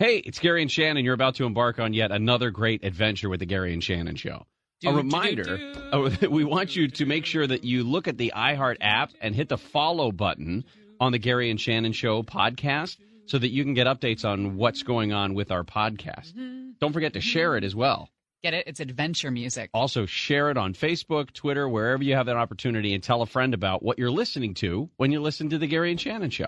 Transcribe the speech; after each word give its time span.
Hey, 0.00 0.16
it's 0.16 0.38
Gary 0.38 0.62
and 0.62 0.72
Shannon. 0.72 1.04
You're 1.04 1.12
about 1.12 1.34
to 1.34 1.44
embark 1.44 1.78
on 1.78 1.92
yet 1.92 2.10
another 2.10 2.50
great 2.50 2.84
adventure 2.84 3.28
with 3.28 3.40
the 3.40 3.44
Gary 3.44 3.74
and 3.74 3.84
Shannon 3.84 4.16
Show. 4.16 4.46
A 4.86 4.94
reminder 4.94 5.74
oh, 5.92 6.10
we 6.30 6.42
want 6.42 6.74
you 6.74 6.88
to 6.88 7.04
make 7.04 7.26
sure 7.26 7.46
that 7.46 7.64
you 7.64 7.84
look 7.84 8.08
at 8.08 8.16
the 8.16 8.32
iHeart 8.34 8.78
app 8.80 9.10
and 9.20 9.34
hit 9.34 9.50
the 9.50 9.58
follow 9.58 10.10
button 10.10 10.64
on 11.00 11.12
the 11.12 11.18
Gary 11.18 11.50
and 11.50 11.60
Shannon 11.60 11.92
Show 11.92 12.22
podcast 12.22 12.96
so 13.26 13.36
that 13.36 13.50
you 13.50 13.62
can 13.62 13.74
get 13.74 13.86
updates 13.86 14.24
on 14.24 14.56
what's 14.56 14.84
going 14.84 15.12
on 15.12 15.34
with 15.34 15.50
our 15.50 15.64
podcast. 15.64 16.32
Don't 16.80 16.94
forget 16.94 17.12
to 17.12 17.20
share 17.20 17.58
it 17.58 17.62
as 17.62 17.76
well. 17.76 18.08
Get 18.42 18.54
it? 18.54 18.66
It's 18.68 18.80
adventure 18.80 19.30
music. 19.30 19.68
Also, 19.74 20.06
share 20.06 20.50
it 20.50 20.56
on 20.56 20.72
Facebook, 20.72 21.30
Twitter, 21.34 21.68
wherever 21.68 22.02
you 22.02 22.14
have 22.14 22.24
that 22.24 22.38
opportunity, 22.38 22.94
and 22.94 23.02
tell 23.02 23.20
a 23.20 23.26
friend 23.26 23.52
about 23.52 23.82
what 23.82 23.98
you're 23.98 24.10
listening 24.10 24.54
to 24.54 24.88
when 24.96 25.12
you 25.12 25.20
listen 25.20 25.50
to 25.50 25.58
the 25.58 25.66
Gary 25.66 25.90
and 25.90 26.00
Shannon 26.00 26.30
Show. 26.30 26.46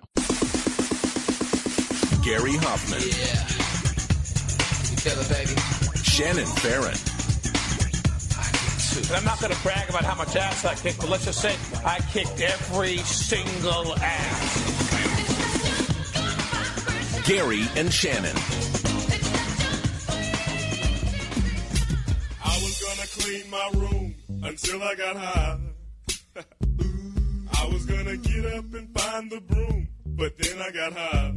Gary 2.22 2.56
Hoffmann. 2.56 3.00
Shannon 6.04 6.46
Farren. 6.46 6.96
And 9.08 9.16
I'm 9.16 9.24
not 9.24 9.40
going 9.40 9.52
to 9.52 9.62
brag 9.62 9.88
about 9.88 10.04
how 10.04 10.14
much 10.14 10.36
ass 10.36 10.64
I 10.64 10.74
kicked, 10.74 11.00
but 11.00 11.08
let's 11.08 11.24
just 11.24 11.40
say 11.40 11.56
I 11.84 11.98
kicked 12.12 12.40
every 12.40 12.98
single 12.98 13.96
ass. 13.96 14.62
Gary 17.26 17.64
and 17.76 17.92
Shannon. 17.92 18.36
I 22.44 22.58
was 22.62 22.82
gonna 22.82 23.06
clean 23.18 23.50
my 23.50 23.70
room 23.74 24.14
until 24.42 24.82
I 24.82 24.94
got 24.94 25.16
high. 25.16 25.58
I 27.58 27.68
was 27.68 27.86
gonna 27.86 28.16
get 28.16 28.46
up 28.54 28.74
and 28.74 28.98
find 28.98 29.30
the 29.30 29.40
broom, 29.40 29.88
but 30.04 30.36
then 30.38 30.60
I 30.60 30.70
got 30.70 30.92
high. 30.92 31.34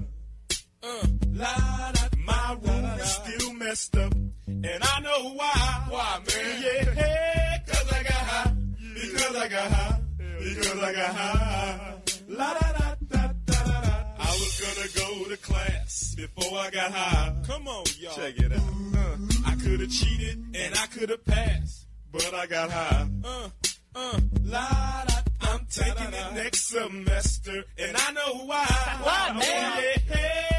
Uh, 0.88 1.08
la, 1.34 1.92
da, 1.94 2.02
my 2.26 2.58
room 2.62 2.86
is 3.00 3.10
still 3.10 3.54
messed 3.54 3.98
up, 3.98 4.14
and 4.48 4.84
I 4.84 5.00
know 5.02 5.30
why. 5.34 5.86
Why, 5.90 6.20
man? 6.28 6.62
Yeah, 6.62 7.58
cause 7.66 7.92
I 7.92 8.04
got 8.04 8.14
high. 8.14 8.54
Because 8.94 9.36
I 9.36 9.48
got 9.48 9.72
high. 9.72 10.00
Because 10.40 10.84
I 10.84 10.94
got 10.94 11.16
high. 11.16 11.94
La 12.28 12.54
da 12.54 12.60
da 12.60 12.96
da 13.10 13.28
da 13.28 13.64
da 13.64 13.82
da. 13.82 14.04
I 14.20 14.30
was 14.30 14.62
gonna 14.62 15.24
go 15.24 15.30
to 15.30 15.38
class 15.38 16.16
before 16.16 16.60
I 16.60 16.70
got 16.70 16.92
high. 16.92 17.36
Come 17.48 17.68
on, 17.68 17.84
y'all. 18.00 18.14
Check 18.16 18.38
it 18.38 18.52
out. 18.52 18.60
Uh, 18.60 19.18
I 19.48 19.56
could 19.56 19.80
have 19.80 19.90
cheated 19.90 20.38
and 20.54 20.76
I 20.76 20.86
could 20.88 21.10
have 21.10 21.26
passed, 21.26 21.88
but 22.12 22.32
I 22.34 22.46
got 22.46 22.70
high. 22.70 23.08
Uh, 23.24 23.50
uh, 23.96 24.20
la 24.44 25.04
da. 25.08 25.16
I'm 25.42 25.66
taking 25.70 26.14
it 26.14 26.34
next 26.34 26.68
semester, 26.70 27.64
and 27.78 27.96
I 27.98 28.12
know 28.12 28.46
why. 28.46 28.66
Why, 29.02 29.34
man? 29.34 29.42
Oh, 29.42 29.82
yeah, 30.10 30.55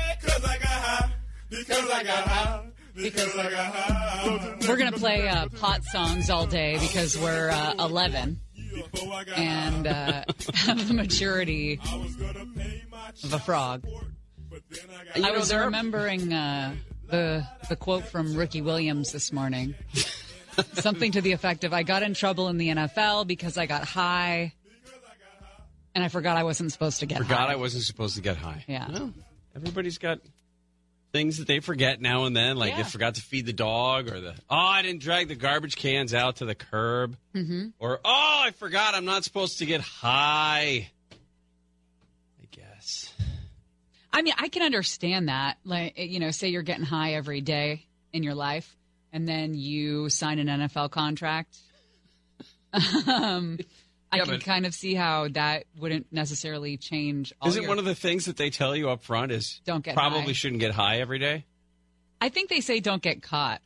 Because 1.51 1.91
I 1.91 2.03
got 2.03 2.25
high. 2.25 2.67
Because 2.95 3.37
I 3.37 3.51
got 3.51 3.75
high. 3.75 4.57
We're 4.69 4.77
going 4.77 4.93
to 4.93 4.99
play 4.99 5.29
uh, 5.29 5.49
pot 5.49 5.85
songs 5.85 6.31
all 6.31 6.47
day 6.47 6.79
because 6.81 7.17
we're 7.19 7.51
uh, 7.51 7.75
11 7.79 8.41
Before 8.93 9.13
I 9.13 9.25
got 9.25 9.39
and 9.39 9.87
uh, 9.87 10.25
have 10.55 10.89
the 10.89 10.95
maturity 10.95 11.79
I 11.85 11.97
was 11.97 12.17
gonna 12.17 12.47
pay 12.57 12.83
my 12.91 13.11
of 13.23 13.33
a 13.33 13.39
frog. 13.39 13.85
I 15.15 15.31
was 15.33 15.55
remembering 15.55 16.33
uh, 16.33 16.75
the 17.09 17.47
the 17.69 17.77
quote 17.77 18.05
from 18.05 18.35
Ricky 18.35 18.63
Williams 18.63 19.13
this 19.13 19.33
morning. 19.33 19.75
Something 20.73 21.13
to 21.13 21.21
the 21.21 21.33
effect 21.33 21.65
of 21.65 21.75
I 21.75 21.83
got 21.83 22.03
in 22.03 22.15
trouble 22.15 22.49
in 22.49 22.57
the 22.57 22.69
NFL 22.69 23.27
because 23.27 23.59
I 23.59 23.67
got 23.67 23.85
high 23.85 24.55
and 25.95 26.03
I 26.03 26.09
forgot 26.09 26.37
I 26.37 26.45
wasn't 26.45 26.73
supposed 26.73 27.01
to 27.01 27.07
get 27.07 27.19
Forgot 27.19 27.49
high. 27.49 27.53
I 27.53 27.57
wasn't 27.57 27.85
supposed 27.85 28.17
to 28.17 28.23
get 28.23 28.37
high. 28.37 28.65
Yeah. 28.67 28.91
Well, 28.91 29.13
everybody's 29.55 29.99
got 29.99 30.21
things 31.13 31.39
that 31.39 31.47
they 31.47 31.61
forget 31.61 32.01
now 32.01 32.25
and 32.25 32.37
then, 32.37 32.57
like 32.57 32.73
Yeah. 32.73 32.83
they 32.83 32.89
forgot 32.89 33.15
to 33.15 33.23
feed 33.23 33.47
the 33.47 33.53
dog, 33.53 34.09
or 34.09 34.21
the 34.21 34.35
oh, 34.51 34.57
I 34.57 34.83
didn't 34.83 35.01
drag 35.03 35.29
the 35.29 35.35
garbage 35.35 35.77
cans 35.77 36.13
out 36.15 36.37
to 36.37 36.45
the 36.45 36.55
curb, 36.55 37.17
mm-hmm. 37.35 37.69
or 37.79 38.01
oh, 38.05 38.43
I 38.45 38.51
forgot 38.59 38.95
I'm 38.95 39.05
not 39.05 39.25
supposed 39.25 39.59
to 39.59 39.67
get 39.67 39.81
high. 39.81 40.91
I 42.43 42.47
guess. 42.51 43.13
I 44.13 44.23
mean, 44.23 44.35
I 44.39 44.49
can 44.49 44.63
understand 44.63 45.29
that. 45.29 45.59
Like, 45.65 45.99
you 45.99 46.21
know, 46.21 46.31
say 46.31 46.49
you're 46.49 46.63
getting 46.63 46.85
high 46.85 47.15
every 47.15 47.41
day 47.41 47.87
in 48.13 48.23
your 48.23 48.35
life, 48.35 48.77
and 49.13 49.27
then 49.29 49.55
you 49.55 50.09
sign 50.09 50.39
an 50.39 50.49
NFL 50.49 50.91
contract. 50.91 51.57
um, 53.07 53.59
I 54.17 54.25
Yeah, 54.25 54.33
can 54.33 54.41
kind 54.41 54.67
of 54.67 54.75
see 54.75 54.95
how 54.95 55.29
that 55.29 55.65
wouldn't 55.79 56.13
necessarily 56.13 56.77
change. 56.77 57.33
All 57.41 57.49
Isn't 57.49 57.63
your- 57.63 57.69
one 57.69 57.79
of 57.79 57.85
the 57.85 57.95
things 57.95 58.25
that 58.27 58.37
they 58.37 58.51
tell 58.51 58.75
you 58.77 58.91
up 58.91 59.03
front 59.03 59.33
is 59.33 59.61
Don't 59.65 59.85
get 59.85 59.95
probably 59.95 60.21
high. 60.27 60.33
shouldn't 60.33 60.61
get 60.61 60.73
high 60.73 61.01
every 61.01 61.19
day? 61.19 61.45
I 62.21 62.29
think 62.29 62.49
they 62.49 62.61
say 62.61 62.81
don't 62.81 63.03
get 63.03 63.23
caught. 63.23 63.61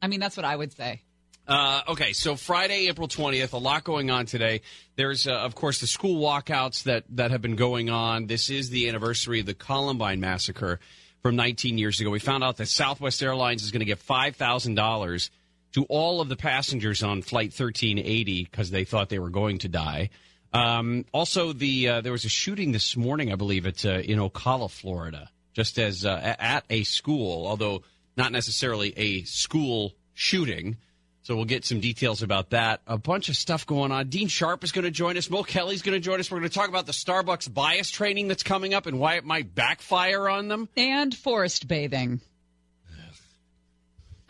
I 0.00 0.08
mean, 0.08 0.20
that's 0.20 0.36
what 0.36 0.44
I 0.44 0.54
would 0.56 0.72
say. 0.72 1.02
Uh, 1.46 1.82
okay, 1.88 2.12
so 2.12 2.36
Friday, 2.36 2.86
April 2.88 3.08
20th, 3.08 3.52
a 3.52 3.56
lot 3.58 3.82
going 3.82 4.10
on 4.10 4.26
today. 4.26 4.60
There's, 4.94 5.26
uh, 5.26 5.32
of 5.32 5.56
course, 5.56 5.80
the 5.80 5.88
school 5.88 6.22
walkouts 6.22 6.84
that, 6.84 7.04
that 7.10 7.32
have 7.32 7.42
been 7.42 7.56
going 7.56 7.90
on. 7.90 8.26
This 8.28 8.48
is 8.48 8.70
the 8.70 8.88
anniversary 8.88 9.40
of 9.40 9.46
the 9.46 9.54
Columbine 9.54 10.20
massacre 10.20 10.78
from 11.20 11.34
19 11.34 11.78
years 11.78 12.00
ago. 12.00 12.10
We 12.10 12.20
found 12.20 12.44
out 12.44 12.58
that 12.58 12.66
Southwest 12.68 13.20
Airlines 13.22 13.64
is 13.64 13.72
going 13.72 13.80
to 13.80 13.86
get 13.86 13.98
$5,000 13.98 15.30
to 15.72 15.84
all 15.84 16.20
of 16.20 16.28
the 16.28 16.36
passengers 16.36 17.02
on 17.02 17.22
Flight 17.22 17.50
1380 17.50 18.44
because 18.44 18.70
they 18.70 18.84
thought 18.84 19.08
they 19.08 19.18
were 19.18 19.30
going 19.30 19.58
to 19.58 19.68
die. 19.68 20.10
Um, 20.52 21.06
also, 21.12 21.52
the 21.52 21.88
uh, 21.88 22.00
there 22.02 22.12
was 22.12 22.24
a 22.24 22.28
shooting 22.30 22.72
this 22.72 22.96
morning, 22.96 23.32
I 23.32 23.36
believe, 23.36 23.64
it's 23.66 23.84
uh, 23.84 24.02
in 24.04 24.18
Ocala, 24.18 24.70
Florida, 24.70 25.30
just 25.54 25.78
as 25.78 26.04
uh, 26.04 26.36
at 26.38 26.64
a 26.68 26.84
school, 26.84 27.46
although 27.46 27.82
not 28.16 28.32
necessarily 28.32 28.92
a 28.96 29.22
school 29.22 29.94
shooting. 30.12 30.76
So 31.22 31.36
we'll 31.36 31.44
get 31.44 31.64
some 31.64 31.78
details 31.78 32.22
about 32.22 32.50
that. 32.50 32.80
A 32.86 32.98
bunch 32.98 33.28
of 33.28 33.36
stuff 33.36 33.64
going 33.64 33.92
on. 33.92 34.08
Dean 34.08 34.26
Sharp 34.26 34.64
is 34.64 34.72
going 34.72 34.84
to 34.84 34.90
join 34.90 35.16
us. 35.16 35.30
Mo 35.30 35.44
Kelly's 35.44 35.80
going 35.80 35.94
to 35.94 36.00
join 36.00 36.18
us. 36.18 36.30
We're 36.30 36.40
going 36.40 36.50
to 36.50 36.54
talk 36.54 36.68
about 36.68 36.86
the 36.86 36.92
Starbucks 36.92 37.52
bias 37.52 37.90
training 37.90 38.26
that's 38.26 38.42
coming 38.42 38.74
up 38.74 38.86
and 38.86 38.98
why 38.98 39.14
it 39.14 39.24
might 39.24 39.54
backfire 39.54 40.28
on 40.28 40.48
them. 40.48 40.68
And 40.76 41.14
forest 41.14 41.68
bathing. 41.68 42.20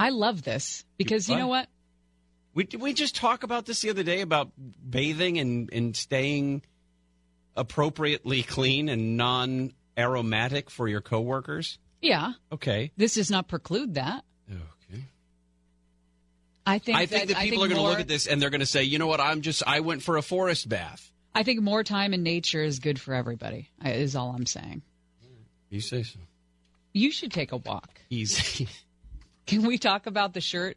I 0.03 0.11
love 0.11 0.43
this 0.43 0.85
because 0.99 1.29
you 1.29 1.37
know 1.37 1.47
what? 1.49 1.69
We 2.55 2.65
did 2.65 2.81
we 2.81 2.93
just 2.93 3.15
talk 3.17 3.45
about 3.45 3.67
this 3.67 3.81
the 3.81 3.91
other 3.91 4.03
day 4.03 4.21
about 4.21 4.51
bathing 4.89 5.39
and 5.39 5.73
and 5.73 5.97
staying 5.97 6.63
appropriately 7.57 8.43
clean 8.43 8.89
and 8.89 9.17
non 9.17 9.73
aromatic 9.97 10.71
for 10.71 10.89
your 10.89 11.01
coworkers. 11.01 11.79
Yeah, 12.01 12.33
Okay. 12.51 12.91
this 12.97 13.15
does 13.15 13.31
not 13.31 13.47
preclude 13.47 13.95
that. 13.95 14.25
Okay. 14.51 15.05
I 16.67 16.79
think 16.79 16.99
I 16.99 17.07
think 17.07 17.29
that 17.29 17.37
I 17.37 17.45
people 17.45 17.63
are 17.65 17.69
going 17.69 17.81
to 17.81 17.87
look 17.87 18.01
at 18.01 18.09
this 18.09 18.27
and 18.27 18.43
they're 18.43 18.51
going 18.51 18.61
to 18.61 18.67
say, 18.67 18.83
you 18.83 18.99
know 18.99 19.07
what? 19.07 19.21
I'm 19.21 19.41
just 19.41 19.63
I 19.67 19.81
went 19.81 20.03
for 20.03 20.17
a 20.17 20.23
forest 20.23 20.69
bath. 20.69 21.13
I 21.35 21.45
think 21.45 21.61
more 21.63 21.83
time 21.85 22.13
in 22.13 22.23
nature 22.23 22.63
is 22.63 22.81
good 22.81 23.01
for 23.01 23.15
everybody. 23.15 23.71
Is 23.85 24.17
all 24.17 24.35
I'm 24.37 24.47
saying. 24.47 24.83
You 25.71 25.81
say 25.81 26.03
so. 26.03 26.19
You 26.93 27.11
should 27.11 27.33
take 27.33 27.53
a 27.53 27.57
walk. 27.57 28.01
Easy. 28.11 28.69
Can 29.47 29.67
we 29.67 29.79
talk 29.79 30.07
about 30.07 30.35
the 30.35 30.41
shirt? 30.41 30.77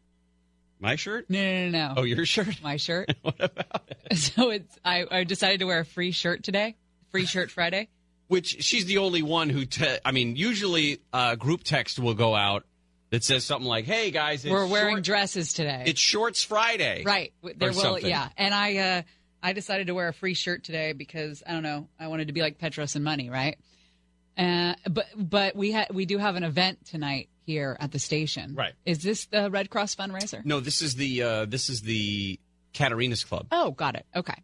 My 0.79 0.95
shirt? 0.97 1.29
No, 1.29 1.39
no, 1.41 1.69
no, 1.69 1.87
no. 1.87 1.93
Oh, 1.97 2.03
your 2.03 2.25
shirt? 2.25 2.61
my 2.61 2.77
shirt. 2.77 3.09
what 3.21 3.35
about 3.39 3.83
it? 3.87 3.97
So 4.17 4.49
it's 4.51 4.77
I, 4.85 5.05
I 5.09 5.23
decided 5.23 5.59
to 5.61 5.65
wear 5.65 5.79
a 5.79 5.85
free 5.85 6.11
shirt 6.11 6.43
today. 6.43 6.75
Free 7.11 7.25
shirt 7.25 7.49
Friday. 7.51 7.89
Which 8.27 8.63
she's 8.63 8.85
the 8.85 8.99
only 8.99 9.21
one 9.23 9.49
who. 9.49 9.65
Te- 9.65 9.97
I 10.03 10.11
mean, 10.11 10.35
usually 10.35 10.99
uh, 11.13 11.35
group 11.35 11.63
text 11.63 11.97
will 11.99 12.13
go 12.13 12.35
out 12.35 12.65
that 13.11 13.23
says 13.23 13.45
something 13.45 13.67
like, 13.67 13.85
"Hey 13.85 14.11
guys, 14.11 14.43
it's 14.45 14.51
We're 14.51 14.67
wearing 14.67 14.95
short- 14.97 15.03
dresses 15.05 15.53
today. 15.53 15.83
it's 15.87 15.99
Shorts 16.01 16.43
Friday." 16.43 17.03
right. 17.05 17.33
There 17.41 17.69
will 17.69 17.73
something. 17.73 18.05
yeah. 18.07 18.29
And 18.37 18.53
I 18.53 18.77
uh 18.77 19.01
I 19.41 19.53
decided 19.53 19.87
to 19.87 19.93
wear 19.93 20.07
a 20.07 20.13
free 20.13 20.33
shirt 20.33 20.63
today 20.63 20.93
because 20.93 21.41
I 21.47 21.51
don't 21.53 21.63
know, 21.63 21.87
I 21.99 22.07
wanted 22.07 22.27
to 22.27 22.33
be 22.33 22.41
like 22.41 22.57
Petros 22.57 22.95
and 22.95 23.03
Money, 23.03 23.29
right? 23.29 23.57
Uh, 24.37 24.73
but 24.89 25.05
but 25.15 25.55
we 25.55 25.71
ha- 25.71 25.87
we 25.93 26.05
do 26.05 26.17
have 26.17 26.35
an 26.35 26.43
event 26.43 26.85
tonight 26.85 27.29
here 27.45 27.77
at 27.79 27.91
the 27.91 27.99
station. 27.99 28.55
Right. 28.55 28.73
Is 28.85 28.99
this 29.03 29.25
the 29.27 29.49
Red 29.51 29.69
Cross 29.69 29.95
fundraiser? 29.95 30.43
No, 30.45 30.59
this 30.59 30.81
is 30.81 30.95
the 30.95 31.21
uh, 31.23 31.45
this 31.45 31.69
is 31.69 31.81
the 31.81 32.39
Katarina's 32.73 33.23
Club. 33.23 33.47
Oh, 33.51 33.71
got 33.71 33.95
it. 33.95 34.05
Okay. 34.15 34.35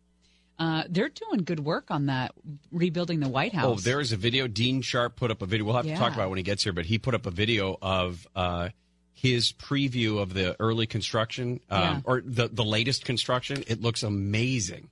Uh, 0.60 0.84
they're 0.90 1.10
doing 1.10 1.44
good 1.44 1.60
work 1.60 1.90
on 1.90 2.06
that, 2.06 2.34
rebuilding 2.72 3.20
the 3.20 3.28
White 3.30 3.54
House. 3.54 3.66
Oh, 3.66 3.76
there 3.82 4.00
is 4.00 4.12
a 4.12 4.18
video. 4.18 4.48
Dean 4.48 4.82
Sharp 4.84 5.16
put 5.16 5.32
up 5.32 5.42
a 5.42 5.48
video. 5.48 5.66
We'll 5.66 5.76
have 5.76 5.86
to 5.86 5.96
talk 5.96 6.14
about 6.14 6.28
it 6.28 6.30
when 6.30 6.38
he 6.38 6.44
gets 6.44 6.64
here, 6.64 6.72
but 6.74 6.86
he 6.86 7.00
put 7.00 7.16
up 7.16 7.26
a 7.26 7.32
video 7.32 7.76
of 7.82 8.28
uh, 8.36 8.70
his 9.14 9.52
preview 9.54 10.22
of 10.22 10.36
the 10.36 10.56
early 10.60 10.86
construction 10.86 11.62
um, 11.72 11.82
Yeah. 11.82 12.02
or 12.04 12.22
the 12.24 12.48
the 12.48 12.64
latest 12.64 13.06
construction. 13.06 13.64
It 13.68 13.82
looks 13.82 14.04
amazing. 14.04 14.90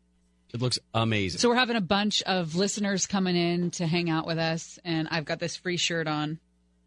It 0.51 0.60
looks 0.60 0.80
amazing. 0.95 1.39
So 1.39 1.50
we're 1.50 1.56
having 1.56 1.75
a 1.75 1.81
bunch 1.81 2.24
of 2.24 2.56
listeners 2.56 3.06
coming 3.06 3.36
in 3.36 3.69
to 3.72 3.86
hang 3.86 4.10
out 4.10 4.25
with 4.25 4.39
us, 4.39 4.80
and 4.83 5.07
I've 5.12 5.25
got 5.25 5.38
this 5.38 5.56
free 5.56 5.78
shirt 5.78 6.07
on, 6.07 6.39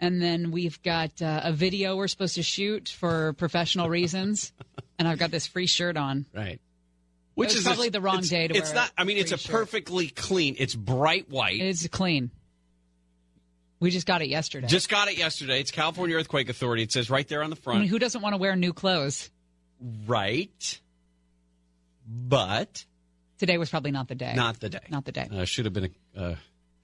and 0.03 0.21
then 0.21 0.51
we've 0.51 0.83
got 0.83 1.23
uh, 1.23 1.41
a 1.45 1.53
video 1.53 1.97
we're 1.97 2.09
supposed 2.09 2.35
to 2.35 2.43
shoot 2.43 2.91
for 2.91 3.33
professional 3.35 3.89
reasons, 3.89 4.53
and 4.99 5.09
I've 5.09 5.19
got 5.19 5.31
this 5.31 5.47
free 5.47 5.67
shirt 5.67 5.97
on. 5.97 6.27
right. 6.35 6.61
Which 7.35 7.55
is 7.55 7.63
probably 7.65 7.89
a- 7.89 7.91
the 7.93 8.03
wrong 8.03 8.17
it's- 8.17 8.29
day 8.29 8.47
to 8.49 8.55
It's 8.55 8.61
wear 8.61 8.63
It's 8.65 8.75
not. 8.75 8.91
I 8.99 9.05
mean, 9.05 9.17
it's 9.17 9.33
a 9.33 9.39
shirt. 9.39 9.51
perfectly 9.53 10.09
clean. 10.09 10.57
It's 10.59 10.75
bright 10.75 11.31
white. 11.31 11.59
It's 11.63 11.89
clean. 11.89 12.31
We 13.81 13.91
just 13.91 14.07
got 14.07 14.21
it 14.21 14.29
yesterday. 14.29 14.67
Just 14.67 14.91
got 14.91 15.09
it 15.09 15.17
yesterday. 15.17 15.59
It's 15.59 15.71
California 15.71 16.15
Earthquake 16.17 16.51
Authority. 16.51 16.83
It 16.83 16.93
says 16.93 17.09
right 17.09 17.27
there 17.27 17.43
on 17.43 17.49
the 17.51 17.57
I 17.57 17.61
front. 17.61 17.81
mean, 17.81 17.89
who 17.89 17.99
doesn't 17.99 18.21
want 18.21 18.35
to 18.35 18.37
wear 18.37 18.55
new 18.55 18.73
clothes? 18.75 19.31
right. 20.07 20.81
But 22.07 22.85
Today 23.39 23.59
was 23.59 23.71
probably 23.71 23.91
not 23.93 24.09
the 24.09 24.15
day. 24.15 24.35
not 24.37 24.61
the 24.61 24.69
day. 24.69 24.81
Not 24.91 25.05
the 25.05 25.13
day. 25.13 25.29
Uh, 25.33 25.45
should 25.45 25.65
have 25.65 25.73
been 25.75 25.91
a 26.17 26.21
uh, 26.21 26.35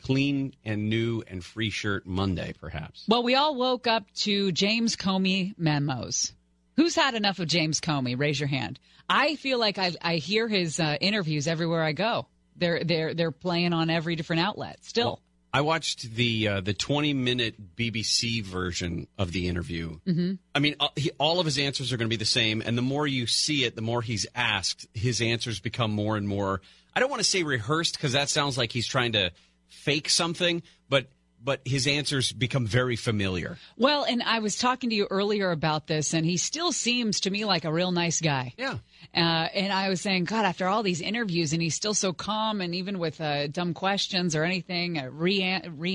clean 0.03 0.55
and 0.65 0.89
new 0.89 1.23
and 1.27 1.45
free 1.45 1.71
shirt 1.71 2.07
Monday, 2.07 2.55
perhaps. 2.61 3.05
Well, 3.09 3.23
we 3.23 3.35
all 3.35 3.55
woke 3.55 3.87
up 3.87 4.05
to 4.19 4.53
James 4.53 4.97
Comey 4.97 5.55
memos. 5.59 6.33
Who's 6.77 6.95
had 6.95 7.15
enough 7.15 7.39
of 7.39 7.49
James 7.49 7.81
Comey? 7.81 8.19
Raise 8.19 8.39
your 8.39 8.49
hand. 8.49 8.79
I 9.11 9.37
feel 9.37 9.59
like 9.59 9.79
I, 9.79 9.93
I 10.01 10.17
hear 10.17 10.49
his 10.49 10.79
uh, 10.79 10.97
interviews 11.01 11.49
everywhere 11.49 11.83
I 11.83 11.93
go. 11.93 12.27
They're 12.57 12.83
they're 12.85 13.15
they're 13.15 13.31
playing 13.31 13.73
on 13.73 13.89
every 13.91 14.17
different 14.17 14.43
outlet. 14.43 14.85
Still, 14.85 15.07
Well, 15.07 15.23
I 15.53 15.63
watched 15.63 16.15
the 16.15 16.49
uh, 16.49 16.61
the 16.61 16.75
20 16.75 17.15
minute 17.15 17.77
BBC 17.77 18.45
version 18.45 19.07
of 19.17 19.33
the 19.33 19.49
interview. 19.49 19.99
Mm-hmm. 20.07 20.35
I 20.55 20.59
mean, 20.59 20.77
uh, 20.79 20.89
he, 20.95 21.11
all 21.19 21.41
of 21.41 21.47
his 21.47 21.59
answers 21.59 21.93
are 21.93 21.97
going 21.97 22.09
to 22.09 22.13
be 22.13 22.17
the 22.17 22.25
same, 22.25 22.63
and 22.65 22.77
the 22.77 22.83
more 22.83 23.07
you 23.07 23.27
see 23.27 23.65
it, 23.65 23.75
the 23.75 23.83
more 23.83 24.03
he's 24.03 24.27
asked, 24.35 24.87
his 24.93 25.21
answers 25.23 25.61
become 25.61 25.91
more 25.91 26.17
and 26.17 26.29
more. 26.29 26.61
I 26.95 27.01
don't 27.01 27.11
want 27.11 27.23
to 27.23 27.29
say 27.29 27.45
rehearsed 27.45 27.97
because 27.97 28.13
that 28.13 28.29
sounds 28.29 28.59
like 28.59 28.73
he's 28.73 28.87
trying 28.87 29.13
to 29.13 29.31
fake 29.69 30.09
something, 30.09 30.63
but 30.89 31.09
but 31.43 31.61
his 31.65 31.87
answers 31.87 32.33
become 32.33 32.67
very 32.67 32.97
familiar. 32.97 33.59
well, 33.77 34.05
and 34.05 34.23
I 34.25 34.41
was 34.41 34.59
talking 34.59 34.91
to 34.91 34.97
you 34.97 35.07
earlier 35.09 35.53
about 35.53 35.87
this, 35.87 36.13
and 36.13 36.27
he 36.27 36.37
still 36.37 36.73
seems 36.73 37.21
to 37.21 37.31
me 37.31 37.45
like 37.45 37.65
a 37.65 37.73
real 37.73 37.93
nice 37.93 38.21
guy. 38.21 38.55
Yeah. 38.59 38.79
Uh, 39.15 39.49
and 39.55 39.73
I 39.73 39.89
was 39.89 40.01
saying, 40.01 40.25
God, 40.25 40.45
after 40.45 40.67
all 40.67 40.83
these 40.83 41.01
interviews, 41.01 41.53
and 41.53 41.63
he's 41.63 41.77
still 41.77 41.95
so 41.95 42.13
calm, 42.13 42.61
and 42.61 42.75
even 42.75 42.99
with 42.99 43.21
uh, 43.21 43.47
dumb 43.47 43.73
questions 43.73 44.35
or 44.35 44.43
anything, 44.43 44.99
uh, 44.99 45.11
re 45.13 45.41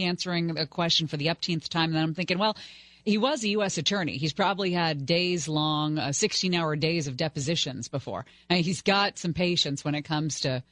answering 0.04 0.58
a 0.58 0.66
question 0.66 1.08
for 1.08 1.18
the 1.18 1.28
upteenth 1.28 1.68
time. 1.68 1.90
And 1.90 1.96
then 1.96 2.04
I'm 2.04 2.14
thinking, 2.14 2.38
well, 2.38 2.56
he 3.04 3.18
was 3.18 3.44
a 3.44 3.50
U.S. 3.50 3.78
attorney. 3.78 4.18
He's 4.18 4.34
probably 4.34 4.72
had 4.72 5.06
days 5.06 5.48
long, 5.48 5.98
uh, 5.98 6.14
16 6.14 6.54
hour 6.56 6.76
days 6.76 7.08
of 7.08 7.18
depositions 7.18 7.90
before. 7.90 8.26
And 8.50 8.64
he's 8.64 8.82
got 8.82 9.20
some 9.20 9.34
patience 9.34 9.84
when 9.84 9.94
it 9.94 10.04
comes 10.04 10.42
to 10.42 10.64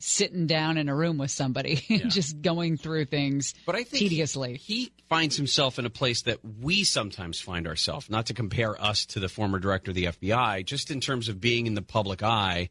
sitting 0.00 0.46
down 0.46 0.78
in 0.78 0.88
a 0.88 0.94
room 0.94 1.18
with 1.18 1.30
somebody 1.30 1.84
and 1.90 2.10
just 2.10 2.40
going 2.42 2.76
through 2.76 3.04
things 3.04 3.54
But 3.66 3.74
I 3.76 3.84
think 3.84 4.00
tediously. 4.00 4.56
he 4.56 4.90
finds 5.08 5.36
himself 5.36 5.78
in 5.78 5.86
a 5.86 5.90
place 5.90 6.22
that 6.22 6.38
we 6.60 6.84
sometimes 6.84 7.40
find 7.40 7.66
ourselves. 7.66 8.08
Not 8.10 8.26
to 8.26 8.34
compare 8.34 8.80
us 8.82 9.06
to 9.06 9.20
the 9.20 9.28
former 9.28 9.58
director 9.58 9.90
of 9.90 9.94
the 9.94 10.04
FBI, 10.04 10.64
just 10.64 10.90
in 10.90 11.00
terms 11.00 11.28
of 11.28 11.40
being 11.40 11.66
in 11.66 11.74
the 11.74 11.82
public 11.82 12.22
eye 12.22 12.70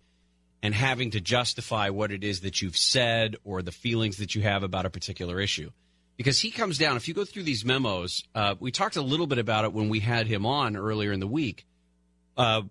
and 0.62 0.74
having 0.74 1.12
to 1.12 1.22
justify 1.22 1.90
what 1.90 2.12
it 2.12 2.24
is 2.24 2.42
that 2.42 2.62
you've 2.62 2.76
said 2.78 3.38
or 3.44 3.62
the 3.62 3.72
feelings 3.72 4.18
that 4.18 4.36
you 4.36 4.42
have 4.42 4.64
about 4.64 4.86
a 4.86 4.90
particular 4.90 5.40
issue. 5.40 5.70
Because 6.18 6.40
he 6.40 6.52
comes 6.52 6.78
down. 6.78 6.98
If 6.98 7.08
you 7.08 7.14
go 7.14 7.24
through 7.24 7.44
these 7.44 7.64
memos, 7.64 8.26
uh, 8.36 8.56
we 8.60 8.72
talked 8.72 8.98
a 8.98 9.02
little 9.02 9.28
bit 9.28 9.38
about 9.38 9.64
it 9.64 9.72
when 9.72 9.88
we 9.88 10.02
had 10.02 10.28
him 10.28 10.46
on 10.46 10.76
earlier 10.76 11.14
in 11.14 11.22
the 11.22 11.28
week. 11.28 11.66
Uh, 12.36 12.64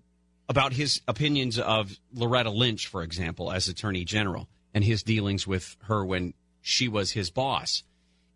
about 0.49 0.73
his 0.73 1.01
opinions 1.07 1.59
of 1.59 1.99
Loretta 2.13 2.51
Lynch, 2.51 2.87
for 2.87 3.03
example, 3.03 3.53
as 3.53 3.69
Attorney 3.69 4.05
General, 4.05 4.49
and 4.73 4.83
his 4.83 5.03
dealings 5.03 5.47
with 5.47 5.77
her 5.85 6.05
when 6.05 6.35
she 6.61 6.89
was 6.89 7.13
his 7.13 7.31
boss. 7.31 7.83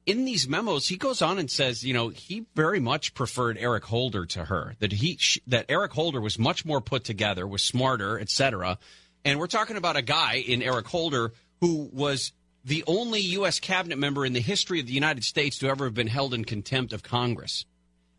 In 0.05 0.25
these 0.25 0.49
memos, 0.49 0.88
he 0.88 0.97
goes 0.97 1.23
on 1.23 1.38
and 1.38 1.50
says, 1.50 1.85
you 1.85 1.94
know, 1.94 2.09
he 2.09 2.44
very 2.56 2.81
much 2.81 3.14
preferred 3.14 3.56
Eric 3.56 3.85
Holder 3.85 4.26
to 4.26 4.44
her. 4.47 4.75
That 4.81 4.93
he 4.93 5.19
that 5.47 5.67
Eric 5.69 5.93
Holder 5.93 6.20
was 6.20 6.38
much 6.38 6.64
more 6.64 6.81
put 6.81 7.05
together, 7.05 7.47
was 7.47 7.62
smarter, 7.62 8.19
etc. 8.19 8.79
And 9.25 9.38
we're 9.38 9.47
talking 9.47 9.76
about 9.76 9.97
a 9.97 10.03
guy 10.03 10.43
in 10.47 10.61
Eric 10.61 10.88
Holder 10.88 11.32
who 11.61 11.88
was 11.93 12.32
the 12.64 12.82
only 12.87 13.20
U.S. 13.20 13.61
cabinet 13.61 13.99
member 13.99 14.26
in 14.26 14.32
the 14.32 14.41
history 14.41 14.81
of 14.81 14.87
the 14.87 14.93
United 14.93 15.25
States 15.25 15.59
to 15.59 15.69
ever 15.69 15.85
have 15.85 15.94
been 15.94 16.09
held 16.09 16.35
in 16.35 16.44
contempt 16.44 16.93
of 16.93 17.03
Congress, 17.03 17.64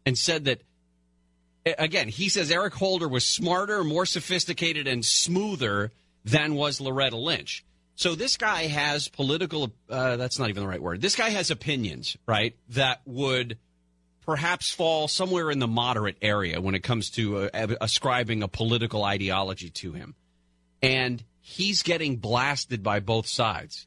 and 0.06 0.18
said 0.18 0.46
that 0.46 0.62
again, 1.66 2.08
he 2.08 2.30
says 2.30 2.52
Eric 2.52 2.74
Holder 2.74 3.08
was 3.08 3.26
smarter, 3.26 3.84
more 3.84 4.06
sophisticated, 4.06 4.88
and 4.88 5.04
smoother 5.04 5.92
than 6.26 6.56
was 6.56 6.82
Loretta 6.82 7.18
Lynch. 7.18 7.66
So 7.96 8.16
this 8.16 8.38
guy 8.38 8.64
has 8.64 9.08
political, 9.08 9.72
uh, 9.90 10.18
that's 10.18 10.40
not 10.40 10.50
even 10.50 10.64
the 10.64 10.70
right 10.70 10.82
word. 10.82 11.02
This 11.02 11.16
guy 11.16 11.30
has 11.30 11.52
opinions, 11.52 12.18
right, 12.26 12.56
that 12.70 13.02
would 13.06 13.58
perhaps 14.26 14.72
fall 14.72 15.08
somewhere 15.08 15.52
in 15.52 15.60
the 15.60 15.68
moderate 15.68 16.18
area 16.22 16.60
when 16.60 16.76
it 16.76 16.82
comes 16.82 17.10
to 17.12 17.50
uh, 17.50 17.76
ascribing 17.82 18.42
a 18.42 18.48
political 18.48 19.04
ideology 19.04 19.70
to 19.70 19.94
him. 19.94 20.16
And 20.82 21.24
he's 21.40 21.84
getting 21.84 22.18
blasted 22.18 22.84
by 22.84 23.00
both 23.00 23.28
sides. 23.28 23.86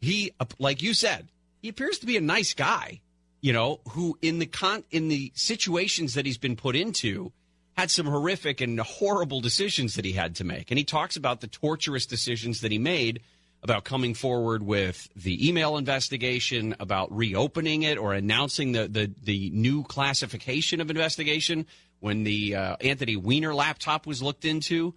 He, 0.00 0.32
like 0.58 0.82
you 0.82 0.94
said, 0.94 1.28
he 1.60 1.68
appears 1.68 1.98
to 1.98 2.06
be 2.06 2.16
a 2.16 2.20
nice 2.20 2.54
guy 2.54 3.00
you 3.40 3.52
know, 3.52 3.80
who 3.90 4.18
in 4.20 4.38
the 4.38 4.46
con 4.46 4.84
in 4.90 5.08
the 5.08 5.32
situations 5.34 6.14
that 6.14 6.26
he's 6.26 6.38
been 6.38 6.56
put 6.56 6.74
into 6.76 7.32
had 7.76 7.90
some 7.90 8.06
horrific 8.06 8.60
and 8.60 8.80
horrible 8.80 9.40
decisions 9.40 9.94
that 9.94 10.04
he 10.04 10.12
had 10.12 10.34
to 10.36 10.44
make. 10.44 10.70
And 10.70 10.78
he 10.78 10.84
talks 10.84 11.16
about 11.16 11.40
the 11.40 11.46
torturous 11.46 12.06
decisions 12.06 12.60
that 12.62 12.72
he 12.72 12.78
made 12.78 13.20
about 13.62 13.84
coming 13.84 14.14
forward 14.14 14.62
with 14.62 15.08
the 15.14 15.48
email 15.48 15.76
investigation, 15.76 16.74
about 16.80 17.14
reopening 17.16 17.82
it 17.82 17.98
or 17.98 18.14
announcing 18.14 18.72
the 18.72 18.88
the, 18.88 19.12
the 19.22 19.50
new 19.50 19.84
classification 19.84 20.80
of 20.80 20.90
investigation 20.90 21.66
when 22.00 22.24
the 22.24 22.56
uh, 22.56 22.76
Anthony 22.80 23.16
Weiner 23.16 23.54
laptop 23.54 24.06
was 24.06 24.22
looked 24.22 24.44
into. 24.44 24.94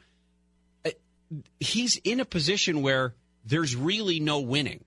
Uh, 0.86 0.92
He's 1.60 1.98
in 2.04 2.20
a 2.20 2.26
position 2.26 2.82
where 2.82 3.16
there's 3.46 3.76
really 3.76 4.20
no 4.20 4.40
winning 4.40 4.84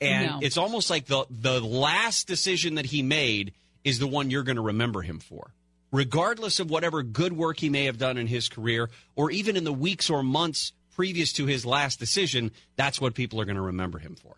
and 0.00 0.26
No. 0.26 0.38
it's 0.42 0.56
almost 0.56 0.90
like 0.90 1.06
the 1.06 1.24
the 1.30 1.60
last 1.60 2.26
decision 2.26 2.74
that 2.76 2.86
he 2.86 3.02
made 3.02 3.52
is 3.84 3.98
the 3.98 4.06
one 4.06 4.30
you're 4.30 4.42
going 4.42 4.56
to 4.56 4.62
remember 4.62 5.02
him 5.02 5.18
for 5.20 5.52
regardless 5.92 6.60
of 6.60 6.68
whatever 6.70 7.02
good 7.02 7.32
work 7.32 7.58
he 7.58 7.68
may 7.68 7.84
have 7.84 7.96
done 7.98 8.18
in 8.18 8.26
his 8.26 8.48
career 8.48 8.90
or 9.14 9.30
even 9.30 9.56
in 9.56 9.64
the 9.64 9.72
weeks 9.72 10.10
or 10.10 10.22
months 10.22 10.72
previous 10.94 11.32
to 11.32 11.46
his 11.46 11.64
last 11.64 11.98
decision 11.98 12.50
that's 12.76 13.00
what 13.00 13.14
people 13.14 13.40
are 13.40 13.44
going 13.44 13.56
to 13.56 13.62
remember 13.62 13.98
him 13.98 14.14
for 14.16 14.36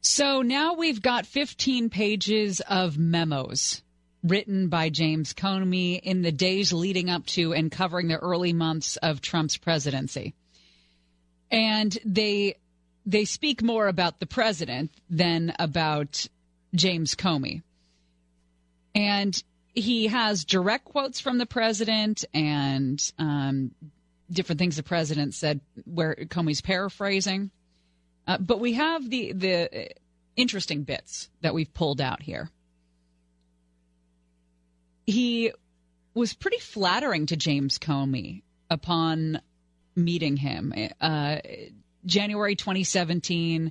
So 0.00 0.42
now 0.42 0.74
we've 0.74 1.02
got 1.02 1.26
15 1.26 1.90
pages 1.90 2.60
of 2.68 2.98
memos 2.98 3.82
written 4.22 4.68
by 4.68 4.90
James 4.90 5.32
Comey 5.32 5.98
in 6.00 6.22
the 6.22 6.32
days 6.32 6.72
leading 6.72 7.08
up 7.08 7.24
to 7.26 7.52
and 7.54 7.70
covering 7.70 8.08
the 8.08 8.16
early 8.16 8.52
months 8.52 8.96
of 8.96 9.20
Trump's 9.20 9.56
presidency. 9.56 10.34
And 11.50 11.96
they 12.04 12.56
they 13.08 13.24
speak 13.24 13.62
more 13.62 13.88
about 13.88 14.20
the 14.20 14.26
president 14.26 14.90
than 15.08 15.54
about 15.58 16.26
James 16.74 17.14
Comey. 17.14 17.62
And 18.94 19.42
he 19.74 20.08
has 20.08 20.44
direct 20.44 20.84
quotes 20.84 21.18
from 21.18 21.38
the 21.38 21.46
president 21.46 22.26
and 22.34 23.00
um, 23.18 23.70
different 24.30 24.58
things 24.58 24.76
the 24.76 24.82
president 24.82 25.32
said 25.32 25.60
where 25.86 26.16
Comey's 26.16 26.60
paraphrasing. 26.60 27.50
Uh, 28.26 28.36
but 28.36 28.60
we 28.60 28.74
have 28.74 29.08
the 29.08 29.32
the 29.32 29.88
interesting 30.36 30.82
bits 30.82 31.30
that 31.40 31.54
we've 31.54 31.72
pulled 31.72 32.02
out 32.02 32.20
here. 32.20 32.50
He 35.06 35.52
was 36.12 36.34
pretty 36.34 36.58
flattering 36.58 37.24
to 37.26 37.36
James 37.36 37.78
Comey 37.78 38.42
upon 38.68 39.40
meeting 39.96 40.36
him. 40.36 40.74
Uh, 41.00 41.38
January 42.08 42.56
2017. 42.56 43.70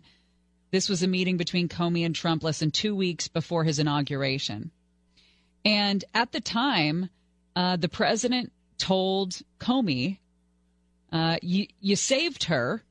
This 0.71 0.87
was 0.87 1.03
a 1.03 1.07
meeting 1.07 1.37
between 1.37 1.67
Comey 1.67 2.05
and 2.05 2.15
Trump 2.15 2.43
less 2.43 2.59
than 2.59 2.71
two 2.71 2.95
weeks 2.95 3.27
before 3.27 3.63
his 3.63 3.79
inauguration. 3.79 4.71
And 5.65 6.05
at 6.13 6.31
the 6.31 6.39
time, 6.39 7.09
uh, 7.55 7.75
the 7.75 7.89
president 7.89 8.53
told 8.77 9.37
Comey, 9.59 10.19
uh, 11.11 11.37
you, 11.41 11.67
you 11.81 11.95
saved 11.95 12.45
her, 12.45 12.83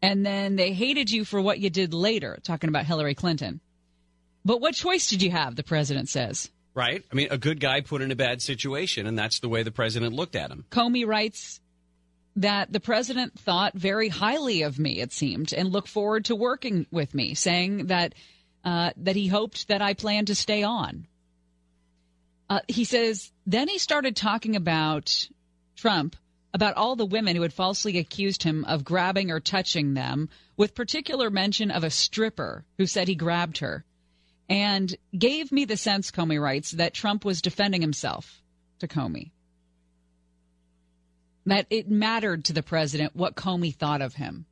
and 0.00 0.24
then 0.24 0.56
they 0.56 0.72
hated 0.72 1.10
you 1.10 1.24
for 1.24 1.40
what 1.40 1.58
you 1.58 1.70
did 1.70 1.92
later, 1.92 2.38
talking 2.42 2.68
about 2.68 2.86
Hillary 2.86 3.14
Clinton. 3.14 3.60
But 4.44 4.60
what 4.60 4.74
choice 4.74 5.08
did 5.08 5.22
you 5.22 5.30
have? 5.30 5.56
The 5.56 5.62
president 5.62 6.08
says. 6.08 6.50
right 6.74 7.02
i 7.10 7.14
mean 7.14 7.28
a 7.30 7.38
good 7.38 7.60
guy 7.60 7.80
put 7.80 8.02
in 8.02 8.10
a 8.10 8.16
bad 8.16 8.42
situation 8.42 9.06
and 9.06 9.18
that's 9.18 9.40
the 9.40 9.48
way 9.48 9.62
the 9.62 9.70
president 9.70 10.12
looked 10.12 10.36
at 10.36 10.50
him 10.50 10.64
Comey 10.70 11.06
writes 11.06 11.60
that 12.36 12.72
the 12.72 12.80
president 12.80 13.38
thought 13.38 13.74
very 13.74 14.08
highly 14.08 14.62
of 14.62 14.78
me, 14.78 15.00
it 15.00 15.12
seemed, 15.12 15.52
and 15.52 15.70
looked 15.70 15.88
forward 15.88 16.26
to 16.26 16.34
working 16.34 16.86
with 16.90 17.14
me, 17.14 17.34
saying 17.34 17.86
that 17.86 18.14
uh, 18.64 18.90
that 18.96 19.16
he 19.16 19.28
hoped 19.28 19.68
that 19.68 19.82
I 19.82 19.94
planned 19.94 20.28
to 20.28 20.34
stay 20.34 20.62
on. 20.62 21.06
Uh, 22.48 22.60
he 22.66 22.84
says 22.84 23.30
then 23.46 23.68
he 23.68 23.78
started 23.78 24.16
talking 24.16 24.56
about 24.56 25.28
Trump 25.76 26.16
about 26.52 26.76
all 26.76 26.96
the 26.96 27.06
women 27.06 27.34
who 27.34 27.42
had 27.42 27.52
falsely 27.52 27.98
accused 27.98 28.42
him 28.42 28.64
of 28.64 28.84
grabbing 28.84 29.30
or 29.30 29.40
touching 29.40 29.94
them, 29.94 30.28
with 30.56 30.74
particular 30.74 31.28
mention 31.28 31.70
of 31.70 31.82
a 31.82 31.90
stripper 31.90 32.64
who 32.78 32.86
said 32.86 33.08
he 33.08 33.16
grabbed 33.16 33.58
her, 33.58 33.84
and 34.48 34.96
gave 35.16 35.50
me 35.50 35.64
the 35.64 35.76
sense, 35.76 36.12
Comey 36.12 36.40
writes, 36.40 36.70
that 36.72 36.94
Trump 36.94 37.24
was 37.24 37.42
defending 37.42 37.80
himself 37.80 38.40
to 38.78 38.86
Comey 38.86 39.32
that 41.46 41.66
it 41.70 41.90
mattered 41.90 42.46
to 42.46 42.52
the 42.52 42.62
president 42.62 43.14
what 43.14 43.34
Comey 43.34 43.74
thought 43.74 44.02
of 44.02 44.14
him. 44.14 44.46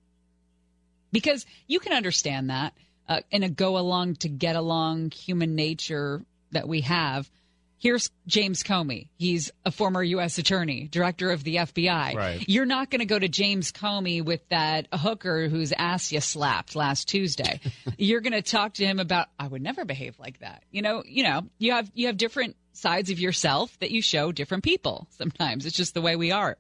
Because 1.11 1.47
you 1.67 1.81
can 1.81 1.93
understand 1.93 2.51
that. 2.51 2.75
uh, 3.09 3.21
in 3.31 3.43
a 3.43 3.49
go 3.49 3.79
along 3.79 4.15
to 4.17 4.29
get 4.29 4.57
along 4.57 5.11
human 5.11 5.55
nature 5.55 6.23
that 6.53 6.69
we 6.69 6.83
have. 6.83 7.31
Here's 7.79 8.11
James 8.29 8.63
Comey. 8.63 9.09
He's 9.19 9.51
a 9.67 9.73
former 9.73 10.03
U.S. 10.05 10.39
attorney, 10.39 10.87
director 10.87 11.31
of 11.33 11.43
the 11.43 11.57
FBI. 11.57 12.15
Right. 12.15 12.45
You're 12.47 12.65
not 12.65 12.91
going 12.91 13.01
to 13.01 13.07
go 13.07 13.19
to 13.19 13.29
James 13.29 13.73
Comey 13.73 14.25
with 14.25 14.49
that 14.51 14.87
hooker 14.93 15.49
whose 15.49 15.73
ass 15.77 16.13
you 16.13 16.21
slapped 16.21 16.77
last 16.77 17.09
Tuesday. 17.09 17.61
You're 17.99 18.21
going 18.21 18.35
to 18.35 18.43
talk 18.43 18.75
to 18.75 18.87
him 18.87 19.01
about 19.01 19.27
I 19.37 19.49
would 19.49 19.63
never 19.63 19.85
behave 19.85 20.17
like 20.21 20.39
that. 20.41 20.63
You 20.71 20.83
know, 20.83 21.03
you 21.05 21.25
know, 21.25 21.43
you 21.59 21.73
have 21.73 21.91
you 21.93 22.07
have 22.07 22.17
different 22.17 22.57
sides 22.73 23.11
of 23.11 23.19
yourself 23.19 23.77
that 23.81 23.91
you 23.91 24.01
show 24.01 24.31
different 24.31 24.63
people. 24.63 25.09
Sometimes 25.19 25.67
it's 25.67 25.77
just 25.77 25.93
the 25.93 26.01
way 26.01 26.15
we 26.15 26.31
are. 26.31 26.57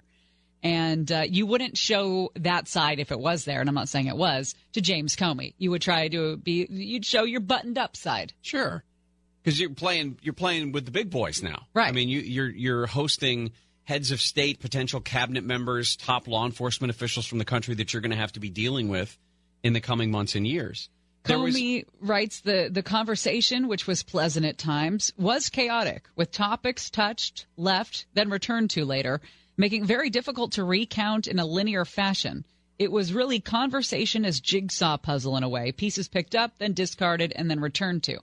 And 0.62 1.10
uh, 1.10 1.24
you 1.28 1.44
wouldn't 1.46 1.76
show 1.76 2.30
that 2.36 2.68
side 2.68 3.00
if 3.00 3.10
it 3.10 3.18
was 3.18 3.44
there, 3.44 3.60
and 3.60 3.68
I'm 3.68 3.74
not 3.74 3.88
saying 3.88 4.06
it 4.06 4.16
was, 4.16 4.54
to 4.74 4.80
James 4.80 5.16
Comey. 5.16 5.54
You 5.58 5.72
would 5.72 5.82
try 5.82 6.06
to 6.08 6.36
be, 6.36 6.66
you'd 6.70 7.04
show 7.04 7.24
your 7.24 7.40
buttoned 7.40 7.78
up 7.78 7.96
side. 7.96 8.32
Sure, 8.42 8.84
because 9.42 9.58
you're 9.58 9.70
playing 9.70 10.18
you're 10.22 10.34
playing 10.34 10.70
with 10.72 10.84
the 10.84 10.92
big 10.92 11.10
boys 11.10 11.42
now. 11.42 11.66
Right. 11.74 11.88
I 11.88 11.92
mean, 11.92 12.08
you, 12.08 12.20
you're 12.20 12.50
you're 12.50 12.86
hosting 12.86 13.50
heads 13.84 14.12
of 14.12 14.20
state, 14.20 14.60
potential 14.60 15.00
cabinet 15.00 15.42
members, 15.42 15.96
top 15.96 16.28
law 16.28 16.46
enforcement 16.46 16.92
officials 16.92 17.26
from 17.26 17.38
the 17.38 17.44
country 17.44 17.74
that 17.74 17.92
you're 17.92 18.02
going 18.02 18.12
to 18.12 18.16
have 18.16 18.32
to 18.32 18.40
be 18.40 18.50
dealing 18.50 18.88
with 18.88 19.18
in 19.64 19.72
the 19.72 19.80
coming 19.80 20.10
months 20.12 20.36
and 20.36 20.46
years. 20.46 20.88
There 21.24 21.38
was- 21.38 21.56
Comey 21.56 21.84
writes 22.00 22.40
the 22.40 22.68
the 22.70 22.82
conversation, 22.82 23.66
which 23.68 23.86
was 23.86 24.02
pleasant 24.02 24.46
at 24.46 24.58
times, 24.58 25.12
was 25.16 25.48
chaotic, 25.48 26.04
with 26.14 26.30
topics 26.30 26.90
touched, 26.90 27.46
left, 27.56 28.06
then 28.14 28.30
returned 28.30 28.70
to 28.70 28.84
later, 28.84 29.20
making 29.56 29.82
it 29.82 29.86
very 29.86 30.10
difficult 30.10 30.52
to 30.52 30.64
recount 30.64 31.26
in 31.26 31.38
a 31.38 31.46
linear 31.46 31.84
fashion. 31.84 32.44
It 32.78 32.90
was 32.90 33.12
really 33.12 33.38
conversation 33.38 34.24
as 34.24 34.40
jigsaw 34.40 34.96
puzzle 34.96 35.36
in 35.36 35.44
a 35.44 35.48
way, 35.48 35.70
pieces 35.70 36.08
picked 36.08 36.34
up, 36.34 36.58
then 36.58 36.72
discarded, 36.72 37.32
and 37.36 37.48
then 37.48 37.60
returned 37.60 38.02
to. 38.04 38.18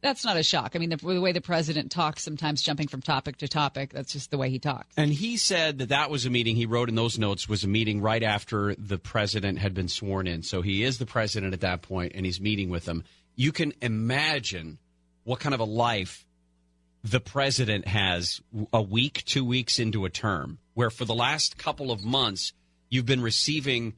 That's 0.00 0.24
not 0.24 0.36
a 0.36 0.44
shock. 0.44 0.72
I 0.76 0.78
mean, 0.78 0.90
the, 0.90 0.96
the 0.96 1.20
way 1.20 1.32
the 1.32 1.40
president 1.40 1.90
talks, 1.90 2.22
sometimes 2.22 2.62
jumping 2.62 2.86
from 2.86 3.02
topic 3.02 3.38
to 3.38 3.48
topic, 3.48 3.92
that's 3.92 4.12
just 4.12 4.30
the 4.30 4.38
way 4.38 4.50
he 4.50 4.60
talks. 4.60 4.86
And 4.96 5.10
he 5.10 5.36
said 5.36 5.78
that 5.78 5.88
that 5.88 6.10
was 6.10 6.24
a 6.24 6.30
meeting 6.30 6.54
he 6.54 6.66
wrote 6.66 6.88
in 6.88 6.94
those 6.94 7.18
notes 7.18 7.48
was 7.48 7.64
a 7.64 7.68
meeting 7.68 8.00
right 8.00 8.22
after 8.22 8.74
the 8.76 8.98
president 8.98 9.58
had 9.58 9.74
been 9.74 9.88
sworn 9.88 10.26
in. 10.28 10.42
So 10.42 10.62
he 10.62 10.84
is 10.84 10.98
the 10.98 11.06
president 11.06 11.54
at 11.54 11.62
that 11.62 11.82
point, 11.82 12.12
and 12.14 12.24
he's 12.24 12.40
meeting 12.40 12.68
with 12.68 12.84
them. 12.84 13.02
You 13.34 13.50
can 13.50 13.72
imagine 13.80 14.78
what 15.24 15.40
kind 15.40 15.54
of 15.54 15.60
a 15.60 15.64
life 15.64 16.25
the 17.06 17.20
president 17.20 17.86
has 17.86 18.40
a 18.72 18.82
week, 18.82 19.22
two 19.24 19.44
weeks 19.44 19.78
into 19.78 20.04
a 20.04 20.10
term, 20.10 20.58
where 20.74 20.90
for 20.90 21.04
the 21.04 21.14
last 21.14 21.56
couple 21.56 21.92
of 21.92 22.04
months 22.04 22.52
you've 22.88 23.06
been 23.06 23.22
receiving 23.22 23.94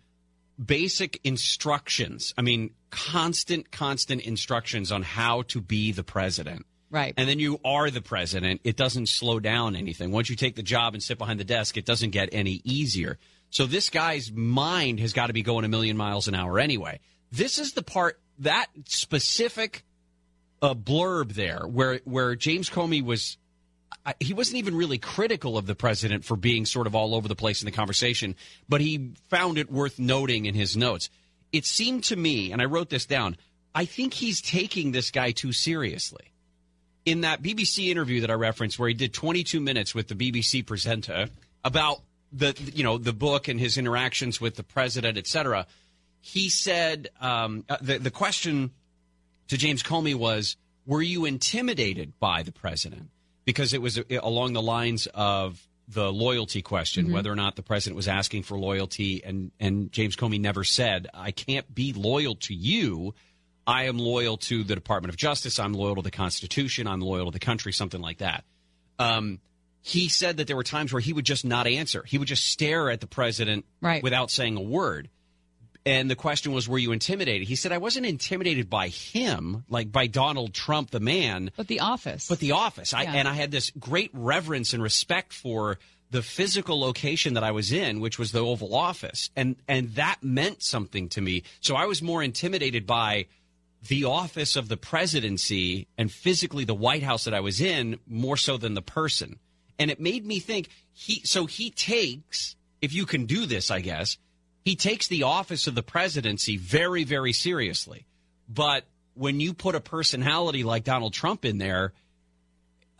basic 0.62 1.18
instructions. 1.24 2.34
I 2.36 2.42
mean, 2.42 2.74
constant, 2.90 3.70
constant 3.70 4.20
instructions 4.22 4.92
on 4.92 5.02
how 5.02 5.42
to 5.42 5.60
be 5.62 5.92
the 5.92 6.04
president. 6.04 6.66
Right. 6.90 7.14
And 7.16 7.26
then 7.26 7.38
you 7.38 7.58
are 7.64 7.90
the 7.90 8.02
president. 8.02 8.60
It 8.64 8.76
doesn't 8.76 9.08
slow 9.08 9.40
down 9.40 9.74
anything. 9.74 10.10
Once 10.10 10.28
you 10.28 10.36
take 10.36 10.56
the 10.56 10.62
job 10.62 10.92
and 10.92 11.02
sit 11.02 11.16
behind 11.16 11.40
the 11.40 11.44
desk, 11.44 11.78
it 11.78 11.86
doesn't 11.86 12.10
get 12.10 12.28
any 12.32 12.60
easier. 12.64 13.18
So 13.50 13.64
this 13.64 13.88
guy's 13.88 14.30
mind 14.30 15.00
has 15.00 15.14
got 15.14 15.28
to 15.28 15.32
be 15.32 15.42
going 15.42 15.64
a 15.64 15.68
million 15.68 15.96
miles 15.96 16.28
an 16.28 16.34
hour 16.34 16.58
anyway. 16.58 17.00
This 17.32 17.58
is 17.58 17.72
the 17.72 17.82
part 17.82 18.20
that 18.40 18.66
specific 18.84 19.84
uh, 20.62 20.74
blurb 20.74 21.34
there 21.34 21.66
where 21.66 22.00
where 22.04 22.34
James 22.34 22.68
Comey 22.68 23.02
was 23.02 23.36
he 24.20 24.34
wasn't 24.34 24.56
even 24.56 24.74
really 24.74 24.98
critical 24.98 25.58
of 25.58 25.66
the 25.66 25.74
president 25.74 26.24
for 26.24 26.36
being 26.36 26.66
sort 26.66 26.86
of 26.86 26.94
all 26.94 27.14
over 27.14 27.28
the 27.28 27.36
place 27.36 27.62
in 27.62 27.66
the 27.66 27.72
conversation, 27.72 28.34
but 28.68 28.80
he 28.80 29.12
found 29.28 29.58
it 29.58 29.70
worth 29.70 29.98
noting 29.98 30.46
in 30.46 30.54
his 30.54 30.76
notes. 30.76 31.10
It 31.52 31.64
seemed 31.64 32.04
to 32.04 32.16
me, 32.16 32.52
and 32.52 32.60
I 32.60 32.66
wrote 32.66 32.90
this 32.90 33.06
down, 33.06 33.36
I 33.74 33.84
think 33.84 34.14
he's 34.14 34.40
taking 34.40 34.92
this 34.92 35.10
guy 35.10 35.32
too 35.32 35.52
seriously. 35.52 36.32
In 37.04 37.22
that 37.22 37.42
BBC 37.42 37.88
interview 37.88 38.20
that 38.22 38.30
I 38.30 38.34
referenced, 38.34 38.78
where 38.78 38.88
he 38.88 38.94
did 38.94 39.14
22 39.14 39.60
minutes 39.60 39.94
with 39.94 40.08
the 40.08 40.14
BBC 40.14 40.66
presenter 40.66 41.28
about 41.64 42.00
the 42.32 42.54
you 42.74 42.84
know 42.84 42.98
the 42.98 43.14
book 43.14 43.48
and 43.48 43.58
his 43.58 43.78
interactions 43.78 44.40
with 44.40 44.56
the 44.56 44.62
president, 44.62 45.16
et 45.16 45.26
cetera, 45.26 45.66
he 46.20 46.50
said 46.50 47.08
um, 47.20 47.64
uh, 47.68 47.78
the 47.80 47.98
the 47.98 48.10
question 48.10 48.72
to 49.48 49.56
James 49.58 49.82
Comey 49.82 50.14
was, 50.14 50.56
"Were 50.86 51.02
you 51.02 51.24
intimidated 51.24 52.18
by 52.18 52.42
the 52.42 52.52
president?" 52.52 53.10
Because 53.44 53.72
it 53.72 53.82
was 53.82 53.98
uh, 53.98 54.02
along 54.22 54.52
the 54.52 54.62
lines 54.62 55.06
of 55.14 55.66
the 55.88 56.12
loyalty 56.12 56.60
question, 56.60 57.12
whether 57.12 57.32
or 57.32 57.36
not 57.36 57.56
the 57.56 57.62
president 57.62 57.96
was 57.96 58.08
asking 58.08 58.42
for 58.42 58.58
loyalty, 58.58 59.22
and 59.24 59.50
and 59.58 59.90
James 59.90 60.16
Comey 60.16 60.40
never 60.40 60.64
said, 60.64 61.06
"I 61.14 61.30
can't 61.30 61.72
be 61.74 61.92
loyal 61.92 62.34
to 62.36 62.54
you." 62.54 63.14
I 63.66 63.84
am 63.84 63.98
loyal 63.98 64.38
to 64.38 64.64
the 64.64 64.74
Department 64.74 65.10
of 65.10 65.16
Justice. 65.18 65.58
I'm 65.58 65.74
loyal 65.74 65.96
to 65.96 66.02
the 66.02 66.10
Constitution. 66.10 66.86
I'm 66.86 67.02
loyal 67.02 67.26
to 67.26 67.30
the 67.32 67.38
country. 67.38 67.70
Something 67.72 68.00
like 68.00 68.18
that. 68.18 68.44
Um, 68.98 69.40
he 69.82 70.08
said 70.08 70.38
that 70.38 70.46
there 70.46 70.56
were 70.56 70.62
times 70.64 70.92
where 70.92 71.00
he 71.00 71.12
would 71.12 71.26
just 71.26 71.44
not 71.44 71.66
answer. 71.66 72.02
He 72.06 72.16
would 72.18 72.28
just 72.28 72.46
stare 72.46 72.90
at 72.90 73.00
the 73.00 73.06
president 73.06 73.64
Right. 73.82 74.02
without 74.02 74.30
saying 74.30 74.56
a 74.56 74.60
word. 74.62 75.08
And 75.88 76.10
the 76.10 76.16
question 76.16 76.52
was, 76.52 76.68
were 76.68 76.78
you 76.78 76.92
intimidated? 76.92 77.48
He 77.48 77.56
said, 77.56 77.72
I 77.72 77.78
wasn't 77.78 78.04
intimidated 78.04 78.68
by 78.68 78.88
him, 78.88 79.64
like 79.70 79.90
by 79.90 80.06
Donald 80.06 80.52
Trump, 80.52 80.90
the 80.90 81.00
man, 81.00 81.50
But 81.56 81.66
the 81.66 81.80
office. 81.80 82.28
but 82.28 82.40
the 82.40 82.52
office. 82.52 82.92
I, 82.92 83.04
and 83.04 83.26
I 83.26 83.32
had 83.32 83.50
this 83.50 83.70
great 83.70 84.10
reverence 84.12 84.74
and 84.74 84.82
respect 84.82 85.32
for 85.32 85.78
the 86.10 86.20
physical 86.20 86.78
location 86.78 87.34
that 87.34 87.42
I 87.42 87.52
was 87.52 87.72
in, 87.72 88.00
which 88.00 88.18
was 88.18 88.32
the 88.32 88.40
Oval 88.40 88.74
Office. 88.74 89.30
And, 89.34 89.56
and 89.66 89.94
that 89.94 90.18
meant 90.22 90.62
something 90.62 91.08
to 91.10 91.22
me. 91.22 91.42
So 91.60 91.74
I 91.74 91.86
was 91.86 92.02
more 92.02 92.22
intimidated 92.22 92.86
by 92.86 93.26
the 93.88 94.04
office 94.04 94.56
of 94.56 94.68
the 94.68 94.76
presidency 94.76 95.86
and 95.96 96.12
physically 96.12 96.64
the 96.64 96.74
White 96.74 97.02
House 97.02 97.24
that 97.24 97.32
I 97.32 97.40
was 97.40 97.62
in 97.62 97.98
more 98.06 98.36
so 98.36 98.58
than 98.58 98.74
the 98.74 98.82
person. 98.82 99.38
And 99.78 99.90
it 99.90 100.00
made 100.00 100.26
me 100.26 100.38
think 100.38 100.68
he, 100.92 101.22
so 101.24 101.46
he 101.46 101.70
takes, 101.70 102.56
if 102.82 102.92
you 102.92 103.06
can 103.06 103.24
do 103.24 103.46
this, 103.46 103.70
I 103.70 103.80
guess, 103.80 104.18
he 104.68 104.76
takes 104.76 105.08
the 105.08 105.22
office 105.22 105.66
of 105.66 105.74
the 105.74 105.82
presidency 105.82 106.58
very, 106.58 107.02
very 107.02 107.32
seriously. 107.32 108.04
But 108.50 108.84
when 109.14 109.40
you 109.40 109.54
put 109.54 109.74
a 109.74 109.80
personality 109.80 110.62
like 110.62 110.84
Donald 110.84 111.14
Trump 111.14 111.46
in 111.46 111.56
there, 111.56 111.94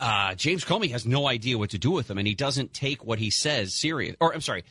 uh, 0.00 0.34
James 0.34 0.64
Comey 0.64 0.92
has 0.92 1.04
no 1.04 1.28
idea 1.28 1.58
what 1.58 1.68
to 1.70 1.78
do 1.78 1.90
with 1.90 2.10
him, 2.10 2.16
and 2.16 2.26
he 2.26 2.34
doesn't 2.34 2.72
take 2.72 3.04
what 3.04 3.18
he 3.18 3.28
says 3.28 3.74
serious. 3.74 4.16
Or 4.18 4.32
I'm 4.32 4.40
sorry, 4.40 4.64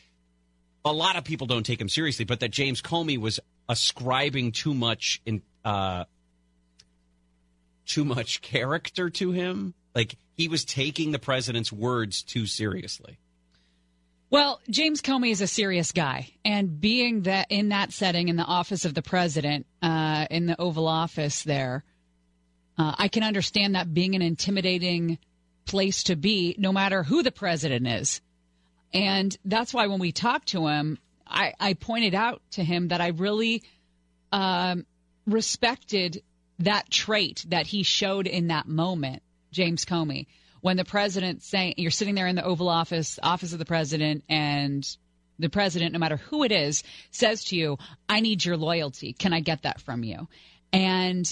a 0.84 0.92
lot 0.92 1.14
of 1.14 1.22
people 1.22 1.46
don't 1.46 1.62
take 1.62 1.80
him 1.80 1.88
seriously, 1.88 2.24
but 2.24 2.40
that 2.40 2.50
James 2.50 2.82
Comey 2.82 3.16
was 3.16 3.38
ascribing 3.68 4.50
too 4.50 4.74
much 4.74 5.22
in 5.24 5.42
uh, 5.64 6.02
too 7.86 8.04
much 8.04 8.40
character 8.40 9.08
to 9.08 9.30
him. 9.30 9.72
Like 9.94 10.16
he 10.36 10.48
was 10.48 10.64
taking 10.64 11.12
the 11.12 11.20
president's 11.20 11.70
words 11.70 12.24
too 12.24 12.46
seriously. 12.46 13.20
Well, 14.30 14.60
James 14.68 15.00
Comey 15.00 15.30
is 15.30 15.40
a 15.40 15.46
serious 15.46 15.92
guy, 15.92 16.28
and 16.44 16.78
being 16.78 17.22
that 17.22 17.46
in 17.48 17.70
that 17.70 17.92
setting 17.92 18.28
in 18.28 18.36
the 18.36 18.44
office 18.44 18.84
of 18.84 18.92
the 18.92 19.00
president, 19.00 19.66
uh, 19.80 20.26
in 20.30 20.44
the 20.44 20.60
Oval 20.60 20.86
Office, 20.86 21.44
there, 21.44 21.82
uh, 22.76 22.94
I 22.98 23.08
can 23.08 23.22
understand 23.22 23.74
that 23.74 23.94
being 23.94 24.14
an 24.14 24.20
intimidating 24.20 25.18
place 25.64 26.02
to 26.04 26.16
be, 26.16 26.54
no 26.58 26.72
matter 26.72 27.02
who 27.02 27.22
the 27.22 27.32
president 27.32 27.86
is. 27.86 28.20
And 28.92 29.34
that's 29.46 29.72
why 29.72 29.86
when 29.86 29.98
we 29.98 30.12
talked 30.12 30.48
to 30.48 30.66
him, 30.66 30.98
I, 31.26 31.54
I 31.58 31.72
pointed 31.72 32.14
out 32.14 32.42
to 32.52 32.64
him 32.64 32.88
that 32.88 33.00
I 33.00 33.08
really 33.08 33.62
um, 34.30 34.84
respected 35.26 36.22
that 36.58 36.90
trait 36.90 37.46
that 37.48 37.66
he 37.66 37.82
showed 37.82 38.26
in 38.26 38.48
that 38.48 38.68
moment, 38.68 39.22
James 39.52 39.86
Comey, 39.86 40.26
when 40.68 40.76
the 40.76 40.84
president 40.84 41.42
saying 41.42 41.72
you're 41.78 41.90
sitting 41.90 42.14
there 42.14 42.26
in 42.26 42.36
the 42.36 42.44
Oval 42.44 42.68
Office, 42.68 43.18
office 43.22 43.54
of 43.54 43.58
the 43.58 43.64
president, 43.64 44.22
and 44.28 44.86
the 45.38 45.48
president, 45.48 45.94
no 45.94 45.98
matter 45.98 46.18
who 46.18 46.44
it 46.44 46.52
is, 46.52 46.82
says 47.10 47.44
to 47.44 47.56
you, 47.56 47.78
"I 48.06 48.20
need 48.20 48.44
your 48.44 48.58
loyalty. 48.58 49.14
Can 49.14 49.32
I 49.32 49.40
get 49.40 49.62
that 49.62 49.80
from 49.80 50.04
you?" 50.04 50.28
And 50.70 51.26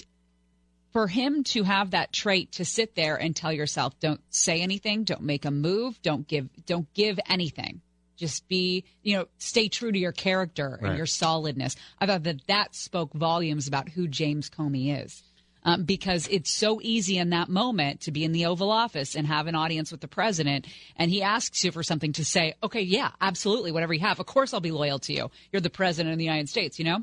for 0.94 1.06
him 1.06 1.44
to 1.52 1.64
have 1.64 1.90
that 1.90 2.14
trait 2.14 2.52
to 2.52 2.64
sit 2.64 2.94
there 2.94 3.16
and 3.16 3.36
tell 3.36 3.52
yourself, 3.52 4.00
"Don't 4.00 4.22
say 4.30 4.62
anything. 4.62 5.04
Don't 5.04 5.20
make 5.20 5.44
a 5.44 5.50
move. 5.50 6.00
Don't 6.00 6.26
give. 6.26 6.48
Don't 6.64 6.90
give 6.94 7.20
anything." 7.28 7.82
Just 8.16 8.48
be, 8.48 8.84
you 9.02 9.18
know, 9.18 9.26
stay 9.36 9.68
true 9.68 9.92
to 9.92 9.98
your 9.98 10.12
character 10.12 10.76
and 10.76 10.88
Right. 10.88 10.96
your 10.96 11.04
solidness. 11.04 11.76
I 11.98 12.06
thought 12.06 12.22
that 12.22 12.46
that 12.46 12.74
spoke 12.74 13.12
volumes 13.12 13.68
about 13.68 13.90
who 13.90 14.08
James 14.08 14.48
Comey 14.48 14.98
is. 15.04 15.22
Um, 15.68 15.82
because 15.82 16.28
it's 16.28 16.52
so 16.52 16.80
easy 16.80 17.18
in 17.18 17.30
that 17.30 17.48
moment 17.48 18.02
to 18.02 18.12
be 18.12 18.22
in 18.22 18.30
the 18.30 18.46
Oval 18.46 18.70
Office 18.70 19.16
and 19.16 19.26
have 19.26 19.48
an 19.48 19.56
audience 19.56 19.90
with 19.90 20.00
the 20.00 20.06
president, 20.06 20.64
and 20.94 21.10
he 21.10 21.22
asks 21.22 21.64
you 21.64 21.72
for 21.72 21.82
something 21.82 22.12
to 22.12 22.24
say, 22.24 22.54
okay, 22.62 22.82
yeah, 22.82 23.10
absolutely, 23.20 23.72
whatever 23.72 23.92
you 23.92 23.98
have. 23.98 24.20
Of 24.20 24.26
course, 24.26 24.54
I'll 24.54 24.60
be 24.60 24.70
loyal 24.70 25.00
to 25.00 25.12
you. 25.12 25.28
You're 25.50 25.60
the 25.60 25.68
president 25.68 26.12
of 26.12 26.18
the 26.18 26.24
United 26.24 26.48
States, 26.48 26.78
you 26.78 26.84
know? 26.84 27.02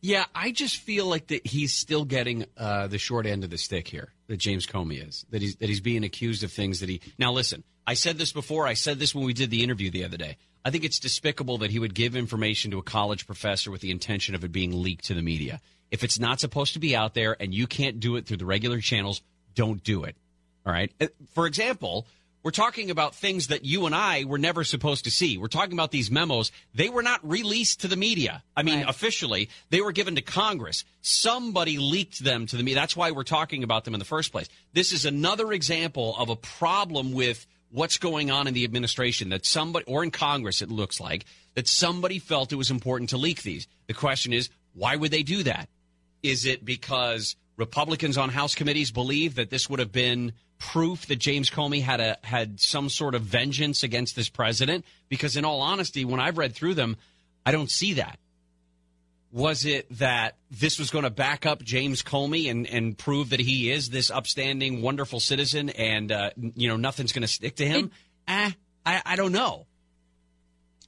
Yeah, 0.00 0.24
I 0.34 0.50
just 0.50 0.76
feel 0.78 1.04
like 1.06 1.26
that 1.26 1.46
he's 1.46 1.74
still 1.74 2.04
getting 2.04 2.46
uh, 2.56 2.86
the 2.86 2.96
short 2.96 3.26
end 3.26 3.44
of 3.44 3.50
the 3.50 3.58
stick 3.58 3.88
here. 3.88 4.12
That 4.28 4.38
James 4.38 4.66
Comey 4.66 5.06
is 5.06 5.26
that 5.30 5.42
he's 5.42 5.56
that 5.56 5.68
he's 5.68 5.80
being 5.80 6.04
accused 6.04 6.42
of 6.42 6.52
things 6.52 6.80
that 6.80 6.88
he. 6.88 7.00
Now 7.18 7.32
listen, 7.32 7.64
I 7.86 7.94
said 7.94 8.16
this 8.16 8.32
before. 8.32 8.66
I 8.66 8.74
said 8.74 8.98
this 8.98 9.14
when 9.14 9.24
we 9.24 9.32
did 9.32 9.50
the 9.50 9.62
interview 9.62 9.90
the 9.90 10.04
other 10.04 10.16
day. 10.16 10.36
I 10.64 10.70
think 10.70 10.84
it's 10.84 10.98
despicable 10.98 11.58
that 11.58 11.70
he 11.70 11.78
would 11.78 11.94
give 11.94 12.16
information 12.16 12.72
to 12.72 12.78
a 12.78 12.82
college 12.82 13.26
professor 13.26 13.70
with 13.70 13.80
the 13.80 13.90
intention 13.90 14.34
of 14.34 14.42
it 14.42 14.50
being 14.50 14.82
leaked 14.82 15.04
to 15.06 15.14
the 15.14 15.22
media. 15.22 15.60
If 15.90 16.02
it's 16.04 16.18
not 16.18 16.40
supposed 16.40 16.72
to 16.74 16.78
be 16.78 16.96
out 16.96 17.14
there 17.14 17.36
and 17.38 17.54
you 17.54 17.66
can't 17.66 18.00
do 18.00 18.16
it 18.16 18.26
through 18.26 18.38
the 18.38 18.46
regular 18.46 18.80
channels, 18.80 19.22
don't 19.54 19.82
do 19.82 20.04
it. 20.04 20.16
All 20.64 20.72
right. 20.72 20.92
Uh, 21.00 21.06
For 21.34 21.46
example, 21.46 22.06
we're 22.42 22.50
talking 22.50 22.90
about 22.90 23.14
things 23.14 23.48
that 23.48 23.64
you 23.64 23.86
and 23.86 23.94
I 23.94 24.24
were 24.24 24.38
never 24.38 24.62
supposed 24.64 25.04
to 25.04 25.10
see. 25.10 25.38
We're 25.38 25.48
talking 25.48 25.72
about 25.72 25.90
these 25.90 26.10
memos. 26.10 26.52
They 26.74 26.88
were 26.88 27.02
not 27.02 27.28
released 27.28 27.80
to 27.80 27.88
the 27.88 27.96
media. 27.96 28.42
I 28.56 28.62
mean, 28.62 28.80
Right. 28.80 28.88
officially, 28.88 29.48
they 29.70 29.80
were 29.80 29.92
given 29.92 30.14
to 30.16 30.22
Congress. 30.22 30.84
Somebody 31.02 31.78
leaked 31.78 32.22
them 32.22 32.46
to 32.46 32.56
the 32.56 32.62
media. 32.62 32.80
That's 32.80 32.96
why 32.96 33.10
we're 33.10 33.24
talking 33.24 33.64
about 33.64 33.84
them 33.84 33.94
in 33.94 33.98
the 33.98 34.04
first 34.04 34.32
place. 34.32 34.48
This 34.72 34.92
is 34.92 35.04
another 35.04 35.52
example 35.52 36.16
of 36.16 36.28
a 36.28 36.36
problem 36.36 37.12
with 37.12 37.46
what's 37.70 37.98
going 37.98 38.30
on 38.30 38.46
in 38.46 38.54
the 38.54 38.64
administration 38.64 39.30
that 39.30 39.44
somebody, 39.44 39.84
or 39.86 40.04
in 40.04 40.10
Congress, 40.10 40.62
it 40.62 40.70
looks 40.70 41.00
like, 41.00 41.24
that 41.54 41.66
somebody 41.66 42.18
felt 42.20 42.52
it 42.52 42.56
was 42.56 42.70
important 42.70 43.10
to 43.10 43.16
leak 43.16 43.42
these. 43.42 43.66
The 43.88 43.94
question 43.94 44.32
is, 44.32 44.50
why 44.72 44.94
would 44.94 45.10
they 45.10 45.22
do 45.24 45.42
that? 45.44 45.68
Is 46.30 46.44
it 46.44 46.64
because 46.64 47.36
Republicans 47.56 48.18
on 48.18 48.30
House 48.30 48.54
committees 48.54 48.90
believe 48.90 49.36
that 49.36 49.50
this 49.50 49.68
would 49.70 49.78
have 49.78 49.92
been 49.92 50.32
proof 50.58 51.06
that 51.06 51.16
James 51.16 51.50
Comey 51.50 51.82
had 51.82 52.00
a 52.00 52.18
had 52.22 52.60
some 52.60 52.88
sort 52.88 53.14
of 53.14 53.22
vengeance 53.22 53.82
against 53.82 54.16
this 54.16 54.28
president? 54.28 54.84
Because 55.08 55.36
in 55.36 55.44
all 55.44 55.60
honesty, 55.60 56.04
when 56.04 56.20
I've 56.20 56.38
read 56.38 56.54
through 56.54 56.74
them, 56.74 56.96
I 57.44 57.52
don't 57.52 57.70
see 57.70 57.94
that. 57.94 58.18
Was 59.32 59.64
it 59.66 59.86
that 59.98 60.36
this 60.50 60.78
was 60.78 60.90
going 60.90 61.04
to 61.04 61.10
back 61.10 61.44
up 61.44 61.62
James 61.62 62.02
Comey 62.02 62.50
and, 62.50 62.66
and 62.66 62.96
prove 62.96 63.30
that 63.30 63.40
he 63.40 63.70
is 63.70 63.90
this 63.90 64.10
upstanding, 64.10 64.82
wonderful 64.82 65.20
citizen, 65.20 65.68
and 65.70 66.10
uh, 66.10 66.30
you 66.36 66.68
know 66.68 66.76
nothing's 66.76 67.12
going 67.12 67.22
to 67.22 67.28
stick 67.28 67.56
to 67.56 67.66
him? 67.66 67.90
eh, 68.28 68.50
I, 68.84 69.02
I 69.04 69.16
don't 69.16 69.32
know. 69.32 69.66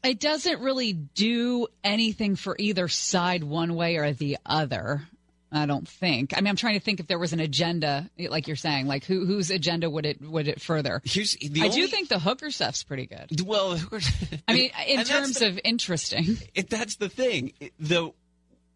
It 0.05 0.21
doesn't 0.21 0.61
really 0.61 0.93
do 0.93 1.67
anything 1.83 2.37
for 2.37 2.55
either 2.59 2.87
side 2.89 3.43
one 3.43 3.75
way 3.75 3.97
or 3.97 4.13
the 4.13 4.39
other. 4.47 5.03
I 5.51 5.67
don't 5.67 5.89
think. 5.89 6.37
I 6.37 6.41
mean, 6.41 6.49
I'm 6.49 6.57
trying 6.57 6.75
to 6.75 6.81
think 6.81 7.01
if 7.01 7.07
there 7.07 7.19
was 7.19 7.33
an 7.33 7.41
agenda, 7.41 8.11
like 8.19 8.47
you're 8.47 8.57
saying, 8.57 8.87
like 8.87 9.05
who 9.05 9.25
whose 9.25 9.51
agenda 9.51 9.89
would 9.89 10.05
it 10.05 10.21
would 10.21 10.47
it 10.49 10.61
further? 10.61 11.01
Here's 11.05 11.33
the 11.37 11.63
I 11.63 11.67
only- 11.67 11.77
do 11.81 11.87
think 11.87 12.09
the 12.09 12.19
hooker 12.19 12.51
stuff's 12.51 12.83
pretty 12.83 13.07
good. 13.07 13.41
Well, 13.47 13.79
I 14.49 14.53
mean, 14.53 14.71
in 14.87 15.05
terms 15.05 15.39
the- 15.39 15.49
of 15.49 15.61
interesting. 15.65 16.37
it, 16.55 16.69
that's 16.69 16.97
the 16.97 17.09
thing. 17.09 17.53
The 17.81 18.13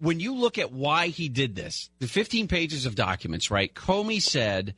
when 0.00 0.18
you 0.18 0.34
look 0.34 0.58
at 0.58 0.72
why 0.72 1.08
he 1.08 1.28
did 1.28 1.54
this, 1.54 1.90
the 2.00 2.08
15 2.08 2.48
pages 2.48 2.86
of 2.86 2.94
documents, 2.94 3.50
right? 3.50 3.72
Comey 3.72 4.20
said 4.20 4.74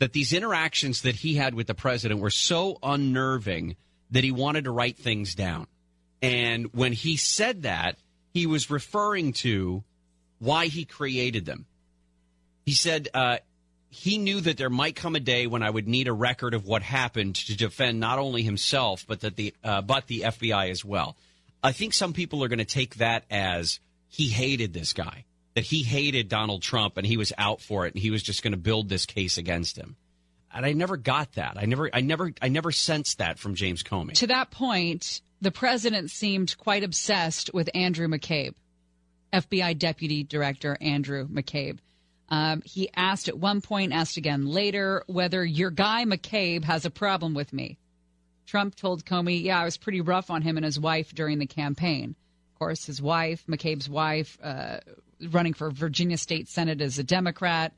that 0.00 0.12
these 0.12 0.32
interactions 0.32 1.02
that 1.02 1.14
he 1.14 1.34
had 1.34 1.54
with 1.54 1.66
the 1.68 1.74
president 1.74 2.20
were 2.20 2.30
so 2.30 2.78
unnerving 2.82 3.76
that 4.10 4.24
he 4.24 4.32
wanted 4.32 4.64
to 4.64 4.70
write 4.72 4.96
things 4.96 5.34
down. 5.34 5.66
And 6.22 6.72
when 6.74 6.92
he 6.92 7.16
said 7.16 7.62
that, 7.62 7.96
he 8.32 8.46
was 8.46 8.70
referring 8.70 9.32
to 9.34 9.84
why 10.38 10.66
he 10.66 10.84
created 10.84 11.46
them. 11.46 11.66
He 12.64 12.72
said 12.72 13.08
uh, 13.14 13.38
he 13.90 14.18
knew 14.18 14.40
that 14.40 14.56
there 14.56 14.70
might 14.70 14.96
come 14.96 15.14
a 15.14 15.20
day 15.20 15.46
when 15.46 15.62
I 15.62 15.70
would 15.70 15.86
need 15.86 16.08
a 16.08 16.12
record 16.12 16.54
of 16.54 16.66
what 16.66 16.82
happened 16.82 17.36
to 17.36 17.56
defend 17.56 18.00
not 18.00 18.18
only 18.18 18.42
himself 18.42 19.04
but 19.06 19.20
that 19.20 19.36
the 19.36 19.54
uh, 19.62 19.82
but 19.82 20.06
the 20.06 20.22
FBI 20.22 20.70
as 20.70 20.84
well. 20.84 21.16
I 21.62 21.72
think 21.72 21.94
some 21.94 22.12
people 22.12 22.44
are 22.44 22.48
going 22.48 22.58
to 22.58 22.64
take 22.64 22.96
that 22.96 23.24
as 23.30 23.80
he 24.08 24.28
hated 24.28 24.72
this 24.72 24.92
guy, 24.92 25.24
that 25.54 25.64
he 25.64 25.82
hated 25.82 26.28
Donald 26.28 26.62
Trump 26.62 26.96
and 26.96 27.06
he 27.06 27.16
was 27.16 27.32
out 27.38 27.60
for 27.60 27.86
it 27.86 27.94
and 27.94 28.02
he 28.02 28.10
was 28.10 28.22
just 28.22 28.42
going 28.42 28.52
to 28.52 28.58
build 28.58 28.88
this 28.88 29.06
case 29.06 29.38
against 29.38 29.76
him. 29.76 29.96
And 30.52 30.64
I 30.64 30.72
never 30.72 30.96
got 30.96 31.32
that. 31.32 31.56
I 31.56 31.64
never, 31.64 31.90
I 31.92 32.00
never, 32.00 32.32
I 32.40 32.48
never 32.48 32.70
sensed 32.70 33.18
that 33.18 33.38
from 33.38 33.54
James 33.54 33.82
Comey. 33.82 34.12
To 34.14 34.28
that 34.28 34.50
point, 34.50 35.20
the 35.40 35.50
president 35.50 36.10
seemed 36.10 36.56
quite 36.58 36.84
obsessed 36.84 37.52
with 37.52 37.68
Andrew 37.74 38.06
McCabe, 38.06 38.54
FBI 39.34 39.76
Deputy 39.78 40.22
Director 40.22 40.78
Andrew 40.80 41.26
McCabe. 41.26 41.78
Um, 42.28 42.62
he 42.64 42.88
asked 42.94 43.28
at 43.28 43.38
one 43.38 43.60
point, 43.60 43.92
asked 43.92 44.16
again 44.16 44.46
later, 44.46 45.04
whether 45.06 45.44
your 45.44 45.70
guy 45.70 46.04
McCabe 46.04 46.64
has 46.64 46.84
a 46.84 46.90
problem 46.90 47.34
with 47.34 47.52
me. 47.52 47.78
Trump 48.46 48.74
told 48.74 49.04
Comey, 49.04 49.42
yeah, 49.42 49.60
I 49.60 49.64
was 49.64 49.76
pretty 49.76 50.00
rough 50.00 50.30
on 50.30 50.42
him 50.42 50.56
and 50.56 50.64
his 50.64 50.78
wife 50.78 51.14
during 51.14 51.38
the 51.38 51.46
campaign. 51.46 52.14
Of 52.52 52.58
course, 52.58 52.86
his 52.86 53.02
wife, 53.02 53.44
McCabe's 53.48 53.88
wife, 53.88 54.38
uh, 54.42 54.78
running 55.30 55.54
for 55.54 55.70
Virginia 55.70 56.16
State 56.16 56.48
Senate 56.48 56.80
as 56.80 56.98
a 56.98 57.04
Democrat. 57.04 57.72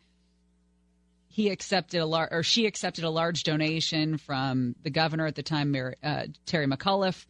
He 1.29 1.51
accepted 1.51 2.01
a 2.01 2.07
large, 2.07 2.29
or 2.33 2.43
she 2.43 2.67
accepted 2.67 3.05
a 3.05 3.11
large 3.11 3.43
donation 3.43 4.19
from 4.19 4.75
the 4.83 4.91
governor 4.91 5.27
at 5.27 5.35
the 5.35 5.43
time, 5.43 5.71
Mary, 5.71 5.97
uh, 6.03 6.27
Terry 6.47 6.67
McAuliffe, 6.67 7.27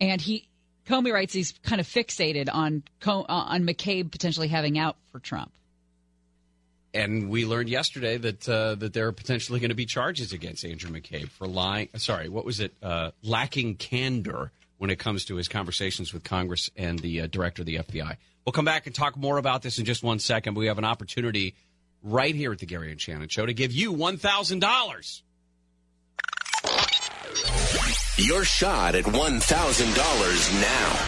and 0.00 0.20
he 0.20 0.48
Comey 0.86 1.12
writes 1.12 1.32
he's 1.32 1.52
kind 1.64 1.80
of 1.80 1.86
fixated 1.86 2.48
on 2.52 2.82
uh, 3.06 3.24
on 3.28 3.64
McCabe 3.64 4.10
potentially 4.10 4.48
having 4.48 4.78
out 4.78 4.96
for 5.10 5.18
Trump. 5.18 5.52
And 6.94 7.28
we 7.28 7.44
learned 7.44 7.68
yesterday 7.68 8.16
that 8.16 8.48
uh, 8.48 8.76
that 8.76 8.92
there 8.92 9.08
are 9.08 9.12
potentially 9.12 9.60
going 9.60 9.70
to 9.70 9.74
be 9.76 9.86
charges 9.86 10.32
against 10.32 10.64
Andrew 10.64 10.90
McCabe 10.90 11.28
for 11.28 11.46
lying. 11.46 11.88
Sorry, 11.96 12.28
what 12.28 12.44
was 12.44 12.60
it? 12.60 12.72
Uh, 12.82 13.10
lacking 13.22 13.74
candor 13.76 14.52
when 14.78 14.90
it 14.90 14.96
comes 14.96 15.24
to 15.26 15.36
his 15.36 15.48
conversations 15.48 16.12
with 16.14 16.22
Congress 16.22 16.70
and 16.76 16.98
the 16.98 17.22
uh, 17.22 17.26
director 17.26 17.62
of 17.62 17.66
the 17.66 17.76
FBI. 17.76 18.16
We'll 18.44 18.52
come 18.52 18.64
back 18.64 18.86
and 18.86 18.94
talk 18.94 19.16
more 19.16 19.38
about 19.38 19.62
this 19.62 19.78
in 19.78 19.84
just 19.84 20.02
one 20.02 20.20
second. 20.20 20.54
But 20.54 20.60
we 20.60 20.66
have 20.68 20.78
an 20.78 20.84
opportunity 20.84 21.54
right 22.02 22.34
here 22.34 22.52
at 22.52 22.60
the 22.60 22.66
Gary 22.66 22.92
and 22.92 23.00
Shannon 23.00 23.28
Show 23.28 23.44
to 23.44 23.54
give 23.54 23.72
you 23.72 23.92
one 23.92 24.16
thousand 24.16 24.60
dollars. 24.60 25.22
Your 28.18 28.44
shot 28.44 28.94
at 28.94 29.04
$1,000 29.04 30.60
now. 30.62 31.06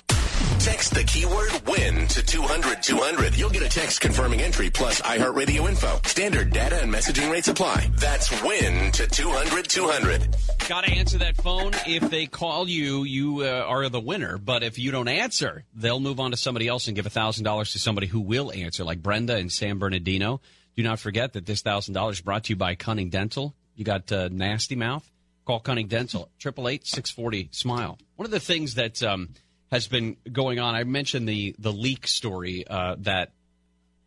Text 0.59 0.93
the 0.93 1.05
keyword 1.05 1.51
win 1.67 2.07
to 2.09 2.23
200 2.23 2.83
200. 2.83 3.37
You'll 3.37 3.49
get 3.49 3.63
a 3.63 3.69
text 3.69 4.01
confirming 4.01 4.43
entry 4.43 4.71
plus 4.71 5.01
iHeartRadio 5.01 5.69
info. 5.69 6.01
Standard 6.05 6.53
data 6.53 6.83
and 6.83 6.93
messaging 6.93 7.31
rates 7.31 7.49
apply. 7.49 7.91
That's 7.95 8.31
win 8.43 8.93
to 8.93 9.07
200 9.07 9.69
200. 9.69 10.37
Got 10.69 10.85
to 10.85 10.91
answer 10.91 11.19
that 11.19 11.37
phone. 11.37 11.73
If 11.87 12.11
they 12.11 12.27
call 12.27 12.69
you, 12.69 13.05
you 13.05 13.43
uh, 13.43 13.65
are 13.67 13.89
the 13.89 14.01
winner. 14.01 14.37
But 14.37 14.63
if 14.63 14.79
you 14.79 14.91
don't 14.91 15.09
answer, 15.09 15.65
they'll 15.75 16.01
move 16.01 16.21
on 16.21 16.33
to 16.33 16.37
somebody 16.37 16.69
else 16.69 16.89
and 16.89 16.97
give 16.97 17.07
$1,000 17.07 17.73
to 17.73 17.79
somebody 17.79 18.07
who 18.07 18.21
will 18.21 18.53
answer, 18.53 18.85
like 18.85 19.03
Brenda 19.03 19.37
and 19.37 19.51
San 19.51 19.79
Bernardino. 19.79 20.41
Do 20.77 20.83
not 20.83 20.99
forget 20.99 21.33
that 21.33 21.47
this 21.47 21.63
$1,000 21.63 22.11
is 22.11 22.21
brought 22.21 22.45
to 22.45 22.51
you 22.51 22.57
by 22.57 22.75
Cunning 22.75 23.11
Dental. 23.11 23.55
You 23.75 23.85
got 23.85 24.13
uh, 24.13 24.29
nasty 24.31 24.77
mouth? 24.77 25.09
Call 25.49 25.61
Cunning 25.61 25.89
Dental, 25.89 26.29
888-640-SMILE. 26.41 27.99
One 28.17 28.27
of 28.27 28.31
the 28.31 28.39
things 28.39 28.75
that 28.75 29.03
um, 29.03 29.31
has 29.73 29.89
been 29.89 30.19
going 30.31 30.59
on, 30.59 30.75
I 30.75 30.85
mentioned 30.85 31.27
the, 31.27 31.57
the 31.59 31.73
leak 31.73 32.07
story 32.07 32.67
uh, 32.69 32.97
that 32.99 33.33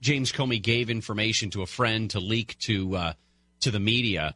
James 0.01 0.31
Comey 0.31 0.61
gave 0.61 0.91
information 0.91 1.49
to 1.49 1.63
a 1.63 1.65
friend 1.65 2.11
to 2.11 2.19
leak 2.19 2.59
to 2.59 2.95
uh, 2.95 3.13
to 3.61 3.71
the 3.71 3.79
media. 3.79 4.35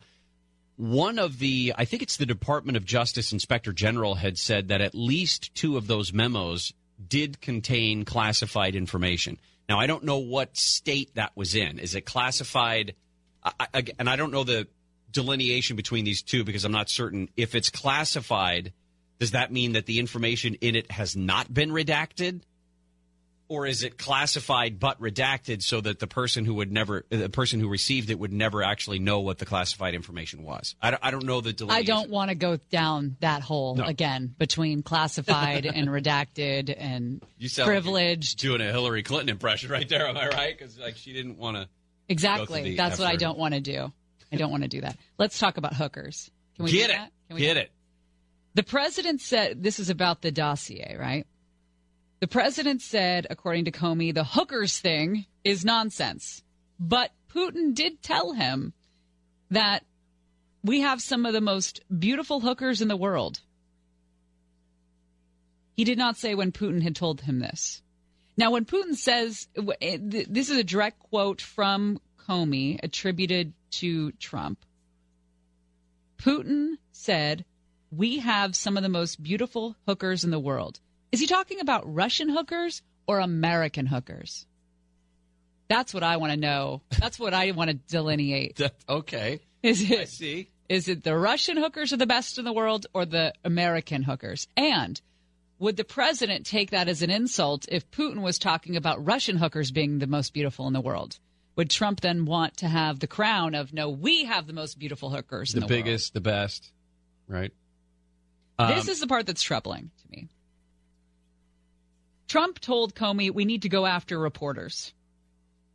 One 0.78 1.20
of 1.20 1.38
the, 1.38 1.76
I 1.78 1.86
think 1.86 2.02
it's 2.02 2.18
the 2.18 2.26
Department 2.26 2.76
of 2.76 2.86
Justice 2.86 3.32
Inspector 3.32 3.72
General 3.74 4.16
had 4.16 4.40
said 4.40 4.70
that 4.70 4.82
at 4.82 4.96
least 4.96 5.54
two 5.54 5.78
of 5.78 5.86
those 5.86 6.12
memos 6.12 6.74
did 7.08 7.40
contain 7.40 8.04
classified 8.04 8.74
information. 8.74 9.38
Now, 9.70 9.80
I 9.80 9.86
don't 9.86 10.06
know 10.06 10.18
what 10.18 10.58
state 10.58 11.14
that 11.14 11.34
was 11.36 11.54
in. 11.54 11.78
Is 11.78 11.94
it 11.94 12.02
classified? 12.02 12.96
I, 13.44 13.68
I, 13.76 13.84
and 14.00 14.10
I 14.10 14.16
don't 14.16 14.32
know 14.32 14.44
the 14.44 14.68
delineation 15.16 15.76
between 15.76 16.06
these 16.06 16.22
two 16.22 16.44
because 16.44 16.66
I'm 16.66 16.72
not 16.72 16.90
certain. 16.90 17.30
If 17.36 17.56
it's 17.56 17.70
classified, 17.72 18.74
does 19.18 19.32
that 19.32 19.52
mean 19.52 19.72
that 19.74 19.88
the 19.88 19.98
information 20.00 20.56
in 20.62 20.76
it 20.76 20.92
has 20.92 21.16
not 21.16 21.52
been 21.52 21.72
redacted? 21.72 22.42
or 23.48 23.68
is 23.68 23.84
it 23.84 23.96
classified 24.00 24.80
but 24.80 25.00
redacted 25.00 25.62
so 25.62 25.80
that 25.80 26.00
the 26.00 26.08
person 26.08 26.46
who 26.46 26.56
would 26.56 26.72
never 26.72 27.06
uh, 27.12 27.18
the 27.18 27.30
person 27.30 27.60
who 27.60 27.68
received 27.70 28.10
it 28.10 28.18
would 28.18 28.34
never 28.34 28.64
actually 28.64 28.98
know 28.98 29.20
what 29.20 29.38
the 29.38 29.46
classified 29.46 29.94
information 29.94 30.42
was 30.42 30.74
i 30.82 30.90
don't, 30.90 31.00
I 31.06 31.12
don't 31.12 31.26
know 31.26 31.42
the 31.42 31.54
delineation 31.54 31.92
I 31.92 31.96
don't 31.96 32.10
want 32.10 32.30
to 32.30 32.36
go 32.36 32.58
down 32.72 33.18
that 33.20 33.44
hole 33.44 33.76
No. 33.76 33.84
again 33.84 34.34
between 34.36 34.82
classified 34.82 35.66
and 35.76 35.88
redacted 35.90 36.74
and 36.76 37.22
You 37.38 37.48
sound 37.48 37.68
like 37.68 37.76
privileged. 37.84 38.40
doing 38.40 38.62
a 38.62 38.72
hillary 38.72 39.04
clinton 39.04 39.30
impression 39.30 39.70
right 39.70 39.88
there 39.88 40.08
am 40.08 40.18
i 40.18 40.28
right 40.28 40.58
because 40.58 40.80
like 40.80 40.96
she 40.98 41.14
didn't 41.14 41.38
want 41.38 41.56
to 41.58 41.70
Exactly. 42.08 42.76
That's 42.76 43.00
what 43.00 43.08
I 43.08 43.16
don't 43.16 43.38
want 43.38 43.54
to 43.56 43.60
do. 43.62 43.92
I 44.32 44.38
don't 44.38 44.52
want 44.52 44.64
to 44.64 44.70
do 44.70 44.82
that. 44.82 44.98
Let's 45.18 45.40
talk 45.40 45.58
about 45.58 45.74
hookers. 45.74 46.30
Can 46.56 46.66
we 46.66 46.72
get 46.72 46.90
it? 46.90 46.98
Can 47.28 47.36
we 47.36 47.42
get 47.42 47.58
it 47.58 47.72
The 48.54 48.64
president 48.64 49.22
said 49.22 49.62
this 49.62 49.80
is 49.80 49.90
about 49.90 50.22
the 50.22 50.32
dossier, 50.32 50.96
right? 51.00 51.26
The 52.22 52.28
president 52.28 52.82
said, 52.82 53.28
according 53.30 53.66
to 53.66 53.72
Comey, 53.72 54.14
the 54.14 54.24
hookers 54.24 54.80
thing 54.80 55.26
is 55.44 55.66
nonsense. 55.66 56.44
But 56.80 57.12
Putin 57.34 57.74
did 57.76 58.02
tell 58.02 58.34
him 58.34 58.74
that 59.52 59.84
we 60.64 60.82
have 60.82 61.02
some 61.02 61.26
of 61.26 61.34
the 61.34 61.42
most 61.42 61.82
beautiful 61.98 62.40
hookers 62.40 62.82
in 62.82 62.88
the 62.88 62.98
world. 62.98 63.40
He 65.76 65.84
did 65.84 65.98
not 65.98 66.18
say 66.18 66.36
when 66.36 66.52
Putin 66.52 66.82
had 66.82 66.96
told 66.96 67.22
him 67.22 67.40
this. 67.40 67.82
Now, 68.38 68.52
when 68.52 68.66
Putin 68.66 68.96
says, 68.96 69.48
eh, 69.82 69.98
this 70.00 70.50
is 70.50 70.58
a 70.58 70.64
direct 70.64 71.00
quote 71.00 71.42
from 71.42 72.00
Comey 72.28 72.80
attributed 72.82 73.54
to 73.72 74.12
Trump. 74.14 74.60
Putin 76.18 76.78
said, 76.92 77.46
We 77.92 78.20
have 78.20 78.56
some 78.56 78.78
of 78.78 78.84
the 78.84 78.90
most 78.90 79.22
beautiful 79.22 79.76
hookers 79.88 80.24
in 80.24 80.32
the 80.32 80.40
world. 80.40 80.80
Is 81.12 81.20
he 81.20 81.28
talking 81.28 81.60
about 81.60 81.94
Russian 81.94 82.30
hookers 82.30 82.82
or 83.08 83.20
American 83.20 83.86
hookers? 83.86 84.46
That's 85.68 85.94
what 85.94 86.04
I 86.04 86.18
want 86.18 86.32
to 86.32 86.38
know. 86.40 86.82
That's 87.00 87.20
what 87.20 87.34
I 87.34 87.52
want 87.52 87.70
to 87.70 87.76
delineate. 87.76 88.56
That- 88.58 88.76
okay. 88.88 89.40
Is 89.64 89.92
I 89.92 90.04
see. 90.06 90.50
is 90.70 90.88
it 90.88 91.04
the 91.04 91.18
Russian 91.18 91.58
hookers 91.58 91.92
are 91.92 91.98
the 91.98 92.06
best 92.06 92.38
in 92.38 92.46
the 92.46 92.54
world 92.54 92.86
or 92.94 93.04
the 93.06 93.34
American 93.44 94.04
hookers? 94.04 94.48
And 94.56 95.02
would 95.58 95.76
the 95.76 95.84
president 95.84 96.46
take 96.46 96.70
that 96.72 96.88
as 96.88 97.02
an 97.02 97.10
insult 97.10 97.66
if 97.70 97.90
Putin 97.90 98.22
was 98.22 98.38
talking 98.38 98.76
about 98.76 99.04
Russian 99.04 99.38
hookers 99.38 99.72
being 99.72 99.98
the 99.98 100.06
most 100.08 100.34
beautiful 100.34 100.68
in 100.68 100.74
the 100.74 100.82
world? 100.82 101.18
Would 101.56 101.70
Trump 101.70 102.02
then 102.02 102.26
want 102.26 102.58
to 102.58 102.68
have 102.68 103.00
the 103.00 103.08
crown 103.08 103.56
of 103.56 103.74
no, 103.74 103.90
we 103.90 104.26
have 104.26 104.46
the 104.48 104.54
most 104.54 104.78
beautiful 104.78 105.10
hookers 105.10 105.52
The, 105.52 105.58
in 105.58 105.62
the 105.62 105.66
world? 105.74 105.84
biggest, 105.86 106.14
the 106.14 106.22
best, 106.22 106.72
right? 107.28 107.52
This 108.60 108.84
Um, 108.86 108.90
is 108.90 109.00
the 109.00 109.08
part 109.08 109.26
that's 109.26 109.42
troubling 109.42 109.92
to 110.02 110.10
me. 110.12 110.28
Trump 112.28 112.60
told 112.60 112.96
Comey 112.96 113.34
we 113.34 113.46
need 113.46 113.62
to 113.64 113.70
go 113.70 113.86
after 113.86 114.18
reporters. 114.20 114.94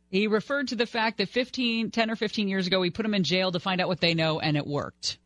He 0.09 0.27
referred 0.27 0.67
to 0.69 0.75
the 0.75 0.85
fact 0.85 1.17
that 1.19 1.29
15, 1.29 1.91
10 1.91 2.11
or 2.11 2.15
15 2.15 2.47
years 2.47 2.67
ago, 2.67 2.79
we 2.79 2.89
put 2.89 3.03
them 3.03 3.13
in 3.13 3.23
jail 3.23 3.51
to 3.51 3.59
find 3.59 3.79
out 3.79 3.87
what 3.87 4.01
they 4.01 4.13
know, 4.13 4.39
and 4.39 4.57
it 4.57 4.67
worked. 4.67 5.17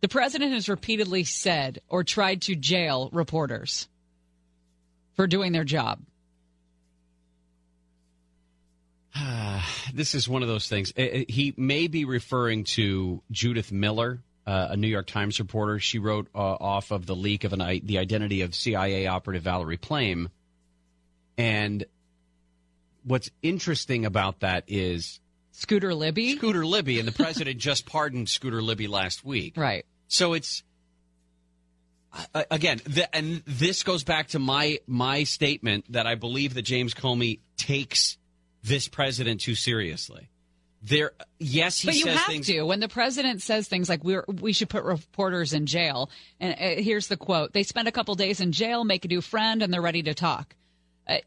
The 0.00 0.08
president 0.08 0.52
has 0.52 0.68
repeatedly 0.68 1.24
said 1.24 1.80
or 1.88 2.02
tried 2.02 2.42
to 2.42 2.54
jail 2.56 3.10
reporters 3.12 3.88
for 5.14 5.26
doing 5.26 5.52
their 5.52 5.64
job. 5.64 6.00
this 9.94 10.14
is 10.14 10.28
one 10.28 10.42
of 10.42 10.48
those 10.48 10.68
things. 10.68 10.92
Uh, 10.96 11.02
uh, 11.02 11.24
He 11.28 11.54
may 11.56 11.86
be 11.86 12.04
referring 12.04 12.64
to 12.74 13.22
Judith 13.30 13.72
Miller, 13.72 14.22
uh, 14.46 14.68
a 14.70 14.76
New 14.76 14.88
York 14.88 15.06
Times 15.06 15.38
reporter. 15.38 15.78
She 15.78 15.98
wrote 15.98 16.28
uh, 16.34 16.38
off 16.38 16.90
of 16.90 17.06
the 17.06 17.16
leak 17.16 17.44
of 17.44 17.52
an, 17.52 17.60
i- 17.60 17.80
the 17.82 17.98
identity 17.98 18.42
of 18.42 18.54
CIA 18.54 19.06
operative 19.06 19.42
Valerie 19.42 19.76
Plame. 19.76 20.28
And 21.38 21.84
what's 23.04 23.30
interesting 23.42 24.06
about 24.06 24.40
that 24.40 24.64
is 24.68 25.20
Scooter 25.52 25.94
Libby? 25.94 26.36
Scooter 26.36 26.66
Libby, 26.66 26.98
and 26.98 27.08
the 27.08 27.12
president 27.12 27.58
just 27.58 27.86
pardoned 27.86 28.28
Scooter 28.28 28.62
Libby 28.62 28.86
last 28.88 29.24
week. 29.24 29.56
Right. 29.56 29.84
So 30.08 30.32
it's 30.34 30.62
uh, 32.34 32.44
again, 32.50 32.78
th- 32.78 33.08
and 33.12 33.42
this 33.46 33.82
goes 33.82 34.02
back 34.04 34.28
to 34.28 34.38
my 34.38 34.78
my 34.86 35.24
statement 35.24 35.84
that 35.92 36.06
I 36.06 36.14
believe 36.14 36.54
that 36.54 36.62
James 36.62 36.94
Comey 36.94 37.40
takes 37.58 38.16
this 38.66 38.88
president 38.88 39.40
too 39.40 39.54
seriously. 39.54 40.28
There, 40.82 41.12
yes, 41.38 41.80
he 41.80 41.88
but 41.88 41.94
you 41.96 42.04
says 42.04 42.18
have 42.18 42.26
things. 42.26 42.46
to. 42.46 42.62
When 42.62 42.80
the 42.80 42.88
president 42.88 43.42
says 43.42 43.66
things 43.66 43.88
like 43.88 44.04
"we 44.04 44.18
we 44.40 44.52
should 44.52 44.68
put 44.68 44.84
reporters 44.84 45.52
in 45.52 45.66
jail," 45.66 46.10
and 46.38 46.54
uh, 46.54 46.80
here's 46.80 47.08
the 47.08 47.16
quote: 47.16 47.52
"They 47.52 47.62
spend 47.62 47.88
a 47.88 47.92
couple 47.92 48.14
days 48.14 48.40
in 48.40 48.52
jail, 48.52 48.84
make 48.84 49.04
a 49.04 49.08
new 49.08 49.20
friend, 49.20 49.62
and 49.62 49.72
they're 49.72 49.82
ready 49.82 50.02
to 50.04 50.14
talk." 50.14 50.54
Uh, 51.08 51.18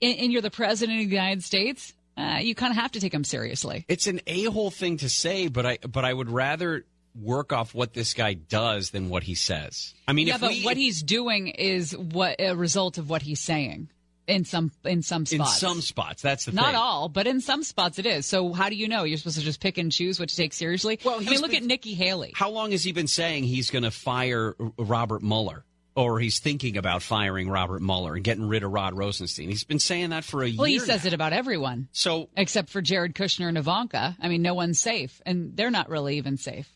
and, 0.00 0.18
and 0.18 0.32
you're 0.32 0.42
the 0.42 0.50
president 0.50 1.00
of 1.00 1.08
the 1.08 1.14
United 1.16 1.42
States. 1.42 1.94
Uh, 2.16 2.38
you 2.40 2.54
kind 2.54 2.70
of 2.70 2.76
have 2.76 2.92
to 2.92 3.00
take 3.00 3.14
him 3.14 3.24
seriously. 3.24 3.84
It's 3.88 4.06
an 4.06 4.20
a 4.26 4.44
hole 4.44 4.70
thing 4.70 4.98
to 4.98 5.08
say, 5.08 5.48
but 5.48 5.66
I 5.66 5.78
but 5.78 6.04
I 6.04 6.12
would 6.12 6.30
rather 6.30 6.84
work 7.20 7.52
off 7.52 7.74
what 7.74 7.94
this 7.94 8.14
guy 8.14 8.34
does 8.34 8.90
than 8.90 9.08
what 9.08 9.24
he 9.24 9.34
says. 9.34 9.94
I 10.06 10.12
mean, 10.12 10.28
yeah, 10.28 10.36
if 10.36 10.40
but 10.40 10.50
we, 10.50 10.62
what 10.62 10.76
he's 10.76 11.02
doing 11.02 11.48
is 11.48 11.96
what 11.96 12.36
a 12.38 12.54
result 12.54 12.98
of 12.98 13.10
what 13.10 13.22
he's 13.22 13.40
saying 13.40 13.88
in 14.28 14.44
some 14.44 14.70
in 14.84 15.02
some 15.02 15.26
spots. 15.26 15.62
in 15.62 15.68
some 15.68 15.80
spots, 15.80 16.22
that's 16.22 16.44
the 16.44 16.52
thing. 16.52 16.56
Not 16.56 16.66
thing. 16.66 16.74
all, 16.76 17.08
but 17.08 17.26
in 17.26 17.40
some 17.40 17.62
spots 17.64 17.98
it 17.98 18.06
is. 18.06 18.26
So 18.26 18.52
how 18.52 18.68
do 18.68 18.76
you 18.76 18.86
know? 18.86 19.02
You're 19.04 19.18
supposed 19.18 19.38
to 19.38 19.44
just 19.44 19.60
pick 19.60 19.78
and 19.78 19.90
choose 19.90 20.20
what 20.20 20.28
to 20.28 20.36
take 20.36 20.52
seriously. 20.52 21.00
Well, 21.04 21.16
I 21.16 21.24
mean, 21.30 21.40
look 21.40 21.50
been- 21.50 21.62
at 21.64 21.66
Nikki 21.66 21.94
Haley. 21.94 22.32
How 22.36 22.50
long 22.50 22.70
has 22.72 22.84
he 22.84 22.92
been 22.92 23.08
saying 23.08 23.44
he's 23.44 23.70
going 23.70 23.84
to 23.84 23.90
fire 23.90 24.54
Robert 24.78 25.22
Mueller? 25.22 25.64
Or 25.96 26.20
he's 26.20 26.38
thinking 26.38 26.76
about 26.76 27.02
firing 27.02 27.50
Robert 27.50 27.82
Mueller 27.82 28.14
and 28.14 28.22
getting 28.22 28.46
rid 28.46 28.62
of 28.62 28.70
Rod 28.70 28.94
Rosenstein. 28.96 29.48
He's 29.48 29.64
been 29.64 29.80
saying 29.80 30.10
that 30.10 30.22
for 30.22 30.42
a 30.42 30.42
Well, 30.42 30.48
year. 30.48 30.58
Well, 30.58 30.66
he 30.68 30.78
says 30.78 31.02
now. 31.02 31.08
it 31.08 31.12
about 31.12 31.32
everyone. 31.32 31.88
So 31.90 32.28
except 32.36 32.68
for 32.70 32.80
Jared 32.80 33.16
Kushner 33.16 33.48
and 33.48 33.58
Ivanka. 33.58 34.16
I 34.20 34.28
mean, 34.28 34.40
no 34.40 34.54
one's 34.54 34.78
safe, 34.78 35.20
and 35.26 35.56
they're 35.56 35.72
not 35.72 35.88
really 35.88 36.16
even 36.18 36.36
safe. 36.36 36.70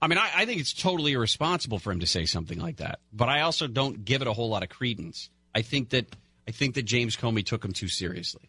I 0.00 0.06
mean, 0.06 0.16
I, 0.16 0.30
I 0.34 0.46
think 0.46 0.62
it's 0.62 0.72
totally 0.72 1.12
irresponsible 1.12 1.78
for 1.78 1.92
him 1.92 2.00
to 2.00 2.06
say 2.06 2.24
something 2.24 2.58
like 2.58 2.78
that. 2.78 3.00
But 3.12 3.28
I 3.28 3.42
also 3.42 3.66
don't 3.66 4.02
give 4.02 4.22
it 4.22 4.28
a 4.28 4.32
whole 4.32 4.48
lot 4.48 4.62
of 4.62 4.70
credence. 4.70 5.28
I 5.54 5.60
think 5.60 5.90
that 5.90 6.16
I 6.48 6.50
think 6.50 6.74
that 6.76 6.82
James 6.84 7.14
Comey 7.16 7.44
took 7.44 7.64
him 7.64 7.72
too 7.72 7.88
seriously. 7.88 8.48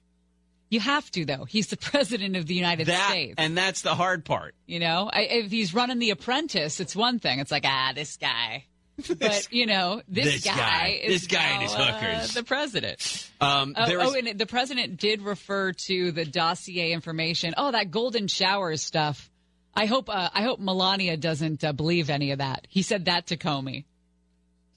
You 0.70 0.80
have 0.80 1.10
to, 1.12 1.26
though. 1.26 1.44
He's 1.46 1.68
the 1.68 1.78
president 1.92 2.36
of 2.38 2.46
the 2.48 2.54
United 2.56 2.88
That 2.88 3.10
States. 3.10 3.36
and 3.38 3.58
that's 3.58 3.82
the 3.82 3.94
hard 3.96 4.24
part. 4.24 4.56
you 4.66 4.80
know, 4.80 5.10
I, 5.12 5.22
if 5.24 5.52
he's 5.52 5.74
running 5.74 6.00
The 6.00 6.12
Apprentice, 6.12 6.80
it's 6.80 6.96
one 6.96 7.20
thing. 7.20 7.40
It's 7.40 7.52
like, 7.52 7.66
ah, 7.66 7.92
this 7.94 8.18
guy. 8.18 8.66
But 9.18 9.48
you 9.52 9.66
know, 9.66 10.02
this, 10.10 10.26
This 10.26 10.44
guy, 10.44 10.56
guy. 10.58 11.00
is 11.04 11.22
This 11.22 11.28
guy 11.28 11.42
and 11.44 11.56
now, 11.60 11.62
his 11.62 11.74
uh, 11.74 11.92
hookers. 11.94 12.34
the 12.34 12.44
president. 12.44 13.30
Um, 13.40 13.74
Oh, 13.78 13.86
there 13.86 14.02
oh, 14.02 14.14
and 14.14 14.38
the 14.38 14.46
president 14.46 14.98
did 14.98 15.22
refer 15.22 15.72
to 15.72 16.12
the 16.12 16.26
dossier 16.26 16.92
information. 16.92 17.54
Oh, 17.56 17.72
that 17.72 17.92
golden 17.92 18.28
showers 18.28 18.82
stuff. 18.82 19.30
I 19.74 19.86
hope 19.86 20.10
uh, 20.10 20.30
I 20.34 20.42
hope 20.44 20.60
Melania 20.60 21.16
doesn't 21.16 21.64
uh, 21.64 21.72
believe 21.72 22.10
any 22.10 22.32
of 22.32 22.40
that. 22.40 22.68
He 22.70 22.82
said 22.82 23.06
that 23.06 23.28
to 23.28 23.38
Comey. 23.38 23.86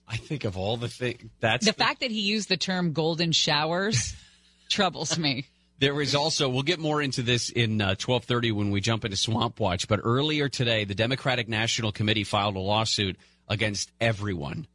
I 0.08 0.16
think 0.16 0.44
of 0.44 0.56
all 0.56 0.76
the 0.76 0.88
things. 0.88 1.30
That's 1.40 1.66
The 1.66 1.72
fact 1.72 2.00
that 2.00 2.10
he 2.10 2.20
used 2.20 2.48
the 2.48 2.56
term 2.56 2.92
golden 2.92 3.32
showers 3.32 4.14
troubles 4.68 5.18
me. 5.18 5.46
There 5.78 6.00
is 6.00 6.14
also 6.14 6.48
we'll 6.48 6.62
get 6.62 6.78
more 6.78 7.02
into 7.02 7.22
this 7.22 7.50
in 7.50 7.80
uh, 7.80 7.94
12:30 7.98 8.52
when 8.52 8.70
we 8.70 8.80
jump 8.80 9.04
into 9.04 9.16
Swamp 9.16 9.58
Watch, 9.58 9.88
but 9.88 10.00
earlier 10.02 10.48
today 10.48 10.84
the 10.84 10.94
Democratic 10.94 11.48
National 11.48 11.90
Committee 11.90 12.24
filed 12.24 12.56
a 12.56 12.60
lawsuit 12.60 13.16
against 13.48 13.90
everyone. 14.00 14.66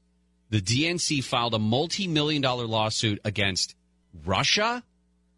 The 0.49 0.61
DNC 0.61 1.23
filed 1.23 1.53
a 1.53 1.59
multi-million 1.59 2.41
dollar 2.41 2.65
lawsuit 2.65 3.19
against 3.23 3.75
Russia, 4.25 4.83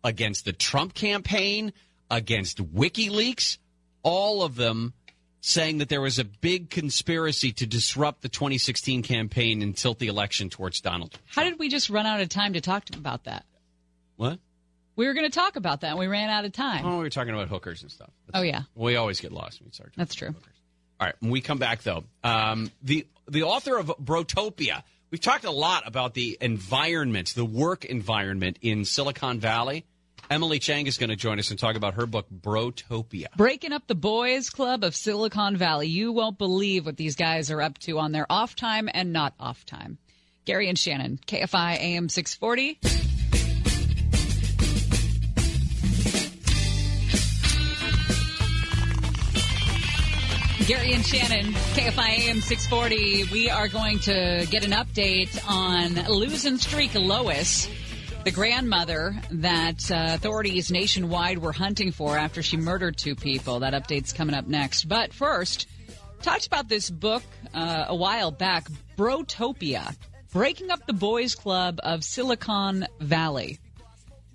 against 0.03 0.45
the 0.45 0.53
Trump 0.53 0.93
campaign, 0.93 1.73
against 2.09 2.57
WikiLeaks, 2.57 3.57
all 4.03 4.43
of 4.43 4.55
them 4.55 4.93
saying 5.41 5.77
that 5.79 5.89
there 5.89 6.01
was 6.01 6.19
a 6.19 6.23
big 6.25 6.69
conspiracy 6.69 7.51
to 7.53 7.65
disrupt 7.65 8.21
the 8.21 8.29
2016 8.29 9.03
campaign 9.03 9.61
and 9.61 9.75
tilt 9.75 9.99
the 9.99 10.07
election 10.07 10.49
towards 10.49 10.81
Donald. 10.81 11.11
Trump. 11.11 11.23
How 11.27 11.43
did 11.43 11.59
we 11.59 11.69
just 11.69 11.89
run 11.89 12.05
out 12.05 12.19
of 12.21 12.29
time 12.29 12.53
to 12.53 12.61
talk 12.61 12.83
about 12.95 13.23
that? 13.25 13.45
What? 14.17 14.39
We 14.95 15.07
were 15.07 15.13
going 15.13 15.29
to 15.29 15.33
talk 15.33 15.55
about 15.55 15.81
that, 15.81 15.91
and 15.91 15.99
we 15.99 16.07
ran 16.07 16.29
out 16.29 16.43
of 16.43 16.51
time. 16.51 16.85
Oh, 16.85 16.97
we 16.97 17.03
were 17.03 17.09
talking 17.09 17.33
about 17.33 17.47
hookers 17.47 17.81
and 17.83 17.89
stuff. 17.91 18.09
Oh 18.33 18.41
yeah, 18.41 18.63
We 18.75 18.97
always 18.97 19.21
get 19.21 19.31
lost 19.31 19.61
when 19.61 19.67
we 19.67 19.71
start. 19.71 19.93
that's 19.95 20.13
true. 20.13 20.35
All 20.99 21.07
right, 21.07 21.15
when 21.21 21.31
we 21.31 21.39
come 21.39 21.57
back 21.57 21.83
though, 21.83 22.03
um, 22.25 22.69
the 22.83 23.07
the 23.27 23.43
author 23.43 23.77
of 23.77 23.87
Brotopia. 24.03 24.83
We've 25.11 25.21
talked 25.21 25.45
a 25.45 25.51
lot 25.51 25.87
about 25.87 26.13
the 26.13 26.37
environment, 26.39 27.33
the 27.33 27.45
work 27.45 27.83
environment 27.85 28.59
in 28.61 28.83
Silicon 28.85 29.39
Valley. 29.39 29.85
Emily 30.29 30.59
Chang 30.59 30.85
is 30.85 30.99
going 30.99 31.09
to 31.09 31.15
join 31.15 31.39
us 31.39 31.49
and 31.49 31.57
talk 31.57 31.75
about 31.75 31.95
her 31.95 32.05
book 32.05 32.27
Brotopia. 32.29 33.35
Breaking 33.35 33.73
up 33.73 33.87
the 33.87 33.95
boys' 33.95 34.51
club 34.51 34.83
of 34.83 34.95
Silicon 34.95 35.57
Valley. 35.57 35.87
You 35.87 36.11
won't 36.11 36.37
believe 36.37 36.85
what 36.85 36.97
these 36.97 37.15
guys 37.15 37.49
are 37.49 37.59
up 37.63 37.79
to 37.79 37.97
on 37.97 38.11
their 38.11 38.27
off 38.29 38.55
time 38.55 38.89
and 38.93 39.11
not 39.11 39.33
off 39.39 39.65
time. 39.65 39.97
Gary 40.45 40.69
and 40.69 40.77
Shannon, 40.77 41.19
KFI 41.25 41.79
AM 41.79 42.09
640. 42.09 42.79
Gary 50.67 50.93
and 50.93 51.03
Shannon, 51.03 51.51
KFI 51.73 52.27
AM 52.27 52.41
640. 52.41 53.23
We 53.31 53.49
are 53.49 53.67
going 53.67 53.97
to 54.01 54.45
get 54.51 54.63
an 54.63 54.73
update 54.73 55.43
on 55.49 55.95
losing 56.07 56.59
streak 56.59 56.93
Lois, 56.93 57.67
the 58.29 58.35
grandmother 58.35 59.19
that 59.31 59.89
uh, 59.89 60.09
authorities 60.09 60.69
nationwide 60.69 61.39
were 61.39 61.51
hunting 61.51 61.91
for 61.91 62.15
after 62.15 62.43
she 62.43 62.57
murdered 62.57 62.95
two 62.95 63.15
people. 63.15 63.61
That 63.61 63.73
update's 63.73 64.13
coming 64.13 64.35
up 64.35 64.45
next. 64.45 64.87
But 64.87 65.13
first, 65.13 65.67
talked 66.21 66.45
about 66.45 66.69
this 66.69 66.91
book 66.91 67.23
uh, 67.55 67.85
a 67.87 67.95
while 67.95 68.29
back, 68.29 68.67
Brotopia, 68.95 69.95
Breaking 70.31 70.69
Up 70.69 70.85
the 70.85 70.93
Boys 70.93 71.33
Club 71.33 71.79
of 71.81 72.03
Silicon 72.03 72.85
Valley. 72.99 73.57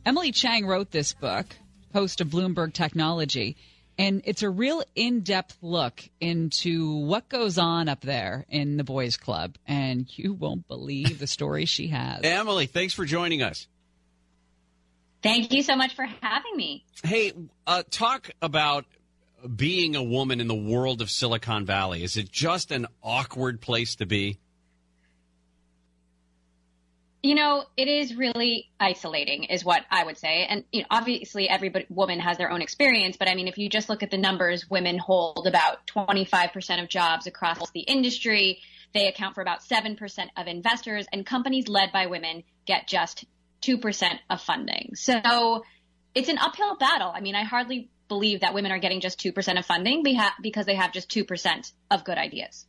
Emily 0.04 0.32
Chang 0.32 0.66
wrote 0.66 0.90
this 0.90 1.12
book, 1.12 1.46
host 1.92 2.20
of 2.20 2.26
Bloomberg 2.26 2.72
Technology, 2.72 3.56
and 3.96 4.22
it's 4.24 4.42
a 4.42 4.50
real 4.50 4.82
in 4.96 5.20
depth 5.20 5.56
look 5.62 6.02
into 6.20 6.96
what 6.96 7.28
goes 7.28 7.58
on 7.58 7.88
up 7.88 8.00
there 8.00 8.44
in 8.48 8.76
the 8.76 8.82
boys' 8.82 9.16
club. 9.16 9.54
And 9.68 10.06
you 10.18 10.32
won't 10.32 10.66
believe 10.66 11.20
the 11.20 11.28
story 11.28 11.64
she 11.64 11.86
has. 11.88 12.22
Emily, 12.24 12.66
thanks 12.66 12.92
for 12.92 13.04
joining 13.04 13.40
us. 13.40 13.68
Thank 15.24 15.54
you 15.54 15.62
so 15.62 15.74
much 15.74 15.96
for 15.96 16.04
having 16.20 16.54
me. 16.54 16.84
Hey, 17.02 17.32
uh, 17.66 17.82
talk 17.90 18.30
about 18.42 18.84
being 19.56 19.96
a 19.96 20.02
woman 20.02 20.38
in 20.38 20.48
the 20.48 20.54
world 20.54 21.00
of 21.00 21.10
Silicon 21.10 21.64
Valley. 21.64 22.04
Is 22.04 22.18
it 22.18 22.30
just 22.30 22.70
an 22.70 22.86
awkward 23.02 23.62
place 23.62 23.96
to 23.96 24.06
be? 24.06 24.38
You 27.22 27.34
know, 27.34 27.64
it 27.74 27.88
is 27.88 28.14
really 28.14 28.68
isolating, 28.78 29.44
is 29.44 29.64
what 29.64 29.82
I 29.90 30.04
would 30.04 30.18
say. 30.18 30.44
And 30.44 30.64
you 30.72 30.82
know, 30.82 30.88
obviously, 30.90 31.48
every 31.48 31.72
woman 31.88 32.20
has 32.20 32.36
their 32.36 32.50
own 32.50 32.60
experience. 32.60 33.16
But 33.16 33.26
I 33.26 33.34
mean, 33.34 33.48
if 33.48 33.56
you 33.56 33.70
just 33.70 33.88
look 33.88 34.02
at 34.02 34.10
the 34.10 34.18
numbers, 34.18 34.68
women 34.68 34.98
hold 34.98 35.46
about 35.46 35.86
25% 35.86 36.82
of 36.82 36.90
jobs 36.90 37.26
across 37.26 37.70
the 37.70 37.80
industry. 37.80 38.60
They 38.92 39.08
account 39.08 39.34
for 39.34 39.40
about 39.40 39.62
7% 39.62 39.96
of 40.36 40.46
investors, 40.48 41.06
and 41.10 41.24
companies 41.24 41.66
led 41.66 41.92
by 41.92 42.08
women 42.08 42.44
get 42.66 42.86
just 42.86 43.24
2% 43.64 44.18
of 44.30 44.40
funding. 44.40 44.92
So 44.94 45.64
it's 46.14 46.28
an 46.28 46.38
uphill 46.38 46.76
battle. 46.76 47.10
I 47.14 47.20
mean, 47.20 47.34
I 47.34 47.44
hardly 47.44 47.90
believe 48.08 48.40
that 48.40 48.54
women 48.54 48.72
are 48.72 48.78
getting 48.78 49.00
just 49.00 49.18
2% 49.20 49.58
of 49.58 49.66
funding 49.66 50.02
because 50.02 50.66
they 50.66 50.74
have 50.74 50.92
just 50.92 51.10
2% 51.10 51.72
of 51.90 52.04
good 52.04 52.18
ideas. 52.18 52.66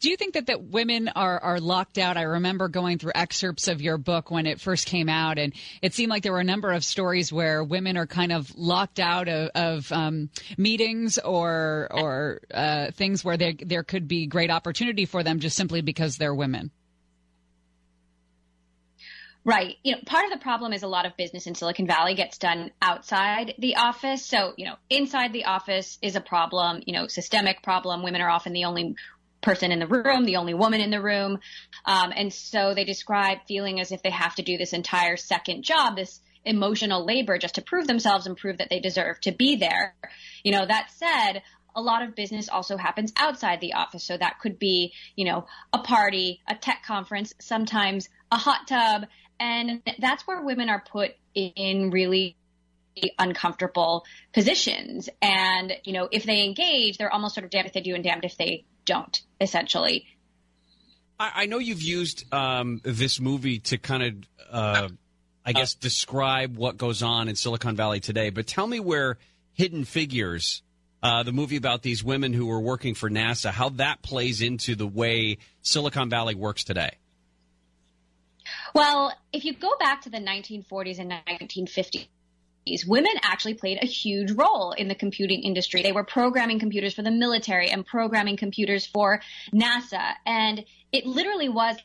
Do 0.00 0.10
you 0.10 0.16
think 0.18 0.34
that, 0.34 0.46
that 0.46 0.62
women 0.64 1.08
are, 1.08 1.38
are 1.38 1.60
locked 1.60 1.96
out? 1.96 2.18
I 2.18 2.22
remember 2.22 2.68
going 2.68 2.98
through 2.98 3.12
excerpts 3.14 3.68
of 3.68 3.80
your 3.80 3.96
book 3.96 4.30
when 4.30 4.46
it 4.46 4.60
first 4.60 4.86
came 4.86 5.08
out, 5.08 5.38
and 5.38 5.54
it 5.80 5.94
seemed 5.94 6.10
like 6.10 6.22
there 6.22 6.32
were 6.32 6.40
a 6.40 6.44
number 6.44 6.72
of 6.72 6.84
stories 6.84 7.32
where 7.32 7.64
women 7.64 7.96
are 7.96 8.06
kind 8.06 8.30
of 8.30 8.54
locked 8.54 9.00
out 9.00 9.28
of, 9.28 9.50
of 9.54 9.92
um, 9.92 10.28
meetings 10.58 11.16
or 11.16 11.88
or 11.90 12.42
uh, 12.52 12.90
things 12.90 13.24
where 13.24 13.38
there 13.38 13.54
there 13.58 13.82
could 13.82 14.06
be 14.06 14.26
great 14.26 14.50
opportunity 14.50 15.06
for 15.06 15.22
them 15.22 15.40
just 15.40 15.56
simply 15.56 15.80
because 15.80 16.18
they're 16.18 16.34
women. 16.34 16.70
Right. 19.46 19.76
You 19.82 19.92
know, 19.92 19.98
part 20.06 20.24
of 20.24 20.30
the 20.30 20.38
problem 20.38 20.72
is 20.72 20.82
a 20.82 20.88
lot 20.88 21.04
of 21.04 21.16
business 21.18 21.46
in 21.46 21.54
Silicon 21.54 21.86
Valley 21.86 22.14
gets 22.14 22.38
done 22.38 22.70
outside 22.80 23.54
the 23.58 23.76
office. 23.76 24.24
So, 24.24 24.54
you 24.56 24.64
know, 24.64 24.76
inside 24.88 25.34
the 25.34 25.44
office 25.44 25.98
is 26.00 26.16
a 26.16 26.20
problem, 26.20 26.82
you 26.86 26.94
know, 26.94 27.08
systemic 27.08 27.62
problem. 27.62 28.02
Women 28.02 28.22
are 28.22 28.30
often 28.30 28.54
the 28.54 28.64
only 28.64 28.96
person 29.42 29.70
in 29.70 29.80
the 29.80 29.86
room, 29.86 30.24
the 30.24 30.36
only 30.36 30.54
woman 30.54 30.80
in 30.80 30.90
the 30.90 31.02
room. 31.02 31.40
Um, 31.84 32.10
and 32.16 32.32
so 32.32 32.74
they 32.74 32.84
describe 32.84 33.38
feeling 33.46 33.80
as 33.80 33.92
if 33.92 34.02
they 34.02 34.10
have 34.10 34.34
to 34.36 34.42
do 34.42 34.56
this 34.56 34.72
entire 34.72 35.18
second 35.18 35.62
job, 35.62 35.96
this 35.96 36.20
emotional 36.46 37.04
labor 37.04 37.36
just 37.36 37.56
to 37.56 37.62
prove 37.62 37.86
themselves 37.86 38.26
and 38.26 38.38
prove 38.38 38.58
that 38.58 38.70
they 38.70 38.80
deserve 38.80 39.20
to 39.20 39.32
be 39.32 39.56
there. 39.56 39.94
You 40.42 40.52
know, 40.52 40.64
that 40.64 40.90
said, 40.90 41.42
a 41.76 41.82
lot 41.82 42.02
of 42.02 42.14
business 42.14 42.48
also 42.48 42.76
happens 42.76 43.12
outside 43.16 43.60
the 43.60 43.74
office. 43.74 44.04
So 44.04 44.16
that 44.16 44.38
could 44.40 44.58
be, 44.58 44.92
you 45.16 45.24
know, 45.24 45.46
a 45.72 45.78
party, 45.80 46.40
a 46.48 46.54
tech 46.54 46.84
conference, 46.86 47.34
sometimes 47.40 48.08
a 48.30 48.36
hot 48.36 48.66
tub. 48.66 49.06
And 49.40 49.82
that's 49.98 50.26
where 50.26 50.42
women 50.42 50.68
are 50.68 50.82
put 50.90 51.12
in 51.34 51.90
really 51.90 52.36
uncomfortable 53.18 54.04
positions. 54.32 55.08
And, 55.20 55.74
you 55.84 55.92
know, 55.92 56.08
if 56.10 56.24
they 56.24 56.44
engage, 56.44 56.98
they're 56.98 57.12
almost 57.12 57.34
sort 57.34 57.44
of 57.44 57.50
damned 57.50 57.66
if 57.66 57.72
they 57.72 57.80
do 57.80 57.94
and 57.94 58.04
damned 58.04 58.24
if 58.24 58.36
they 58.36 58.64
don't, 58.84 59.20
essentially. 59.40 60.06
I, 61.18 61.32
I 61.34 61.46
know 61.46 61.58
you've 61.58 61.82
used 61.82 62.32
um, 62.32 62.80
this 62.84 63.20
movie 63.20 63.58
to 63.60 63.78
kind 63.78 64.02
of, 64.02 64.14
uh, 64.50 64.88
I 65.44 65.52
guess, 65.52 65.74
describe 65.74 66.56
what 66.56 66.76
goes 66.76 67.02
on 67.02 67.28
in 67.28 67.36
Silicon 67.36 67.76
Valley 67.76 68.00
today, 68.00 68.30
but 68.30 68.46
tell 68.46 68.66
me 68.66 68.80
where 68.80 69.18
Hidden 69.54 69.84
Figures, 69.84 70.62
uh, 71.02 71.22
the 71.22 71.32
movie 71.32 71.56
about 71.56 71.82
these 71.82 72.02
women 72.02 72.32
who 72.32 72.46
were 72.46 72.60
working 72.60 72.94
for 72.94 73.10
NASA, 73.10 73.50
how 73.50 73.70
that 73.70 74.02
plays 74.02 74.40
into 74.40 74.74
the 74.74 74.86
way 74.86 75.38
Silicon 75.62 76.08
Valley 76.08 76.34
works 76.34 76.64
today. 76.64 76.92
Well, 78.74 79.12
if 79.32 79.44
you 79.44 79.54
go 79.54 79.76
back 79.78 80.02
to 80.02 80.10
the 80.10 80.18
1940s 80.18 80.98
and 80.98 81.12
1950s, 81.12 82.08
women 82.88 83.12
actually 83.22 83.54
played 83.54 83.78
a 83.80 83.86
huge 83.86 84.32
role 84.32 84.72
in 84.72 84.88
the 84.88 84.96
computing 84.96 85.42
industry. 85.42 85.82
They 85.82 85.92
were 85.92 86.02
programming 86.02 86.58
computers 86.58 86.92
for 86.92 87.02
the 87.02 87.12
military 87.12 87.70
and 87.70 87.86
programming 87.86 88.36
computers 88.36 88.84
for 88.84 89.20
NASA. 89.52 90.14
And 90.26 90.64
it 90.92 91.06
literally 91.06 91.48
was 91.48 91.76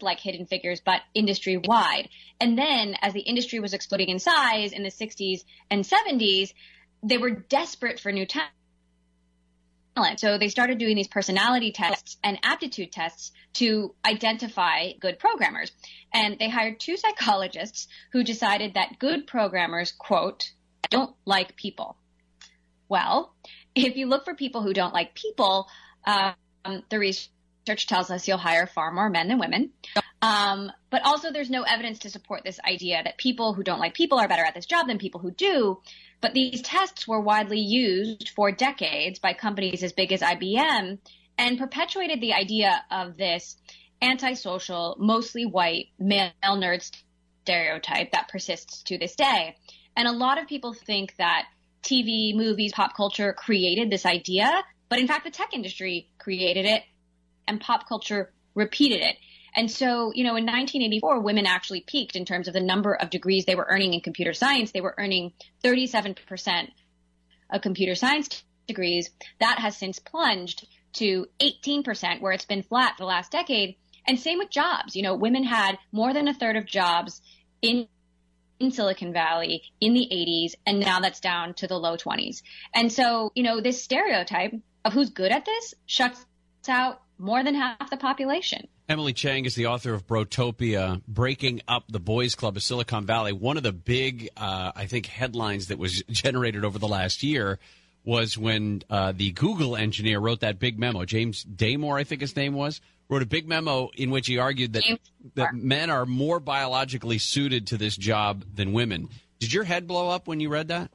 like 0.00 0.18
hidden 0.18 0.46
figures, 0.46 0.80
but 0.84 1.02
industry 1.14 1.56
wide. 1.56 2.08
And 2.40 2.58
then 2.58 2.96
as 3.00 3.12
the 3.12 3.20
industry 3.20 3.60
was 3.60 3.72
exploding 3.72 4.08
in 4.08 4.18
size 4.18 4.72
in 4.72 4.82
the 4.82 4.90
60s 4.90 5.44
and 5.70 5.84
70s, 5.84 6.52
they 7.02 7.18
were 7.18 7.30
desperate 7.30 8.00
for 8.00 8.10
new 8.10 8.26
talent. 8.26 8.52
So 10.16 10.38
they 10.38 10.48
started 10.48 10.78
doing 10.78 10.96
these 10.96 11.08
personality 11.08 11.72
tests 11.72 12.16
and 12.22 12.38
aptitude 12.42 12.92
tests 12.92 13.32
to 13.54 13.94
identify 14.04 14.92
good 15.00 15.18
programmers. 15.18 15.72
And 16.12 16.38
they 16.38 16.48
hired 16.48 16.80
two 16.80 16.96
psychologists 16.96 17.88
who 18.12 18.22
decided 18.22 18.74
that 18.74 18.98
good 18.98 19.26
programmers, 19.26 19.92
quote, 19.92 20.50
don't 20.90 21.14
like 21.24 21.56
people. 21.56 21.96
Well, 22.88 23.34
if 23.74 23.96
you 23.96 24.06
look 24.06 24.24
for 24.24 24.34
people 24.34 24.62
who 24.62 24.72
don't 24.72 24.94
like 24.94 25.14
people, 25.14 25.68
um, 26.06 26.34
the 26.88 26.98
research 26.98 27.30
tells 27.86 28.10
us 28.10 28.26
you'll 28.26 28.38
hire 28.38 28.66
far 28.66 28.92
more 28.92 29.10
men 29.10 29.28
than 29.28 29.38
women. 29.38 29.70
Um, 30.20 30.72
but 30.90 31.04
also, 31.04 31.30
there's 31.30 31.50
no 31.50 31.62
evidence 31.62 32.00
to 32.00 32.10
support 32.10 32.42
this 32.44 32.58
idea 32.66 33.02
that 33.02 33.18
people 33.18 33.54
who 33.54 33.62
don't 33.62 33.78
like 33.78 33.94
people 33.94 34.18
are 34.18 34.28
better 34.28 34.44
at 34.44 34.54
this 34.54 34.66
job 34.66 34.88
than 34.88 34.98
people 34.98 35.20
who 35.20 35.30
do. 35.30 35.80
But 36.20 36.34
these 36.34 36.62
tests 36.62 37.06
were 37.06 37.20
widely 37.20 37.60
used 37.60 38.30
for 38.30 38.50
decades 38.50 39.20
by 39.20 39.34
companies 39.34 39.82
as 39.82 39.92
big 39.92 40.12
as 40.12 40.20
IBM 40.20 40.98
and 41.38 41.58
perpetuated 41.58 42.20
the 42.20 42.34
idea 42.34 42.82
of 42.90 43.16
this 43.16 43.56
antisocial, 44.02 44.96
mostly 44.98 45.46
white 45.46 45.86
male 45.98 46.32
nerd 46.44 46.82
stereotype 47.42 48.12
that 48.12 48.28
persists 48.28 48.82
to 48.84 48.98
this 48.98 49.14
day. 49.14 49.56
And 49.96 50.08
a 50.08 50.12
lot 50.12 50.40
of 50.40 50.48
people 50.48 50.74
think 50.74 51.14
that 51.16 51.46
TV, 51.82 52.34
movies, 52.34 52.72
pop 52.72 52.96
culture 52.96 53.32
created 53.32 53.90
this 53.90 54.04
idea, 54.04 54.64
but 54.88 54.98
in 54.98 55.06
fact, 55.06 55.24
the 55.24 55.30
tech 55.30 55.54
industry 55.54 56.08
created 56.18 56.66
it 56.66 56.82
and 57.48 57.60
pop 57.60 57.88
culture 57.88 58.32
repeated 58.54 59.00
it. 59.00 59.16
And 59.54 59.70
so, 59.70 60.12
you 60.14 60.24
know, 60.24 60.36
in 60.36 60.44
1984, 60.44 61.20
women 61.20 61.46
actually 61.46 61.80
peaked 61.80 62.14
in 62.14 62.24
terms 62.24 62.48
of 62.48 62.54
the 62.54 62.60
number 62.60 62.94
of 62.94 63.10
degrees 63.10 63.44
they 63.44 63.54
were 63.54 63.66
earning 63.68 63.94
in 63.94 64.00
computer 64.00 64.34
science. 64.34 64.70
They 64.70 64.80
were 64.80 64.94
earning 64.98 65.32
37% 65.64 66.68
of 67.50 67.62
computer 67.62 67.94
science 67.94 68.44
degrees. 68.66 69.10
That 69.40 69.58
has 69.58 69.76
since 69.76 69.98
plunged 69.98 70.66
to 70.94 71.26
18%, 71.40 72.20
where 72.20 72.32
it's 72.32 72.44
been 72.44 72.62
flat 72.62 72.96
for 72.96 73.02
the 73.02 73.06
last 73.06 73.32
decade. 73.32 73.76
And 74.06 74.18
same 74.18 74.38
with 74.38 74.50
jobs. 74.50 74.94
You 74.94 75.02
know, 75.02 75.14
women 75.14 75.44
had 75.44 75.78
more 75.92 76.12
than 76.12 76.28
a 76.28 76.34
third 76.34 76.56
of 76.56 76.66
jobs 76.66 77.20
in 77.62 77.88
in 78.60 78.72
Silicon 78.72 79.12
Valley 79.12 79.62
in 79.80 79.94
the 79.94 80.08
80s, 80.10 80.54
and 80.66 80.80
now 80.80 80.98
that's 80.98 81.20
down 81.20 81.54
to 81.54 81.68
the 81.68 81.78
low 81.78 81.96
20s. 81.96 82.42
And 82.74 82.92
so, 82.92 83.30
you 83.36 83.44
know, 83.44 83.60
this 83.60 83.82
stereotype 83.82 84.52
of 84.84 84.92
who's 84.92 85.10
good 85.10 85.30
at 85.30 85.44
this 85.44 85.74
shuts 85.86 86.24
out 86.68 87.00
more 87.18 87.42
than 87.42 87.54
half 87.54 87.90
the 87.90 87.96
population. 87.96 88.68
Emily 88.88 89.12
Chang 89.12 89.44
is 89.44 89.54
the 89.54 89.66
author 89.66 89.92
of 89.92 90.06
Brotopia, 90.06 91.02
Breaking 91.06 91.60
Up 91.68 91.84
the 91.88 92.00
Boys 92.00 92.34
Club 92.34 92.56
of 92.56 92.62
Silicon 92.62 93.04
Valley. 93.04 93.32
One 93.32 93.56
of 93.56 93.62
the 93.62 93.72
big, 93.72 94.30
uh, 94.36 94.72
I 94.74 94.86
think, 94.86 95.06
headlines 95.06 95.68
that 95.68 95.78
was 95.78 96.02
generated 96.10 96.64
over 96.64 96.78
the 96.78 96.88
last 96.88 97.22
year 97.22 97.58
was 98.04 98.38
when 98.38 98.82
uh, 98.88 99.12
the 99.14 99.32
Google 99.32 99.76
engineer 99.76 100.18
wrote 100.20 100.40
that 100.40 100.58
big 100.58 100.78
memo. 100.78 101.04
James 101.04 101.44
Damore, 101.44 101.98
I 102.00 102.04
think 102.04 102.22
his 102.22 102.34
name 102.36 102.54
was, 102.54 102.80
wrote 103.08 103.22
a 103.22 103.26
big 103.26 103.46
memo 103.46 103.90
in 103.96 104.10
which 104.10 104.26
he 104.26 104.38
argued 104.38 104.72
that, 104.74 104.84
that 105.34 105.54
men 105.54 105.90
are 105.90 106.06
more 106.06 106.40
biologically 106.40 107.18
suited 107.18 107.66
to 107.68 107.76
this 107.76 107.96
job 107.96 108.44
than 108.54 108.72
women. 108.72 109.08
Did 109.40 109.52
your 109.52 109.64
head 109.64 109.86
blow 109.86 110.08
up 110.08 110.26
when 110.26 110.40
you 110.40 110.48
read 110.48 110.68
that? 110.68 110.90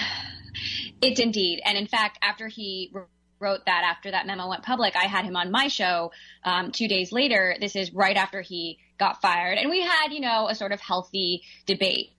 It's 1.00 1.20
indeed. 1.20 1.60
And 1.64 1.78
in 1.78 1.86
fact, 1.86 2.18
after 2.22 2.48
he 2.48 2.92
wrote 3.40 3.66
that 3.66 3.84
after 3.84 4.10
that 4.10 4.26
memo 4.26 4.48
went 4.48 4.62
public. 4.62 4.96
I 4.96 5.06
had 5.06 5.24
him 5.24 5.36
on 5.36 5.50
my 5.50 5.68
show 5.68 6.12
um, 6.44 6.72
two 6.72 6.88
days 6.88 7.12
later. 7.12 7.56
This 7.60 7.76
is 7.76 7.92
right 7.92 8.16
after 8.16 8.40
he 8.40 8.78
got 8.98 9.20
fired. 9.20 9.58
And 9.58 9.70
we 9.70 9.80
had, 9.80 10.12
you 10.12 10.20
know, 10.20 10.48
a 10.48 10.54
sort 10.54 10.72
of 10.72 10.80
healthy 10.80 11.42
debate. 11.66 12.10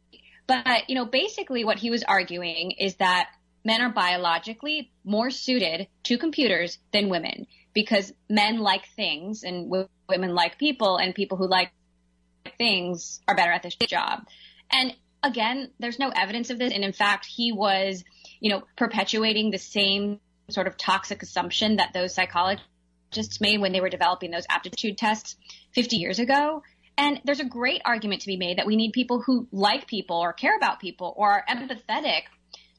But, 0.48 0.90
you 0.90 0.96
know, 0.96 1.06
basically 1.06 1.64
what 1.64 1.78
he 1.78 1.90
was 1.90 2.04
arguing 2.04 2.72
is 2.72 2.96
that 2.96 3.30
men 3.64 3.82
are 3.82 3.92
biologically 3.92 4.92
more 5.04 5.30
suited 5.30 5.88
to 6.04 6.18
computers 6.18 6.80
than 6.92 7.10
women 7.10 7.46
because 7.74 8.12
men 8.30 8.60
like 8.60 8.88
things 8.96 9.44
and 9.44 9.70
women 10.08 10.34
like 10.34 10.58
people 10.58 10.98
and 10.98 11.14
people 11.14 11.38
who 11.38 11.48
like 11.48 11.72
things 12.58 13.22
are 13.28 13.36
better 13.36 13.52
at 13.52 13.64
this 13.64 13.76
job. 13.76 14.24
And 14.72 14.96
again, 15.24 15.72
there's 15.80 16.00
no 16.00 16.10
evidence 16.10 16.50
of 16.50 16.58
this. 16.58 16.74
And 16.74 16.84
in 16.84 16.94
fact, 16.94 17.26
he 17.26 17.52
was, 17.52 18.04
you 18.40 18.50
know, 18.50 18.64
perpetuating 18.76 19.52
the 19.52 19.58
same 19.58 20.20
sort 20.52 20.68
of 20.68 20.78
toxic 20.78 21.22
assumption 21.22 21.78
that 21.78 21.94
those 21.94 22.14
psychologists 22.14 23.42
made 23.42 23.60
when 23.60 23.72
they 23.72 23.82
were 23.82 23.90
developing 23.90 24.32
those 24.32 24.46
aptitude 24.50 24.98
tests 24.98 25.36
50 25.74 25.98
years 25.98 26.20
ago. 26.20 26.64
And 26.98 27.22
there's 27.24 27.40
a 27.40 27.46
great 27.46 27.82
argument 27.86 28.22
to 28.22 28.28
be 28.28 28.38
made 28.38 28.58
that 28.58 28.68
we 28.68 28.76
need 28.76 28.92
people 28.92 29.22
who 29.22 29.48
like 29.52 29.88
people 29.88 30.18
or 30.18 30.34
care 30.34 30.56
about 30.58 30.80
people 30.80 31.14
or 31.16 31.32
are 31.32 31.46
empathetic 31.50 32.24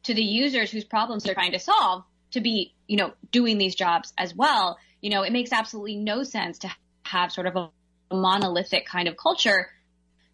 to 0.04 0.14
the 0.14 0.22
users 0.22 0.70
whose 0.70 0.84
problems 0.84 1.24
they're 1.24 1.34
trying 1.34 1.52
to 1.52 1.58
solve 1.58 2.04
to 2.32 2.40
be, 2.40 2.74
you 2.86 2.96
know, 2.96 3.12
doing 3.30 3.58
these 3.58 3.74
jobs 3.74 4.12
as 4.18 4.34
well. 4.34 4.78
You 5.00 5.10
know, 5.10 5.22
it 5.22 5.32
makes 5.32 5.52
absolutely 5.52 5.96
no 5.96 6.22
sense 6.22 6.58
to 6.60 6.70
have 7.04 7.32
sort 7.32 7.46
of 7.46 7.56
a 7.56 7.70
monolithic 8.14 8.86
kind 8.86 9.08
of 9.08 9.16
culture 9.16 9.70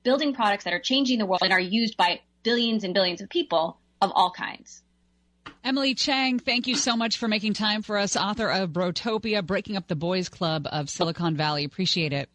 building 0.03 0.35
products 0.35 0.65
that 0.65 0.73
are 0.73 0.81
changing 0.81 1.19
the 1.19 1.27
world 1.27 1.43
and 1.43 1.53
are 1.53 1.61
used 1.61 1.97
by 1.97 2.21
billions 2.43 2.85
and 2.85 2.95
billions 2.95 3.21
of 3.21 3.29
people 3.29 3.79
of 4.01 4.13
all 4.15 4.31
kinds. 4.31 4.83
Emily 5.65 5.95
Chang, 5.95 6.39
thank 6.39 6.67
you 6.67 6.77
so 6.77 6.97
much 6.97 7.19
for 7.19 7.29
making 7.29 7.55
time 7.55 7.83
for 7.83 7.99
us, 7.99 8.17
author 8.17 8.49
of 8.49 8.71
Brotopia, 8.71 9.45
Breaking 9.45 9.77
Up 9.77 9.89
the 9.89 9.97
Boys 9.97 10.29
Club 10.29 10.67
of 10.71 10.89
Silicon 10.89 11.37
Valley. 11.37 11.65
Appreciate 11.65 12.13
it. 12.13 12.29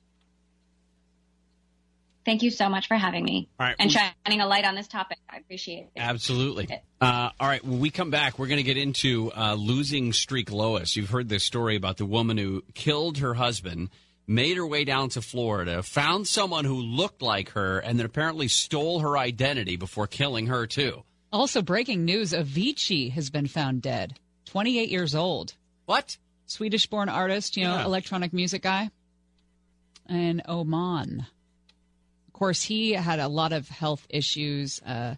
Thank 2.24 2.44
you 2.44 2.52
so 2.52 2.70
much 2.70 2.88
for 2.88 2.96
having 2.96 3.24
me 3.24 3.50
and 3.58 3.92
shining 3.92 4.42
a 4.42 4.46
light 4.46 4.64
on 4.64 4.76
this 4.76 4.88
topic. 4.88 5.18
I 5.28 5.38
appreciate 5.38 5.86
it. 5.86 5.92
Absolutely. 5.98 6.68
Uh, 7.00 7.30
all 7.40 7.48
right. 7.48 7.64
When 7.66 7.80
we 7.80 7.90
come 7.90 8.12
back, 8.12 8.38
we're 8.38 8.48
going 8.48 8.58
to 8.58 8.64
get 8.64 8.78
into 8.78 9.32
uh, 9.36 9.56
losing 9.56 10.14
streak 10.14 10.52
Lois. 10.52 10.96
You've 10.96 11.10
heard 11.10 11.30
this 11.30 11.44
story 11.44 11.76
about 11.76 11.98
the 11.98 12.06
woman 12.06 12.38
who 12.38 12.64
killed 12.76 13.18
her 13.20 13.34
husband 13.34 13.90
made 14.28 14.58
her 14.58 14.66
way 14.66 14.84
down 14.86 15.10
to 15.10 15.22
Florida, 15.22 15.84
found 15.84 16.28
someone 16.28 16.64
who 16.66 16.76
looked 16.76 17.22
like 17.22 17.50
her, 17.50 17.80
and 17.80 18.00
then 18.00 18.06
apparently 18.06 18.48
stole 18.48 19.00
her 19.00 19.18
identity 19.18 19.76
before 19.76 20.08
killing 20.08 20.48
her 20.48 20.68
too. 20.68 21.04
Also, 21.34 21.62
breaking 21.62 22.04
news 22.04 22.34
Avicii 22.34 23.12
has 23.12 23.30
been 23.30 23.48
found 23.48 23.82
dead. 23.82 24.20
28 24.46 24.90
years 24.90 25.16
old. 25.16 25.54
What? 25.86 26.18
Swedish 26.46 26.88
born 26.88 27.08
artist, 27.08 27.56
you 27.56 27.64
know, 27.64 27.76
Yeah. 27.76 27.86
electronic 27.86 28.34
music 28.34 28.62
guy. 28.64 28.90
In 30.10 30.42
Oman. 30.48 31.26
Of 32.28 32.34
course, 32.34 32.64
he 32.64 32.92
had 32.92 33.20
a 33.20 33.30
lot 33.30 33.54
of 33.54 33.70
health 33.70 34.06
issues, 34.10 34.82
uh, 34.82 35.16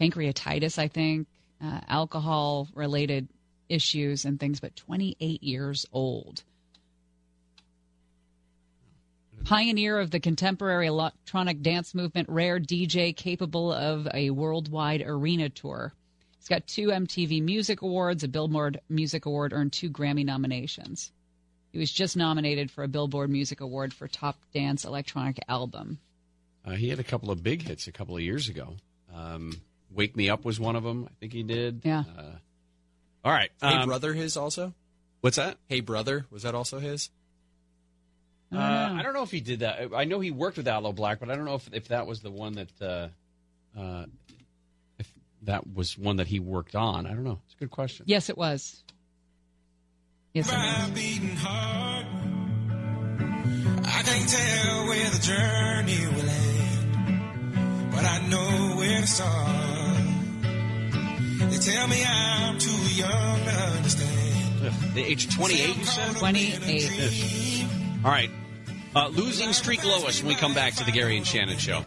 pancreatitis, 0.00 0.78
I 0.78 0.86
think, 0.88 1.26
uh, 1.60 1.80
alcohol 1.88 2.68
related 2.74 3.28
issues 3.68 4.24
and 4.24 4.38
things, 4.38 4.60
but 4.60 4.76
28 4.76 5.42
years 5.42 5.86
old. 5.92 6.44
Pioneer 9.44 9.98
of 9.98 10.10
the 10.10 10.20
contemporary 10.20 10.86
electronic 10.86 11.62
dance 11.62 11.94
movement, 11.94 12.28
rare 12.28 12.60
DJ 12.60 13.16
capable 13.16 13.72
of 13.72 14.06
a 14.12 14.30
worldwide 14.30 15.02
arena 15.04 15.48
tour. 15.48 15.92
He's 16.38 16.48
got 16.48 16.66
two 16.66 16.88
MTV 16.88 17.42
Music 17.42 17.82
Awards, 17.82 18.24
a 18.24 18.28
Billboard 18.28 18.80
Music 18.88 19.26
Award, 19.26 19.52
earned 19.52 19.72
two 19.72 19.90
Grammy 19.90 20.24
nominations. 20.24 21.12
He 21.72 21.78
was 21.78 21.92
just 21.92 22.16
nominated 22.16 22.70
for 22.70 22.82
a 22.82 22.88
Billboard 22.88 23.30
Music 23.30 23.60
Award 23.60 23.92
for 23.92 24.08
Top 24.08 24.36
Dance 24.52 24.84
Electronic 24.84 25.38
Album. 25.48 25.98
Uh, 26.64 26.72
he 26.72 26.88
had 26.88 26.98
a 26.98 27.04
couple 27.04 27.30
of 27.30 27.42
big 27.42 27.62
hits 27.62 27.86
a 27.86 27.92
couple 27.92 28.16
of 28.16 28.22
years 28.22 28.48
ago. 28.48 28.76
Um, 29.14 29.60
Wake 29.90 30.16
Me 30.16 30.28
Up 30.28 30.44
was 30.44 30.60
one 30.60 30.76
of 30.76 30.82
them. 30.82 31.06
I 31.08 31.12
think 31.20 31.32
he 31.32 31.42
did. 31.42 31.82
Yeah. 31.84 32.04
Uh, 32.16 32.36
all 33.24 33.32
right. 33.32 33.50
Hey 33.60 33.74
um, 33.74 33.88
brother, 33.88 34.14
his 34.14 34.36
also. 34.36 34.74
What's 35.20 35.36
that? 35.36 35.58
Hey 35.68 35.80
brother, 35.80 36.26
was 36.30 36.42
that 36.42 36.54
also 36.54 36.78
his? 36.78 37.10
I 38.52 38.56
Uh, 38.56 38.58
don't 38.88 38.94
know. 38.96 39.00
I 39.00 39.02
don't 39.04 39.14
know 39.14 39.22
if 39.22 39.30
he 39.30 39.40
did 39.40 39.60
that. 39.60 39.90
I 39.94 40.04
know 40.04 40.18
he 40.20 40.30
worked 40.30 40.56
with 40.56 40.66
Aloe 40.66 40.92
Blacc, 40.92 41.20
but 41.20 41.30
I 41.30 41.36
don't 41.36 41.44
know 41.44 41.54
if, 41.54 41.68
if 41.72 41.88
that 41.88 42.06
was 42.06 42.20
the 42.20 42.30
one 42.30 42.54
that 42.54 42.68
uh, 42.82 43.08
uh, 43.78 44.06
if 44.98 45.12
that 45.42 45.72
was 45.72 45.96
one 45.96 46.16
that 46.16 46.26
he 46.26 46.40
worked 46.40 46.74
on. 46.74 47.06
I 47.06 47.10
don't 47.10 47.22
know. 47.24 47.38
It's 47.46 47.54
a 47.54 47.58
good 47.58 47.70
question. 47.70 48.06
Yes, 48.08 48.28
it 48.28 48.36
was. 48.36 48.82
Yes, 50.34 50.48
it 50.48 50.54
was. 50.56 50.90
beating 50.90 51.36
heart. 51.36 52.06
I 53.82 54.02
can't 54.02 54.28
tell 54.28 54.86
where 54.86 55.10
the 55.10 55.20
journey 55.20 56.06
will 56.14 56.28
end, 56.30 57.92
but 57.92 58.04
I 58.04 58.26
know 58.28 58.76
where 58.76 59.00
to 59.00 59.06
start. 59.06 59.56
They 61.50 61.56
tell 61.58 61.86
me 61.88 62.02
I'm 62.06 62.58
too 62.58 62.70
young 62.94 63.44
to 63.44 63.50
understand. 63.76 64.66
Ugh, 64.66 64.94
The 64.94 65.04
age 65.04 65.34
28, 65.34 65.76
you 65.76 65.84
said? 65.84 66.16
28. 66.16 67.66
All 68.04 68.10
right. 68.10 68.30
Uh, 68.94 69.06
losing 69.08 69.52
streak 69.52 69.84
Lois 69.84 70.20
when 70.20 70.28
we 70.28 70.34
come 70.34 70.52
back 70.52 70.74
to 70.74 70.84
the 70.84 70.90
Gary 70.90 71.16
and 71.16 71.24
Shannon 71.24 71.58
show. 71.58 71.82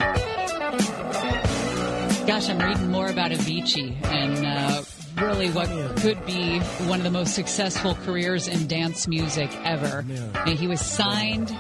Gosh, 2.26 2.50
I'm 2.50 2.60
reading 2.60 2.90
more 2.90 3.08
about 3.08 3.32
Avicii 3.32 4.02
and 4.06 4.46
uh, 4.46 4.84
really 5.22 5.50
what 5.50 5.68
could 5.98 6.26
be 6.26 6.60
one 6.88 7.00
of 7.00 7.04
the 7.04 7.12
most 7.12 7.36
successful 7.36 7.96
careers 7.96 8.48
in 8.48 8.68
dance 8.68 9.06
music 9.08 9.50
ever. 9.66 10.06
I 10.34 10.52
he 10.52 10.68
was 10.68 10.80
signed 10.80 11.54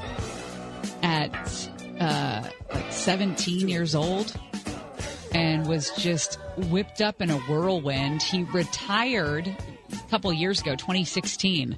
at 1.01 1.69
uh, 1.99 2.47
like 2.73 2.91
17 2.93 3.67
years 3.67 3.95
old 3.95 4.33
and 5.33 5.67
was 5.67 5.91
just 5.97 6.39
whipped 6.69 7.01
up 7.01 7.21
in 7.21 7.29
a 7.29 7.37
whirlwind. 7.39 8.23
He 8.23 8.43
retired 8.43 9.47
a 9.47 10.09
couple 10.09 10.31
years 10.31 10.61
ago, 10.61 10.75
2016, 10.75 11.75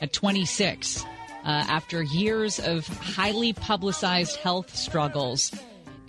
at 0.00 0.12
26, 0.12 1.04
uh, 1.48 1.64
after 1.66 2.02
years 2.02 2.60
of 2.60 2.86
highly 2.86 3.54
publicized 3.54 4.36
health 4.36 4.76
struggles. 4.76 5.50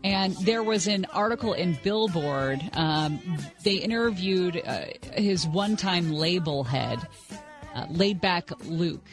And 0.03 0.35
there 0.43 0.63
was 0.63 0.85
an 0.85 1.05
article 1.13 1.53
in 1.53 1.79
Billboard. 1.81 2.61
Um, 2.73 3.19
they 3.63 3.75
interviewed 3.75 4.61
uh, 4.65 4.85
his 5.13 5.47
one 5.47 5.77
time 5.77 6.11
label 6.11 6.65
head, 6.65 6.99
uh, 7.73 7.85
Laid 7.89 8.19
Back 8.19 8.51
Luke. 8.65 9.07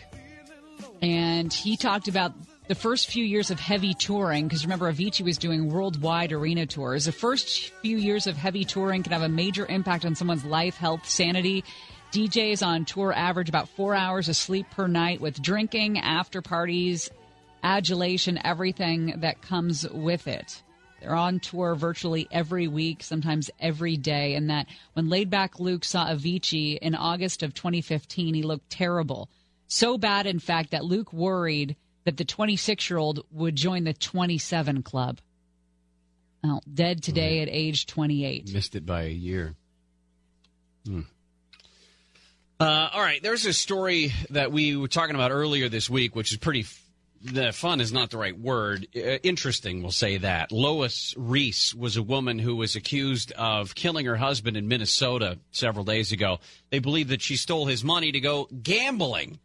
And 1.00 1.52
he 1.52 1.76
talked 1.76 2.08
about 2.08 2.32
the 2.66 2.74
first 2.74 3.08
few 3.08 3.24
years 3.24 3.52
of 3.52 3.60
heavy 3.60 3.94
touring, 3.94 4.48
because 4.48 4.64
remember, 4.64 4.92
Avicii 4.92 5.24
was 5.24 5.38
doing 5.38 5.70
worldwide 5.70 6.32
arena 6.32 6.66
tours. 6.66 7.04
The 7.04 7.12
first 7.12 7.70
few 7.82 7.96
years 7.96 8.26
of 8.26 8.36
heavy 8.36 8.64
touring 8.64 9.04
can 9.04 9.12
have 9.12 9.22
a 9.22 9.28
major 9.28 9.64
impact 9.66 10.04
on 10.04 10.16
someone's 10.16 10.44
life, 10.44 10.76
health, 10.76 11.08
sanity. 11.08 11.62
DJs 12.12 12.64
on 12.66 12.84
tour 12.84 13.12
average 13.12 13.48
about 13.48 13.68
four 13.68 13.94
hours 13.94 14.28
of 14.28 14.36
sleep 14.36 14.66
per 14.70 14.86
night 14.86 15.20
with 15.20 15.42
drinking, 15.42 15.98
after 15.98 16.40
parties, 16.40 17.10
adulation, 17.62 18.38
everything 18.44 19.14
that 19.18 19.42
comes 19.42 19.88
with 19.90 20.26
it. 20.26 20.62
They're 21.00 21.14
on 21.14 21.40
tour 21.40 21.74
virtually 21.74 22.26
every 22.30 22.68
week, 22.68 23.02
sometimes 23.02 23.50
every 23.60 23.96
day. 23.96 24.34
And 24.34 24.48
that 24.50 24.66
when 24.94 25.08
Laid 25.08 25.30
Back 25.30 25.60
Luke 25.60 25.84
saw 25.84 26.06
Avicii 26.06 26.78
in 26.78 26.94
August 26.94 27.42
of 27.42 27.54
2015, 27.54 28.34
he 28.34 28.42
looked 28.42 28.70
terrible. 28.70 29.28
So 29.68 29.98
bad, 29.98 30.26
in 30.26 30.38
fact, 30.38 30.70
that 30.70 30.84
Luke 30.84 31.12
worried 31.12 31.76
that 32.04 32.16
the 32.16 32.24
26 32.24 32.88
year 32.88 32.98
old 32.98 33.26
would 33.30 33.56
join 33.56 33.84
the 33.84 33.92
27 33.92 34.82
club. 34.82 35.20
Well, 36.42 36.62
dead 36.72 37.02
today 37.02 37.40
at 37.40 37.48
age 37.50 37.86
28. 37.86 38.52
Missed 38.52 38.76
it 38.76 38.86
by 38.86 39.02
a 39.02 39.10
year. 39.10 39.54
Hmm. 40.86 41.00
Uh, 42.58 42.88
all 42.92 43.00
right, 43.02 43.22
there's 43.22 43.44
a 43.44 43.52
story 43.52 44.12
that 44.30 44.50
we 44.50 44.76
were 44.76 44.88
talking 44.88 45.14
about 45.14 45.30
earlier 45.30 45.68
this 45.68 45.90
week, 45.90 46.16
which 46.16 46.32
is 46.32 46.38
pretty. 46.38 46.60
F- 46.60 46.82
the 47.22 47.50
fun 47.52 47.80
is 47.80 47.92
not 47.92 48.10
the 48.10 48.18
right 48.18 48.38
word. 48.38 48.86
Uh, 48.94 49.00
interesting, 49.22 49.82
we'll 49.82 49.90
say 49.90 50.18
that. 50.18 50.52
Lois 50.52 51.12
Riess 51.16 51.74
was 51.74 51.96
a 51.96 52.02
woman 52.02 52.38
who 52.38 52.54
was 52.56 52.76
accused 52.76 53.32
of 53.32 53.74
killing 53.74 54.06
her 54.06 54.16
husband 54.16 54.56
in 54.56 54.68
Minnesota 54.68 55.38
several 55.50 55.84
days 55.84 56.12
ago. 56.12 56.38
They 56.70 56.78
believe 56.78 57.08
that 57.08 57.20
she 57.22 57.36
stole 57.36 57.66
his 57.66 57.82
money 57.82 58.12
to 58.12 58.20
go 58.20 58.44
gambling, 58.62 59.38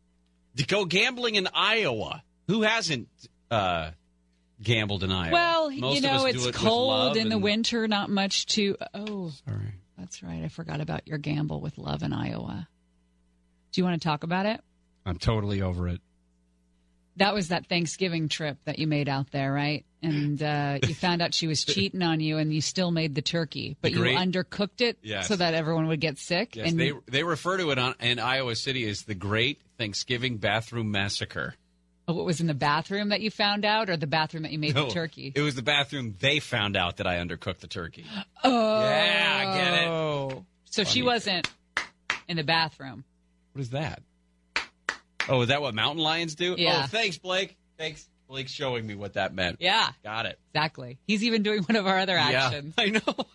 to 0.57 0.65
go 0.65 0.85
gambling 0.85 1.35
in 1.35 1.47
Iowa. 1.53 2.23
Who 2.47 2.61
hasn't 2.61 3.07
uh, 3.49 3.91
gambled 4.61 5.03
in 5.03 5.11
Iowa? 5.11 5.31
Well, 5.33 5.71
Most 5.71 5.95
you 5.95 6.01
know, 6.01 6.25
it's 6.25 6.45
it 6.45 6.53
cold 6.53 7.17
in 7.17 7.29
the 7.29 7.35
and- 7.35 7.43
winter, 7.43 7.87
not 7.87 8.09
much 8.09 8.45
to. 8.47 8.77
Oh, 8.93 9.31
Sorry. 9.47 9.73
that's 9.97 10.21
right. 10.21 10.43
I 10.43 10.49
forgot 10.49 10.81
about 10.81 11.07
your 11.07 11.17
gamble 11.17 11.61
with 11.61 11.77
love 11.77 12.03
in 12.03 12.13
Iowa. 12.13 12.67
Do 13.71 13.81
you 13.81 13.85
want 13.85 14.01
to 14.01 14.05
talk 14.07 14.23
about 14.23 14.45
it? 14.45 14.59
I'm 15.05 15.17
totally 15.17 15.61
over 15.61 15.87
it. 15.87 16.01
That 17.17 17.33
was 17.33 17.49
that 17.49 17.67
Thanksgiving 17.67 18.29
trip 18.29 18.57
that 18.65 18.79
you 18.79 18.87
made 18.87 19.09
out 19.09 19.31
there, 19.31 19.51
right? 19.51 19.85
And 20.01 20.41
uh, 20.41 20.79
you 20.87 20.95
found 20.95 21.21
out 21.21 21.33
she 21.33 21.45
was 21.45 21.63
cheating 21.65 22.01
on 22.01 22.19
you, 22.21 22.37
and 22.37 22.53
you 22.53 22.61
still 22.61 22.89
made 22.91 23.15
the 23.15 23.21
turkey, 23.21 23.75
but 23.81 23.91
The 23.91 23.97
great- 23.99 24.13
you 24.13 24.17
undercooked 24.17 24.81
it 24.81 24.97
Yes. 25.03 25.27
so 25.27 25.35
that 25.35 25.53
everyone 25.53 25.87
would 25.87 25.99
get 25.99 26.17
sick. 26.17 26.55
Yes, 26.55 26.69
and 26.71 26.79
they 26.79 26.93
they 27.07 27.23
refer 27.23 27.57
to 27.57 27.69
it 27.71 27.77
on, 27.77 27.95
in 27.99 28.17
Iowa 28.17 28.55
City 28.55 28.87
as 28.89 29.03
the 29.03 29.13
Great 29.15 29.61
Thanksgiving 29.77 30.37
Bathroom 30.37 30.89
Massacre. 30.91 31.55
Oh, 32.07 32.13
what 32.13 32.25
was 32.25 32.41
in 32.41 32.47
the 32.47 32.53
bathroom 32.55 33.09
that 33.09 33.21
you 33.21 33.29
found 33.29 33.63
out, 33.65 33.89
or 33.89 33.97
the 33.97 34.07
bathroom 34.07 34.43
that 34.43 34.51
you 34.51 34.57
made 34.59 34.73
No, 34.73 34.87
the 34.87 34.91
turkey? 34.93 35.31
It 35.35 35.41
was 35.41 35.53
the 35.55 35.61
bathroom 35.61 36.15
they 36.19 36.39
found 36.39 36.75
out 36.75 36.97
that 36.97 37.05
I 37.07 37.17
undercooked 37.17 37.59
the 37.59 37.67
turkey. 37.67 38.05
oh, 38.43 38.79
Yeah, 38.81 39.43
I 39.47 39.57
get 39.57 39.73
it. 40.37 40.43
So 40.71 40.83
she 40.83 41.03
wasn't 41.03 41.47
in 42.27 42.37
the 42.37 42.43
bathroom. 42.43 43.03
What 43.53 43.61
is 43.61 43.69
that? 43.71 44.01
Oh, 45.29 45.41
is 45.41 45.49
that 45.49 45.61
what 45.61 45.73
mountain 45.73 46.03
lions 46.03 46.35
do? 46.35 46.55
Yeah. 46.57 46.81
Oh, 46.83 46.87
thanks, 46.87 47.17
Blake. 47.17 47.57
Thanks, 47.77 48.07
Blake, 48.27 48.47
showing 48.47 48.85
me 48.85 48.95
what 48.95 49.13
that 49.13 49.33
meant. 49.33 49.57
Yeah, 49.59 49.91
Got 50.03 50.25
it. 50.25 50.39
exactly. 50.53 50.97
He's 51.07 51.23
even 51.23 51.43
doing 51.43 51.63
one 51.63 51.75
of 51.75 51.85
our 51.87 51.99
other 51.99 52.17
actions. 52.17 52.73
Yeah, 52.77 52.83
I 52.83 52.89
know. 52.89 53.25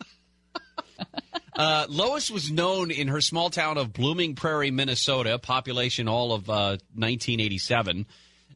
uh, 1.57 1.87
Lois 1.89 2.31
was 2.31 2.51
known 2.51 2.91
in 2.91 3.09
her 3.09 3.21
small 3.21 3.51
town 3.51 3.79
of 3.79 3.93
Blooming 3.93 4.35
Prairie, 4.35 4.71
Minnesota, 4.71 5.39
population 5.39 6.09
all 6.09 6.33
of 6.33 6.49
uh, 6.49 6.79
1987, 6.95 8.07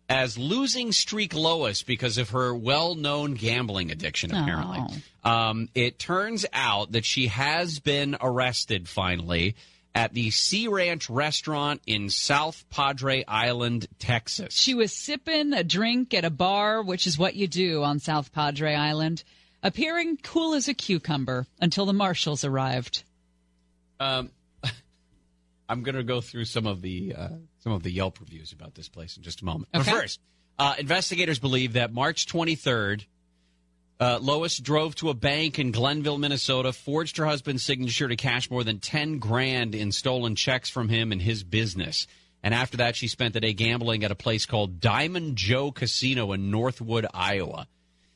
as 0.09 0.37
losing 0.39 0.93
streak 0.93 1.35
Lois 1.35 1.83
because 1.83 2.19
of 2.19 2.31
her 2.31 2.55
well-known 2.55 3.35
gambling 3.35 3.91
addiction. 3.91 4.33
Apparently, 4.35 5.03
um, 5.25 5.69
it 5.75 5.99
turns 5.99 6.47
out 6.53 6.93
that 6.93 7.05
she 7.05 7.29
has 7.29 7.79
been 7.79 8.17
arrested 8.21 8.89
finally 8.89 9.55
at 9.95 10.15
the 10.15 10.31
Sea 10.31 10.69
Ranch 10.69 11.11
restaurant 11.11 11.81
in 11.87 12.11
South 12.11 12.65
Padre 12.71 13.25
Island, 13.27 13.87
Texas. 13.99 14.55
She 14.55 14.75
was 14.75 14.93
sipping 14.93 15.53
a 15.53 15.65
drink 15.65 16.15
at 16.15 16.25
a 16.25 16.31
bar, 16.31 16.83
which 16.83 17.07
is 17.07 17.19
what 17.19 17.35
you 17.35 17.49
do 17.49 17.83
on 17.83 17.99
South 17.99 18.33
Padre 18.33 18.75
Island, 18.75 19.25
appearing 19.63 20.19
cool 20.23 20.55
as 20.55 20.69
a 20.69 20.75
cucumber 20.75 21.47
until 21.61 21.87
the 21.87 21.93
marshals 21.93 22.45
arrived. 22.45 23.05
Um, 23.99 24.31
I'm 25.69 25.83
going 25.83 25.97
to 25.97 26.05
go 26.05 26.21
through 26.21 26.45
some 26.45 26.67
of 26.67 26.83
the 26.83 27.15
uh, 27.17 27.29
some 27.59 27.73
of 27.73 27.83
the 27.83 27.91
Yelp 27.91 28.21
reviews 28.21 28.53
about 28.53 28.75
this 28.75 28.89
place 28.89 29.17
in 29.17 29.23
just 29.23 29.43
a 29.43 29.45
moment. 29.45 29.69
Okay. 29.75 29.91
But 29.91 30.01
first, 30.01 30.21
uh, 30.59 30.75
investigators 30.79 31.39
believe 31.39 31.75
that 31.75 31.93
March 31.93 32.27
23rd, 32.27 33.07
uh, 34.01 34.19
Lois 34.21 34.57
drove 34.59 34.95
to 34.97 35.11
a 35.11 35.15
bank 35.15 35.59
in 35.59 35.73
Glenville, 35.73 36.17
Minnesota, 36.19 36.73
forged 36.73 37.19
her 37.19 37.27
husband's 37.27 37.63
signature 37.63 38.09
to 38.09 38.17
cash 38.17 38.51
more 38.51 38.65
than 38.65 38.79
10 38.81 39.19
grand 39.19 39.75
in 39.75 39.93
stolen 39.93 40.35
checks 40.35 40.71
from 40.71 40.89
him 40.89 41.13
and 41.13 41.21
his 41.21 41.45
business. 41.45 42.07
And 42.43 42.55
after 42.55 42.79
that, 42.79 42.97
she 42.97 43.07
spent 43.09 43.35
the 43.35 43.41
day 43.41 43.53
gambling 43.53 44.03
at 44.03 44.11
a 44.11 44.15
place 44.15 44.47
called 44.47 44.81
Diamond 44.81 45.37
Joe 45.37 45.71
Casino 45.71 46.33
in 46.33 46.51
Northwood, 46.51 47.07
Iowa. 47.13 47.69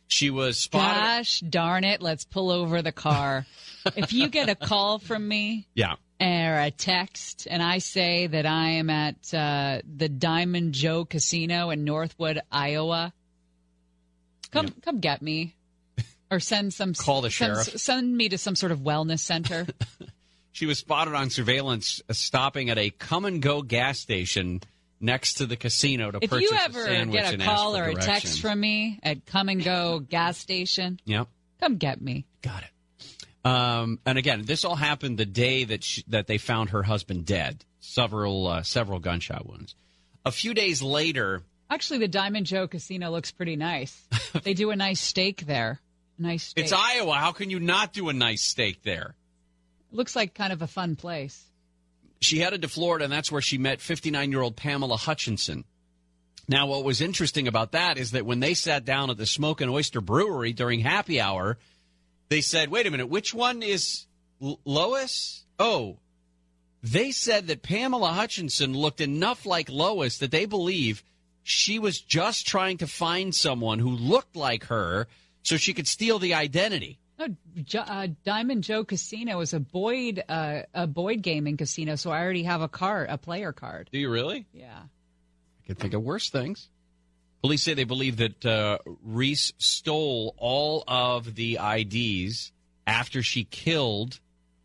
She 0.08 0.30
was 0.30 0.58
spotted. 0.58 1.00
Gosh 1.00 1.40
darn 1.40 1.84
it, 1.84 2.00
let's 2.00 2.24
pull 2.24 2.50
over 2.50 2.80
the 2.80 2.92
car. 2.92 3.44
if 3.96 4.12
you 4.14 4.28
get 4.28 4.48
a 4.48 4.54
call 4.54 4.98
from 4.98 5.26
me 5.28 5.66
Yeah. 5.74 5.96
or 6.20 6.60
a 6.60 6.70
text 6.70 7.46
and 7.50 7.62
I 7.62 7.78
say 7.78 8.26
that 8.26 8.46
I 8.46 8.70
am 8.70 8.88
at 8.88 9.34
uh, 9.34 9.80
the 9.84 10.08
Diamond 10.08 10.72
Joe 10.72 11.04
Casino 11.04 11.68
in 11.70 11.84
Northwood, 11.84 12.40
Iowa, 12.50 13.12
come 14.50 14.68
come 14.82 15.00
get 15.00 15.20
me. 15.20 15.54
Or 16.34 16.40
send 16.40 16.74
some 16.74 16.94
Call 16.94 17.20
the 17.20 17.30
sheriff. 17.30 17.78
Send 17.78 18.16
me 18.16 18.28
to 18.28 18.38
some 18.38 18.56
sort 18.56 18.72
of 18.72 18.80
wellness 18.80 19.20
center. 19.20 19.66
She 20.50 20.66
was 20.66 20.78
spotted 20.78 21.14
on 21.14 21.30
surveillance 21.30 22.00
uh, 22.08 22.12
stopping 22.12 22.70
at 22.70 22.78
a 22.78 22.88
Kum 22.90 23.38
& 23.38 23.40
Go 23.40 23.62
gas 23.62 23.98
station 23.98 24.60
next 25.00 25.34
to 25.38 25.46
the 25.46 25.56
casino 25.56 26.12
to 26.12 26.18
if 26.22 26.30
purchase 26.30 26.48
you 26.48 26.56
a 26.56 26.60
ever 26.62 26.84
sandwich 26.84 27.20
get 27.20 27.34
a 27.34 27.44
call 27.44 27.76
or 27.76 27.88
a 27.88 27.94
text 27.96 28.40
from 28.40 28.60
me 28.60 29.00
at 29.02 29.26
Kum 29.26 29.48
& 29.58 29.64
Go 29.64 29.98
gas 29.98 30.38
station, 30.38 31.00
Yep. 31.06 31.26
come 31.58 31.76
get 31.76 32.00
me. 32.00 32.24
Got 32.40 32.62
it. 32.62 33.44
Um, 33.44 33.98
and 34.06 34.16
again, 34.16 34.44
this 34.44 34.64
all 34.64 34.76
happened 34.76 35.18
the 35.18 35.26
day 35.26 35.64
that 35.64 35.82
she, 35.82 36.04
that 36.06 36.28
they 36.28 36.38
found 36.38 36.70
her 36.70 36.84
husband 36.84 37.26
dead, 37.26 37.64
several 37.80 38.46
uh, 38.46 38.62
several 38.62 39.00
gunshot 39.00 39.44
wounds. 39.48 39.74
A 40.24 40.30
few 40.30 40.54
days 40.54 40.82
later, 40.82 41.42
Actually, 41.68 41.98
the 41.98 42.08
Diamond 42.08 42.46
Joe 42.46 42.68
Casino 42.68 43.10
looks 43.10 43.32
pretty 43.32 43.56
nice. 43.56 44.00
they 44.44 44.54
do 44.54 44.70
a 44.70 44.76
nice 44.76 45.00
steak 45.00 45.46
there. 45.46 45.80
Nice 46.18 46.44
steak. 46.48 46.64
it's 46.64 46.72
Iowa. 46.72 47.14
How 47.14 47.32
can 47.32 47.50
you 47.50 47.58
not 47.60 47.92
do 47.92 48.08
a 48.08 48.12
nice 48.12 48.42
steak 48.42 48.82
there? 48.82 49.14
looks 49.90 50.16
like 50.16 50.34
kind 50.34 50.52
of 50.52 50.60
a 50.60 50.66
fun 50.66 50.96
place. 50.96 51.44
She 52.20 52.40
headed 52.40 52.62
to 52.62 52.68
Florida, 52.68 53.04
and 53.04 53.12
that's 53.12 53.30
where 53.30 53.40
she 53.40 53.58
met 53.58 53.80
59 53.80 54.30
year 54.32 54.40
old 54.40 54.56
Pamela 54.56 54.96
Hutchinson. 54.96 55.64
Now, 56.48 56.66
what 56.66 56.84
was 56.84 57.00
interesting 57.00 57.48
about 57.48 57.72
that 57.72 57.96
is 57.96 58.10
that 58.10 58.26
when 58.26 58.40
they 58.40 58.54
sat 58.54 58.84
down 58.84 59.08
at 59.10 59.16
the 59.16 59.24
Smokin' 59.26 59.68
Oyster 59.68 60.00
Brewery 60.00 60.52
during 60.52 60.80
happy 60.80 61.20
hour, 61.20 61.58
they 62.28 62.40
said, 62.40 62.70
wait 62.70 62.86
a 62.86 62.90
minute, 62.90 63.08
which 63.08 63.32
one 63.32 63.62
is 63.62 64.06
L- 64.42 64.60
Lois? 64.64 65.44
Oh, 65.58 65.98
they 66.82 67.12
said 67.12 67.46
that 67.46 67.62
Pamela 67.62 68.12
Hutchinson 68.12 68.74
looked 68.74 69.00
enough 69.00 69.46
like 69.46 69.70
Lois 69.70 70.18
that 70.18 70.32
they 70.32 70.44
believe 70.44 71.02
she 71.42 71.78
was 71.78 72.00
just 72.00 72.46
trying 72.46 72.78
to 72.78 72.86
find 72.86 73.34
someone 73.34 73.78
who 73.78 73.90
looked 73.90 74.34
like 74.34 74.64
her 74.64 75.06
so 75.44 75.56
she 75.56 75.72
could 75.72 75.86
steal 75.86 76.18
the 76.18 76.34
identity. 76.34 76.98
No, 77.16 77.28
uh, 77.78 78.08
Diamond 78.24 78.64
Joe 78.64 78.82
Casino 78.82 79.38
is 79.40 79.54
a 79.54 79.60
Boyd 79.60 80.24
uh, 80.28 80.62
a 80.74 80.88
Boyd 80.88 81.22
gaming 81.22 81.56
casino, 81.56 81.94
so 81.94 82.10
I 82.10 82.20
already 82.20 82.42
have 82.42 82.60
a 82.60 82.68
card, 82.68 83.08
a 83.08 83.18
player 83.18 83.52
card. 83.52 83.88
Do 83.92 83.98
you 83.98 84.10
really? 84.10 84.46
Yeah. 84.52 84.80
I 84.82 85.66
can 85.66 85.76
think 85.76 85.94
of 85.94 86.02
worse 86.02 86.28
things. 86.28 86.68
Police 87.40 87.62
say 87.62 87.74
they 87.74 87.84
believe 87.84 88.16
that 88.16 88.44
uh, 88.44 88.78
Riess 89.06 89.52
stole 89.58 90.34
all 90.38 90.82
of 90.88 91.34
the 91.36 91.58
IDs 91.62 92.52
after 92.86 93.22
she 93.22 93.44
killed 93.44 94.18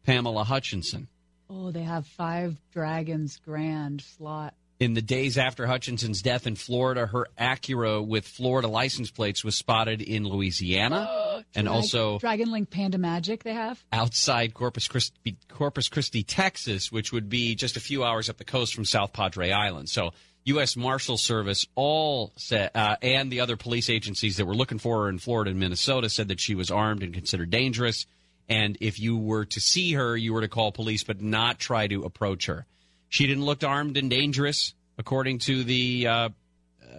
Pamela 0.06 0.44
Hutchinson. 0.44 1.08
Oh, 1.50 1.72
they 1.72 1.84
have 1.84 2.08
five 2.08 2.58
Dragons 2.72 3.40
Grand 3.44 4.02
slot. 4.02 4.54
In 4.80 4.94
the 4.94 5.02
days 5.02 5.38
after 5.38 5.68
Hutchinson's 5.68 6.22
death 6.22 6.48
in 6.48 6.56
Florida, 6.56 7.06
her 7.06 7.28
Acura 7.38 8.06
with 8.06 8.26
Florida 8.26 8.70
license 8.70 9.12
plates 9.12 9.44
was 9.44 9.58
spotted 9.58 10.02
in 10.02 10.24
Louisiana 10.24 11.44
and 11.56 11.66
Drag- 11.66 11.76
also 11.76 12.18
Dragon 12.20 12.50
Link 12.50 12.70
Panda 12.70 12.98
Magic. 12.98 13.44
They 13.44 13.54
have. 13.54 13.84
outside 13.92 14.54
Corpus 14.54 14.88
Christi, 14.88 15.36
Corpus 15.50 15.90
Christi, 15.90 16.24
Texas, 16.24 16.94
which 16.94 17.12
would 17.12 17.28
be 17.28 17.56
just 17.56 17.76
a 17.76 17.82
few 17.82 18.06
hours 18.06 18.30
up 18.30 18.38
the 18.38 18.46
coast 18.46 18.74
from 18.74 18.86
South 18.86 19.12
Padre 19.12 19.52
Island. 19.52 19.90
So, 19.90 20.12
U.S. 20.46 20.78
Marshal 20.78 21.18
Service 21.18 21.66
all 21.76 22.32
said, 22.38 22.72
uh, 22.74 22.96
and 23.02 23.30
the 23.30 23.42
other 23.42 23.58
police 23.58 23.90
agencies 23.90 24.38
that 24.38 24.46
were 24.46 24.56
looking 24.56 24.80
for 24.80 25.04
her 25.04 25.10
in 25.10 25.20
Florida 25.20 25.52
and 25.52 25.60
Minnesota 25.60 26.10
said 26.10 26.30
that 26.30 26.40
she 26.40 26.56
was 26.56 26.72
armed 26.72 27.04
and 27.04 27.14
considered 27.14 27.50
dangerous. 27.50 28.06
And 28.48 28.78
if 28.80 28.98
you 28.98 29.18
were 29.18 29.44
to 29.44 29.60
see 29.60 29.94
her, 29.94 30.16
you 30.16 30.34
were 30.34 30.42
to 30.42 30.48
call 30.48 30.72
police, 30.72 31.04
but 31.04 31.22
not 31.22 31.60
try 31.60 31.88
to 31.88 32.04
approach 32.04 32.46
her. 32.46 32.66
She 33.10 33.28
didn't 33.28 33.44
look 33.44 33.64
armed 33.64 33.98
and 33.98 34.10
dangerous, 34.10 34.74
according 34.98 35.40
to 35.40 35.64
the 35.64 36.08
uh, 36.08 36.30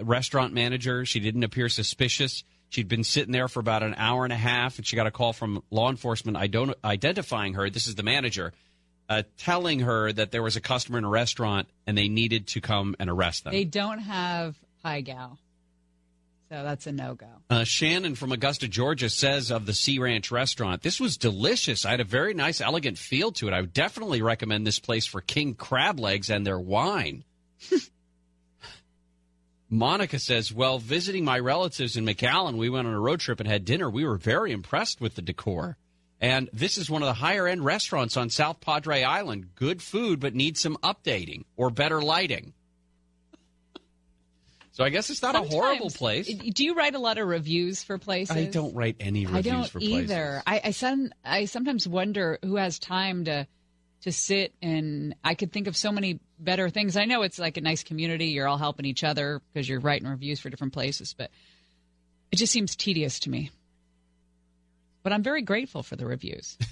restaurant 0.02 0.52
manager. 0.52 1.06
She 1.06 1.20
didn't 1.20 1.44
appear 1.44 1.68
suspicious. 1.68 2.44
She'd 2.68 2.88
been 2.88 3.04
sitting 3.04 3.32
there 3.32 3.48
for 3.48 3.60
about 3.60 3.82
an 3.82 3.94
hour 3.96 4.24
and 4.24 4.32
a 4.32 4.36
half, 4.36 4.78
and 4.78 4.86
she 4.86 4.96
got 4.96 5.06
a 5.06 5.10
call 5.10 5.32
from 5.32 5.62
law 5.70 5.90
enforcement 5.90 6.36
ident- 6.36 6.74
identifying 6.84 7.54
her. 7.54 7.68
This 7.68 7.86
is 7.86 7.96
the 7.96 8.02
manager, 8.02 8.52
uh, 9.08 9.24
telling 9.38 9.80
her 9.80 10.12
that 10.12 10.30
there 10.30 10.42
was 10.42 10.56
a 10.56 10.60
customer 10.60 10.98
in 10.98 11.04
a 11.04 11.08
restaurant 11.08 11.68
and 11.86 11.98
they 11.98 12.08
needed 12.08 12.46
to 12.48 12.60
come 12.60 12.94
and 13.00 13.10
arrest 13.10 13.44
them. 13.44 13.52
They 13.52 13.64
don't 13.64 13.98
have 13.98 14.56
Pai 14.82 15.02
Gow, 15.02 15.38
so 16.50 16.64
that's 16.64 16.86
a 16.88 16.92
no 16.92 17.14
go. 17.14 17.28
Uh, 17.48 17.62
Shannon 17.62 18.16
from 18.16 18.32
Augusta, 18.32 18.66
Georgia 18.66 19.08
says 19.08 19.52
of 19.52 19.66
the 19.66 19.72
Sea 19.72 20.00
Ranch 20.00 20.32
restaurant, 20.32 20.82
this 20.82 20.98
was 20.98 21.16
delicious. 21.16 21.86
I 21.86 21.92
had 21.92 22.00
a 22.00 22.04
very 22.04 22.34
nice, 22.34 22.60
elegant 22.60 22.98
feel 22.98 23.30
to 23.32 23.46
it. 23.46 23.54
I 23.54 23.60
would 23.60 23.72
definitely 23.72 24.20
recommend 24.20 24.66
this 24.66 24.80
place 24.80 25.06
for 25.06 25.20
king 25.20 25.54
crab 25.54 26.00
legs 26.00 26.28
and 26.28 26.44
their 26.44 26.58
wine. 26.58 27.22
Monica 29.70 30.18
says, 30.18 30.52
well, 30.52 30.80
visiting 30.80 31.24
my 31.24 31.38
relatives 31.38 31.96
in 31.96 32.04
McAllen, 32.04 32.56
we 32.56 32.68
went 32.68 32.88
on 32.88 32.94
a 32.94 33.00
road 33.00 33.20
trip 33.20 33.38
and 33.38 33.48
had 33.48 33.64
dinner. 33.64 33.88
We 33.88 34.04
were 34.04 34.16
very 34.16 34.50
impressed 34.50 35.00
with 35.00 35.14
the 35.14 35.22
decor. 35.22 35.76
And 36.20 36.50
this 36.52 36.76
is 36.76 36.90
one 36.90 37.02
of 37.02 37.06
the 37.06 37.14
higher 37.14 37.46
end 37.46 37.64
restaurants 37.64 38.16
on 38.16 38.28
South 38.28 38.60
Padre 38.60 39.04
Island. 39.04 39.54
Good 39.54 39.80
food, 39.80 40.18
but 40.18 40.34
needs 40.34 40.60
some 40.60 40.76
updating 40.82 41.44
or 41.56 41.70
better 41.70 42.02
lighting. 42.02 42.54
So 44.80 44.86
I 44.86 44.88
guess 44.88 45.10
it's 45.10 45.20
not 45.20 45.34
a 45.34 45.42
horrible 45.42 45.90
place. 45.90 46.26
Do 46.26 46.64
you 46.64 46.74
write 46.74 46.94
a 46.94 46.98
lot 46.98 47.18
of 47.18 47.28
reviews 47.28 47.84
for 47.84 47.98
places? 47.98 48.34
I 48.34 48.46
don't 48.46 48.74
write 48.74 48.96
any 48.98 49.26
reviews 49.26 49.46
I 49.46 49.50
don't 49.50 49.68
for 49.68 49.78
places. 49.78 50.10
either. 50.10 50.42
I 50.46 50.60
I, 50.64 50.70
some, 50.70 51.10
I 51.22 51.44
sometimes 51.44 51.86
wonder 51.86 52.38
who 52.42 52.56
has 52.56 52.78
time 52.78 53.26
to 53.26 53.46
to 54.04 54.10
sit 54.10 54.54
and 54.62 55.14
I 55.22 55.34
could 55.34 55.52
think 55.52 55.66
of 55.66 55.76
so 55.76 55.92
many 55.92 56.18
better 56.38 56.70
things. 56.70 56.96
I 56.96 57.04
know 57.04 57.20
it's 57.20 57.38
like 57.38 57.58
a 57.58 57.60
nice 57.60 57.84
community. 57.84 58.28
You're 58.28 58.48
all 58.48 58.56
helping 58.56 58.86
each 58.86 59.04
other 59.04 59.42
because 59.52 59.68
you're 59.68 59.80
writing 59.80 60.08
reviews 60.08 60.40
for 60.40 60.48
different 60.48 60.72
places, 60.72 61.12
but 61.12 61.30
it 62.32 62.36
just 62.36 62.50
seems 62.50 62.74
tedious 62.74 63.20
to 63.20 63.30
me. 63.30 63.50
But 65.02 65.12
I'm 65.12 65.22
very 65.22 65.42
grateful 65.42 65.82
for 65.82 65.96
the 65.96 66.06
reviews. 66.06 66.56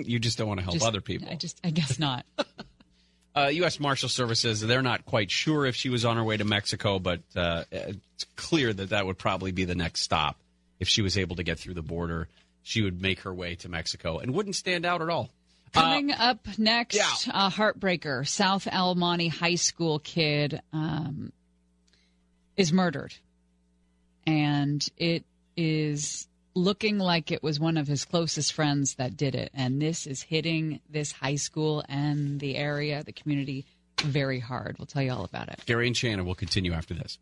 You 0.00 0.20
just 0.20 0.38
don't 0.38 0.46
want 0.46 0.60
to 0.60 0.62
help 0.62 0.74
Just- 0.74 0.86
other 0.86 1.00
people. 1.00 1.28
I 1.28 1.34
just, 1.34 1.60
I 1.64 1.70
guess 1.70 1.98
not. 1.98 2.24
Uh, 3.38 3.48
U.S. 3.48 3.78
Marshal 3.78 4.08
Services, 4.08 4.60
they're 4.60 4.82
not 4.82 5.04
quite 5.04 5.30
sure 5.30 5.64
if 5.64 5.76
she 5.76 5.88
was 5.88 6.04
on 6.04 6.16
her 6.16 6.24
way 6.24 6.36
to 6.36 6.44
Mexico, 6.44 6.98
but 6.98 7.20
uh, 7.36 7.64
it's 7.70 8.24
clear 8.36 8.72
that 8.72 8.90
that 8.90 9.06
would 9.06 9.18
probably 9.18 9.52
be 9.52 9.64
the 9.64 9.74
next 9.74 10.00
stop. 10.00 10.36
If 10.80 10.88
she 10.88 11.02
was 11.02 11.18
able 11.18 11.36
to 11.36 11.42
get 11.42 11.58
through 11.58 11.74
the 11.74 11.82
border, 11.82 12.28
she 12.62 12.82
would 12.82 13.00
make 13.00 13.20
her 13.20 13.34
way 13.34 13.54
to 13.56 13.68
Mexico 13.68 14.18
and 14.18 14.34
wouldn't 14.34 14.56
stand 14.56 14.84
out 14.84 15.02
at 15.02 15.08
all. 15.08 15.30
Coming 15.72 16.12
up 16.12 16.46
next, 16.56 16.96
yeah. 16.96 17.46
a 17.46 17.50
heartbreaker. 17.50 18.26
South 18.26 18.66
El 18.70 18.94
Monte 18.94 19.28
High 19.28 19.56
School 19.56 19.98
kid 19.98 20.60
um, 20.72 21.32
is 22.56 22.72
murdered, 22.72 23.14
and 24.26 24.86
it 24.96 25.24
is 25.56 26.26
looking 26.58 26.98
like 26.98 27.30
it 27.30 27.42
was 27.42 27.58
one 27.58 27.76
of 27.76 27.86
his 27.86 28.04
closest 28.04 28.52
friends 28.52 28.96
that 28.96 29.16
did 29.16 29.34
it. 29.34 29.50
And 29.54 29.80
this 29.80 30.06
is 30.06 30.22
hitting 30.22 30.80
this 30.90 31.12
high 31.12 31.36
school 31.36 31.84
and 31.88 32.40
the 32.40 32.56
area, 32.56 33.02
the 33.04 33.12
community, 33.12 33.64
very 34.02 34.40
hard. 34.40 34.76
We'll 34.78 34.86
tell 34.86 35.02
you 35.02 35.12
all 35.12 35.24
about 35.24 35.48
it. 35.48 35.60
Gary 35.66 35.86
and 35.86 35.96
Shannon 35.96 36.26
will 36.26 36.34
continue 36.34 36.72
after 36.72 36.94
this. 36.94 37.18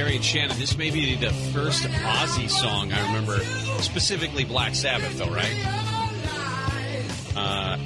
Gary 0.00 0.16
and 0.16 0.24
Shannon, 0.24 0.58
this 0.58 0.78
may 0.78 0.90
be 0.90 1.14
the 1.14 1.28
first 1.52 1.82
Ozzy 1.82 2.48
song 2.48 2.90
I 2.90 3.06
remember, 3.08 3.38
specifically 3.82 4.46
Black 4.46 4.74
Sabbath, 4.74 5.18
though, 5.18 5.28
right? 5.28 5.54
Uh, 7.36 7.76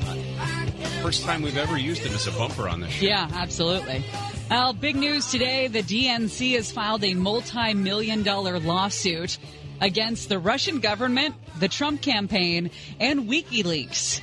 first 1.02 1.24
time 1.24 1.42
we've 1.42 1.56
ever 1.56 1.76
used 1.76 2.02
him 2.02 2.14
as 2.14 2.28
a 2.28 2.30
bumper 2.30 2.68
on 2.68 2.80
this 2.80 2.92
show. 2.92 3.06
Yeah, 3.06 3.28
absolutely. 3.34 4.04
Well, 4.48 4.72
big 4.74 4.94
news 4.94 5.28
today. 5.28 5.66
The 5.66 5.82
DNC 5.82 6.54
has 6.54 6.70
filed 6.70 7.02
a 7.02 7.14
multi 7.14 7.74
million 7.74 8.22
dollar 8.22 8.60
lawsuit 8.60 9.36
against 9.80 10.28
the 10.28 10.38
Russian 10.38 10.78
government, 10.78 11.34
the 11.58 11.66
Trump 11.66 12.00
campaign, 12.00 12.70
and 13.00 13.28
WikiLeaks. 13.28 14.20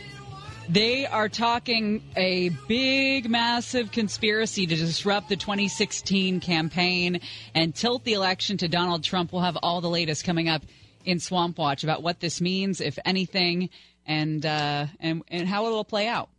They 0.70 1.05
are 1.05 1.28
talking 1.28 2.01
a 2.16 2.49
big, 2.68 3.30
massive 3.30 3.91
conspiracy 3.91 4.66
to 4.68 4.76
disrupt 4.76 5.28
the 5.28 5.36
2016 5.36 6.39
campaign 6.39 7.20
and 7.53 7.76
tilt 7.76 8.03
the 8.03 8.14
election 8.14 8.57
to 8.57 8.68
Donald 8.68 9.03
Trump. 9.03 9.34
We'll 9.34 9.41
have 9.41 9.57
all 9.62 9.82
the 9.82 9.89
latest 9.89 10.24
coming 10.24 10.47
up 10.47 10.64
in 11.03 11.20
Swamp 11.20 11.57
Watch 11.57 11.84
about 11.84 12.03
what 12.03 12.20
this 12.20 12.39
means, 12.39 12.80
if 12.80 12.97
anything, 13.05 13.70
and 14.05 14.45
uh, 14.45 14.88
and 14.99 15.24
and 15.28 15.47
how 15.47 15.66
it'll 15.66 15.84
play 15.84 16.07
out. 16.07 16.30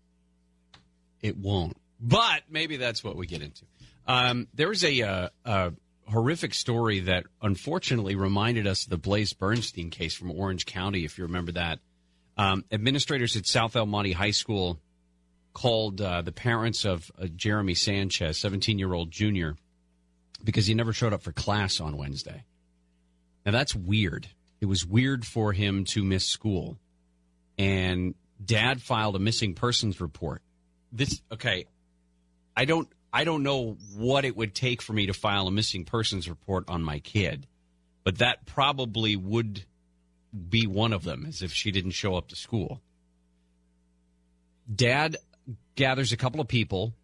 It 1.20 1.36
won't 1.36 1.76
But 2.00 2.42
maybe 2.50 2.76
that's 2.76 3.04
what 3.04 3.16
we 3.16 3.26
get 3.26 3.42
into. 3.42 3.64
Um, 4.06 4.48
there 4.54 4.68
was 4.68 4.82
a, 4.82 5.02
uh, 5.02 5.28
a 5.44 5.72
horrific 6.08 6.54
story 6.54 7.00
that 7.00 7.24
unfortunately 7.40 8.16
reminded 8.16 8.66
us 8.66 8.84
of 8.84 8.90
the 8.90 8.98
Blaze 8.98 9.32
Bernstein 9.32 9.90
case 9.90 10.14
from 10.14 10.32
Orange 10.32 10.66
County, 10.66 11.04
if 11.04 11.16
you 11.16 11.24
remember 11.24 11.52
that. 11.52 11.78
Um, 12.36 12.64
administrators 12.72 13.36
at 13.36 13.46
South 13.46 13.76
El 13.76 13.86
Monte 13.86 14.12
High 14.12 14.30
School 14.30 14.80
called 15.52 16.00
uh, 16.00 16.22
the 16.22 16.32
parents 16.32 16.84
of 16.84 17.10
uh, 17.20 17.26
Jeremy 17.26 17.74
Sanchez, 17.74 18.38
17 18.38 18.78
year 18.78 18.92
old 18.92 19.10
junior, 19.10 19.56
because 20.42 20.66
he 20.66 20.74
never 20.74 20.92
showed 20.92 21.12
up 21.12 21.22
for 21.22 21.32
class 21.32 21.80
on 21.80 21.96
Wednesday. 21.96 22.44
Now, 23.44 23.52
that's 23.52 23.74
weird. 23.74 24.28
It 24.60 24.66
was 24.66 24.86
weird 24.86 25.26
for 25.26 25.52
him 25.52 25.84
to 25.86 26.04
miss 26.04 26.26
school. 26.26 26.78
And 27.58 28.14
dad 28.42 28.80
filed 28.80 29.16
a 29.16 29.18
missing 29.18 29.54
persons 29.54 30.00
report. 30.00 30.42
This, 30.92 31.20
okay, 31.32 31.66
I 32.56 32.64
don't. 32.64 32.88
I 33.14 33.24
don't 33.24 33.42
know 33.42 33.76
what 33.94 34.24
it 34.24 34.34
would 34.34 34.54
take 34.54 34.80
for 34.80 34.94
me 34.94 35.06
to 35.06 35.12
file 35.12 35.46
a 35.46 35.50
missing 35.50 35.84
persons 35.84 36.30
report 36.30 36.64
on 36.68 36.82
my 36.82 36.98
kid, 36.98 37.46
but 38.04 38.18
that 38.18 38.46
probably 38.46 39.16
would 39.16 39.66
be 40.48 40.66
one 40.66 40.92
of 40.92 41.04
them, 41.04 41.26
as 41.26 41.42
if 41.42 41.52
she 41.52 41.70
didn't 41.70 41.92
show 41.92 42.14
up 42.14 42.28
to 42.28 42.36
school. 42.36 42.80
Dad 44.72 45.16
gathers 45.74 46.12
a 46.12 46.16
couple 46.16 46.40
of 46.40 46.48
people, 46.48 46.94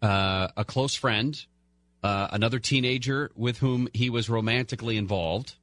uh, 0.00 0.48
a 0.56 0.64
close 0.64 0.94
friend, 0.94 1.44
uh, 2.02 2.28
another 2.30 2.58
teenager 2.58 3.30
with 3.34 3.58
whom 3.58 3.88
he 3.92 4.10
was 4.10 4.28
romantically 4.28 4.96
involved, 4.96 5.54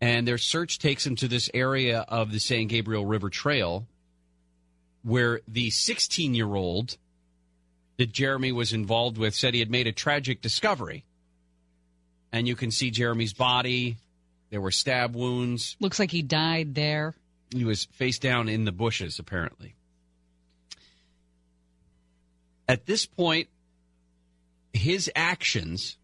and 0.00 0.26
their 0.26 0.38
search 0.38 0.78
takes 0.78 1.04
them 1.04 1.16
to 1.16 1.28
this 1.28 1.50
area 1.52 2.00
of 2.08 2.32
the 2.32 2.40
San 2.40 2.66
Gabriel 2.66 3.06
River 3.06 3.30
Trail 3.30 3.86
where 5.02 5.40
the 5.48 5.70
16 5.70 6.34
year 6.34 6.54
old 6.54 6.96
that 7.96 8.12
Jeremy 8.12 8.52
was 8.52 8.72
involved 8.72 9.18
with 9.18 9.34
said 9.34 9.54
he 9.54 9.60
had 9.60 9.70
made 9.70 9.86
a 9.86 9.92
tragic 9.92 10.40
discovery. 10.40 11.04
And 12.32 12.46
you 12.46 12.54
can 12.54 12.70
see 12.70 12.90
Jeremy's 12.90 13.32
body. 13.32 13.96
There 14.50 14.60
were 14.60 14.72
stab 14.72 15.14
wounds. 15.14 15.76
Looks 15.80 15.98
like 15.98 16.10
he 16.10 16.22
died 16.22 16.74
there. 16.74 17.14
He 17.54 17.64
was 17.64 17.86
face 17.86 18.18
down 18.18 18.48
in 18.48 18.64
the 18.64 18.72
bushes, 18.72 19.18
apparently. 19.18 19.74
At 22.68 22.86
this 22.86 23.06
point, 23.06 23.48
his 24.72 25.10
actions, 25.16 25.98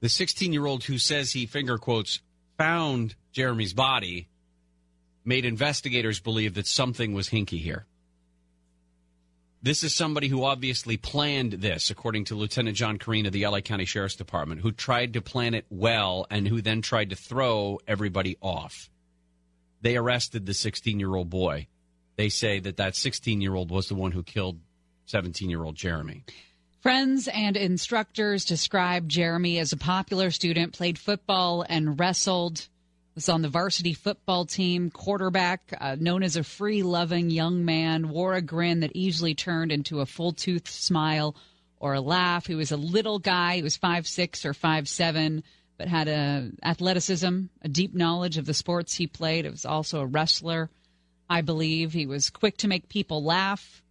the 0.00 0.08
16 0.08 0.52
year 0.52 0.66
old 0.66 0.84
who 0.84 0.98
says 0.98 1.32
he 1.32 1.46
finger 1.46 1.78
quotes 1.78 2.20
found 2.58 3.14
Jeremy's 3.32 3.72
body, 3.72 4.28
made 5.24 5.44
investigators 5.44 6.20
believe 6.20 6.54
that 6.54 6.66
something 6.66 7.14
was 7.14 7.30
hinky 7.30 7.60
here. 7.60 7.86
This 9.64 9.82
is 9.82 9.94
somebody 9.94 10.28
who 10.28 10.44
obviously 10.44 10.98
planned 10.98 11.52
this, 11.52 11.88
according 11.88 12.26
to 12.26 12.34
Lieutenant 12.34 12.76
John 12.76 12.98
Corina 12.98 13.28
of 13.28 13.32
the 13.32 13.46
LA 13.46 13.60
County 13.60 13.86
Sheriff's 13.86 14.14
Department, 14.14 14.60
who 14.60 14.72
tried 14.72 15.14
to 15.14 15.22
plan 15.22 15.54
it 15.54 15.64
well 15.70 16.26
and 16.30 16.46
who 16.46 16.60
then 16.60 16.82
tried 16.82 17.08
to 17.08 17.16
throw 17.16 17.80
everybody 17.88 18.36
off. 18.42 18.90
They 19.80 19.96
arrested 19.96 20.44
the 20.44 20.52
16 20.52 21.00
year 21.00 21.14
old 21.14 21.30
boy. 21.30 21.68
They 22.16 22.28
say 22.28 22.60
that 22.60 22.76
that 22.76 22.94
16 22.94 23.40
year 23.40 23.54
old 23.54 23.70
was 23.70 23.88
the 23.88 23.94
one 23.94 24.12
who 24.12 24.22
killed 24.22 24.60
17 25.06 25.48
year 25.48 25.64
old 25.64 25.76
Jeremy. 25.76 26.26
Friends 26.82 27.26
and 27.28 27.56
instructors 27.56 28.44
described 28.44 29.10
Jeremy 29.10 29.58
as 29.58 29.72
a 29.72 29.78
popular 29.78 30.30
student, 30.30 30.74
played 30.74 30.98
football 30.98 31.64
and 31.66 31.98
wrestled, 31.98 32.68
was 33.14 33.28
on 33.28 33.42
the 33.42 33.48
varsity 33.48 33.94
football 33.94 34.44
team, 34.44 34.90
quarterback, 34.90 35.72
uh, 35.80 35.96
known 35.98 36.22
as 36.22 36.36
a 36.36 36.44
free 36.44 36.82
loving 36.82 37.30
young 37.30 37.64
man, 37.64 38.08
wore 38.08 38.34
a 38.34 38.42
grin 38.42 38.80
that 38.80 38.92
easily 38.94 39.34
turned 39.34 39.70
into 39.70 40.00
a 40.00 40.06
full 40.06 40.32
toothed 40.32 40.68
smile 40.68 41.36
or 41.78 41.94
a 41.94 42.00
laugh. 42.00 42.46
He 42.46 42.54
was 42.54 42.72
a 42.72 42.76
little 42.76 43.18
guy. 43.18 43.56
He 43.56 43.62
was 43.62 43.76
five 43.76 44.06
six 44.06 44.44
or 44.44 44.54
five 44.54 44.88
seven, 44.88 45.44
but 45.78 45.88
had 45.88 46.08
a 46.08 46.50
athleticism, 46.62 47.42
a 47.62 47.68
deep 47.68 47.94
knowledge 47.94 48.38
of 48.38 48.46
the 48.46 48.54
sports 48.54 48.94
he 48.94 49.06
played. 49.06 49.44
He 49.44 49.50
was 49.50 49.64
also 49.64 50.00
a 50.00 50.06
wrestler, 50.06 50.70
I 51.28 51.42
believe. 51.42 51.92
He 51.92 52.06
was 52.06 52.30
quick 52.30 52.56
to 52.58 52.68
make 52.68 52.88
people 52.88 53.22
laugh. 53.22 53.82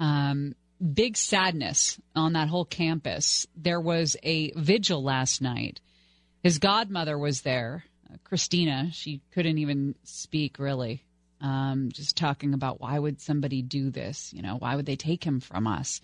Um, 0.00 0.54
big 0.92 1.16
sadness 1.16 2.00
on 2.16 2.32
that 2.32 2.48
whole 2.48 2.64
campus. 2.64 3.46
There 3.56 3.80
was 3.80 4.16
a 4.22 4.50
vigil 4.52 5.02
last 5.02 5.40
night. 5.40 5.80
His 6.42 6.58
godmother 6.58 7.16
was 7.16 7.42
there, 7.42 7.84
Christina. 8.24 8.88
She 8.92 9.20
couldn't 9.32 9.58
even 9.58 9.94
speak 10.04 10.58
really. 10.58 11.04
Um, 11.40 11.90
just 11.92 12.16
talking 12.16 12.54
about 12.54 12.80
why 12.80 12.98
would 12.98 13.20
somebody 13.20 13.60
do 13.60 13.90
this? 13.90 14.32
You 14.32 14.42
know, 14.42 14.56
why 14.56 14.76
would 14.76 14.86
they 14.86 14.96
take 14.96 15.24
him 15.24 15.40
from 15.40 15.66
us? 15.66 16.00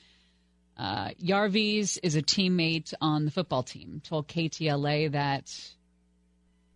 Uh, 0.77 1.11
is 1.19 1.99
a 2.17 2.23
teammate 2.23 2.95
on 3.01 3.25
the 3.25 3.31
football 3.31 3.63
team. 3.63 4.01
Told 4.05 4.29
KTLA 4.29 5.13
that 5.13 5.55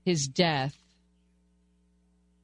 his 0.05 0.29
death 0.29 0.77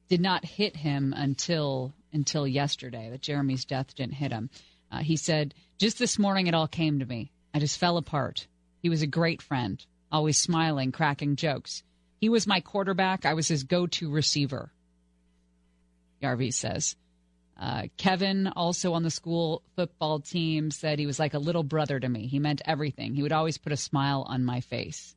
did 0.09 0.21
not 0.21 0.43
hit 0.43 0.75
him 0.75 1.13
until 1.15 1.93
until 2.11 2.47
yesterday. 2.47 3.09
That 3.09 3.21
Jeremy's 3.21 3.65
death 3.65 3.95
didn't 3.95 4.15
hit 4.15 4.31
him. 4.31 4.49
Uh, 4.91 4.99
he 4.99 5.15
said, 5.15 5.53
Just 5.77 5.99
this 5.99 6.19
morning 6.19 6.47
it 6.47 6.53
all 6.53 6.67
came 6.67 6.99
to 6.99 7.05
me. 7.05 7.31
I 7.53 7.59
just 7.59 7.77
fell 7.77 7.97
apart. 7.97 8.47
He 8.81 8.89
was 8.89 9.01
a 9.01 9.07
great 9.07 9.41
friend, 9.41 9.83
always 10.11 10.37
smiling, 10.37 10.91
cracking 10.91 11.35
jokes. 11.35 11.83
He 12.21 12.29
was 12.29 12.45
my 12.45 12.61
quarterback. 12.61 13.25
I 13.25 13.33
was 13.33 13.47
his 13.47 13.63
go 13.63 13.87
to 13.87 14.11
receiver. 14.11 14.71
Yarvi 16.21 16.53
says. 16.53 16.95
Uh, 17.59 17.87
Kevin, 17.97 18.47
also 18.47 18.93
on 18.93 19.03
the 19.03 19.09
school 19.09 19.63
football 19.75 20.19
team, 20.19 20.69
said 20.71 20.99
he 20.99 21.07
was 21.07 21.19
like 21.19 21.33
a 21.33 21.39
little 21.39 21.63
brother 21.63 21.99
to 21.99 22.07
me. 22.07 22.27
He 22.27 22.39
meant 22.39 22.61
everything. 22.65 23.15
He 23.15 23.23
would 23.23 23.31
always 23.31 23.57
put 23.57 23.71
a 23.71 23.77
smile 23.77 24.23
on 24.27 24.45
my 24.45 24.61
face. 24.61 25.15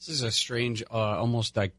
This 0.00 0.08
is 0.08 0.22
a 0.22 0.30
strange, 0.30 0.82
uh, 0.82 0.94
almost 0.96 1.56
like 1.56 1.72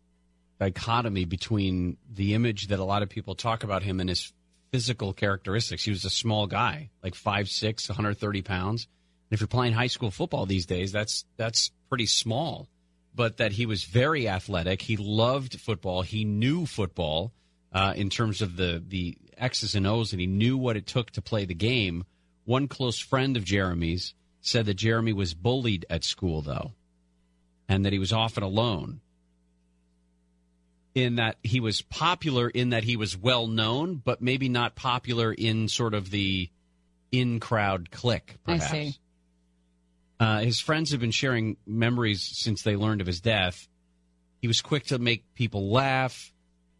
dichotomy 0.60 1.26
between 1.26 1.98
the 2.12 2.34
image 2.34 2.68
that 2.68 2.80
a 2.80 2.84
lot 2.84 3.04
of 3.04 3.10
people 3.10 3.36
talk 3.36 3.64
about 3.64 3.84
him 3.84 4.00
and 4.00 4.10
his 4.10 4.34
physical 4.72 5.14
characteristics. 5.14 5.84
He 5.84 5.92
was 5.92 6.06
a 6.06 6.10
small 6.10 6.48
guy, 6.48 6.90
like 7.04 7.14
5'6", 7.14 7.90
130 7.90 8.42
pounds. 8.42 8.88
And 9.30 9.36
if 9.36 9.42
you're 9.42 9.48
playing 9.48 9.74
high 9.74 9.88
school 9.88 10.12
football 10.12 10.46
these 10.46 10.66
days, 10.66 10.92
that's 10.92 11.26
that's 11.38 11.72
pretty 11.90 12.06
small. 12.06 12.68
But 13.16 13.38
that 13.38 13.54
he 13.54 13.66
was 13.66 13.84
very 13.84 14.30
athletic. 14.30 14.84
He 14.84 14.96
loved 14.96 15.60
football. 15.60 16.04
He 16.04 16.24
knew 16.24 16.68
football 16.68 17.34
uh, 17.74 17.94
in 17.96 18.10
terms 18.10 18.44
of 18.44 18.58
the 18.58 18.84
the 18.86 19.18
X's 19.38 19.74
and 19.74 19.88
O's, 19.88 20.12
and 20.12 20.22
he 20.22 20.28
knew 20.28 20.58
what 20.58 20.78
it 20.78 20.86
took 20.86 21.12
to 21.12 21.22
play 21.22 21.46
the 21.46 21.56
game. 21.56 22.04
One 22.46 22.68
close 22.68 23.00
friend 23.00 23.36
of 23.36 23.44
Jeremy's 23.44 24.14
said 24.42 24.68
that 24.68 24.76
Jeremy 24.76 25.14
was 25.14 25.34
bullied 25.34 25.86
at 25.90 26.04
school, 26.04 26.42
though, 26.42 26.74
and 27.68 27.86
that 27.86 27.94
he 27.94 28.00
was 28.00 28.14
often 28.14 28.44
alone 28.44 29.02
in 30.98 31.16
that 31.16 31.38
he 31.44 31.60
was 31.60 31.82
popular 31.84 32.50
in 32.50 32.72
that 32.72 32.84
he 32.84 32.98
was 32.98 33.16
well 33.16 33.46
known, 33.46 34.02
but 34.04 34.20
maybe 34.20 34.50
not 34.50 34.76
popular 34.76 35.32
in 35.32 35.68
sort 35.68 35.94
of 35.94 36.10
the 36.10 36.50
in 37.12 37.40
crowd 37.40 37.92
clique, 37.92 38.36
perhaps. 38.44 38.66
I 38.66 38.72
see. 38.72 38.96
Uh, 40.20 40.40
his 40.40 40.60
friends 40.60 40.92
have 40.92 41.00
been 41.00 41.12
sharing 41.12 41.58
memories 41.66 42.24
since 42.24 42.64
they 42.64 42.76
learned 42.76 43.02
of 43.02 43.08
his 43.08 43.22
death. 43.22 43.68
He 44.42 44.48
was 44.48 44.62
quick 44.62 44.86
to 44.86 45.00
make 45.00 45.24
people 45.36 45.70
laugh. 45.70 46.34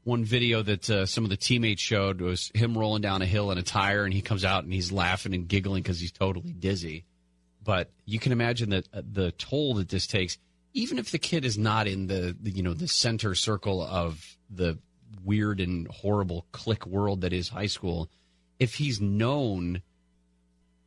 One 0.04 0.24
video 0.24 0.62
that 0.62 0.90
uh, 0.90 1.06
some 1.06 1.24
of 1.24 1.30
the 1.30 1.38
teammates 1.38 1.82
showed 1.82 2.22
was 2.22 2.50
him 2.56 2.78
rolling 2.78 3.02
down 3.02 3.22
a 3.22 3.26
hill 3.26 3.52
in 3.52 3.58
a 3.58 3.64
tire, 3.64 4.06
and 4.06 4.14
he 4.14 4.22
comes 4.22 4.46
out 4.46 4.64
and 4.64 4.74
he's 4.74 4.92
laughing 4.92 5.34
and 5.34 5.48
giggling 5.48 5.84
because 5.84 6.00
he's 6.00 6.12
totally 6.12 6.54
dizzy. 6.54 7.04
But 7.64 7.92
you 8.06 8.18
can 8.18 8.32
imagine 8.32 8.70
that 8.70 8.88
uh, 8.94 9.02
the 9.12 9.32
toll 9.32 9.76
that 9.76 9.90
this 9.90 10.08
takes 10.08 10.38
even 10.78 11.00
if 11.00 11.10
the 11.10 11.18
kid 11.18 11.44
is 11.44 11.58
not 11.58 11.88
in 11.88 12.06
the, 12.06 12.36
the, 12.40 12.52
you 12.52 12.62
know 12.62 12.74
the 12.74 12.88
center 12.88 13.34
circle 13.34 13.82
of 13.82 14.38
the 14.50 14.78
weird 15.24 15.60
and 15.60 15.88
horrible 15.88 16.46
click 16.52 16.86
world 16.86 17.22
that 17.22 17.34
is 17.34 17.50
high 17.50 17.68
school, 17.68 18.10
if 18.60 18.76
he's 18.76 19.02
known, 19.02 19.82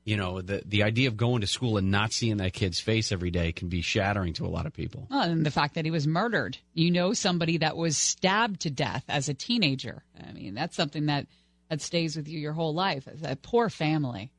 you 0.04 0.16
know 0.16 0.40
the 0.40 0.62
the 0.64 0.82
idea 0.82 1.08
of 1.08 1.16
going 1.16 1.40
to 1.40 1.46
school 1.46 1.76
and 1.76 1.90
not 1.90 2.12
seeing 2.12 2.38
that 2.38 2.52
kid's 2.52 2.80
face 2.80 3.12
every 3.12 3.30
day 3.30 3.52
can 3.52 3.68
be 3.68 3.82
shattering 3.82 4.32
to 4.34 4.46
a 4.46 4.48
lot 4.48 4.66
of 4.66 4.72
people. 4.72 5.06
Oh, 5.10 5.22
and 5.22 5.44
the 5.44 5.50
fact 5.50 5.74
that 5.74 5.84
he 5.84 5.90
was 5.90 6.06
murdered. 6.06 6.58
You 6.74 6.90
know 6.90 7.12
somebody 7.12 7.58
that 7.58 7.76
was 7.76 7.96
stabbed 7.96 8.60
to 8.60 8.70
death 8.70 9.04
as 9.08 9.28
a 9.28 9.34
teenager. 9.34 10.02
I 10.26 10.32
mean, 10.32 10.54
that's 10.54 10.76
something 10.76 11.06
that 11.06 11.26
that 11.68 11.80
stays 11.80 12.16
with 12.16 12.28
you 12.28 12.38
your 12.38 12.52
whole 12.52 12.74
life. 12.74 13.08
A 13.22 13.36
poor 13.36 13.68
family 13.68 14.30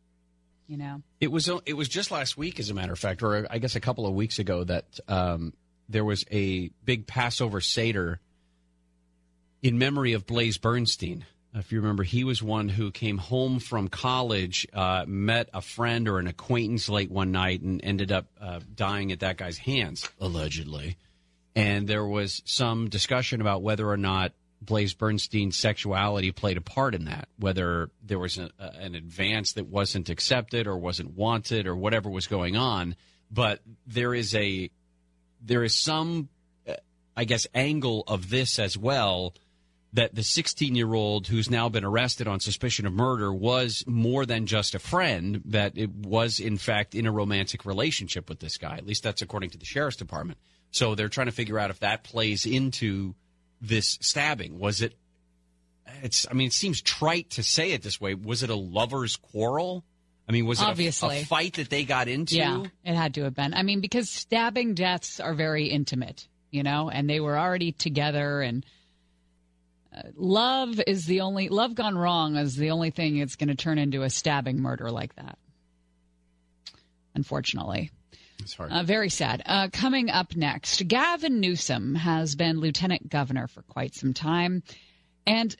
you 0.72 0.78
know. 0.78 1.02
It 1.20 1.30
was 1.30 1.50
it 1.66 1.74
was 1.74 1.90
just 1.90 2.12
last 2.12 2.38
week, 2.38 2.58
as 2.60 2.70
a 2.70 2.74
matter 2.74 2.94
of 2.94 3.00
fact, 3.00 3.22
or 3.22 3.46
I 3.52 3.58
guess 3.58 3.76
a 3.76 3.82
couple 3.82 4.08
of 4.08 4.14
weeks 4.14 4.40
ago, 4.40 4.64
that 4.64 5.00
um, 5.10 5.54
there 5.90 6.06
was 6.06 6.24
a 6.32 6.70
big 6.86 7.06
Passover 7.08 7.60
Seder 7.60 8.22
in 9.62 9.78
memory 9.78 10.14
of 10.14 10.26
Blaze 10.26 10.58
Bernstein. 10.58 11.26
If 11.54 11.72
you 11.72 11.82
remember, 11.82 12.04
he 12.04 12.24
was 12.24 12.42
one 12.42 12.70
who 12.70 12.92
came 12.92 13.18
home 13.18 13.60
from 13.60 13.90
college, 13.90 14.66
uh, 14.74 15.04
met 15.06 15.50
a 15.54 15.62
friend 15.62 16.08
or 16.08 16.18
an 16.18 16.28
acquaintance 16.28 16.88
late 16.88 17.12
one 17.12 17.32
night, 17.32 17.62
and 17.62 17.84
ended 17.84 18.12
up 18.12 18.28
uh, 18.40 18.62
dying 18.74 19.12
at 19.12 19.20
that 19.20 19.38
guy's 19.38 19.58
hands, 19.58 20.10
allegedly. 20.20 20.98
And 21.54 21.88
there 21.88 22.06
was 22.06 22.42
some 22.46 22.90
discussion 22.90 23.42
about 23.42 23.62
whether 23.62 23.90
or 23.90 23.98
not 23.98 24.32
Blaze 24.62 24.94
Bernstein's 24.94 25.58
sexuality 25.58 26.32
played 26.32 26.56
a 26.56 26.62
part 26.62 26.96
in 26.96 27.06
that, 27.06 27.28
whether 27.38 27.90
there 28.02 28.20
was 28.20 28.38
a, 28.38 28.50
a, 28.58 28.68
an 28.80 28.96
advance 28.96 29.54
that 29.54 29.68
wasn't 29.68 30.10
accepted 30.10 30.68
or 30.68 30.78
wasn't 30.78 31.18
wanted 31.18 31.68
or 31.68 31.76
whatever 31.76 32.10
was 32.10 32.28
going 32.28 32.56
on. 32.56 32.96
But 33.30 33.60
there 33.88 34.14
is 34.14 34.36
a 34.36 34.70
there 35.44 35.64
is 35.64 35.76
some, 35.76 36.30
uh, 36.68 36.76
I 37.18 37.26
guess, 37.26 37.48
angle 37.56 38.04
of 38.08 38.30
this 38.30 38.60
as 38.60 38.78
well 38.78 39.34
that 39.94 40.16
the 40.16 40.24
16 40.24 40.76
year 40.76 40.94
old 40.94 41.28
who's 41.28 41.50
now 41.50 41.68
been 41.70 41.84
arrested 41.84 42.28
on 42.28 42.40
suspicion 42.40 42.86
of 42.86 42.94
murder 42.94 43.34
was 43.34 43.84
more 43.86 44.26
than 44.26 44.46
just 44.46 44.74
a 44.74 44.80
friend, 44.80 45.42
that 45.46 45.78
it 45.78 45.90
was, 45.90 46.40
in 46.40 46.58
fact, 46.58 46.96
in 46.96 47.06
a 47.06 47.12
romantic 47.12 47.66
relationship 47.66 48.30
with 48.30 48.40
this 48.40 48.58
guy. 48.58 48.78
At 48.78 48.86
least 48.86 49.04
that's 49.04 49.22
according 49.22 49.50
to 49.52 49.58
the 49.58 49.66
sheriff's 49.66 49.98
department. 49.98 50.40
So 50.72 50.96
they're 50.96 51.10
trying 51.10 51.28
to 51.28 51.34
figure 51.34 51.60
out 51.60 51.70
if 51.70 51.80
that 51.80 52.04
plays 52.04 52.46
into 52.46 53.16
this 53.60 53.98
stabbing. 54.02 54.58
Was 54.60 54.82
it, 54.82 54.96
it's, 56.02 56.26
I 56.30 56.34
mean, 56.34 56.48
it 56.48 56.54
seems 56.54 56.82
trite 56.82 57.32
to 57.32 57.44
say 57.44 57.74
it 57.74 57.82
this 57.82 58.00
way. 58.00 58.16
Was 58.16 58.44
it 58.44 58.50
a 58.50 58.56
lover's 58.56 59.18
quarrel? 59.18 59.84
I 60.30 60.32
mean, 60.32 60.46
was 60.46 60.62
it 60.62 60.66
Obviously. 60.66 61.20
A, 61.20 61.26
fight 61.26 61.56
that 61.56 61.70
they 61.70 61.84
got 61.84 62.08
into? 62.08 62.36
Yeah, 62.36 62.64
it 62.86 62.96
had 62.96 63.16
to 63.16 63.24
have 63.24 63.36
been. 63.36 63.54
I 63.54 63.64
mean, 63.64 63.82
because 63.82 64.10
stabbing 64.10 64.76
deaths 64.76 65.20
are 65.20 65.34
very 65.34 65.68
intimate, 65.68 66.28
you 66.52 66.64
know, 66.64 66.90
and 66.90 67.10
they 67.10 67.20
were 67.20 67.38
already 67.38 67.74
together. 67.74 68.40
And 68.42 68.66
love 70.16 70.82
is 70.88 71.06
the 71.06 71.22
only 71.22 71.50
love 71.50 71.76
gone 71.76 71.98
wrong 71.98 72.38
is 72.38 72.56
the 72.56 72.72
only 72.72 72.92
thing 72.92 73.18
it's 73.18 73.36
going 73.36 73.50
to 73.50 73.56
turn 73.56 73.78
into 73.78 74.04
a 74.04 74.10
stabbing 74.10 74.62
murder 74.62 74.90
like 74.90 75.16
that. 75.16 75.38
Unfortunately. 77.14 77.92
It's 78.40 78.54
hard. 78.54 78.72
Uh, 78.72 78.84
very 78.84 79.10
sad. 79.10 79.44
Uh, 79.46 79.68
coming 79.72 80.10
up 80.10 80.36
next, 80.36 80.88
Gavin 80.88 81.40
Newsom 81.40 81.96
has 81.96 82.36
been 82.36 82.60
lieutenant 82.60 83.10
governor 83.10 83.48
for 83.48 83.62
quite 83.64 83.94
some 83.94 84.14
time. 84.14 84.64
And 85.28 85.56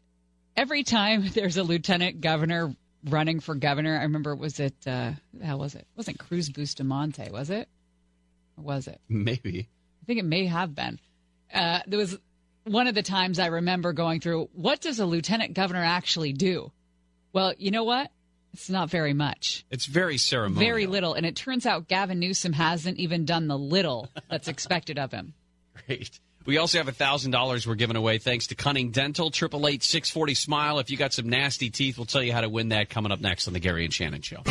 every 0.56 0.84
time 0.84 1.28
there's 1.34 1.58
a 1.58 1.64
lieutenant 1.64 2.22
governor 2.22 2.76
running 3.04 3.40
for 3.40 3.56
governor, 3.56 3.98
I 3.98 4.04
remember, 4.04 4.36
was 4.36 4.60
it, 4.60 4.76
uh, 4.88 5.12
how 5.44 5.58
was 5.58 5.76
it? 5.76 5.82
It 5.82 5.98
wasn't 5.98 6.20
Cruz 6.20 6.50
Bustamante, 6.50 7.30
was 7.32 7.50
it? 7.50 7.68
Or 8.58 8.64
was 8.64 8.88
it? 8.88 9.00
Maybe. 9.10 9.70
I 10.02 10.06
think 10.06 10.20
it 10.20 10.26
may 10.26 10.46
have 10.46 10.74
been. 10.74 11.00
Uh, 11.54 11.80
there 11.86 12.00
was 12.00 12.18
one 12.66 12.88
of 12.88 12.96
the 12.96 13.04
times 13.04 13.40
I 13.40 13.48
remember 13.48 13.94
going 13.94 14.20
through, 14.20 14.50
what 14.54 14.82
does 14.82 15.00
a 15.00 15.06
lieutenant 15.06 15.54
governor 15.54 15.84
actually 15.84 16.34
do? 16.34 16.72
Well, 17.34 17.54
you 17.58 17.72
know 17.72 17.84
what? 17.84 18.12
It's 18.54 18.70
not 18.70 18.90
very 18.90 19.14
much. 19.14 19.66
It's 19.72 19.86
very 19.86 20.18
ceremonial. 20.18 20.70
Very 20.70 20.86
little. 20.86 21.14
And 21.14 21.26
it 21.26 21.36
turns 21.36 21.66
out 21.66 21.88
Gavin 21.88 22.20
Newsom 22.20 22.52
hasn't 22.54 22.98
even 22.98 23.26
done 23.26 23.48
the 23.48 23.58
little 23.58 24.10
that's 24.30 24.50
expected 24.50 25.00
of 25.00 25.12
him. 25.12 25.34
Great. 25.88 26.20
We 26.46 26.58
also 26.58 26.80
have 26.80 26.88
$1,000 26.88 27.68
we're 27.68 27.76
giving 27.76 27.96
away 27.96 28.18
thanks 28.18 28.48
to 28.48 28.56
Cunning 28.56 28.92
Dental, 28.92 29.28
888 29.28 29.84
640 29.84 30.34
Smile. 30.34 30.80
If 30.80 30.90
you 30.90 30.98
got 30.98 31.14
some 31.14 31.30
nasty 31.30 31.70
teeth, 31.70 31.98
we'll 31.98 32.08
tell 32.08 32.24
you 32.24 32.34
how 32.34 32.42
to 32.42 32.50
win 32.50 32.70
that 32.70 32.90
coming 32.90 33.12
up 33.12 33.22
next 33.22 33.48
on 33.48 33.54
The 33.54 33.60
Gary 33.60 33.86
and 33.86 33.94
Shannon 33.94 34.22
Show. 34.22 34.42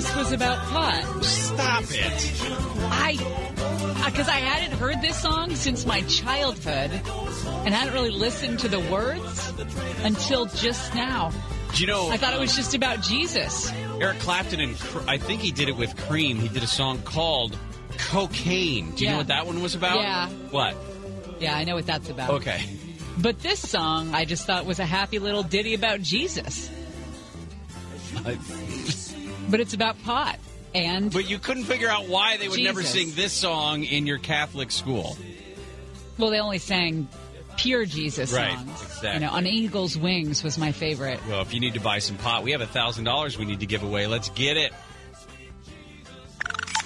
This 0.00 0.16
was 0.16 0.32
about 0.32 0.56
pot. 0.68 1.22
Stop 1.22 1.84
it. 1.90 2.42
I, 2.90 3.18
uh, 4.02 4.06
because 4.10 4.28
I 4.28 4.38
hadn't 4.38 4.78
heard 4.78 5.02
this 5.02 5.20
song 5.20 5.54
since 5.54 5.84
my 5.84 6.00
childhood 6.02 6.90
and 6.90 7.74
hadn't 7.74 7.92
really 7.92 8.08
listened 8.10 8.60
to 8.60 8.68
the 8.68 8.80
words 8.80 9.52
until 10.02 10.46
just 10.46 10.94
now. 10.94 11.30
Do 11.74 11.82
you 11.82 11.86
know? 11.86 12.08
I 12.08 12.16
thought 12.16 12.32
it 12.32 12.40
was 12.40 12.56
just 12.56 12.74
about 12.74 13.02
Jesus. 13.02 13.70
Eric 14.00 14.20
Clapton 14.20 14.60
and 14.60 14.74
I 15.06 15.18
think 15.18 15.42
he 15.42 15.52
did 15.52 15.68
it 15.68 15.76
with 15.76 15.94
Cream. 16.08 16.38
He 16.38 16.48
did 16.48 16.62
a 16.62 16.66
song 16.66 17.02
called 17.02 17.54
Cocaine. 17.98 18.92
Do 18.92 19.04
you 19.04 19.08
Yeah. 19.08 19.12
know 19.12 19.18
what 19.18 19.26
that 19.28 19.46
one 19.46 19.60
was 19.62 19.74
about? 19.74 19.98
Yeah. 19.98 20.28
What? 20.50 20.76
Yeah, 21.40 21.54
I 21.54 21.64
know 21.64 21.74
what 21.74 21.84
that's 21.86 22.08
about. 22.08 22.30
Okay. 22.30 22.64
But 23.18 23.40
this 23.40 23.58
song, 23.68 24.14
I 24.14 24.24
just 24.24 24.46
thought 24.46 24.64
was 24.64 24.78
a 24.78 24.86
happy 24.86 25.18
little 25.18 25.42
ditty 25.42 25.74
about 25.74 26.00
Jesus. 26.00 26.70
But 29.50 29.60
it's 29.60 29.74
about 29.74 30.00
pot. 30.04 30.38
And 30.74 31.12
But 31.12 31.28
you 31.28 31.38
couldn't 31.38 31.64
figure 31.64 31.88
out 31.88 32.08
why 32.08 32.36
they 32.36 32.48
would 32.48 32.60
never 32.60 32.82
sing 32.82 33.10
this 33.14 33.32
song 33.32 33.82
in 33.84 34.06
your 34.06 34.18
Catholic 34.18 34.70
school. 34.70 35.16
well, 36.16 36.30
they 36.30 36.38
only 36.38 36.58
sang 36.58 37.08
pure 37.56 37.84
Jesus 37.84 38.32
Right, 38.32 38.56
songs. 38.56 38.82
exactly. 38.82 39.10
You 39.14 39.20
know, 39.20 39.30
on 39.30 39.46
Eagle's 39.46 39.96
Wings 39.98 40.44
was 40.44 40.56
my 40.58 40.70
favorite. 40.70 41.18
Well, 41.28 41.40
if 41.42 41.52
you 41.52 41.58
need 41.60 41.74
to 41.74 41.80
buy 41.80 41.98
some 41.98 42.16
pot, 42.18 42.42
we 42.44 42.52
have 42.52 42.60
a 42.60 42.66
$1,000 42.66 43.36
we 43.36 43.44
need 43.44 43.60
to 43.60 43.66
give 43.66 43.82
away. 43.82 44.06
Let's 44.06 44.28
get 44.30 44.56
it. 44.56 44.72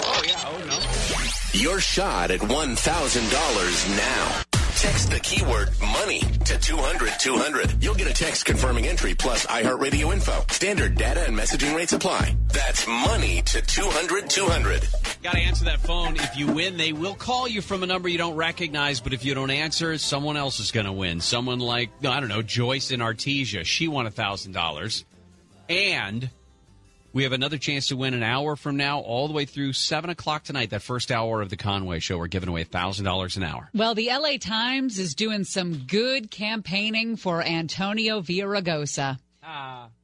Oh, 0.00 0.22
yeah. 0.26 0.40
Oh, 0.46 0.58
no. 0.66 1.60
Your 1.60 1.78
shot 1.80 2.30
at 2.30 2.40
$1,000 2.40 3.96
now. 3.96 4.63
Text 4.84 5.10
the 5.10 5.20
keyword 5.20 5.70
money 5.80 6.20
to 6.20 6.58
200 6.58 7.18
200. 7.18 7.82
You'll 7.82 7.94
get 7.94 8.06
a 8.06 8.12
text 8.12 8.44
confirming 8.44 8.86
entry 8.86 9.14
plus 9.14 9.46
iHeartRadio 9.46 10.12
info. 10.12 10.44
Standard 10.50 10.94
data 10.94 11.24
and 11.26 11.34
messaging 11.34 11.74
rates 11.74 11.94
apply. 11.94 12.36
That's 12.48 12.86
money 12.86 13.40
to 13.46 13.62
200 13.62 14.28
200. 14.28 14.86
Got 15.22 15.32
to 15.32 15.38
answer 15.38 15.64
that 15.64 15.80
phone. 15.80 16.16
If 16.16 16.36
you 16.36 16.48
win, 16.48 16.76
they 16.76 16.92
will 16.92 17.14
call 17.14 17.48
you 17.48 17.62
from 17.62 17.82
a 17.82 17.86
number 17.86 18.10
you 18.10 18.18
don't 18.18 18.36
recognize. 18.36 19.00
But 19.00 19.14
if 19.14 19.24
you 19.24 19.32
don't 19.32 19.50
answer, 19.50 19.96
someone 19.96 20.36
else 20.36 20.60
is 20.60 20.70
going 20.70 20.84
to 20.84 20.92
win. 20.92 21.22
Someone 21.22 21.60
like 21.60 21.88
I 22.04 22.20
don't 22.20 22.28
know 22.28 22.42
Joyce 22.42 22.90
in 22.90 23.00
Artesia. 23.00 23.64
She 23.64 23.88
won 23.88 24.04
a 24.04 24.10
thousand 24.10 24.52
dollars, 24.52 25.06
and 25.66 26.28
we 27.14 27.22
have 27.22 27.32
another 27.32 27.58
chance 27.58 27.88
to 27.88 27.96
win 27.96 28.12
an 28.12 28.24
hour 28.24 28.56
from 28.56 28.76
now, 28.76 28.98
all 28.98 29.28
the 29.28 29.32
way 29.32 29.44
through 29.44 29.72
seven 29.72 30.10
o'clock 30.10 30.42
tonight. 30.42 30.70
That 30.70 30.82
first 30.82 31.12
hour 31.12 31.40
of 31.40 31.48
the 31.48 31.56
Conway 31.56 32.00
Show, 32.00 32.18
we're 32.18 32.26
giving 32.26 32.48
away 32.48 32.62
a 32.62 32.66
thousand 32.66 33.04
dollars 33.04 33.36
an 33.36 33.44
hour. 33.44 33.70
Well, 33.72 33.94
the 33.94 34.08
LA 34.08 34.36
Times 34.38 34.98
is 34.98 35.14
doing 35.14 35.44
some 35.44 35.84
good 35.86 36.30
campaigning 36.30 37.16
for 37.16 37.40
Antonio 37.40 38.20
Villaraigosa. 38.20 39.18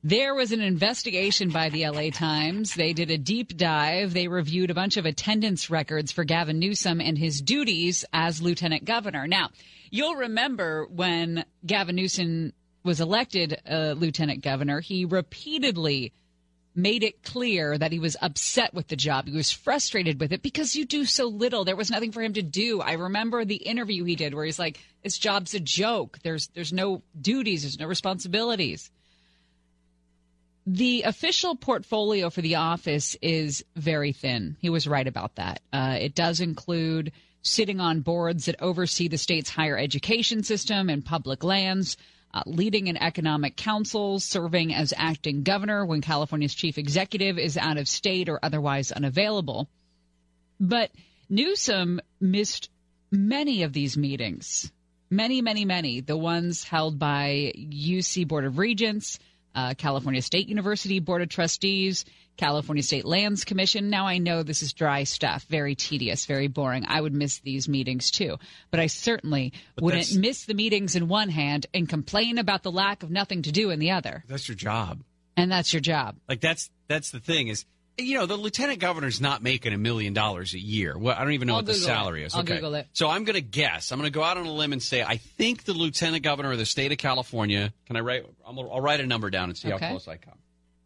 There 0.05 0.35
was 0.35 0.53
an 0.53 0.61
investigation 0.61 1.51
by 1.51 1.71
the 1.71 1.89
LA 1.89 2.11
Times. 2.11 2.75
They 2.75 2.93
did 2.93 3.11
a 3.11 3.19
deep 3.19 3.57
dive. 3.57 4.13
They 4.13 4.29
reviewed 4.29 4.71
a 4.71 4.75
bunch 4.75 4.97
of 4.97 5.07
attendance 5.07 5.69
records 5.69 6.13
for 6.13 6.25
Gavin 6.25 6.59
Newsom 6.59 7.01
and 7.01 7.19
his 7.19 7.41
duties 7.41 8.05
as 8.13 8.41
lieutenant 8.41 8.85
governor. 8.85 9.27
Now, 9.27 9.51
you'll 9.91 10.15
remember 10.15 10.87
when 10.87 11.45
Gavin 11.67 11.97
Newsom 11.97 12.53
was 12.85 13.01
elected 13.01 13.61
uh, 13.69 13.95
lieutenant 13.97 14.43
governor, 14.43 14.81
he 14.81 15.05
repeatedly 15.05 16.13
made 16.83 17.03
it 17.03 17.23
clear 17.23 17.77
that 17.77 17.93
he 17.93 17.99
was 17.99 18.17
upset 18.21 18.75
with 18.75 18.89
the 18.89 18.97
job. 18.97 19.27
He 19.27 19.37
was 19.37 19.51
frustrated 19.51 20.21
with 20.21 20.33
it 20.33 20.43
because 20.43 20.75
you 20.75 20.85
do 20.85 21.05
so 21.05 21.27
little. 21.27 21.65
There 21.65 21.77
was 21.77 21.91
nothing 21.91 22.13
for 22.13 22.23
him 22.23 22.35
to 22.35 22.43
do. 22.43 22.81
I 22.81 22.93
remember 22.93 23.45
the 23.45 23.57
interview 23.57 24.05
he 24.05 24.17
did 24.17 24.35
where 24.35 24.45
he's 24.45 24.59
like, 24.59 24.81
"This 25.03 25.19
job's 25.19 25.55
a 25.55 25.61
joke. 25.61 26.19
There's 26.23 26.49
there's 26.49 26.73
no 26.73 27.03
duties. 27.21 27.63
There's 27.63 27.79
no 27.79 27.87
responsibilities." 27.87 28.91
The 30.67 31.03
official 31.03 31.57
portfolio 31.57 32.31
for 32.31 32.43
the 32.43 32.57
office 32.57 33.17
is 33.23 33.65
very 33.77 34.13
thin. 34.13 34.57
He 34.61 34.71
was 34.71 34.87
right 34.87 35.07
about 35.07 35.37
that. 35.37 35.61
Uh, 35.73 35.97
it 36.01 36.15
does 36.15 36.41
include 36.41 37.13
sitting 37.43 37.81
on 37.81 38.01
boards 38.01 38.45
that 38.45 38.61
oversee 38.61 39.09
the 39.09 39.19
state's 39.19 39.51
higher 39.51 39.79
education 39.79 40.43
system 40.43 40.91
and 40.91 41.05
public 41.05 41.43
lands, 41.43 41.97
uh, 42.33 42.43
leading 42.47 42.87
in 42.87 42.97
economic 42.97 43.57
councils, 43.57 44.25
serving 44.25 44.75
as 44.75 44.95
acting 44.97 45.43
governor 45.43 45.85
when 45.85 46.01
California's 46.01 46.55
chief 46.55 46.79
executive 46.79 47.39
is 47.39 47.57
out 47.57 47.77
of 47.77 47.89
state 47.89 48.29
or 48.29 48.39
otherwise 48.43 48.93
unavailable. 48.93 49.69
But 50.61 50.91
Newsom 51.29 52.01
missed 52.21 52.71
many 53.11 53.63
of 53.63 53.73
these 53.73 53.97
meetings. 53.97 54.71
Many, 55.11 55.43
many, 55.43 55.65
many. 55.65 56.01
The 56.01 56.17
ones 56.17 56.63
held 56.63 56.99
by 56.99 57.53
UC 57.57 58.29
Board 58.29 58.45
of 58.45 58.59
Regents, 58.59 59.19
uh, 59.55 59.75
California 59.75 60.23
State 60.23 60.49
University 60.49 61.01
Board 61.01 61.23
of 61.23 61.29
Trustees, 61.29 62.05
California 62.41 62.83
State 62.83 63.05
Lands 63.05 63.45
Commission. 63.45 63.91
Now 63.91 64.07
I 64.07 64.19
know 64.19 64.43
this 64.43 64.63
is 64.63 64.73
dry 64.73 65.05
stuff, 65.05 65.45
very 65.45 65.75
tedious, 65.75 66.25
very 66.27 66.49
boring. 66.49 66.87
I 66.89 67.01
would 67.01 67.13
miss 67.15 67.39
these 67.41 67.69
meetings 67.69 68.11
too. 68.11 68.39
But 68.71 68.81
I 68.81 68.87
certainly 68.87 69.53
wouldn't 69.79 70.17
miss 70.17 70.47
the 70.47 70.55
meetings 70.55 70.97
in 70.97 71.07
one 71.07 71.29
hand 71.29 71.67
and 71.75 71.89
complain 71.89 72.39
about 72.39 72.63
the 72.63 72.73
lack 72.73 73.03
of 73.03 73.11
nothing 73.11 73.43
to 73.43 73.53
do 73.53 73.71
in 73.71 73.79
the 73.79 73.91
other. 73.91 74.25
That's 74.27 74.49
your 74.49 74.57
job. 74.57 75.03
And 75.37 75.53
that's 75.53 75.73
your 75.73 75.81
job. 75.81 76.17
Like 76.29 76.41
that's 76.41 76.71
that's 76.89 77.11
the 77.11 77.21
thing 77.21 77.49
is, 77.49 77.65
you 77.99 78.17
know, 78.19 78.25
the 78.25 78.37
lieutenant 78.37 78.79
governor's 78.79 79.21
not 79.21 79.43
making 79.43 79.75
a 79.75 79.79
million 79.79 80.15
dollars 80.15 80.55
a 80.55 80.59
year. 80.59 80.97
Well, 80.99 81.15
I 81.17 81.23
don't 81.23 81.33
even 81.35 81.47
know 81.49 81.55
I'll 81.55 81.59
what 81.59 81.67
the 81.67 81.75
salary 81.75 82.23
it. 82.23 82.27
is. 82.27 82.35
I'll 82.35 82.41
okay, 82.41 82.55
Google 82.55 82.75
it. 82.77 82.89
so 82.95 83.09
I'm 83.09 83.25
going 83.25 83.35
to 83.35 83.43
guess. 83.43 83.93
I'm 83.93 83.99
going 83.99 84.11
to 84.11 84.15
go 84.19 84.23
out 84.23 84.39
on 84.39 84.47
a 84.47 84.53
limb 84.53 84.73
and 84.73 84.83
say 84.83 85.03
I 85.03 85.19
think 85.19 85.65
the 85.65 85.75
lieutenant 85.75 86.23
governor 86.23 86.53
of 86.53 86.59
the 86.59 86.65
state 86.67 86.91
of 86.93 86.99
California. 86.99 87.73
Can 87.87 87.97
I 87.97 88.01
write? 88.01 88.25
I'm, 88.47 88.57
gonna- 88.57 88.71
I'll 88.71 88.81
write 88.81 89.01
a 89.01 89.07
number 89.07 89.29
down 89.29 89.51
and 89.51 89.59
see 89.59 89.71
Okay. 89.73 89.85
how 89.85 89.91
close 89.93 90.09
I 90.09 90.17
come. 90.17 90.39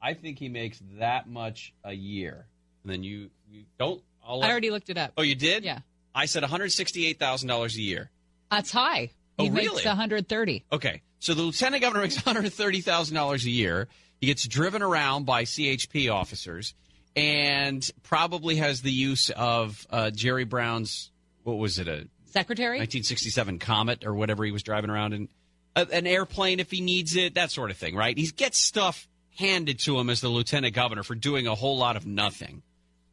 I 0.05 0.13
think 0.15 0.39
he 0.39 0.51
makes 0.51 0.79
that 0.99 1.27
much 1.29 1.73
a 1.83 1.95
year, 1.95 2.47
and 2.83 2.93
then 2.93 3.03
you 3.03 3.31
you 3.51 3.65
don't. 3.79 4.03
I'll 4.23 4.43
I 4.43 4.51
already 4.51 4.71
looked 4.71 4.91
it 4.91 4.99
up. 4.99 5.13
Oh, 5.17 5.23
you 5.23 5.35
did? 5.35 5.65
Yeah. 5.65 5.79
I 6.15 6.27
said 6.27 6.43
one 6.43 6.51
hundred 6.51 6.71
sixty-eight 6.73 7.19
thousand 7.19 7.49
dollars 7.49 7.75
a 7.77 7.81
year. 7.81 8.11
That's 8.51 8.71
high. 8.71 9.11
He 9.39 9.49
Oh, 9.49 9.51
makes 9.51 9.71
really? 9.71 9.85
130. 9.85 10.65
Okay, 10.71 11.03
so 11.19 11.35
the 11.35 11.43
lieutenant 11.43 11.81
governor 11.83 12.03
makes 12.03 12.25
one 12.25 12.37
hundred 12.37 12.53
thirty 12.53 12.83
thousand 12.83 13.15
dollars 13.17 13.47
a 13.47 13.51
year. 13.51 13.89
He 14.21 14.27
gets 14.27 14.47
driven 14.47 14.83
around 14.83 15.25
by 15.25 15.45
CHP 15.45 16.13
officers, 16.13 16.75
and 17.17 17.89
probably 18.03 18.57
has 18.57 18.83
the 18.83 18.93
use 18.93 19.31
of 19.31 19.87
uh, 19.91 20.11
Jerry 20.11 20.45
Brown's 20.45 21.11
what 21.45 21.55
was 21.59 21.79
it 21.79 21.89
a 21.89 22.07
Secretary? 22.27 22.79
1967 22.79 23.59
Comet 23.59 24.05
or 24.05 24.15
whatever 24.15 24.45
he 24.45 24.51
was 24.53 24.63
driving 24.63 24.91
around 24.91 25.13
in, 25.15 25.29
a, 25.77 25.87
an 25.93 26.07
airplane 26.07 26.59
if 26.61 26.71
he 26.71 26.81
needs 26.81 27.17
it, 27.17 27.35
that 27.35 27.51
sort 27.51 27.71
of 27.71 27.77
thing, 27.77 27.95
right? 27.97 28.17
He 28.17 28.27
gets 28.27 28.59
stuff 28.59 29.09
handed 29.37 29.79
to 29.81 29.99
him 29.99 30.11
as 30.11 30.21
the 30.21 30.29
lieutenant 30.29 30.75
governor 30.75 31.03
for 31.03 31.15
doing 31.15 31.47
a 31.47 31.55
whole 31.55 31.77
lot 31.77 31.97
of 31.97 32.07
nothing. 32.07 32.63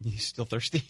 He's 0.03 0.26
still 0.26 0.45
thirsty. 0.45 0.84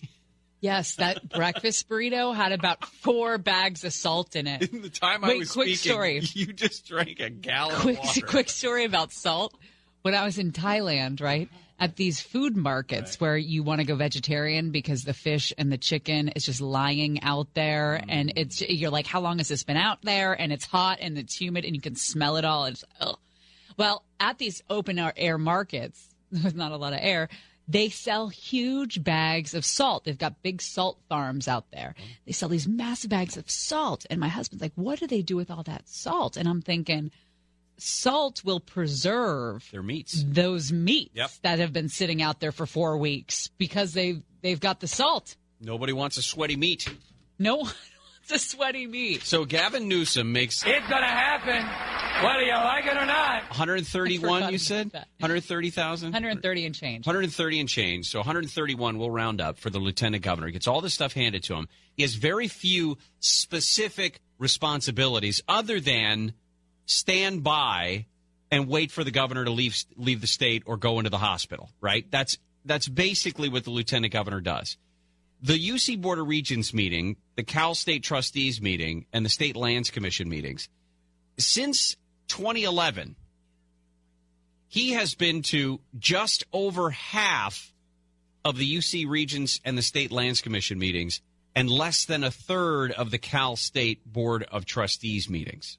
Yes, 0.61 0.95
that 0.95 1.27
breakfast 1.33 1.89
burrito 1.89 2.35
had 2.35 2.51
about 2.51 2.85
four 2.85 3.37
bags 3.37 3.83
of 3.83 3.93
salt 3.93 4.35
in 4.35 4.47
it. 4.47 4.71
In 4.71 4.81
the 4.81 4.89
time 4.89 5.23
I 5.23 5.29
Wait, 5.29 5.39
was 5.39 5.51
quick 5.51 5.75
speaking, 5.75 5.91
story. 5.91 6.21
you 6.33 6.53
just 6.53 6.87
drank 6.87 7.19
a 7.19 7.29
gallon 7.29 7.75
quick, 7.77 7.97
of 7.97 8.05
water. 8.05 8.21
quick 8.27 8.49
story 8.49 8.85
about 8.85 9.11
salt. 9.11 9.55
When 10.03 10.15
I 10.15 10.23
was 10.23 10.37
in 10.37 10.51
Thailand, 10.51 11.21
right, 11.21 11.49
at 11.79 11.95
these 11.95 12.21
food 12.21 12.55
markets 12.55 13.19
where 13.19 13.37
you 13.37 13.63
want 13.63 13.81
to 13.81 13.85
go 13.85 13.95
vegetarian 13.95 14.71
because 14.71 15.03
the 15.03 15.13
fish 15.13 15.51
and 15.57 15.71
the 15.71 15.77
chicken 15.77 16.29
is 16.29 16.45
just 16.45 16.61
lying 16.61 17.21
out 17.23 17.47
there, 17.55 18.01
mm. 18.03 18.05
and 18.09 18.33
it's 18.35 18.61
you're 18.61 18.91
like, 18.91 19.07
how 19.07 19.19
long 19.19 19.39
has 19.39 19.47
this 19.47 19.63
been 19.63 19.77
out 19.77 20.01
there? 20.03 20.33
And 20.33 20.53
it's 20.53 20.65
hot 20.65 20.99
and 21.01 21.17
it's 21.17 21.35
humid, 21.35 21.65
and 21.65 21.75
you 21.75 21.81
can 21.81 21.95
smell 21.95 22.37
it 22.37 22.45
all. 22.45 22.65
It's 22.65 22.85
ugh. 22.99 23.17
Well 23.81 24.03
at 24.19 24.37
these 24.37 24.61
open 24.69 24.97
air 25.17 25.37
markets 25.37 26.07
with 26.31 26.55
not 26.55 26.71
a 26.71 26.77
lot 26.77 26.93
of 26.93 26.99
air. 27.01 27.27
They 27.67 27.89
sell 27.89 28.27
huge 28.27 29.01
bags 29.03 29.53
of 29.53 29.63
salt. 29.63 30.03
They've 30.03 30.17
got 30.17 30.41
big 30.43 30.61
salt 30.61 30.99
farms 31.07 31.47
out 31.47 31.71
there. 31.71 31.95
They 32.25 32.31
sell 32.33 32.49
these 32.49 32.67
massive 32.67 33.09
bags 33.09 33.37
of 33.37 33.49
salt. 33.49 34.05
And 34.09 34.19
my 34.19 34.27
husband's 34.27 34.61
like, 34.61 34.73
what 34.75 34.99
do 34.99 35.07
they 35.07 35.21
do 35.21 35.35
with 35.37 35.49
all 35.49 35.63
that 35.63 35.87
salt? 35.87 36.35
And 36.37 36.49
I'm 36.49 36.61
thinking, 36.61 37.11
salt 37.77 38.43
will 38.43 38.59
preserve 38.59 39.67
Their 39.71 39.83
meats. 39.83 40.23
those 40.27 40.71
meats 40.71 41.11
Yep. 41.13 41.31
that 41.43 41.59
have 41.59 41.71
been 41.73 41.87
sitting 41.89 42.21
out 42.21 42.39
there 42.39 42.51
for 42.51 42.65
four 42.65 42.97
weeks 42.97 43.49
because 43.57 43.93
they've 43.93 44.21
they've 44.41 44.59
got 44.59 44.79
the 44.79 44.87
salt. 44.87 45.35
Nobody 45.61 45.93
wants 45.93 46.17
a 46.17 46.21
sweaty 46.21 46.55
meat. 46.57 46.87
No 47.39 47.57
one 47.57 47.73
wants 48.29 48.45
a 48.45 48.49
sweaty 48.49 48.87
meat. 48.87 49.23
So 49.23 49.45
Gavin 49.45 49.87
Newsom 49.87 50.31
makes 50.31 50.63
It's 50.65 50.87
gonna 50.87 51.05
happen, 51.05 51.65
whether 52.25 52.41
you 52.41 52.53
like 52.53 52.85
it 52.85 52.97
or 52.97 53.05
not. 53.05 53.43
131. 53.49 54.51
You 54.51 54.57
said 54.57 54.87
about 54.87 55.05
130,000. 55.19 56.07
130 56.07 56.65
and 56.65 56.75
change. 56.75 57.05
130 57.05 57.59
and 57.59 57.69
change. 57.69 58.09
So 58.09 58.19
131 58.19 58.97
we'll 58.97 59.11
round 59.11 59.41
up 59.41 59.57
for 59.57 59.69
the 59.69 59.79
lieutenant 59.79 60.23
governor. 60.23 60.47
He 60.47 60.53
gets 60.53 60.67
all 60.67 60.81
this 60.81 60.93
stuff 60.93 61.13
handed 61.13 61.43
to 61.43 61.55
him. 61.55 61.67
He 61.95 62.03
has 62.03 62.15
very 62.15 62.47
few 62.47 62.97
specific 63.19 64.21
responsibilities 64.37 65.41
other 65.47 65.79
than 65.79 66.33
stand 66.85 67.43
by 67.43 68.05
and 68.49 68.67
wait 68.67 68.91
for 68.91 69.03
the 69.03 69.11
governor 69.11 69.45
to 69.45 69.51
leave 69.51 69.75
leave 69.95 70.21
the 70.21 70.27
state 70.27 70.63
or 70.65 70.77
go 70.77 70.99
into 70.99 71.09
the 71.09 71.17
hospital, 71.17 71.69
right? 71.79 72.05
That's 72.09 72.37
that's 72.65 72.87
basically 72.87 73.49
what 73.49 73.63
the 73.63 73.71
lieutenant 73.71 74.13
governor 74.13 74.41
does. 74.41 74.77
The 75.41 75.57
UC 75.57 75.99
Board 76.01 76.19
of 76.19 76.27
Regents 76.27 76.73
meeting, 76.73 77.15
the 77.35 77.43
Cal 77.43 77.73
State 77.73 78.03
Trustees 78.03 78.61
meeting, 78.61 79.05
and 79.11 79.25
the 79.25 79.29
State 79.29 79.55
Lands 79.55 79.89
Commission 79.89 80.29
meetings, 80.29 80.69
since 81.37 81.97
2011, 82.27 83.15
he 84.67 84.91
has 84.91 85.15
been 85.15 85.41
to 85.43 85.79
just 85.97 86.43
over 86.53 86.91
half 86.91 87.73
of 88.45 88.57
the 88.57 88.77
UC 88.77 89.07
Regents 89.09 89.59
and 89.65 89.77
the 89.77 89.81
State 89.81 90.11
Lands 90.11 90.41
Commission 90.41 90.77
meetings 90.79 91.21
and 91.55 91.69
less 91.69 92.05
than 92.05 92.23
a 92.23 92.31
third 92.31 92.91
of 92.91 93.11
the 93.11 93.17
Cal 93.17 93.55
State 93.55 94.05
Board 94.05 94.43
of 94.43 94.65
Trustees 94.65 95.29
meetings. 95.29 95.77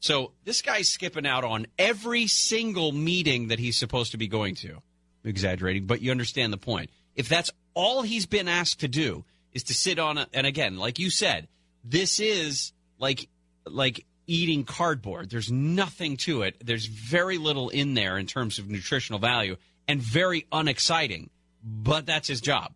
So 0.00 0.32
this 0.44 0.62
guy's 0.62 0.88
skipping 0.88 1.26
out 1.26 1.44
on 1.44 1.66
every 1.78 2.26
single 2.26 2.92
meeting 2.92 3.48
that 3.48 3.58
he's 3.58 3.76
supposed 3.76 4.12
to 4.12 4.18
be 4.18 4.28
going 4.28 4.54
to. 4.56 4.72
I'm 4.72 5.30
exaggerating, 5.30 5.86
but 5.86 6.02
you 6.02 6.10
understand 6.10 6.52
the 6.52 6.58
point. 6.58 6.90
If 7.14 7.28
that's 7.28 7.50
all 7.76 8.02
he's 8.02 8.26
been 8.26 8.48
asked 8.48 8.80
to 8.80 8.88
do 8.88 9.24
is 9.52 9.62
to 9.64 9.74
sit 9.74 10.00
on 10.00 10.18
a, 10.18 10.26
and 10.32 10.46
again, 10.46 10.78
like 10.78 10.98
you 10.98 11.10
said, 11.10 11.46
this 11.84 12.18
is 12.18 12.72
like 12.98 13.28
like 13.64 14.04
eating 14.26 14.64
cardboard. 14.64 15.30
There's 15.30 15.52
nothing 15.52 16.16
to 16.18 16.42
it. 16.42 16.56
There's 16.64 16.86
very 16.86 17.38
little 17.38 17.68
in 17.68 17.94
there 17.94 18.18
in 18.18 18.26
terms 18.26 18.58
of 18.58 18.68
nutritional 18.68 19.20
value 19.20 19.56
and 19.86 20.00
very 20.00 20.46
unexciting, 20.50 21.30
but 21.62 22.06
that's 22.06 22.26
his 22.26 22.40
job. 22.40 22.72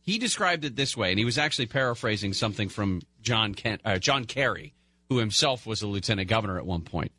He 0.00 0.18
described 0.18 0.64
it 0.64 0.74
this 0.74 0.96
way, 0.96 1.10
and 1.10 1.18
he 1.18 1.24
was 1.24 1.38
actually 1.38 1.66
paraphrasing 1.66 2.32
something 2.32 2.68
from 2.68 3.02
John 3.20 3.54
Kent, 3.54 3.82
uh, 3.84 3.98
John 3.98 4.24
Kerry, 4.24 4.74
who 5.08 5.18
himself 5.18 5.66
was 5.66 5.82
a 5.82 5.86
lieutenant 5.86 6.28
governor 6.28 6.58
at 6.58 6.66
one 6.66 6.80
point. 6.80 7.12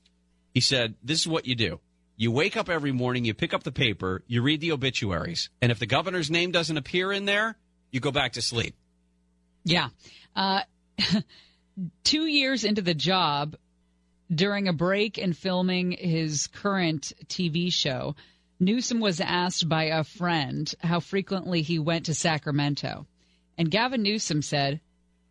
He 0.54 0.60
said, 0.60 0.96
"This 1.02 1.22
is 1.22 1.28
what 1.28 1.46
you 1.46 1.56
do: 1.56 1.80
you 2.16 2.32
wake 2.32 2.56
up 2.56 2.70
every 2.70 2.92
morning, 2.92 3.26
you 3.26 3.34
pick 3.34 3.54
up 3.54 3.64
the 3.64 3.72
paper, 3.72 4.24
you 4.28 4.42
read 4.42 4.62
the 4.62 4.72
obituaries, 4.72 5.50
and 5.62 5.72
if 5.72 5.80
the 5.80 5.86
governor's 5.86 6.30
name 6.30 6.52
doesn't 6.52 6.78
appear 6.78 7.12
in 7.12 7.26
there, 7.26 7.58
you 7.92 8.00
go 8.00 8.12
back 8.12 8.34
to 8.34 8.42
sleep." 8.42 8.76
Yeah. 9.64 9.90
Uh, 10.36 10.62
two 12.04 12.26
years 12.26 12.64
into 12.64 12.82
the 12.82 12.94
job, 12.94 13.56
during 14.34 14.68
a 14.68 14.74
break 14.74 15.18
in 15.18 15.34
filming 15.34 15.92
his 15.92 16.48
current 16.48 17.14
TV 17.28 17.72
show, 17.72 18.16
Newsom 18.60 19.00
was 19.00 19.20
asked 19.20 19.68
by 19.68 19.86
a 19.86 20.04
friend 20.04 20.74
how 20.80 21.00
frequently 21.00 21.62
he 21.62 21.80
went 21.80 22.06
to 22.06 22.14
Sacramento. 22.14 23.06
And 23.58 23.70
Gavin 23.70 24.04
Newsom 24.04 24.42
said, 24.42 24.80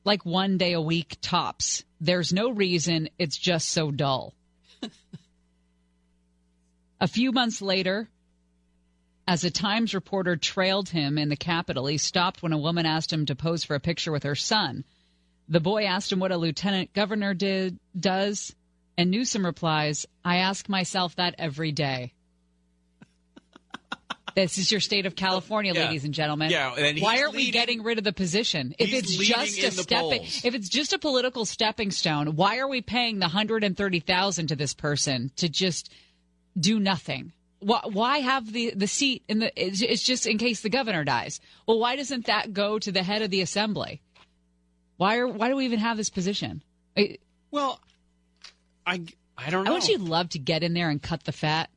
like 0.04 0.24
one 0.24 0.58
day 0.58 0.72
a 0.72 0.80
week 0.80 1.16
tops. 1.20 1.84
There's 2.00 2.32
no 2.32 2.50
reason, 2.50 3.08
it's 3.18 3.36
just 3.36 3.68
so 3.68 3.90
dull. 3.90 4.34
a 7.02 7.08
few 7.08 7.32
months 7.32 7.60
later, 7.60 8.08
as 9.26 9.42
a 9.42 9.50
Times 9.50 9.92
reporter 9.92 10.36
trailed 10.36 10.88
him 10.88 11.18
in 11.18 11.28
the 11.28 11.36
Capitol, 11.36 11.86
he 11.86 11.98
stopped 11.98 12.42
when 12.44 12.52
a 12.52 12.58
woman 12.58 12.86
asked 12.86 13.12
him 13.12 13.26
to 13.26 13.34
pose 13.34 13.64
for 13.64 13.74
a 13.74 13.80
picture 13.80 14.12
with 14.12 14.22
her 14.22 14.36
son. 14.36 14.84
The 15.48 15.58
boy 15.60 15.84
asked 15.84 16.12
him 16.12 16.20
what 16.20 16.30
a 16.30 16.36
lieutenant 16.36 16.92
governor 16.92 17.34
did 17.34 17.76
does, 17.98 18.54
and 18.96 19.10
Newsom 19.10 19.44
replies, 19.44 20.06
"I 20.24 20.36
ask 20.36 20.68
myself 20.68 21.16
that 21.16 21.34
every 21.38 21.72
day." 21.72 22.12
This 24.34 24.56
is 24.56 24.70
your 24.72 24.80
state 24.80 25.04
of 25.04 25.14
California, 25.14 25.74
Yeah. 25.74 25.84
ladies 25.86 26.04
and 26.04 26.14
gentlemen. 26.14 26.50
Yeah, 26.50 26.72
and 26.74 27.00
Why 27.00 27.20
are 27.20 27.30
we 27.30 27.38
leading- 27.38 27.52
getting 27.52 27.82
rid 27.82 27.98
of 27.98 28.04
the 28.04 28.14
position? 28.14 28.74
If 28.78 28.94
it's 28.94 29.14
just 29.14 29.58
a 29.58 29.70
stepping, 29.72 30.22
if 30.22 30.54
it's 30.54 30.70
just 30.70 30.94
a 30.94 30.98
political 30.98 31.44
stepping 31.44 31.90
stone, 31.90 32.34
why 32.34 32.56
are 32.58 32.68
we 32.68 32.80
paying 32.80 33.18
the 33.18 33.28
hundred 33.28 33.62
and 33.62 33.76
thirty 33.76 34.00
thousand 34.00 34.46
to 34.46 34.56
this 34.56 34.72
person 34.72 35.30
to 35.36 35.50
just 35.50 35.90
do 36.58 36.78
nothing? 36.80 37.32
Why, 37.60 37.80
why 37.84 38.18
have 38.18 38.52
the, 38.52 38.72
the 38.74 38.86
seat 38.88 39.22
in 39.28 39.38
the? 39.38 39.52
It's, 39.56 39.80
it's 39.82 40.02
just 40.02 40.26
in 40.26 40.38
case 40.38 40.60
the 40.62 40.68
governor 40.68 41.04
dies. 41.04 41.40
Well, 41.66 41.78
why 41.78 41.96
doesn't 41.96 42.26
that 42.26 42.52
go 42.52 42.78
to 42.78 42.90
the 42.90 43.02
head 43.02 43.22
of 43.22 43.30
the 43.30 43.40
assembly? 43.40 44.00
Why 44.96 45.16
are 45.18 45.28
why 45.28 45.48
do 45.48 45.56
we 45.56 45.64
even 45.64 45.78
have 45.78 45.96
this 45.96 46.10
position? 46.10 46.62
I, 46.96 47.18
Well, 47.50 47.80
I 48.86 49.02
I 49.38 49.50
don't 49.50 49.62
I 49.62 49.70
know. 49.70 49.72
want 49.72 49.88
you 49.88 49.98
love 49.98 50.30
to 50.30 50.38
get 50.38 50.62
in 50.62 50.74
there 50.74 50.90
and 50.90 51.00
cut 51.00 51.24
the 51.24 51.32
fat. 51.32 51.70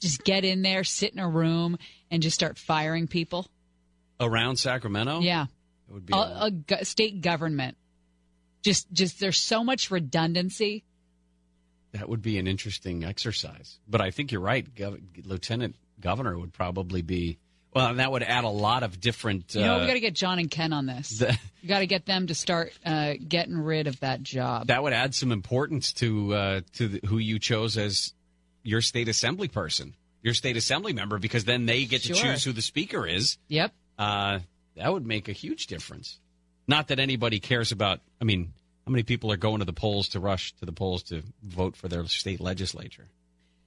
Just 0.00 0.22
get 0.24 0.44
in 0.44 0.62
there, 0.62 0.84
sit 0.84 1.12
in 1.12 1.18
a 1.18 1.28
room, 1.28 1.76
and 2.10 2.22
just 2.22 2.34
start 2.34 2.58
firing 2.58 3.06
people. 3.08 3.46
around 4.20 4.56
Sacramento. 4.56 5.20
Yeah, 5.20 5.46
it 5.88 5.92
would 5.92 6.06
be. 6.06 6.12
a, 6.12 6.16
a- 6.16 6.52
a 6.80 6.84
state 6.84 7.20
government. 7.20 7.76
Just, 8.62 8.92
just 8.92 9.18
there's 9.20 9.38
so 9.38 9.62
much 9.64 9.90
redundancy. 9.90 10.84
That 11.92 12.08
would 12.08 12.22
be 12.22 12.38
an 12.38 12.46
interesting 12.46 13.04
exercise. 13.04 13.78
But 13.88 14.00
I 14.00 14.10
think 14.10 14.32
you're 14.32 14.40
right. 14.40 14.66
Gov- 14.74 15.00
Lieutenant 15.24 15.76
Governor 16.00 16.38
would 16.38 16.52
probably 16.52 17.02
be. 17.02 17.38
Well, 17.74 17.88
and 17.88 17.98
that 17.98 18.10
would 18.10 18.22
add 18.22 18.44
a 18.44 18.48
lot 18.48 18.82
of 18.82 18.98
different. 19.00 19.54
You 19.54 19.60
know, 19.62 19.76
uh, 19.76 19.80
we 19.80 19.86
got 19.86 19.92
to 19.94 20.00
get 20.00 20.14
John 20.14 20.38
and 20.38 20.50
Ken 20.50 20.72
on 20.72 20.86
this. 20.86 21.18
the- 21.18 21.38
you 21.62 21.68
got 21.68 21.80
to 21.80 21.86
get 21.86 22.06
them 22.06 22.26
to 22.28 22.34
start 22.34 22.72
uh, 22.84 23.14
getting 23.26 23.58
rid 23.58 23.86
of 23.86 24.00
that 24.00 24.22
job. 24.22 24.68
that 24.68 24.82
would 24.82 24.92
add 24.92 25.14
some 25.14 25.32
importance 25.32 25.92
to 25.94 26.34
uh, 26.34 26.60
to 26.74 26.88
the, 26.88 27.00
who 27.06 27.18
you 27.18 27.38
chose 27.38 27.76
as 27.76 28.12
your 28.62 28.80
state 28.80 29.08
assembly 29.08 29.48
person, 29.48 29.94
your 30.22 30.34
state 30.34 30.56
assembly 30.56 30.92
member, 30.92 31.18
because 31.18 31.44
then 31.44 31.66
they 31.66 31.84
get 31.84 32.02
to 32.04 32.14
choose 32.14 32.42
who 32.44 32.52
the 32.52 32.62
speaker 32.62 33.06
is. 33.06 33.38
yep. 33.48 33.72
Uh, 33.98 34.38
that 34.76 34.92
would 34.92 35.04
make 35.06 35.28
a 35.28 35.32
huge 35.32 35.66
difference. 35.66 36.20
Not 36.68 36.88
that 36.88 36.98
anybody 37.00 37.40
cares 37.40 37.72
about. 37.72 38.00
I 38.20 38.24
mean, 38.24 38.52
how 38.88 38.92
many 38.92 39.02
people 39.02 39.30
are 39.30 39.36
going 39.36 39.58
to 39.58 39.66
the 39.66 39.72
polls 39.74 40.08
to 40.08 40.18
rush 40.18 40.54
to 40.54 40.64
the 40.64 40.72
polls 40.72 41.02
to 41.02 41.22
vote 41.42 41.76
for 41.76 41.88
their 41.88 42.06
state 42.06 42.40
legislature? 42.40 43.06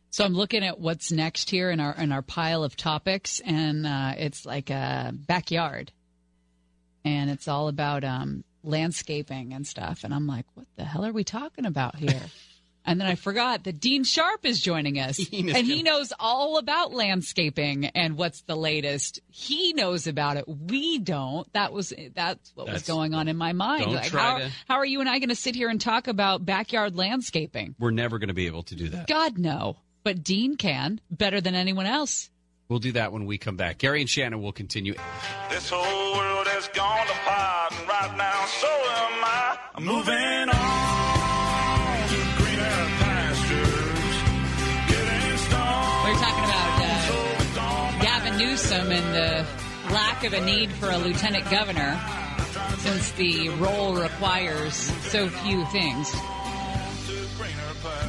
So 0.09 0.26
I'm 0.26 0.34
looking 0.34 0.63
at 0.63 0.80
what's 0.80 1.11
next 1.11 1.51
here 1.51 1.69
in 1.69 1.80
our 1.80 1.93
in 1.93 2.11
our 2.11 2.24
pile 2.24 2.63
of 2.63 2.76
topics, 2.76 3.39
and 3.39 3.86
uh, 3.86 4.13
it's 4.17 4.47
like 4.47 4.72
a 4.72 5.13
backyard, 5.13 5.91
and 7.05 7.30
it's 7.30 7.47
all 7.47 7.67
about 7.67 8.03
um, 8.03 8.43
landscaping 8.63 9.53
and 9.53 9.67
stuff. 9.67 10.03
And 10.03 10.11
I'm 10.11 10.26
like, 10.26 10.47
what 10.55 10.65
the 10.76 10.86
hell 10.86 11.05
are 11.05 11.13
we 11.13 11.24
talking 11.24 11.67
about 11.67 11.97
here? 11.97 12.19
And 12.84 13.00
then 13.00 13.08
I 13.08 13.14
forgot 13.16 13.64
that 13.66 13.80
Dean 13.80 14.04
Sharp 14.04 14.44
is 14.46 14.60
joining 14.60 15.00
us. 15.00 15.18
Dean 15.30 15.50
is 15.50 15.56
and 15.56 15.66
he 15.68 15.84
gonna- 15.84 15.98
knows 15.98 16.14
all 16.20 16.58
about 16.58 16.94
landscaping 16.94 17.86
and 17.86 18.18
what's 18.18 18.42
the 18.42 18.56
latest. 18.56 19.20
He 19.30 19.74
knows 19.74 20.08
about 20.08 20.38
it. 20.38 20.46
We 20.48 20.98
don't. 21.00 21.52
That 21.54 21.74
was 21.74 21.94
that's 22.16 22.52
what 22.56 22.68
was 22.68 22.84
going 22.84 23.14
on 23.14 23.28
in 23.28 23.38
my 23.38 23.54
mind. 23.54 23.84
Don't 23.86 23.94
Like, 23.96 24.10
try 24.10 24.22
how, 24.22 24.38
to- 24.40 24.52
how 24.68 24.76
are 24.78 24.86
you 24.86 25.00
and 25.00 25.08
I 25.10 25.20
going 25.20 25.30
to 25.30 25.36
sit 25.36 25.54
here 25.56 25.70
and 25.70 25.80
talk 25.80 26.08
about 26.08 26.44
backyard 26.46 26.96
landscaping? 26.96 27.76
We're 27.80 27.92
never 27.92 28.18
going 28.18 28.30
to 28.30 28.34
be 28.34 28.48
able 28.48 28.64
to 28.64 28.76
do 28.76 28.90
that. 28.90 29.08
God 29.08 29.38
no. 29.38 29.78
But 30.04 30.24
Dean 30.24 30.58
can 30.58 31.00
better 31.12 31.40
than 31.42 31.54
anyone 31.54 31.86
else. 31.86 32.30
We'll 32.70 32.80
do 32.80 32.94
that 32.94 33.12
when 33.12 33.26
we 33.26 33.38
come 33.38 33.58
back. 33.58 33.78
Gary 33.80 34.00
and 34.02 34.10
Shannon 34.10 34.42
will 34.42 34.54
continue. 34.54 34.96
This 35.50 35.70
whole 35.70 36.16
world 36.18 36.48
has 36.48 36.70
gone 36.70 37.06
apart, 37.06 37.74
and 37.80 37.88
right 37.88 38.18
now 38.18 38.46
so 38.46 38.68
am 38.68 39.24
I. 39.26 39.58
I'm 39.76 39.84
moving 39.86 40.16
on 40.50 40.61
Newsom 48.72 48.91
and 48.93 49.13
the 49.13 49.45
lack 49.91 50.24
of 50.24 50.32
a 50.32 50.39
need 50.45 50.72
for 50.72 50.89
a 50.89 50.97
lieutenant 50.97 51.49
governor 51.51 51.99
since 52.78 53.11
the 53.11 53.49
role 53.49 53.95
requires 53.95 54.74
so 55.09 55.28
few 55.28 55.65
things. 55.65 56.09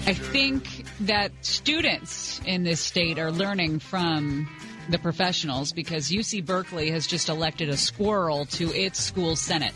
I 0.07 0.15
think 0.15 0.85
that 1.01 1.33
students 1.41 2.41
in 2.47 2.63
this 2.63 2.81
state 2.81 3.19
are 3.19 3.33
learning 3.33 3.81
from 3.81 4.49
the 4.89 4.99
professionals 4.99 5.73
because 5.73 6.11
UC 6.11 6.47
Berkeley 6.47 6.91
has 6.91 7.09
just 7.09 7.29
elected 7.29 7.69
a 7.69 7.77
squirrel 7.77 8.47
to 8.47 8.73
its 8.73 9.01
school 9.01 9.35
senate. 9.35 9.75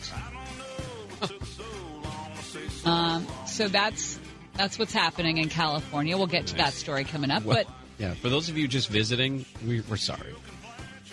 um, 2.84 3.26
so 3.47 3.66
that's 3.66 4.20
that's 4.55 4.78
what's 4.78 4.93
happening 4.93 5.39
in 5.39 5.49
California. 5.49 6.16
We'll 6.16 6.28
get 6.28 6.47
to 6.49 6.57
that 6.57 6.74
story 6.74 7.03
coming 7.03 7.32
up, 7.32 7.45
but 7.45 7.66
Yeah, 7.99 8.14
for 8.14 8.28
those 8.28 8.49
of 8.49 8.57
you 8.57 8.68
just 8.68 8.89
visiting, 8.89 9.47
we, 9.66 9.80
we're 9.80 9.97
sorry. 9.97 10.34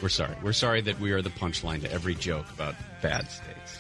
We're 0.04 0.10
sorry. 0.10 0.36
We're 0.44 0.52
sorry 0.52 0.82
that 0.82 1.00
we 1.00 1.14
are 1.14 1.22
the 1.22 1.30
punchline 1.30 1.82
to 1.84 1.90
every 1.92 2.14
joke 2.14 2.46
about 2.54 2.76
bad 3.02 3.26
states. 3.32 3.80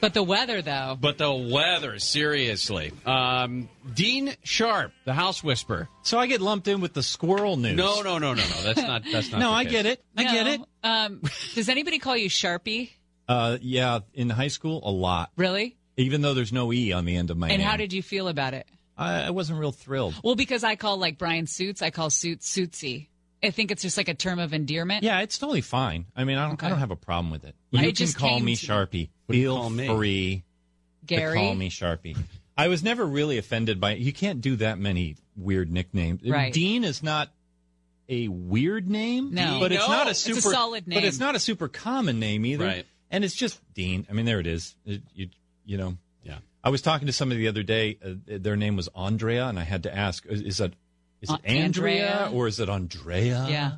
but 0.00 0.14
the 0.14 0.22
weather 0.22 0.62
though. 0.62 0.96
But 0.98 1.18
the 1.18 1.30
weather, 1.30 1.98
seriously. 1.98 2.92
Um, 3.04 3.68
Dean 3.94 4.34
Sharp, 4.44 4.92
the 5.04 5.12
House 5.12 5.44
Whisperer. 5.44 5.90
So 6.04 6.18
I 6.18 6.26
get 6.26 6.40
lumped 6.40 6.68
in 6.68 6.80
with 6.80 6.94
the 6.94 7.02
squirrel 7.02 7.58
news. 7.58 7.76
No, 7.76 8.00
no, 8.00 8.16
no, 8.16 8.32
no, 8.32 8.42
no. 8.42 8.62
That's 8.62 8.80
not. 8.80 9.02
That's 9.12 9.30
not. 9.30 9.40
no, 9.40 9.50
the 9.50 9.56
I 9.56 9.64
case. 9.64 9.72
get 9.72 9.84
it. 9.86 10.04
I 10.16 10.22
get 10.24 10.46
it. 10.46 10.60
Um, 10.82 11.20
does 11.54 11.68
anybody 11.68 11.98
call 11.98 12.16
you 12.16 12.30
Sharpie? 12.30 12.88
Uh, 13.28 13.58
yeah, 13.60 13.98
in 14.14 14.30
high 14.30 14.48
school, 14.48 14.80
a 14.82 14.90
lot. 14.90 15.32
Really? 15.36 15.76
Even 15.98 16.22
though 16.22 16.32
there's 16.32 16.50
no 16.52 16.72
e 16.72 16.92
on 16.94 17.04
the 17.04 17.14
end 17.14 17.30
of 17.30 17.36
my 17.36 17.50
And 17.50 17.58
name. 17.58 17.68
how 17.68 17.76
did 17.76 17.92
you 17.92 18.02
feel 18.02 18.28
about 18.28 18.54
it? 18.54 18.66
I, 18.96 19.24
I 19.24 19.30
wasn't 19.32 19.58
real 19.60 19.70
thrilled. 19.72 20.14
Well, 20.24 20.34
because 20.34 20.64
I 20.64 20.76
call 20.76 20.96
like 20.96 21.18
Brian 21.18 21.46
Suits, 21.46 21.82
I 21.82 21.90
call 21.90 22.08
Suits 22.08 22.50
Suitsy. 22.50 23.08
I 23.42 23.50
think 23.50 23.70
it's 23.70 23.82
just 23.82 23.96
like 23.96 24.08
a 24.08 24.14
term 24.14 24.38
of 24.38 24.52
endearment. 24.52 25.04
Yeah, 25.04 25.20
it's 25.20 25.38
totally 25.38 25.60
fine. 25.60 26.06
I 26.16 26.24
mean, 26.24 26.38
I 26.38 26.44
don't, 26.46 26.54
Okay. 26.54 26.66
I 26.66 26.70
don't 26.70 26.78
have 26.80 26.90
a 26.90 26.96
problem 26.96 27.30
with 27.30 27.44
it. 27.44 27.54
I 27.72 27.76
You 27.76 27.86
can 27.86 27.94
just 27.94 28.16
call 28.16 28.40
me 28.40 28.56
to- 28.56 28.66
Sharpie. 28.66 29.10
What 29.26 29.32
do 29.34 29.38
you 29.38 29.44
Feel 29.54 29.70
me? 29.70 29.86
free 29.86 30.44
Gary. 31.06 31.38
to 31.38 31.44
call 31.44 31.54
me 31.54 31.70
Sharpie. 31.70 32.16
I 32.56 32.68
was 32.68 32.82
never 32.82 33.06
really 33.06 33.38
offended 33.38 33.80
by 33.80 33.94
You 33.94 34.12
can't 34.12 34.40
do 34.40 34.56
that 34.56 34.78
many 34.80 35.16
weird 35.36 35.70
nicknames. 35.70 36.22
Right. 36.28 36.52
Dean 36.52 36.82
is 36.82 37.02
not 37.02 37.30
a 38.08 38.26
weird 38.28 38.88
name, 38.88 39.32
No. 39.34 39.58
but 39.60 39.70
it's 39.70 39.86
No. 39.86 39.92
not 39.92 40.06
a 40.08 40.10
It's 40.10 40.26
a 40.26 40.34
super 40.34 40.40
solid 40.54 40.84
But 40.86 41.04
it's 41.04 41.20
not 41.20 41.36
a 41.36 41.38
super 41.38 41.68
common 41.68 42.18
name 42.18 42.44
either. 42.46 42.64
Right. 42.64 42.86
And 43.10 43.24
it's 43.24 43.34
just 43.34 43.60
Dean. 43.74 44.06
I 44.10 44.14
mean, 44.14 44.26
there 44.26 44.40
it 44.40 44.46
is. 44.46 44.74
It- 44.84 45.02
you, 45.14 45.28
you 45.64 45.76
know. 45.76 45.96
Yeah. 46.24 46.38
I 46.64 46.70
was 46.70 46.82
talking 46.82 47.06
to 47.06 47.12
somebody 47.12 47.42
the 47.42 47.48
other 47.48 47.62
day. 47.62 47.98
Uh, 48.04 48.14
their 48.26 48.56
name 48.56 48.74
was 48.76 48.88
Andrea, 48.94 49.46
and 49.46 49.58
I 49.58 49.62
had 49.64 49.84
to 49.84 49.94
ask, 49.96 50.26
is, 50.26 50.42
is 50.42 50.56
that 50.58 50.72
is 51.20 51.30
it 51.30 51.34
Uh, 51.34 51.38
Andrea, 51.44 52.20
Andrea? 52.22 52.38
or 52.38 52.46
is 52.48 52.60
it 52.60 52.68
Andrea? 52.68 53.46
Yeah. 53.48 53.72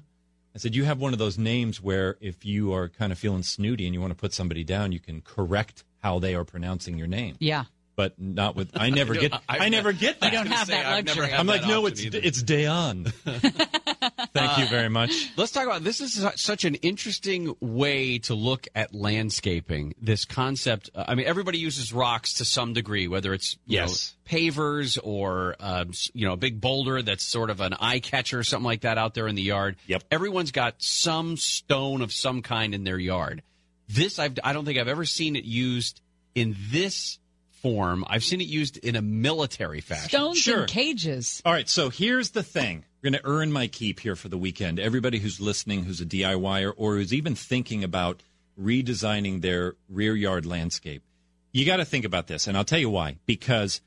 I 0.54 0.58
said, 0.58 0.74
you 0.74 0.84
have 0.84 0.98
one 0.98 1.12
of 1.12 1.18
those 1.18 1.38
names 1.38 1.80
where 1.80 2.16
if 2.20 2.44
you 2.44 2.72
are 2.74 2.88
kind 2.88 3.12
of 3.12 3.18
feeling 3.18 3.42
snooty 3.44 3.86
and 3.86 3.94
you 3.94 4.00
want 4.00 4.10
to 4.10 4.16
put 4.16 4.32
somebody 4.32 4.64
down, 4.64 4.90
you 4.90 4.98
can 4.98 5.20
correct 5.20 5.84
how 6.02 6.18
they 6.18 6.34
are 6.34 6.44
pronouncing 6.44 6.98
your 6.98 7.06
name. 7.06 7.36
Yeah. 7.38 7.64
But 8.00 8.18
not 8.18 8.56
with. 8.56 8.70
I 8.80 8.88
never 9.00 9.12
get. 9.12 9.34
I, 9.46 9.68
never 9.68 9.92
get 9.92 10.20
that. 10.20 10.32
You 10.32 10.38
don't 10.38 10.46
have 10.46 10.68
that 10.68 10.86
I've 10.86 11.04
luxury. 11.06 11.28
had 11.28 11.38
I'm 11.38 11.46
like, 11.46 11.66
no, 11.66 11.86
option 11.86 11.92
it's 11.92 12.04
either. 12.06 12.20
it's 12.22 12.42
Dayan. 12.42 13.12
Thank 14.32 14.58
you 14.58 14.66
very 14.68 14.88
much. 14.88 15.28
Let's 15.36 15.52
talk 15.52 15.66
about 15.66 15.84
this. 15.84 16.00
Is 16.00 16.24
such 16.36 16.64
an 16.64 16.76
interesting 16.76 17.54
way 17.60 18.16
to 18.20 18.34
look 18.34 18.68
at 18.74 18.94
landscaping. 18.94 19.92
This 20.00 20.24
concept. 20.24 20.88
uh, 20.94 21.04
I 21.08 21.14
mean, 21.14 21.26
everybody 21.26 21.58
uses 21.58 21.92
rocks 21.92 22.32
to 22.34 22.46
some 22.46 22.72
degree, 22.72 23.06
whether 23.06 23.34
it's 23.34 23.58
you 23.66 23.76
Yes. 23.80 24.14
know, 24.24 24.38
pavers 24.38 24.98
or 25.02 25.56
um, 25.60 25.90
you 26.14 26.26
know 26.26 26.32
a 26.32 26.38
big 26.38 26.58
boulder 26.58 27.02
that's 27.02 27.22
sort 27.24 27.50
of 27.50 27.60
an 27.60 27.74
eye 27.74 27.98
catcher 28.00 28.38
or 28.38 28.44
something 28.44 28.64
like 28.64 28.80
that 28.80 28.96
out 28.96 29.12
there 29.12 29.28
in 29.28 29.34
the 29.34 29.42
yard. 29.42 29.76
Yep. 29.88 30.04
Everyone's 30.10 30.52
got 30.52 30.76
some 30.78 31.36
stone 31.36 32.00
of 32.00 32.14
some 32.14 32.40
kind 32.40 32.74
in 32.74 32.84
their 32.84 32.98
yard. 32.98 33.42
This 33.88 34.18
I've, 34.18 34.38
I 34.42 34.54
don't 34.54 34.64
think 34.64 34.78
I've 34.78 34.88
ever 34.88 35.04
seen 35.04 35.36
it 35.36 35.44
used 35.44 36.00
in 36.34 36.56
this 36.70 37.18
form. 37.62 38.04
I've 38.08 38.24
seen 38.24 38.40
it 38.40 38.46
used 38.46 38.76
in 38.78 38.96
a 38.96 39.02
military 39.02 39.80
fashion. 39.80 40.08
Stones 40.08 40.38
Sure. 40.38 40.62
in 40.62 40.66
cages. 40.68 41.42
All 41.44 41.52
right, 41.52 41.68
so 41.68 41.90
here's 41.90 42.30
the 42.30 42.42
thing. 42.42 42.84
We're 43.02 43.10
going 43.10 43.22
to 43.22 43.28
earn 43.28 43.52
my 43.52 43.66
keep 43.66 44.00
here 44.00 44.16
for 44.16 44.28
the 44.28 44.36
weekend. 44.38 44.78
Everybody 44.78 45.18
who's 45.18 45.40
listening, 45.40 45.84
who's 45.84 46.00
a 46.00 46.06
DIYer, 46.06 46.72
or 46.76 46.96
who's 46.96 47.14
even 47.14 47.34
thinking 47.34 47.82
about 47.84 48.22
redesigning 48.60 49.40
their 49.40 49.74
rear 49.88 50.14
yard 50.14 50.46
landscape, 50.46 51.02
you 51.52 51.64
got 51.66 51.78
to 51.78 51.84
think 51.84 52.04
about 52.04 52.26
this. 52.26 52.46
And 52.46 52.56
I'll 52.56 52.64
tell 52.64 52.78
you 52.78 52.90
why. 52.90 53.16
Because 53.26 53.80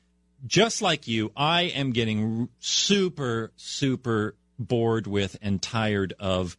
just 0.46 0.82
like 0.82 1.06
you, 1.08 1.32
I 1.36 1.62
am 1.62 1.92
getting 1.92 2.40
r- 2.42 2.48
super, 2.58 3.52
super 3.56 4.34
bored 4.58 5.06
with 5.06 5.36
and 5.40 5.60
tired 5.62 6.12
of 6.18 6.56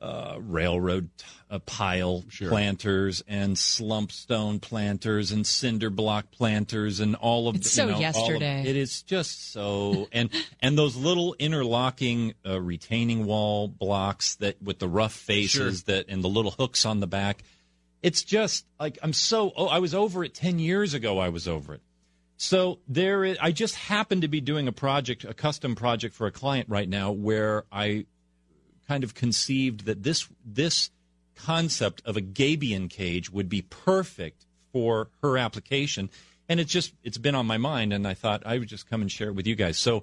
uh, 0.00 0.36
railroad 0.40 1.10
uh, 1.50 1.58
pile 1.60 2.24
planters 2.38 3.22
and 3.28 3.58
slump 3.58 4.10
stone 4.12 4.58
planters 4.60 5.32
and 5.32 5.46
cinder 5.46 5.90
block 5.90 6.30
planters 6.30 7.00
and 7.00 7.14
all 7.16 7.48
of 7.48 7.56
It's 7.56 7.76
you 7.76 7.82
so 7.82 7.86
know, 7.86 7.90
all 7.92 7.96
of- 7.96 8.00
yesterday. 8.02 8.62
it 8.66 8.76
is 8.76 9.02
just 9.02 9.52
so 9.52 10.08
and 10.12 10.30
and 10.60 10.78
those 10.78 10.96
little 10.96 11.34
interlocking 11.38 12.34
uh, 12.46 12.60
retaining 12.60 13.26
wall 13.26 13.68
blocks 13.68 14.36
that 14.36 14.62
with 14.62 14.78
the 14.78 14.88
rough 14.88 15.12
faces 15.12 15.84
that 15.84 16.06
and 16.08 16.22
the 16.24 16.28
little 16.28 16.52
hooks 16.52 16.86
on 16.86 17.00
the 17.00 17.06
back. 17.06 17.42
It's 18.02 18.22
just 18.22 18.64
like 18.78 18.98
I'm 19.02 19.12
so 19.12 19.52
oh 19.56 19.66
I 19.66 19.78
was 19.80 19.94
over 19.94 20.24
it 20.24 20.34
10 20.34 20.58
years 20.58 20.94
ago 20.94 21.18
I 21.18 21.28
was 21.28 21.46
over 21.46 21.74
it. 21.74 21.82
So 22.42 22.78
there 22.88 23.22
is, 23.22 23.36
I 23.38 23.52
just 23.52 23.74
happen 23.74 24.22
to 24.22 24.28
be 24.28 24.40
doing 24.40 24.66
a 24.66 24.72
project, 24.72 25.24
a 25.24 25.34
custom 25.34 25.74
project 25.74 26.14
for 26.14 26.26
a 26.26 26.30
client 26.30 26.70
right 26.70 26.88
now 26.88 27.12
where 27.12 27.64
I 27.70 28.06
kind 28.90 29.04
of 29.04 29.14
conceived 29.14 29.84
that 29.84 30.02
this 30.02 30.28
this 30.44 30.90
concept 31.36 32.02
of 32.04 32.16
a 32.16 32.20
Gabion 32.20 32.90
cage 32.90 33.30
would 33.30 33.48
be 33.48 33.62
perfect 33.62 34.46
for 34.72 35.10
her 35.22 35.38
application, 35.38 36.10
and 36.48 36.58
it's 36.58 36.72
just 36.72 36.92
it's 37.04 37.16
been 37.16 37.36
on 37.36 37.46
my 37.46 37.56
mind, 37.56 37.92
and 37.92 38.04
I 38.04 38.14
thought 38.14 38.42
I 38.44 38.58
would 38.58 38.66
just 38.68 38.90
come 38.90 39.00
and 39.00 39.10
share 39.10 39.28
it 39.28 39.34
with 39.34 39.46
you 39.46 39.54
guys. 39.54 39.78
So. 39.78 40.02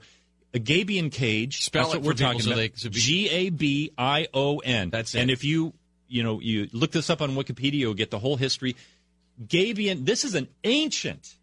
A 0.53 0.59
Gabion 0.59 1.11
cage. 1.11 1.61
Spell 1.65 1.91
it 1.91 1.95
what 1.95 2.03
we're 2.03 2.11
for 2.13 2.17
people 2.19 2.31
talking 2.31 2.41
so 2.41 2.53
about. 2.53 2.77
so 2.77 2.89
be- 2.89 2.95
G 2.95 3.29
A 3.29 3.49
B 3.49 3.91
I 3.97 4.27
O 4.33 4.59
N. 4.59 4.89
That's 4.89 5.13
it. 5.13 5.19
And 5.19 5.29
if 5.29 5.43
you 5.43 5.73
you 6.07 6.23
know 6.23 6.39
you 6.39 6.69
look 6.71 6.93
this 6.93 7.09
up 7.09 7.21
on 7.21 7.31
Wikipedia, 7.31 7.73
you'll 7.73 7.93
get 7.93 8.11
the 8.11 8.17
whole 8.19 8.37
history. 8.37 8.77
Gabion. 9.45 10.05
This 10.05 10.23
is 10.23 10.35
an 10.35 10.47
ancient 10.63 11.35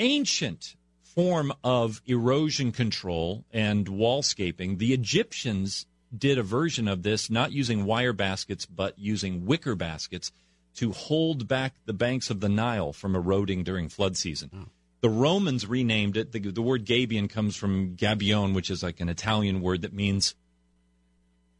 ancient 0.00 0.74
form 1.14 1.52
of 1.62 2.02
erosion 2.04 2.72
control 2.72 3.44
and 3.52 3.86
wallscaping. 3.86 4.78
The 4.78 4.92
Egyptians 4.92 5.86
did 6.16 6.38
a 6.38 6.42
version 6.42 6.88
of 6.88 7.02
this, 7.02 7.30
not 7.30 7.52
using 7.52 7.84
wire 7.84 8.12
baskets, 8.12 8.66
but 8.66 8.98
using 8.98 9.46
wicker 9.46 9.74
baskets 9.74 10.32
to 10.74 10.92
hold 10.92 11.48
back 11.48 11.74
the 11.84 11.92
banks 11.92 12.30
of 12.30 12.40
the 12.40 12.48
Nile 12.48 12.92
from 12.92 13.14
eroding 13.14 13.64
during 13.64 13.88
flood 13.88 14.16
season. 14.16 14.48
Hmm. 14.48 14.62
The 15.00 15.10
Romans 15.10 15.66
renamed 15.66 16.16
it. 16.16 16.32
The, 16.32 16.38
the 16.38 16.62
word 16.62 16.86
Gabion 16.86 17.28
comes 17.28 17.56
from 17.56 17.96
gabion, 17.96 18.54
which 18.54 18.70
is 18.70 18.82
like 18.82 19.00
an 19.00 19.08
Italian 19.08 19.60
word 19.60 19.82
that 19.82 19.92
means 19.92 20.34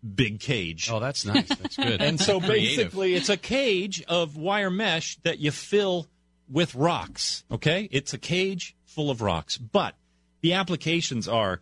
big 0.02 0.40
cage. 0.40 0.88
Oh, 0.90 1.00
that's 1.00 1.24
nice. 1.24 1.48
That's 1.48 1.76
good. 1.76 2.00
And 2.02 2.20
so 2.20 2.40
basically, 2.40 3.14
it's 3.14 3.28
a 3.28 3.36
cage 3.36 4.02
of 4.06 4.36
wire 4.36 4.70
mesh 4.70 5.16
that 5.24 5.38
you 5.38 5.50
fill 5.50 6.06
with 6.48 6.74
rocks. 6.74 7.44
Okay? 7.50 7.88
It's 7.90 8.12
a 8.12 8.18
cage 8.18 8.76
full 8.84 9.10
of 9.10 9.22
rocks. 9.22 9.58
But 9.58 9.94
the 10.40 10.54
applications 10.54 11.26
are 11.26 11.60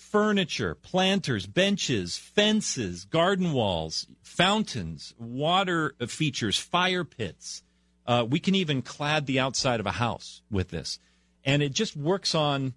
furniture, 0.00 0.74
planters, 0.74 1.46
benches, 1.46 2.16
fences, 2.16 3.04
garden 3.04 3.52
walls, 3.52 4.06
fountains, 4.22 5.14
water 5.18 5.94
features, 6.08 6.58
fire 6.58 7.04
pits. 7.04 7.62
Uh, 8.06 8.26
we 8.28 8.40
can 8.40 8.54
even 8.54 8.82
clad 8.82 9.26
the 9.26 9.38
outside 9.38 9.80
of 9.80 9.86
a 9.86 9.92
house 9.92 10.42
with 10.50 10.70
this. 10.70 10.98
And 11.44 11.62
it 11.62 11.72
just 11.72 11.96
works 11.96 12.34
on 12.34 12.74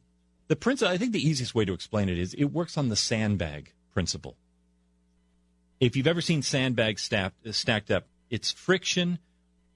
the 0.48 0.56
principle. 0.56 0.94
I 0.94 0.98
think 0.98 1.12
the 1.12 1.28
easiest 1.28 1.56
way 1.56 1.66
to 1.66 1.74
explain 1.74 2.10
it 2.10 2.20
is 2.20 2.34
it 2.34 2.46
works 2.46 2.78
on 2.78 2.90
the 2.90 2.96
sandbag 2.96 3.74
principle 3.92 4.38
if 5.86 5.98
you've 5.98 6.08
ever 6.08 6.22
seen 6.22 6.42
sandbags 6.42 7.02
stacked, 7.02 7.54
stacked 7.54 7.92
up, 7.92 8.08
it's 8.30 8.52
friction 8.52 9.20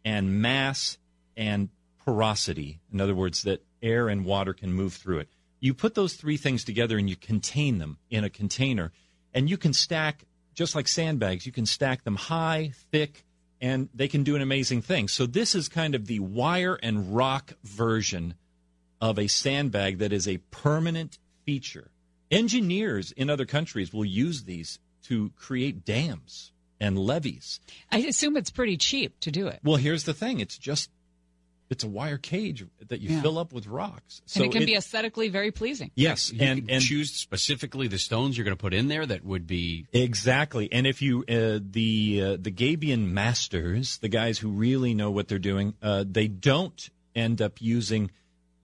and 0.06 0.42
mass 0.42 0.98
and 1.36 1.70
porosity. 2.06 2.80
In 2.94 3.02
other 3.02 3.14
words, 3.14 3.44
that 3.44 3.64
air 3.82 4.08
and 4.08 4.24
water 4.24 4.54
can 4.54 4.72
move 4.72 4.94
through 4.94 5.20
it. 5.20 5.30
You 5.60 5.74
put 5.74 5.96
those 5.96 6.14
three 6.14 6.38
things 6.38 6.64
together 6.64 6.98
and 6.98 7.10
you 7.10 7.16
contain 7.16 7.78
them 7.80 7.98
in 8.10 8.24
a 8.24 8.30
container, 8.30 8.92
and 9.34 9.50
you 9.50 9.58
can 9.58 9.74
stack 9.74 10.26
just 10.54 10.76
like 10.76 10.88
sandbags. 10.88 11.46
You 11.46 11.52
can 11.52 11.66
stack 11.66 12.04
them 12.04 12.16
high, 12.16 12.74
thick, 12.92 13.24
and 13.62 13.90
they 13.94 14.08
can 14.08 14.24
do 14.24 14.36
an 14.36 14.42
amazing 14.42 14.82
thing. 14.82 15.08
So 15.08 15.26
this 15.26 15.56
is 15.56 15.70
kind 15.70 15.96
of 15.96 16.08
the 16.08 16.20
wire 16.20 16.78
and 16.82 17.16
rock 17.16 17.54
version 17.64 18.36
of 19.00 19.20
a 19.20 19.28
sandbag 19.28 20.00
that 20.00 20.14
is 20.14 20.28
a 20.28 20.38
permanent 20.52 21.20
feature. 21.46 21.92
Engineers 22.30 23.12
in 23.12 23.30
other 23.30 23.46
countries 23.46 23.94
will 23.94 24.06
use 24.06 24.44
these 24.44 24.80
to 25.04 25.32
create 25.36 25.86
dams 25.86 26.52
and 26.80 26.98
levees. 26.98 27.60
I 27.92 28.00
assume 28.00 28.38
it's 28.38 28.52
pretty 28.52 28.78
cheap 28.78 29.20
to 29.22 29.32
do 29.32 29.48
it. 29.48 29.60
Well, 29.64 29.78
here's 29.78 30.04
the 30.04 30.14
thing: 30.14 30.40
it's 30.40 30.58
just 30.58 30.90
it's 31.70 31.84
a 31.84 31.88
wire 31.88 32.18
cage 32.18 32.66
that 32.88 33.02
you 33.02 33.10
Yeah. 33.10 33.22
fill 33.22 33.38
up 33.38 33.52
with 33.54 33.68
rocks. 33.68 34.22
So 34.26 34.44
and 34.44 34.54
it 34.54 34.58
can 34.58 34.66
be 34.66 34.76
aesthetically 34.76 35.28
very 35.30 35.52
pleasing. 35.52 35.92
yes, 35.96 36.32
You 36.32 36.40
and 36.42 36.62
can 36.68 36.76
and 36.76 36.84
choose 36.84 37.12
specifically 37.14 37.88
the 37.88 38.00
stones 38.00 38.38
you're 38.38 38.46
going 38.46 38.56
to 38.56 38.62
put 38.62 38.74
in 38.74 38.88
there 38.88 39.06
that 39.06 39.26
would 39.26 39.46
be 39.48 39.86
Exactly, 39.94 40.72
and 40.72 40.88
if 40.88 41.02
you 41.02 41.24
uh, 41.30 41.60
the 41.62 42.22
uh, 42.24 42.38
the 42.40 42.52
Gabion 42.52 43.10
masters, 43.12 43.98
the 44.00 44.10
guys 44.10 44.40
who 44.40 44.50
really 44.50 44.94
know 44.94 45.12
what 45.12 45.28
they're 45.28 45.40
doing, 45.40 45.74
uh, 45.82 46.04
they 46.10 46.28
don't 46.28 46.90
end 47.16 47.42
up 47.42 47.62
using 47.62 48.12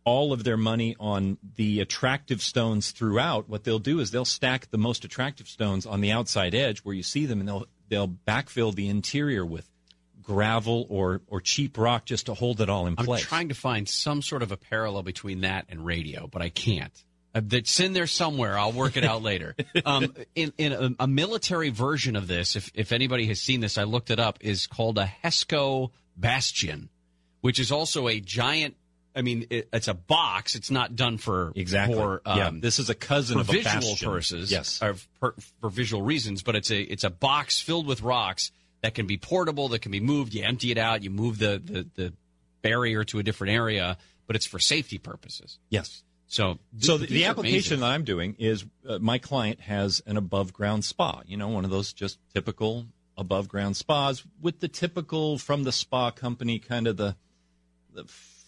all 0.06 0.34
of 0.34 0.44
their 0.44 0.58
money 0.58 0.96
on 1.00 1.38
the 1.56 1.80
attractive 1.80 2.42
stones 2.42 2.92
throughout. 2.92 3.48
What 3.48 3.64
they'll 3.64 3.80
do 3.80 4.00
is 4.00 4.12
they'll 4.12 4.26
stack 4.26 4.70
the 4.70 4.78
most 4.78 5.06
attractive 5.06 5.48
stones 5.48 5.86
on 5.86 6.02
the 6.02 6.12
outside 6.12 6.54
edge 6.54 6.80
where 6.80 6.94
you 6.96 7.04
see 7.04 7.26
them, 7.26 7.40
and 7.40 7.48
they'll 7.48 7.66
they'll 7.90 8.08
backfill 8.28 8.74
the 8.76 8.88
interior 8.90 9.46
with 9.46 9.70
gravel 10.24 10.86
or 10.90 11.22
or 11.28 11.42
cheap 11.42 11.78
rock 11.78 12.06
just 12.06 12.26
to 12.28 12.34
hold 12.34 12.62
it 12.62 12.70
all 12.70 12.88
in 12.88 12.96
place. 12.96 13.22
I'm 13.22 13.28
trying 13.28 13.50
to 13.50 13.56
find 13.56 13.88
some 13.88 14.22
sort 14.22 14.42
of 14.44 14.52
a 14.52 14.58
parallel 14.58 15.04
between 15.04 15.42
that 15.42 15.66
and 15.70 15.86
radio, 15.86 16.28
but 16.28 16.42
I 16.42 16.50
can't. 16.50 16.92
Uh, 17.36 17.42
That's 17.44 17.80
in 17.80 17.94
there 17.94 18.06
somewhere. 18.06 18.58
I'll 18.58 18.72
work 18.72 18.96
it 18.96 19.04
out 19.04 19.22
later. 19.24 19.56
Um, 19.86 20.14
in 20.36 20.54
in 20.58 20.72
a, 20.72 20.92
a 21.04 21.08
military 21.08 21.70
version 21.70 22.16
of 22.16 22.28
this, 22.28 22.56
if 22.56 22.72
if 22.74 22.92
anybody 22.92 23.26
has 23.28 23.42
seen 23.42 23.60
this, 23.60 23.78
I 23.78 23.84
looked 23.84 24.12
it 24.12 24.20
up. 24.20 24.38
Is 24.42 24.68
called 24.68 24.98
a 24.98 25.12
Hesco 25.24 25.90
Bastion, 26.16 26.90
which 27.42 27.60
is 27.60 27.72
also 27.72 28.08
a 28.08 28.20
giant. 28.20 28.76
I 29.16 29.22
mean, 29.22 29.46
it, 29.52 29.70
it's 29.74 29.88
a 29.88 29.94
box. 29.94 30.56
It's 30.56 30.72
not 30.72 30.96
done 30.96 31.18
for 31.20 31.52
Exactly. 31.56 31.96
For, 31.96 32.22
um, 32.26 32.38
yeah, 32.38 32.50
this 32.54 32.80
is 32.80 32.90
a 32.90 32.96
cousin 32.96 33.40
of 33.40 33.48
a 33.50 33.52
visual 33.52 33.74
bastion. 33.92 34.10
purposes, 34.10 34.52
Yes. 34.52 34.82
or 34.82 34.96
for, 35.20 35.36
for 35.62 35.70
visual 35.70 36.02
reasons. 36.02 36.42
But 36.44 36.56
it's 36.56 36.72
a 36.72 36.82
it's 36.82 37.04
a 37.04 37.10
box 37.12 37.60
filled 37.60 37.86
with 37.86 38.02
rocks 38.02 38.52
that 38.84 38.94
can 38.94 39.08
be 39.08 39.18
portable, 39.18 39.70
that 39.70 39.80
can 39.80 39.92
be 39.92 40.02
moved. 40.02 40.34
You 40.36 40.44
empty 40.44 40.70
it 40.70 40.78
out, 40.78 41.02
you 41.04 41.10
move 41.10 41.40
the 41.40 41.60
the, 41.64 41.88
the 41.96 42.14
barrier 42.62 43.04
to 43.06 43.18
a 43.18 43.24
different 43.24 43.54
area, 43.54 43.98
but 44.28 44.36
it's 44.36 44.46
for 44.46 44.60
safety 44.60 45.00
purposes. 45.00 45.58
Yes. 45.70 46.04
So, 46.28 46.58
So 46.80 46.98
the, 46.98 47.06
the 47.06 47.26
application 47.26 47.74
amazing. 47.74 47.80
that 47.82 47.86
I'm 47.86 48.04
doing 48.04 48.36
is 48.40 48.66
uh, 48.88 48.98
my 49.00 49.20
client 49.20 49.62
has 49.62 50.02
an 50.06 50.18
above 50.18 50.52
ground 50.52 50.84
spa. 50.84 51.22
You 51.26 51.38
know, 51.38 51.48
one 51.50 51.64
of 51.64 51.72
those 51.72 51.94
just 51.94 52.18
typical 52.34 52.86
above 53.18 53.48
ground 53.48 53.78
spas 53.78 54.24
with 54.42 54.60
the 54.60 54.68
typical 54.68 55.38
from 55.38 55.64
the 55.64 55.72
spa 55.72 56.12
company 56.12 56.60
kind 56.60 56.88
of 56.88 56.98
the 56.98 57.16
the 57.94 58.06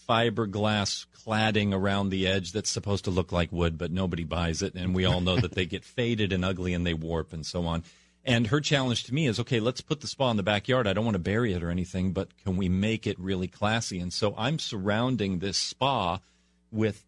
fiberglass 0.09 1.05
cladding 1.25 1.73
around 1.73 2.09
the 2.09 2.27
edge 2.27 2.51
that's 2.51 2.69
supposed 2.69 3.05
to 3.05 3.11
look 3.11 3.31
like 3.31 3.51
wood, 3.51 3.77
but 3.77 3.91
nobody 3.91 4.23
buys 4.23 4.61
it, 4.61 4.75
and 4.75 4.93
we 4.93 5.05
all 5.05 5.21
know 5.21 5.35
that 5.37 5.53
they 5.53 5.65
get 5.65 5.83
faded 5.97 6.33
and 6.33 6.43
ugly 6.43 6.73
and 6.73 6.85
they 6.85 6.93
warp 6.93 7.33
and 7.33 7.45
so 7.45 7.65
on. 7.65 7.83
And 8.25 8.47
her 8.47 8.59
challenge 8.59 9.03
to 9.03 9.13
me 9.13 9.27
is, 9.27 9.39
okay, 9.39 9.59
let's 9.59 9.81
put 9.81 10.01
the 10.01 10.07
spa 10.07 10.31
in 10.31 10.37
the 10.37 10.43
backyard. 10.43 10.87
I 10.87 10.93
don't 10.93 11.05
want 11.05 11.13
to 11.13 11.19
bury 11.19 11.53
it 11.53 11.61
or 11.61 11.69
anything, 11.69 12.11
but 12.11 12.35
can 12.43 12.57
we 12.57 12.67
make 12.67 13.05
it 13.05 13.19
really 13.19 13.47
classy? 13.47 13.99
And 13.99 14.11
so 14.11 14.33
I'm 14.35 14.57
surrounding 14.57 15.37
this 15.39 15.57
spa 15.57 16.19
with 16.71 17.05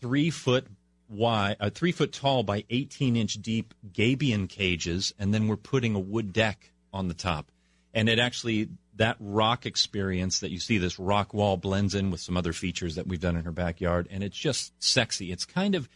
three 0.00 0.30
foot 0.30 0.66
wide, 1.06 1.56
uh, 1.60 1.68
three 1.68 1.92
foot 1.92 2.12
tall 2.12 2.44
by 2.44 2.64
18 2.70 3.14
inch 3.14 3.34
deep 3.34 3.74
gabion 3.92 4.48
cages, 4.48 5.12
and 5.18 5.34
then 5.34 5.48
we're 5.48 5.56
putting 5.56 5.94
a 5.94 6.00
wood 6.00 6.32
deck 6.32 6.72
on 6.94 7.08
the 7.08 7.14
top. 7.14 7.50
And 7.92 8.08
it 8.08 8.18
actually, 8.18 8.70
that 8.96 9.16
rock 9.20 9.66
experience 9.66 10.40
that 10.40 10.50
you 10.50 10.58
see, 10.58 10.78
this 10.78 10.98
rock 10.98 11.34
wall 11.34 11.58
blends 11.58 11.94
in 11.94 12.10
with 12.10 12.20
some 12.20 12.38
other 12.38 12.54
features 12.54 12.94
that 12.94 13.06
we've 13.06 13.20
done 13.20 13.36
in 13.36 13.44
her 13.44 13.52
backyard, 13.52 14.08
and 14.10 14.24
it's 14.24 14.36
just 14.36 14.72
sexy. 14.82 15.30
It's 15.30 15.44
kind 15.44 15.74
of 15.74 15.90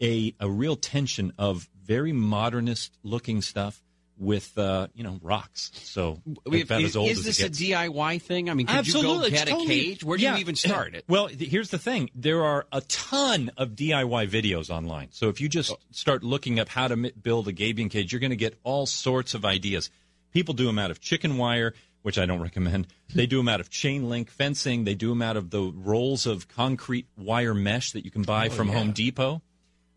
a, 0.00 0.34
a 0.38 0.48
real 0.48 0.76
tension 0.76 1.32
of 1.38 1.70
very 1.82 2.12
modernist 2.12 2.98
looking 3.02 3.40
stuff 3.40 3.82
with, 4.20 4.56
uh, 4.58 4.86
you 4.94 5.02
know, 5.02 5.18
rocks. 5.22 5.70
So 5.82 6.20
We- 6.46 6.60
about 6.60 6.82
is, 6.82 6.90
as 6.90 6.96
old 6.96 7.08
is 7.10 7.18
as 7.20 7.24
this 7.24 7.40
a. 7.40 7.48
DIY 7.48 8.20
thing? 8.20 8.50
I 8.50 8.54
mean, 8.54 8.66
could 8.66 8.76
Absolutely. 8.76 9.10
you 9.12 9.18
go 9.18 9.24
It's 9.24 9.34
get 9.34 9.48
totally- 9.48 9.64
a 9.80 9.84
cage? 9.84 10.04
Where 10.04 10.18
do 10.18 10.22
yeah. 10.24 10.34
you 10.34 10.40
even 10.40 10.54
start 10.56 10.94
it? 10.94 11.04
Well, 11.08 11.26
here's 11.28 11.70
the 11.70 11.78
thing. 11.78 12.10
There 12.14 12.44
are 12.44 12.66
a 12.70 12.82
ton 12.82 13.50
of 13.56 13.70
DIY 13.70 14.26
videos 14.28 14.68
online. 14.70 15.08
So 15.10 15.28
if 15.30 15.40
you 15.40 15.46
Oh. 15.46 15.48
just 15.48 15.74
start 15.90 16.22
looking 16.22 16.60
up 16.60 16.68
how 16.68 16.86
to 16.88 16.96
build 16.96 17.48
a 17.48 17.52
gabion 17.52 17.90
cage, 17.90 18.12
you're 18.12 18.20
going 18.20 18.30
to 18.30 18.36
get 18.36 18.58
all 18.62 18.84
sorts 18.86 19.32
of 19.34 19.44
ideas. 19.46 19.88
People 20.32 20.52
do 20.54 20.66
them 20.66 20.78
out 20.78 20.90
of 20.90 21.00
chicken 21.00 21.38
wire, 21.38 21.74
which 22.02 22.18
I 22.18 22.26
don't 22.26 22.40
recommend. 22.40 22.86
They 23.14 23.26
do 23.26 23.38
them 23.38 23.48
out 23.48 23.60
of 23.60 23.70
chain 23.70 24.08
link 24.08 24.30
fencing. 24.30 24.84
They 24.84 24.94
do 24.94 25.08
them 25.08 25.22
out 25.22 25.36
of 25.36 25.50
the 25.50 25.62
rolls 25.62 26.26
of 26.26 26.46
concrete 26.46 27.06
wire 27.16 27.54
mesh 27.54 27.92
that 27.92 28.04
you 28.04 28.10
can 28.10 28.22
Oh, 28.22 28.24
buy 28.26 28.48
from 28.50 28.68
Home 28.68 28.92
Depot. 28.92 29.42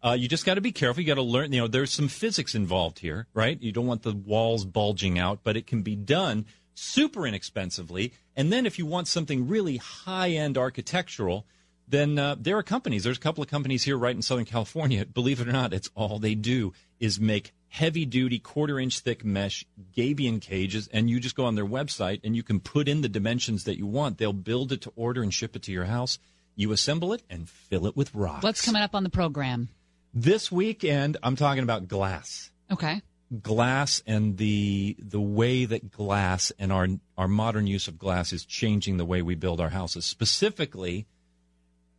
Uh, 0.04 0.12
you 0.12 0.28
just 0.28 0.46
got 0.46 0.56
to 0.56 0.62
be 0.62 0.72
careful. 0.72 1.02
You 1.02 1.08
got 1.08 1.16
to 1.16 1.22
learn. 1.22 1.54
You 1.54 1.62
know, 1.62 1.68
there's 1.68 1.92
some 1.92 2.10
physics 2.10 2.56
involved 2.56 3.00
here, 3.00 3.28
right? 3.34 3.62
You 3.62 3.72
don't 3.72 3.88
want 3.88 4.04
the 4.04 4.14
walls 4.14 4.66
bulging 4.66 5.18
out, 5.18 5.40
but 5.44 5.56
it 5.56 5.66
can 5.66 5.82
be 5.82 5.96
done 5.96 6.46
super 6.76 7.26
inexpensively. 7.26 8.14
And 8.36 8.52
then 8.52 8.66
if 8.66 8.78
you 8.78 8.86
want 8.86 9.08
something 9.08 9.48
really 9.48 9.78
high 9.78 10.32
end 10.32 10.58
architectural, 10.58 11.46
then 11.88 12.20
uh, 12.20 12.36
there 12.38 12.58
are 12.58 12.64
companies. 12.64 13.04
There's 13.04 13.18
a 13.18 13.22
couple 13.22 13.44
of 13.44 13.50
companies 13.50 13.84
here 13.84 13.98
right 13.98 14.16
in 14.16 14.22
Southern 14.22 14.46
California. 14.46 15.06
Believe 15.14 15.40
it 15.40 15.48
or 15.48 15.52
not, 15.52 15.74
it's 15.74 15.90
all 15.96 16.20
they 16.20 16.36
do 16.36 16.74
is 17.00 17.20
make 17.20 17.54
heavy 17.70 18.06
duty 18.06 18.38
quarter 18.40 18.80
inch 18.80 19.00
thick 19.00 19.26
mesh 19.26 19.66
gabion 19.98 20.40
cages 20.40 20.88
and 20.90 21.10
you 21.10 21.20
just 21.20 21.36
go 21.36 21.46
on 21.46 21.56
their 21.56 21.66
website 21.66 22.20
and 22.24 22.36
you 22.36 22.44
can 22.44 22.60
put 22.60 22.88
in 22.88 23.02
the 23.02 23.10
dimensions 23.10 23.64
that 23.64 23.80
you 23.80 23.88
want 23.88 24.20
they'll 24.20 24.32
build 24.32 24.72
it 24.72 24.80
to 24.80 24.94
order 24.96 25.24
and 25.24 25.34
ship 25.34 25.56
it 25.56 25.64
to 25.64 25.72
your 25.72 25.86
house 25.86 26.20
you 26.56 26.72
assemble 26.72 27.14
it 27.14 27.24
and 27.32 27.50
fill 27.50 27.88
it 27.88 27.98
with 27.98 28.14
rocks 28.14 28.44
What's 28.44 28.64
coming 28.64 28.84
up 28.84 28.94
on 28.94 29.02
the 29.02 29.10
program? 29.10 29.70
This 30.14 30.52
weekend, 30.52 31.18
I'm 31.24 31.36
talking 31.36 31.64
about 31.64 31.88
glass. 31.88 32.52
Okay. 32.72 33.02
Glass 33.42 34.04
and 34.06 34.38
the 34.38 34.96
the 35.00 35.22
way 35.22 35.66
that 35.66 35.92
glass 35.92 36.52
and 36.60 36.72
our 36.72 36.88
our 37.18 37.28
modern 37.28 37.66
use 37.66 37.88
of 37.88 37.98
glass 37.98 38.32
is 38.32 38.46
changing 38.46 38.98
the 38.98 39.06
way 39.06 39.24
we 39.24 39.34
build 39.34 39.60
our 39.60 39.70
houses. 39.70 40.06
Specifically, 40.06 41.08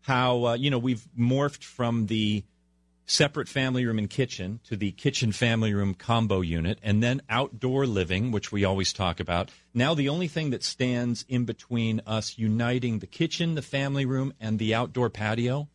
how 0.02 0.44
uh, 0.44 0.54
you 0.54 0.70
know 0.70 0.78
we've 0.78 1.04
morphed 1.18 1.64
from 1.64 2.06
the 2.06 2.44
separate 3.06 3.48
family 3.48 3.84
room 3.84 3.98
and 3.98 4.08
kitchen 4.08 4.60
to 4.64 4.76
the 4.76 4.92
kitchen 4.92 5.32
family 5.32 5.74
room 5.74 5.92
combo 5.92 6.40
unit, 6.40 6.78
and 6.82 7.02
then 7.02 7.20
outdoor 7.28 7.84
living, 7.84 8.30
which 8.30 8.52
we 8.52 8.64
always 8.64 8.92
talk 8.92 9.18
about. 9.18 9.50
Now, 9.74 9.92
the 9.92 10.08
only 10.08 10.28
thing 10.28 10.50
that 10.50 10.62
stands 10.62 11.24
in 11.28 11.44
between 11.44 12.00
us 12.06 12.38
uniting 12.38 13.00
the 13.00 13.06
kitchen, 13.06 13.56
the 13.56 13.62
family 13.62 14.06
room, 14.06 14.32
and 14.40 14.58
the 14.58 14.72
outdoor 14.72 15.10
patio 15.10 15.68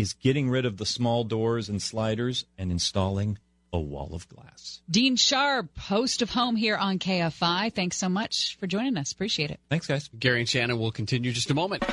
is 0.00 0.14
getting 0.14 0.48
rid 0.48 0.64
of 0.64 0.76
the 0.78 0.86
small 0.86 1.24
doors 1.24 1.68
and 1.68 1.80
sliders 1.80 2.46
and 2.56 2.70
installing 2.72 3.38
a 3.72 3.78
wall 3.78 4.14
of 4.14 4.28
glass. 4.28 4.80
Dean 4.90 5.16
Sharp, 5.16 5.76
host 5.78 6.22
of 6.22 6.30
Home 6.30 6.56
here 6.56 6.76
on 6.76 6.98
KFI. 6.98 7.72
Thanks 7.72 7.96
so 7.96 8.08
much 8.08 8.56
for 8.58 8.66
joining 8.66 8.96
us. 8.96 9.12
Appreciate 9.12 9.50
it. 9.50 9.60
Thanks, 9.68 9.86
guys. 9.86 10.08
Gary 10.18 10.40
and 10.40 10.48
Shannon 10.48 10.78
will 10.78 10.90
continue 10.90 11.32
just 11.32 11.50
a 11.50 11.54
moment. 11.54 11.84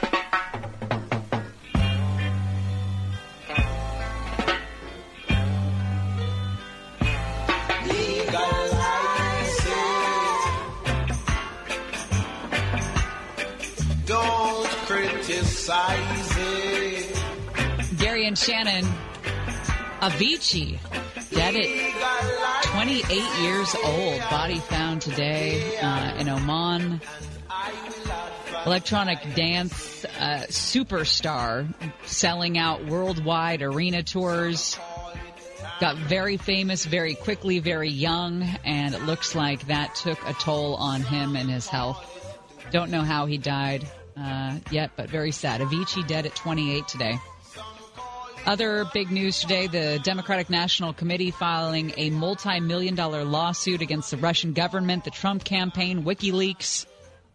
Don't 14.05 14.67
criticize 14.87 16.31
it. 16.31 16.36
Gary 16.36 16.36
and 18.27 18.37
Shannon, 18.37 18.83
Avicii, 20.01 20.77
dead 21.29 21.55
at 21.55 22.63
28 22.63 23.41
years 23.41 23.73
old. 23.85 24.19
Body 24.29 24.57
found 24.59 25.01
today 25.01 25.77
uh, 25.77 26.17
in 26.17 26.27
Oman. 26.27 26.99
Electronic 28.65 29.33
dance 29.33 30.03
uh, 30.03 30.43
superstar, 30.49 31.73
selling 32.05 32.57
out 32.57 32.83
worldwide 32.85 33.61
arena 33.61 34.03
tours. 34.03 34.77
Got 35.79 35.95
very 35.95 36.35
famous 36.35 36.83
very 36.83 37.15
quickly, 37.15 37.59
very 37.59 37.89
young, 37.89 38.43
and 38.65 38.93
it 38.93 39.03
looks 39.03 39.35
like 39.35 39.67
that 39.67 39.95
took 39.95 40.19
a 40.27 40.33
toll 40.33 40.75
on 40.75 40.99
him 40.99 41.37
and 41.37 41.49
his 41.49 41.65
health. 41.65 42.03
Don't 42.71 42.91
know 42.91 43.03
how 43.03 43.25
he 43.25 43.37
died 43.37 43.87
uh, 44.17 44.57
yet, 44.69 44.91
but 44.97 45.09
very 45.09 45.31
sad. 45.31 45.61
Avicii 45.61 46.05
dead 46.05 46.25
at 46.25 46.35
28 46.35 46.89
today. 46.89 47.17
Other 48.47 48.85
big 48.93 49.11
news 49.11 49.41
today 49.41 49.67
the 49.67 49.99
Democratic 50.03 50.49
National 50.49 50.93
Committee 50.93 51.31
filing 51.31 51.93
a 51.97 52.09
multi 52.11 52.61
million 52.61 52.95
dollar 52.95 53.25
lawsuit 53.25 53.81
against 53.81 54.09
the 54.09 54.15
Russian 54.15 54.53
government, 54.53 55.03
the 55.03 55.11
Trump 55.11 55.43
campaign, 55.43 56.03
WikiLeaks. 56.05 56.85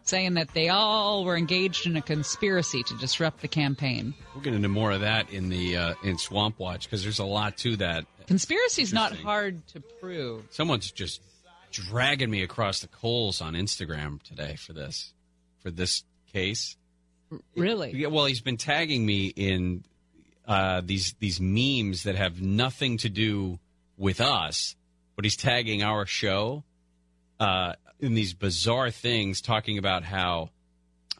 saying 0.05 0.35
that 0.35 0.49
they 0.55 0.71
all 0.71 1.27
were 1.27 1.37
engaged 1.37 1.87
in 1.87 1.99
a 1.99 2.03
conspiracy 2.03 2.83
to 2.85 2.97
disrupt 2.97 3.43
the 3.43 3.49
campaign. 3.49 4.15
We'll 4.35 4.43
get 4.43 4.55
into 4.55 4.71
more 4.71 4.91
of 4.91 5.03
that 5.03 5.31
in 5.31 5.51
the 5.51 5.77
uh, 5.77 5.95
in 6.03 6.17
Swamp 6.17 6.59
Watch 6.59 6.85
because 6.85 7.03
there's 7.03 7.19
a 7.19 7.27
lot 7.27 7.59
to 7.59 7.77
that. 7.77 8.07
Conspiracy 8.27 8.81
is 8.81 8.95
not 8.95 9.15
hard 9.15 9.67
to 9.69 9.81
prove. 10.01 10.47
Someone's 10.49 10.91
just 10.91 11.21
dragging 11.71 12.31
me 12.31 12.43
across 12.43 12.81
the 12.81 12.89
coals 12.89 13.43
on 13.43 13.53
Instagram 13.53 14.23
today 14.23 14.57
for 14.57 14.73
this 14.73 15.13
for 15.63 15.71
this 15.71 16.05
case. 16.33 16.79
Really? 17.55 17.93
Yeah, 17.93 18.09
well, 18.09 18.25
he's 18.25 18.41
been 18.41 18.57
tagging 18.57 19.05
me 19.05 19.27
in 19.27 19.85
uh, 20.47 20.83
these 20.85 21.15
these 21.21 21.41
memes 21.41 22.05
that 22.05 22.17
have 22.17 22.41
nothing 22.41 22.99
to 22.99 23.09
do 23.09 23.59
with 23.97 24.21
us, 24.21 24.77
but 25.17 25.25
he's 25.25 25.37
tagging 25.37 25.83
our 25.83 26.07
show 26.07 26.65
uh, 27.39 27.75
in 28.01 28.15
these 28.15 28.35
bizarre 28.35 28.91
things, 28.91 29.41
talking 29.41 29.79
about 29.79 30.05
how. 30.05 30.51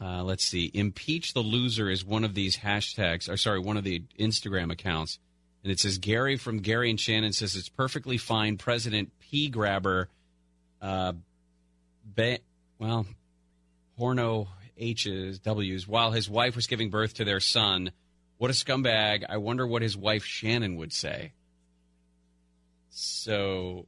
Uh, 0.01 0.23
let's 0.23 0.43
see. 0.43 0.71
Impeach 0.73 1.33
the 1.33 1.39
loser 1.39 1.89
is 1.89 2.03
one 2.03 2.23
of 2.23 2.33
these 2.33 2.57
hashtags. 2.57 3.29
Or 3.29 3.37
sorry, 3.37 3.59
one 3.59 3.77
of 3.77 3.83
the 3.83 4.01
Instagram 4.19 4.71
accounts, 4.71 5.19
and 5.63 5.71
it 5.71 5.79
says 5.79 5.99
Gary 5.99 6.35
from 6.35 6.59
Gary 6.59 6.89
and 6.89 6.99
Shannon 6.99 7.31
says 7.31 7.55
it's 7.55 7.69
perfectly 7.69 8.17
fine. 8.17 8.57
President 8.57 9.11
P 9.19 9.49
grabber, 9.49 10.09
uh, 10.81 11.13
ba- 12.03 12.39
well, 12.79 13.05
porno 13.97 14.47
H's, 14.77 15.39
W's, 15.39 15.87
while 15.87 16.11
his 16.11 16.29
wife 16.29 16.55
was 16.55 16.67
giving 16.67 16.89
birth 16.89 17.13
to 17.15 17.25
their 17.25 17.39
son. 17.39 17.91
What 18.43 18.51
a 18.51 18.55
scumbag. 18.55 19.23
I 19.29 19.37
wonder 19.37 19.65
what 19.65 19.81
his 19.81 19.95
wife 19.95 20.25
Shannon 20.25 20.75
would 20.75 20.91
say. 20.91 21.31
So 22.89 23.87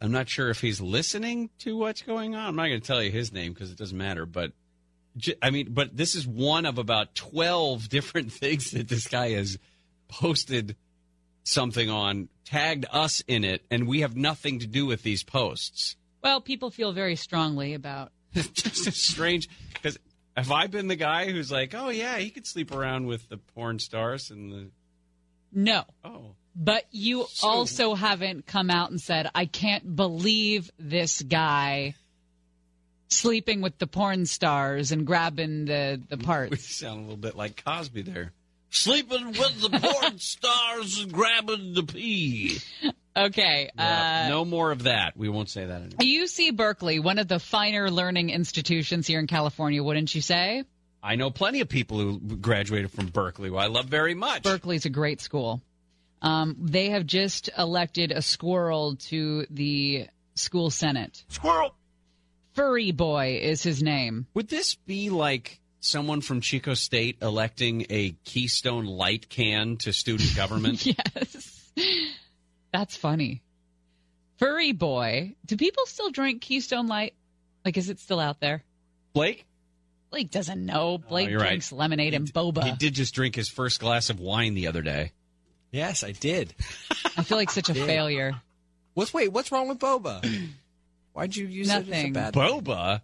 I'm 0.00 0.12
not 0.12 0.30
sure 0.30 0.48
if 0.48 0.62
he's 0.62 0.80
listening 0.80 1.50
to 1.58 1.76
what's 1.76 2.00
going 2.00 2.34
on. 2.34 2.46
I'm 2.46 2.56
not 2.56 2.68
going 2.68 2.80
to 2.80 2.86
tell 2.86 3.02
you 3.02 3.10
his 3.10 3.34
name 3.34 3.52
because 3.52 3.70
it 3.70 3.76
doesn't 3.76 3.98
matter. 3.98 4.24
But 4.24 4.52
I 5.42 5.50
mean, 5.50 5.74
but 5.74 5.94
this 5.94 6.14
is 6.14 6.26
one 6.26 6.64
of 6.64 6.78
about 6.78 7.14
12 7.16 7.86
different 7.90 8.32
things 8.32 8.70
that 8.70 8.88
this 8.88 9.08
guy 9.08 9.32
has 9.32 9.58
posted 10.08 10.74
something 11.44 11.90
on, 11.90 12.30
tagged 12.46 12.86
us 12.90 13.22
in 13.28 13.44
it, 13.44 13.62
and 13.70 13.86
we 13.86 14.00
have 14.00 14.16
nothing 14.16 14.60
to 14.60 14.66
do 14.66 14.86
with 14.86 15.02
these 15.02 15.22
posts. 15.22 15.96
Well, 16.24 16.40
people 16.40 16.70
feel 16.70 16.92
very 16.92 17.16
strongly 17.16 17.74
about. 17.74 18.10
just 18.32 18.92
strange 18.94 19.50
because 19.74 19.98
have 20.36 20.52
I 20.52 20.66
been 20.66 20.86
the 20.88 20.96
guy 20.96 21.30
who's 21.30 21.50
like, 21.50 21.74
oh 21.74 21.88
yeah, 21.88 22.18
he 22.18 22.30
could 22.30 22.46
sleep 22.46 22.72
around 22.72 23.06
with 23.06 23.28
the 23.28 23.38
porn 23.38 23.78
stars 23.78 24.30
and 24.30 24.52
the 24.52 24.70
No. 25.52 25.84
oh. 26.04 26.34
But 26.54 26.84
you 26.90 27.26
So- 27.30 27.48
also 27.48 27.94
haven't 27.94 28.46
come 28.46 28.70
out 28.70 28.90
and 28.90 29.00
said, 29.00 29.30
I 29.34 29.46
can't 29.46 29.94
believe 29.96 30.70
this 30.78 31.20
guy 31.22 31.94
sleeping 33.08 33.60
with 33.60 33.78
the 33.78 33.86
porn 33.86 34.26
stars 34.26 34.90
and 34.92 35.06
grabbing 35.06 35.66
the, 35.66 36.00
the 36.08 36.16
we 36.50 36.56
sound 36.56 36.98
a 36.98 37.02
little 37.02 37.16
bit 37.16 37.36
like 37.36 37.62
Cosby 37.64 38.02
there, 38.02 38.32
sleeping 38.70 39.28
with 39.28 39.60
the 39.60 39.70
porn 39.70 40.18
stars 40.18 41.00
and 41.00 41.12
grabbing 41.12 41.74
the 41.74 41.82
pee. 41.82 42.58
Okay. 43.16 43.70
Yeah, 43.74 44.24
Uh, 44.26 44.28
no 44.28 44.44
more 44.44 44.70
of 44.70 44.82
that. 44.84 45.16
We 45.16 45.28
won't 45.28 45.48
say 45.48 45.64
that 45.64 45.82
anymore. 45.82 45.98
UC 46.00 46.54
Berkeley, 46.54 46.98
one 47.00 47.18
of 47.18 47.28
the 47.28 47.38
finer 47.38 47.90
learning 47.90 48.30
institutions 48.30 49.06
here 49.06 49.18
in 49.18 49.26
California, 49.26 49.82
wouldn't 49.82 50.14
you 50.14 50.20
say? 50.20 50.64
I 51.02 51.16
know 51.16 51.30
plenty 51.30 51.60
of 51.60 51.68
people 51.68 51.98
who 51.98 52.18
graduated 52.18 52.90
from 52.90 53.06
Berkeley, 53.06 53.48
who 53.48 53.56
I 53.56 53.66
love 53.68 53.86
very 53.86 54.14
much. 54.14 54.42
Berkeley's 54.42 54.86
a 54.86 54.90
great 54.90 55.20
school. 55.20 55.62
Um, 56.20 56.56
they 56.60 56.90
have 56.90 57.06
just 57.06 57.48
elected 57.56 58.10
a 58.10 58.20
squirrel 58.22 58.96
to 58.96 59.46
the 59.50 60.08
school 60.34 60.70
senate. 60.70 61.24
Squirrel. 61.28 61.74
Furry 62.54 62.90
Boy 62.90 63.38
is 63.42 63.62
his 63.62 63.82
name. 63.82 64.26
Would 64.34 64.48
this 64.48 64.74
be 64.74 65.10
like 65.10 65.60
someone 65.80 66.20
from 66.20 66.40
Chico 66.40 66.74
State 66.74 67.18
electing 67.22 67.86
a 67.90 68.14
Keystone 68.24 68.86
Light 68.86 69.28
can 69.28 69.76
to 69.78 69.92
student 69.92 70.34
government? 70.36 70.84
Yes. 71.16 71.52
That's 72.72 72.96
funny. 72.96 73.42
Furry 74.38 74.72
Boy. 74.72 75.34
Do 75.46 75.56
people 75.56 75.86
still 75.86 76.10
drink 76.10 76.42
Keystone 76.42 76.86
Light? 76.88 77.14
Like, 77.64 77.76
is 77.76 77.88
it 77.90 77.98
still 78.00 78.20
out 78.20 78.40
there? 78.40 78.62
Blake? 79.12 79.46
Blake 80.10 80.30
doesn't 80.30 80.64
know. 80.64 80.92
Oh, 80.94 80.98
Blake 80.98 81.26
Oh, 81.28 81.30
you're 81.30 81.40
right. 81.40 81.48
drinks 81.48 81.72
lemonade 81.72 82.14
and 82.14 82.32
boba. 82.32 82.64
He 82.64 82.72
did 82.72 82.94
just 82.94 83.14
drink 83.14 83.34
his 83.34 83.48
first 83.48 83.80
glass 83.80 84.08
of 84.10 84.20
wine 84.20 84.54
the 84.54 84.66
other 84.68 84.82
day. 84.82 85.12
Yes, 85.72 86.04
I 86.04 86.12
did. 86.12 86.54
I 87.16 87.22
feel 87.22 87.36
like 87.38 87.50
such 87.50 87.68
a 87.68 87.74
failure. 87.86 88.40
What's 88.94 89.12
wait? 89.12 89.32
What's 89.32 89.50
wrong 89.52 89.68
with 89.68 89.78
boba? 89.78 90.24
Why'd 91.12 91.34
you 91.36 91.46
use 91.46 91.68
it 91.68 91.72
as 91.72 91.88
a 91.88 91.90
Nothing. 91.90 92.12
bad? 92.12 92.34
Boba? 92.34 93.00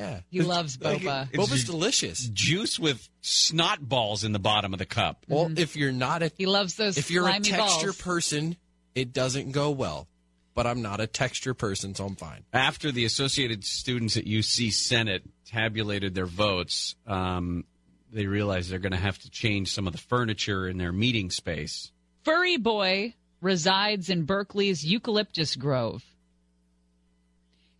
Yeah, 0.00 0.20
He 0.30 0.40
loves 0.42 0.80
Like, 0.80 1.02
boba. 1.02 1.28
It's 1.32 1.36
boba's 1.42 1.64
ju- 1.64 1.72
delicious. 1.72 2.28
Juice 2.32 2.78
with 2.78 3.08
snot 3.20 3.86
balls 3.86 4.24
in 4.24 4.32
the 4.32 4.38
bottom 4.38 4.72
of 4.72 4.78
the 4.78 4.86
cup. 4.86 5.24
Well, 5.28 5.50
if 5.56 5.76
you're 5.76 5.92
not 5.92 6.22
a 6.22 6.32
He 6.36 6.46
loves 6.46 6.74
those 6.76 6.96
if 6.98 7.10
you're 7.10 7.24
a 7.26 7.30
slimy 7.30 7.48
texture 7.50 7.86
balls. 7.88 8.00
person, 8.00 8.56
it 8.94 9.12
doesn't 9.12 9.52
go 9.52 9.70
well. 9.70 10.08
But 10.54 10.66
I'm 10.66 10.82
not 10.82 11.00
a 11.00 11.06
texture 11.06 11.54
person, 11.54 11.94
so 11.94 12.04
I'm 12.06 12.16
fine. 12.16 12.44
After 12.52 12.90
the 12.90 13.04
Associated 13.04 13.64
Students 13.64 14.16
at 14.16 14.24
UC 14.24 14.72
Senate 14.72 15.22
tabulated 15.46 16.14
their 16.14 16.26
votes, 16.26 16.96
um, 17.06 17.64
they 18.12 18.26
realized 18.26 18.70
they're 18.70 18.80
going 18.80 18.90
to 18.92 18.98
have 18.98 19.18
to 19.20 19.30
change 19.30 19.72
some 19.72 19.86
of 19.86 19.92
the 19.92 19.98
furniture 20.00 20.66
in 20.68 20.76
their 20.76 20.92
meeting 20.92 21.30
space. 21.30 21.92
Furry 22.24 22.56
Boy 22.56 23.14
resides 23.40 24.10
in 24.10 24.24
Berkeley's 24.24 24.84
Eucalyptus 24.84 25.54
Grove 25.56 26.04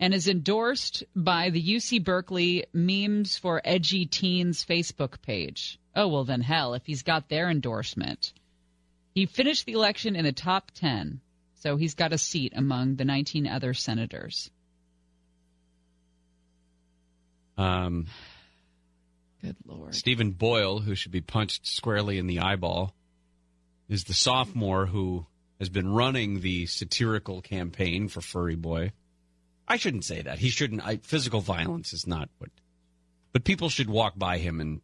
and 0.01 0.15
is 0.15 0.27
endorsed 0.27 1.05
by 1.15 1.51
the 1.51 1.63
UC 1.63 2.03
Berkeley 2.03 2.65
Memes 2.73 3.37
for 3.37 3.61
Edgy 3.63 4.07
Teens 4.07 4.65
Facebook 4.65 5.21
page. 5.21 5.79
Oh, 5.95 6.09
well, 6.09 6.25
then 6.25 6.41
hell, 6.41 6.73
if 6.73 6.87
he's 6.87 7.03
got 7.03 7.29
their 7.29 7.51
endorsement. 7.51 8.33
He 9.15 9.27
finished 9.27 9.67
the 9.67 9.73
election 9.73 10.17
in 10.17 10.25
the 10.25 10.33
top 10.33 10.71
10, 10.73 11.21
so 11.55 11.77
he's 11.77 11.95
got 11.95 12.15
a 12.15 12.19
seat 12.19 12.55
among 12.57 12.97
the 12.97 13.05
19 13.05 13.47
other 13.47 13.75
senators. 13.75 14.51
Um, 17.59 18.07
Good 19.43 19.57
Lord. 19.67 19.95
Stephen 19.95 20.31
Boyle, 20.31 20.79
who 20.79 20.95
should 20.95 21.13
be 21.13 21.21
punched 21.21 21.67
squarely 21.67 22.17
in 22.17 22.27
the 22.27 22.41
eyeball, 22.41 22.95
is 23.89 24.05
the 24.05 24.15
sophomore 24.15 24.87
who 24.87 25.27
has 25.59 25.69
been 25.69 25.93
running 25.93 26.41
the 26.41 26.65
satirical 26.65 27.43
campaign 27.43 28.09
for 28.09 28.23
Furry 28.23 28.55
Boy. 28.55 28.93
I 29.71 29.77
shouldn't 29.77 30.05
say 30.05 30.21
that. 30.21 30.41
He 30.41 30.49
shouldn't. 30.49 30.85
I, 30.85 30.97
physical 30.97 31.41
violence 31.41 31.93
is 31.93 32.05
not 32.05 32.29
what. 32.39 32.51
But 33.33 33.45
people 33.45 33.69
should 33.69 33.89
walk 33.89 34.19
by 34.19 34.39
him 34.39 34.61
and 34.61 34.81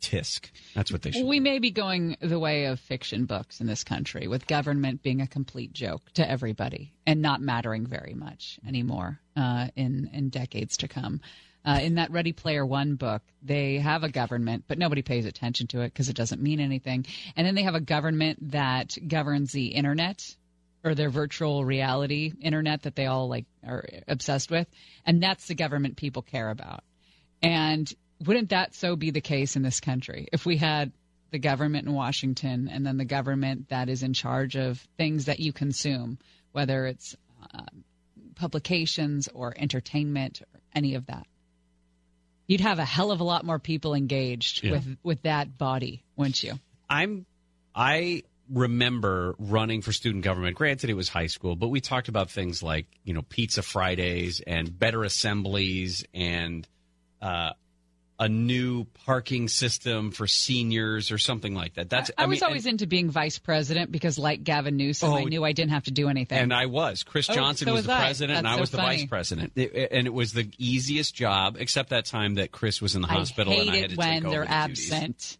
tisk. 0.00 0.48
That's 0.76 0.92
what 0.92 1.02
they 1.02 1.10
should. 1.10 1.26
We 1.26 1.38
do. 1.38 1.42
may 1.42 1.58
be 1.58 1.72
going 1.72 2.16
the 2.20 2.38
way 2.38 2.66
of 2.66 2.78
fiction 2.78 3.24
books 3.24 3.60
in 3.60 3.66
this 3.66 3.82
country, 3.82 4.28
with 4.28 4.46
government 4.46 5.02
being 5.02 5.20
a 5.22 5.26
complete 5.26 5.72
joke 5.72 6.02
to 6.14 6.30
everybody 6.30 6.94
and 7.04 7.20
not 7.20 7.40
mattering 7.40 7.84
very 7.84 8.14
much 8.14 8.60
anymore 8.64 9.18
uh, 9.36 9.68
in 9.74 10.08
in 10.12 10.28
decades 10.28 10.76
to 10.78 10.88
come. 10.88 11.20
Uh, 11.64 11.80
in 11.82 11.96
that 11.96 12.12
Ready 12.12 12.32
Player 12.32 12.64
One 12.64 12.94
book, 12.94 13.22
they 13.42 13.78
have 13.78 14.04
a 14.04 14.08
government, 14.08 14.66
but 14.68 14.78
nobody 14.78 15.02
pays 15.02 15.26
attention 15.26 15.66
to 15.68 15.80
it 15.80 15.92
because 15.92 16.08
it 16.08 16.14
doesn't 16.14 16.40
mean 16.40 16.60
anything. 16.60 17.06
And 17.34 17.44
then 17.44 17.56
they 17.56 17.64
have 17.64 17.74
a 17.74 17.80
government 17.80 18.52
that 18.52 18.96
governs 19.08 19.50
the 19.50 19.66
internet 19.66 20.36
or 20.86 20.94
their 20.94 21.10
virtual 21.10 21.64
reality 21.64 22.32
internet 22.40 22.82
that 22.82 22.94
they 22.94 23.06
all 23.06 23.28
like 23.28 23.44
are 23.66 23.84
obsessed 24.08 24.50
with, 24.50 24.68
and 25.04 25.22
that's 25.22 25.46
the 25.48 25.54
government 25.54 25.96
people 25.96 26.22
care 26.22 26.48
about. 26.50 26.84
And 27.42 27.92
wouldn't 28.24 28.50
that 28.50 28.74
so 28.74 28.96
be 28.96 29.10
the 29.10 29.20
case 29.20 29.56
in 29.56 29.62
this 29.62 29.80
country 29.80 30.28
if 30.32 30.46
we 30.46 30.56
had 30.56 30.92
the 31.32 31.38
government 31.38 31.86
in 31.86 31.92
Washington 31.92 32.68
and 32.72 32.86
then 32.86 32.96
the 32.96 33.04
government 33.04 33.68
that 33.68 33.88
is 33.88 34.02
in 34.02 34.14
charge 34.14 34.56
of 34.56 34.78
things 34.96 35.24
that 35.26 35.40
you 35.40 35.52
consume, 35.52 36.18
whether 36.52 36.86
it's 36.86 37.16
uh, 37.52 37.64
publications 38.36 39.28
or 39.34 39.54
entertainment 39.56 40.40
or 40.40 40.60
any 40.74 40.94
of 40.94 41.06
that? 41.06 41.26
You'd 42.46 42.60
have 42.60 42.78
a 42.78 42.84
hell 42.84 43.10
of 43.10 43.18
a 43.20 43.24
lot 43.24 43.44
more 43.44 43.58
people 43.58 43.94
engaged 43.94 44.62
Yeah. 44.62 44.70
with 44.72 44.96
with 45.02 45.22
that 45.22 45.58
body, 45.58 46.04
wouldn't 46.16 46.42
you? 46.44 46.54
I'm 46.88 47.26
I 47.74 48.22
remember 48.50 49.34
running 49.38 49.82
for 49.82 49.92
student 49.92 50.24
government. 50.24 50.56
Granted, 50.56 50.90
it 50.90 50.94
was 50.94 51.08
high 51.08 51.26
school, 51.26 51.56
but 51.56 51.68
we 51.68 51.80
talked 51.80 52.08
about 52.08 52.30
things 52.30 52.62
like 52.62 52.86
you 53.04 53.14
know 53.14 53.22
pizza 53.22 53.62
Fridays 53.62 54.40
and 54.46 54.76
better 54.78 55.02
assemblies 55.04 56.04
and 56.14 56.66
uh, 57.22 57.50
a 58.18 58.28
new 58.30 58.84
parking 59.04 59.46
system 59.46 60.10
for 60.10 60.26
seniors 60.26 61.10
or 61.10 61.18
something 61.18 61.54
like 61.54 61.74
that. 61.74 61.90
That's 61.90 62.10
I, 62.16 62.24
was 62.24 62.40
mean, 62.40 62.46
always 62.48 62.64
into 62.64 62.86
being 62.86 63.10
vice 63.10 63.38
president 63.38 63.92
because, 63.92 64.18
like 64.18 64.42
Gavin 64.42 64.76
Newsom, 64.78 65.12
I 65.12 65.22
Oh, 65.22 65.24
knew 65.24 65.44
I 65.44 65.52
didn't 65.52 65.72
have 65.72 65.84
to 65.84 65.90
do 65.90 66.08
anything. 66.08 66.38
And 66.38 66.54
I 66.54 66.64
was. 66.64 67.02
Chris 67.02 67.28
Oh, 67.28 67.34
Johnson 67.34 67.66
so 67.66 67.72
was 67.72 67.80
was 67.80 67.86
the 67.88 67.92
I. 67.92 67.98
president, 68.00 68.38
and 68.38 68.46
That's 68.46 68.52
I 68.52 68.56
so 68.56 68.60
was 68.60 68.70
the 68.70 68.76
funny. 68.78 68.96
vice 68.96 69.06
president. 69.06 69.52
It- 69.56 69.88
and 69.92 70.06
it 70.06 70.14
was 70.14 70.32
the 70.32 70.48
easiest 70.56 71.14
job, 71.14 71.56
except 71.58 71.90
that 71.90 72.06
time 72.06 72.36
that 72.36 72.52
Chris 72.52 72.80
was 72.80 72.94
in 72.96 73.02
the 73.02 73.08
hospital 73.08 73.52
I 73.52 73.56
and 73.56 73.70
I 73.70 73.76
had 73.76 73.90
to 73.90 73.96
when 73.96 74.12
take 74.14 74.24
over 74.24 74.30
they're 74.30 74.44
the 74.46 74.50
absent. 74.50 75.36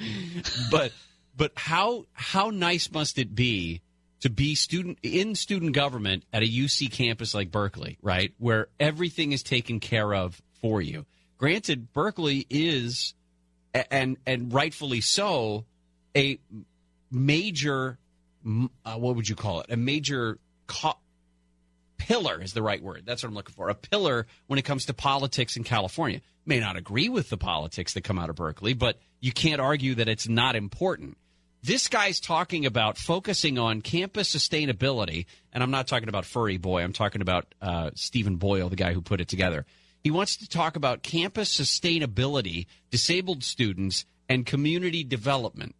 but 0.70 0.92
but 1.40 1.52
how 1.56 2.04
how 2.12 2.50
nice 2.50 2.92
must 2.92 3.16
it 3.16 3.34
be 3.34 3.80
to 4.20 4.28
be 4.28 4.54
student 4.54 4.98
in 5.02 5.34
student 5.34 5.72
government 5.72 6.22
at 6.34 6.42
a 6.42 6.46
UC 6.46 6.92
campus 6.92 7.32
like 7.32 7.50
Berkeley, 7.50 7.96
right, 8.02 8.34
where 8.36 8.68
everything 8.78 9.32
is 9.32 9.42
taken 9.42 9.80
care 9.80 10.12
of 10.12 10.42
for 10.60 10.82
you. 10.82 11.06
Granted, 11.38 11.94
Berkeley 11.94 12.46
is, 12.50 13.14
and 13.72 14.18
and 14.26 14.52
rightfully 14.52 15.00
so, 15.00 15.64
a 16.14 16.38
major, 17.10 17.96
uh, 18.84 18.96
what 18.96 19.16
would 19.16 19.26
you 19.26 19.34
call 19.34 19.62
it? 19.62 19.70
A 19.70 19.78
major 19.78 20.38
co- 20.66 20.98
pillar 21.96 22.42
is 22.42 22.52
the 22.52 22.60
right 22.60 22.82
word. 22.82 23.04
That's 23.06 23.22
what 23.22 23.30
I'm 23.30 23.34
looking 23.34 23.54
for. 23.54 23.70
A 23.70 23.74
pillar 23.74 24.26
when 24.46 24.58
it 24.58 24.66
comes 24.66 24.84
to 24.86 24.92
politics 24.92 25.56
in 25.56 25.64
California. 25.64 26.20
May 26.44 26.60
not 26.60 26.76
agree 26.76 27.08
with 27.08 27.30
the 27.30 27.38
politics 27.38 27.94
that 27.94 28.02
come 28.02 28.18
out 28.18 28.28
of 28.28 28.36
Berkeley, 28.36 28.74
but 28.74 28.98
you 29.20 29.32
can't 29.32 29.60
argue 29.60 29.94
that 29.94 30.08
it's 30.08 30.28
not 30.28 30.54
important. 30.54 31.16
This 31.62 31.88
guy's 31.88 32.20
talking 32.20 32.64
about 32.64 32.96
focusing 32.96 33.58
on 33.58 33.82
campus 33.82 34.34
sustainability, 34.34 35.26
and 35.52 35.62
I'm 35.62 35.70
not 35.70 35.86
talking 35.86 36.08
about 36.08 36.24
Furry 36.24 36.56
Boy. 36.56 36.82
I'm 36.82 36.94
talking 36.94 37.20
about 37.20 37.54
uh, 37.60 37.90
Stephen 37.94 38.36
Boyle, 38.36 38.70
the 38.70 38.76
guy 38.76 38.94
who 38.94 39.02
put 39.02 39.20
it 39.20 39.28
together. 39.28 39.66
He 40.02 40.10
wants 40.10 40.36
to 40.38 40.48
talk 40.48 40.76
about 40.76 41.02
campus 41.02 41.54
sustainability, 41.54 42.66
disabled 42.90 43.44
students, 43.44 44.06
and 44.28 44.46
community 44.46 45.04
development. 45.04 45.74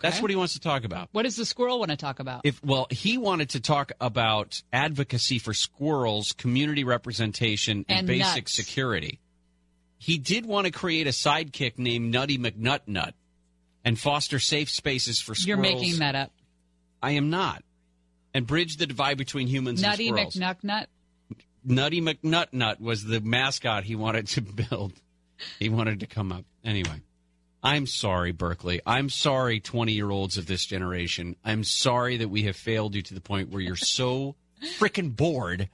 That's 0.00 0.22
what 0.22 0.30
he 0.30 0.36
wants 0.36 0.54
to 0.54 0.60
talk 0.60 0.84
about. 0.84 1.10
What 1.12 1.24
does 1.24 1.36
the 1.36 1.44
squirrel 1.44 1.78
want 1.78 1.90
to 1.90 1.98
talk 1.98 2.18
about? 2.18 2.42
If 2.44 2.64
well, 2.64 2.86
he 2.88 3.18
wanted 3.18 3.50
to 3.50 3.60
talk 3.60 3.92
about 4.00 4.62
advocacy 4.72 5.38
for 5.38 5.52
squirrels, 5.52 6.32
community 6.32 6.84
representation, 6.84 7.84
and, 7.88 7.98
And 7.98 8.06
basic 8.06 8.44
nuts. 8.44 8.54
security. 8.54 9.20
He 9.98 10.16
did 10.16 10.46
want 10.46 10.64
to 10.64 10.72
create 10.72 11.06
a 11.06 11.10
sidekick 11.10 11.78
named 11.78 12.10
Nutty 12.10 12.38
McNutnut 12.38 13.12
and 13.84 13.98
foster 13.98 14.38
safe 14.38 14.70
spaces 14.70 15.20
for 15.20 15.34
squirrels. 15.34 15.46
You're 15.46 15.56
making 15.56 15.98
that 15.98 16.14
up. 16.14 16.32
I 17.02 17.12
am 17.12 17.30
not. 17.30 17.62
And 18.34 18.46
bridge 18.46 18.76
the 18.76 18.86
divide 18.86 19.18
between 19.18 19.46
humans 19.46 19.82
Nutty 19.82 20.08
and 20.08 20.16
squirrels. 20.16 20.36
Nutty 20.36 20.58
McNucknut. 20.66 20.86
Nutty 21.64 22.00
McNutnut 22.00 22.80
was 22.80 23.04
the 23.04 23.20
mascot 23.20 23.84
he 23.84 23.94
wanted 23.94 24.28
to 24.28 24.40
build. 24.70 24.94
He 25.58 25.68
wanted 25.68 26.00
to 26.00 26.06
come 26.06 26.32
up. 26.32 26.44
Anyway, 26.64 27.02
I'm 27.62 27.86
sorry, 27.86 28.32
Berkeley. 28.32 28.80
I'm 28.86 29.08
sorry, 29.08 29.60
20 29.60 29.92
year 29.92 30.10
olds 30.10 30.38
of 30.38 30.46
this 30.46 30.64
generation. 30.64 31.36
I'm 31.44 31.64
sorry 31.64 32.16
that 32.18 32.28
we 32.28 32.44
have 32.44 32.56
failed 32.56 32.94
you 32.94 33.02
to 33.02 33.14
the 33.14 33.20
point 33.20 33.50
where 33.50 33.60
you're 33.60 33.76
so 33.76 34.36
freaking 34.78 35.14
bored 35.14 35.68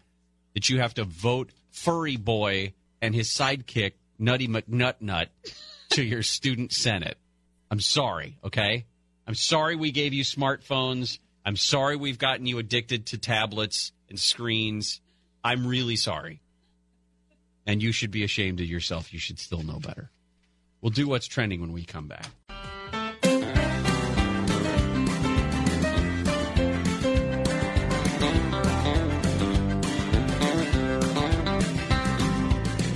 that 0.54 0.68
you 0.68 0.80
have 0.80 0.94
to 0.94 1.04
vote 1.04 1.50
Furry 1.70 2.16
Boy 2.16 2.72
and 3.00 3.14
his 3.14 3.28
sidekick, 3.28 3.92
Nutty 4.18 4.48
McNutnut, 4.48 5.28
to 5.90 6.02
your 6.02 6.22
student 6.22 6.72
senate. 6.72 7.16
I'm 7.70 7.80
sorry, 7.80 8.38
okay? 8.44 8.86
I'm 9.26 9.34
sorry 9.34 9.76
we 9.76 9.90
gave 9.90 10.14
you 10.14 10.24
smartphones. 10.24 11.18
I'm 11.44 11.56
sorry 11.56 11.96
we've 11.96 12.18
gotten 12.18 12.46
you 12.46 12.58
addicted 12.58 13.06
to 13.06 13.18
tablets 13.18 13.92
and 14.08 14.18
screens. 14.18 15.00
I'm 15.44 15.66
really 15.66 15.96
sorry. 15.96 16.40
And 17.66 17.82
you 17.82 17.92
should 17.92 18.10
be 18.10 18.24
ashamed 18.24 18.60
of 18.60 18.66
yourself. 18.66 19.12
You 19.12 19.18
should 19.18 19.38
still 19.38 19.62
know 19.62 19.78
better. 19.78 20.10
We'll 20.80 20.90
do 20.90 21.08
what's 21.08 21.26
trending 21.26 21.60
when 21.60 21.72
we 21.72 21.84
come 21.84 22.08
back. 22.08 22.26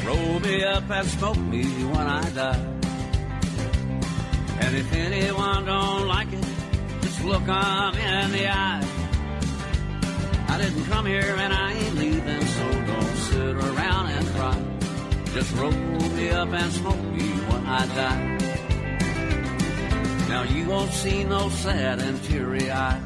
Roll 0.06 0.40
me 0.40 0.64
up 0.64 0.90
and 0.90 1.08
smoke 1.08 1.36
me 1.38 1.64
when 1.64 2.06
I 2.06 2.30
die. 2.30 2.81
And 4.72 4.80
if 4.80 4.92
anyone 4.94 5.66
don't 5.66 6.08
like 6.08 6.32
it, 6.32 6.44
just 7.02 7.22
look 7.24 7.42
'em 7.42 7.94
in 7.94 8.32
the 8.32 8.48
eye. 8.48 8.82
I 10.48 10.56
didn't 10.56 10.86
come 10.86 11.04
here 11.04 11.36
and 11.38 11.52
I 11.52 11.72
ain't 11.74 11.94
leaving, 11.96 12.40
so 12.40 12.64
don't 12.86 13.16
sit 13.28 13.54
around 13.54 14.06
and 14.16 14.26
cry. 14.34 14.56
Just 15.34 15.54
roll 15.56 15.72
me 15.72 16.30
up 16.30 16.48
and 16.54 16.72
smoke 16.72 17.02
me 17.12 17.28
when 17.50 17.66
I 17.66 17.86
die. 18.00 18.38
Now 20.30 20.44
you 20.44 20.64
won't 20.64 20.92
see 20.94 21.22
no 21.24 21.50
sad 21.50 22.00
and 22.00 22.24
teary 22.24 22.70
eye. 22.70 22.98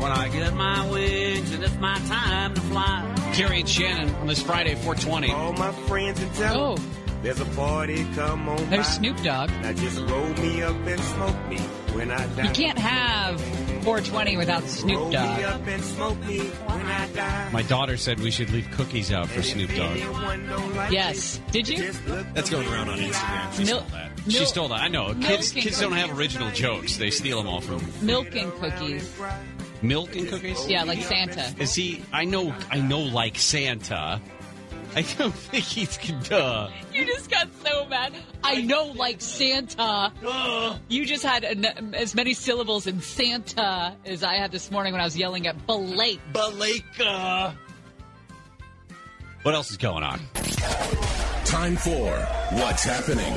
When 0.00 0.12
I 0.12 0.28
get 0.28 0.54
my 0.54 0.86
wings 0.90 1.50
and 1.54 1.64
it's 1.64 1.78
my 1.80 1.98
time 2.00 2.52
to 2.52 2.60
fly. 2.60 3.06
Gary 3.34 3.60
and 3.60 3.68
Shannon 3.68 4.14
on 4.16 4.26
this 4.26 4.42
Friday, 4.42 4.74
420. 4.74 5.32
All 5.32 5.54
my 5.54 5.72
friends 5.88 6.20
and 6.20 6.34
tell 6.34 6.54
'em 6.54 6.60
Oh, 6.60 6.97
there's 7.22 7.40
a 7.40 7.44
party, 7.46 8.06
come 8.14 8.48
on 8.48 8.70
there's. 8.70 8.86
Snoop 8.86 9.16
Dogg. 9.22 9.50
Now 9.62 9.72
just 9.72 9.98
roll 10.00 10.28
me 10.34 10.62
up 10.62 10.76
and 10.86 11.00
smoke 11.00 11.48
me 11.48 11.58
when 11.94 12.10
I 12.10 12.26
die. 12.34 12.42
You 12.44 12.50
can't 12.50 12.78
have 12.78 13.40
420 13.84 14.36
without 14.36 14.60
roll 14.60 14.68
Snoop 14.68 15.06
me 15.08 15.12
Dogg. 15.12 15.42
up 15.42 15.66
and 15.66 15.82
smoke 15.84 16.18
me 16.26 16.38
when 16.40 16.86
I 16.86 17.08
die. 17.12 17.50
My 17.52 17.62
daughter 17.62 17.96
said 17.96 18.20
we 18.20 18.30
should 18.30 18.50
leave 18.50 18.70
cookies 18.72 19.12
out 19.12 19.28
for 19.28 19.42
Snoop 19.42 19.74
Dogg. 19.74 19.98
like 20.76 20.92
Yes. 20.92 21.36
it, 21.48 21.52
Did 21.52 21.68
you? 21.68 21.92
That's 22.34 22.50
going 22.50 22.68
around 22.68 22.88
on 22.90 22.98
Instagram. 22.98 23.52
She 23.56 23.64
Mil- 23.64 23.80
saw 23.80 23.86
that. 23.88 24.10
She 24.28 24.44
stole 24.44 24.68
that. 24.68 24.80
I 24.80 24.88
know. 24.88 25.06
Milk 25.14 25.20
Kids 25.22 25.52
and 25.52 25.62
kids 25.62 25.80
don't 25.80 25.92
have 25.92 26.18
original 26.18 26.50
jokes. 26.50 26.96
They 26.98 27.10
steal 27.10 27.38
them 27.38 27.48
all 27.48 27.60
from 27.62 27.80
Milk 28.02 28.34
and 28.36 28.52
cookies. 28.60 29.10
milk 29.80 30.14
and 30.16 30.28
cookies. 30.28 30.68
Yeah, 30.68 30.82
like 30.84 31.02
Santa. 31.02 31.54
Is 31.58 31.74
he? 31.74 32.02
I 32.12 32.24
know. 32.26 32.54
I 32.70 32.78
know. 32.80 33.00
Like 33.00 33.38
Santa. 33.38 34.20
I 34.94 35.02
don't 35.02 35.34
think 35.34 35.64
he's. 35.64 35.98
Duh. 36.28 36.70
You 36.92 37.04
just 37.06 37.30
got 37.30 37.48
so 37.64 37.86
mad. 37.86 38.12
I 38.42 38.62
know, 38.62 38.86
like 38.86 39.20
Santa. 39.20 40.12
You 40.88 41.04
just 41.04 41.24
had 41.24 41.44
an, 41.44 41.94
as 41.94 42.14
many 42.14 42.32
syllables 42.34 42.86
in 42.86 43.00
Santa 43.00 43.94
as 44.04 44.22
I 44.22 44.34
had 44.34 44.50
this 44.52 44.70
morning 44.70 44.92
when 44.92 45.00
I 45.00 45.04
was 45.04 45.16
yelling 45.16 45.46
at 45.46 45.66
Blake. 45.66 46.20
Baleka. 46.32 46.82
Uh. 47.00 47.52
What 49.42 49.54
else 49.54 49.70
is 49.70 49.76
going 49.76 50.02
on? 50.02 50.20
Time 51.44 51.76
for 51.76 52.10
What's 52.52 52.84
Happening. 52.84 53.32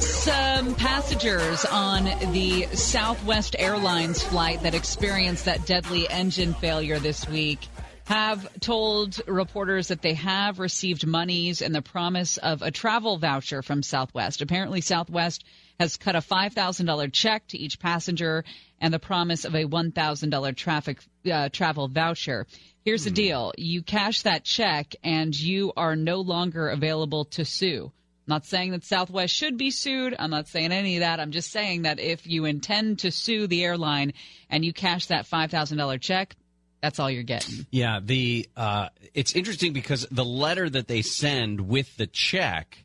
Some 0.00 0.74
passengers 0.74 1.64
on 1.64 2.04
the 2.32 2.66
Southwest 2.74 3.56
Airlines 3.58 4.22
flight 4.22 4.62
that 4.62 4.74
experienced 4.74 5.44
that 5.44 5.66
deadly 5.66 6.08
engine 6.08 6.54
failure 6.54 6.98
this 6.98 7.28
week 7.28 7.60
have 8.06 8.60
told 8.60 9.20
reporters 9.26 9.88
that 9.88 10.00
they 10.00 10.14
have 10.14 10.60
received 10.60 11.04
monies 11.04 11.60
and 11.60 11.74
the 11.74 11.82
promise 11.82 12.36
of 12.36 12.62
a 12.62 12.70
travel 12.70 13.18
voucher 13.18 13.62
from 13.62 13.82
Southwest. 13.82 14.40
Apparently, 14.40 14.80
Southwest 14.80 15.44
has 15.80 15.96
cut 15.96 16.14
a 16.14 16.20
$5,000 16.20 17.12
check 17.12 17.48
to 17.48 17.58
each 17.58 17.80
passenger 17.80 18.44
and 18.80 18.94
the 18.94 19.00
promise 19.00 19.44
of 19.44 19.56
a 19.56 19.64
$1,000 19.64 20.56
traffic 20.56 21.00
uh, 21.30 21.48
travel 21.48 21.88
voucher. 21.88 22.46
Here's 22.84 23.02
the 23.02 23.10
deal: 23.10 23.52
you 23.58 23.82
cash 23.82 24.22
that 24.22 24.44
check, 24.44 24.94
and 25.02 25.36
you 25.36 25.72
are 25.76 25.96
no 25.96 26.20
longer 26.20 26.68
available 26.68 27.24
to 27.24 27.44
sue. 27.44 27.86
I'm 28.26 28.34
not 28.34 28.46
saying 28.46 28.70
that 28.70 28.84
Southwest 28.84 29.34
should 29.34 29.56
be 29.58 29.72
sued. 29.72 30.14
I'm 30.16 30.30
not 30.30 30.46
saying 30.46 30.70
any 30.70 30.96
of 30.96 31.00
that. 31.00 31.18
I'm 31.18 31.32
just 31.32 31.50
saying 31.50 31.82
that 31.82 31.98
if 31.98 32.24
you 32.24 32.44
intend 32.44 33.00
to 33.00 33.10
sue 33.10 33.48
the 33.48 33.64
airline 33.64 34.12
and 34.48 34.64
you 34.64 34.72
cash 34.72 35.06
that 35.06 35.26
$5,000 35.28 36.00
check, 36.00 36.36
that's 36.80 36.98
all 36.98 37.10
you're 37.10 37.22
getting. 37.22 37.66
Yeah, 37.70 38.00
the 38.02 38.48
uh, 38.56 38.88
it's 39.14 39.34
interesting 39.34 39.72
because 39.72 40.06
the 40.10 40.24
letter 40.24 40.68
that 40.68 40.88
they 40.88 41.02
send 41.02 41.60
with 41.60 41.96
the 41.96 42.06
check 42.06 42.84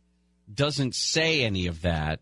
doesn't 0.53 0.95
say 0.95 1.43
any 1.43 1.67
of 1.67 1.81
that. 1.81 2.19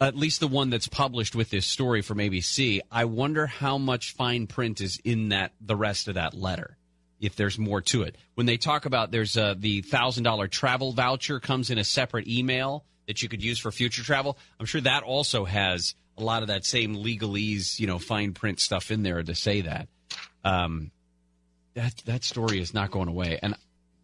At 0.00 0.16
least 0.16 0.40
the 0.40 0.48
one 0.48 0.70
that's 0.70 0.88
published 0.88 1.36
with 1.36 1.50
this 1.50 1.64
story 1.64 2.02
from 2.02 2.18
ABC. 2.18 2.80
I 2.90 3.04
wonder 3.04 3.46
how 3.46 3.78
much 3.78 4.14
fine 4.14 4.48
print 4.48 4.80
is 4.80 5.00
in 5.04 5.28
that 5.28 5.52
the 5.60 5.76
rest 5.76 6.08
of 6.08 6.14
that 6.14 6.34
letter. 6.34 6.76
If 7.20 7.36
there's 7.36 7.56
more 7.56 7.80
to 7.82 8.02
it, 8.02 8.16
when 8.34 8.46
they 8.46 8.56
talk 8.56 8.84
about 8.84 9.12
there's 9.12 9.36
uh, 9.36 9.54
the 9.56 9.82
thousand 9.82 10.24
dollar 10.24 10.48
travel 10.48 10.92
voucher 10.92 11.38
comes 11.38 11.70
in 11.70 11.78
a 11.78 11.84
separate 11.84 12.26
email 12.26 12.84
that 13.06 13.22
you 13.22 13.28
could 13.28 13.42
use 13.42 13.58
for 13.58 13.70
future 13.70 14.02
travel. 14.02 14.38
I'm 14.58 14.66
sure 14.66 14.80
that 14.80 15.02
also 15.02 15.44
has 15.44 15.94
a 16.16 16.22
lot 16.22 16.42
of 16.42 16.48
that 16.48 16.64
same 16.64 16.96
legalese, 16.96 17.78
you 17.78 17.86
know, 17.86 17.98
fine 17.98 18.32
print 18.32 18.60
stuff 18.60 18.90
in 18.90 19.02
there 19.02 19.22
to 19.22 19.34
say 19.34 19.62
that. 19.62 19.88
Um, 20.44 20.90
that 21.74 21.96
that 22.06 22.24
story 22.24 22.60
is 22.60 22.74
not 22.74 22.90
going 22.90 23.08
away. 23.08 23.38
And 23.42 23.54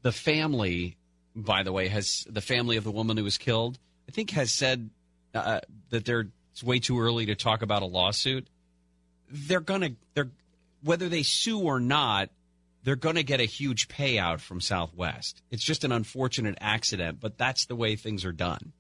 the 0.03 0.13
family, 0.13 0.97
by 1.35 1.63
the 1.63 1.73
way, 1.73 1.89
has 1.89 2.27
the 2.29 2.41
family 2.41 2.77
of 2.77 2.85
the 2.85 2.91
woman 2.91 3.17
who 3.17 3.25
was 3.25 3.39
killed. 3.39 3.79
I 4.09 4.13
think 4.13 4.31
has 4.31 4.51
said 4.51 4.91
uh, 5.35 5.61
that 5.91 6.05
they're 6.05 6.29
it's 6.53 6.63
way 6.63 6.79
too 6.79 7.01
early 7.01 7.27
to 7.27 7.35
talk 7.35 7.63
about 7.63 7.83
a 7.83 7.87
lawsuit. 7.87 8.49
They're 9.31 9.61
gonna 9.61 9.91
they're 10.15 10.31
whether 10.83 11.09
they 11.09 11.23
sue 11.23 11.61
or 11.61 11.81
not, 11.81 12.31
they're 12.85 12.97
gonna 12.97 13.23
get 13.23 13.41
a 13.41 13.45
huge 13.45 13.89
payout 13.89 14.41
from 14.41 14.61
Southwest. 14.61 15.43
It's 15.51 15.65
just 15.65 15.85
an 15.85 15.93
unfortunate 15.93 16.57
accident, 16.61 17.21
but 17.21 17.37
that's 17.37 17.67
the 17.67 17.77
way 17.77 17.97
things 17.97 18.25
are 18.25 18.33
done. 18.33 18.73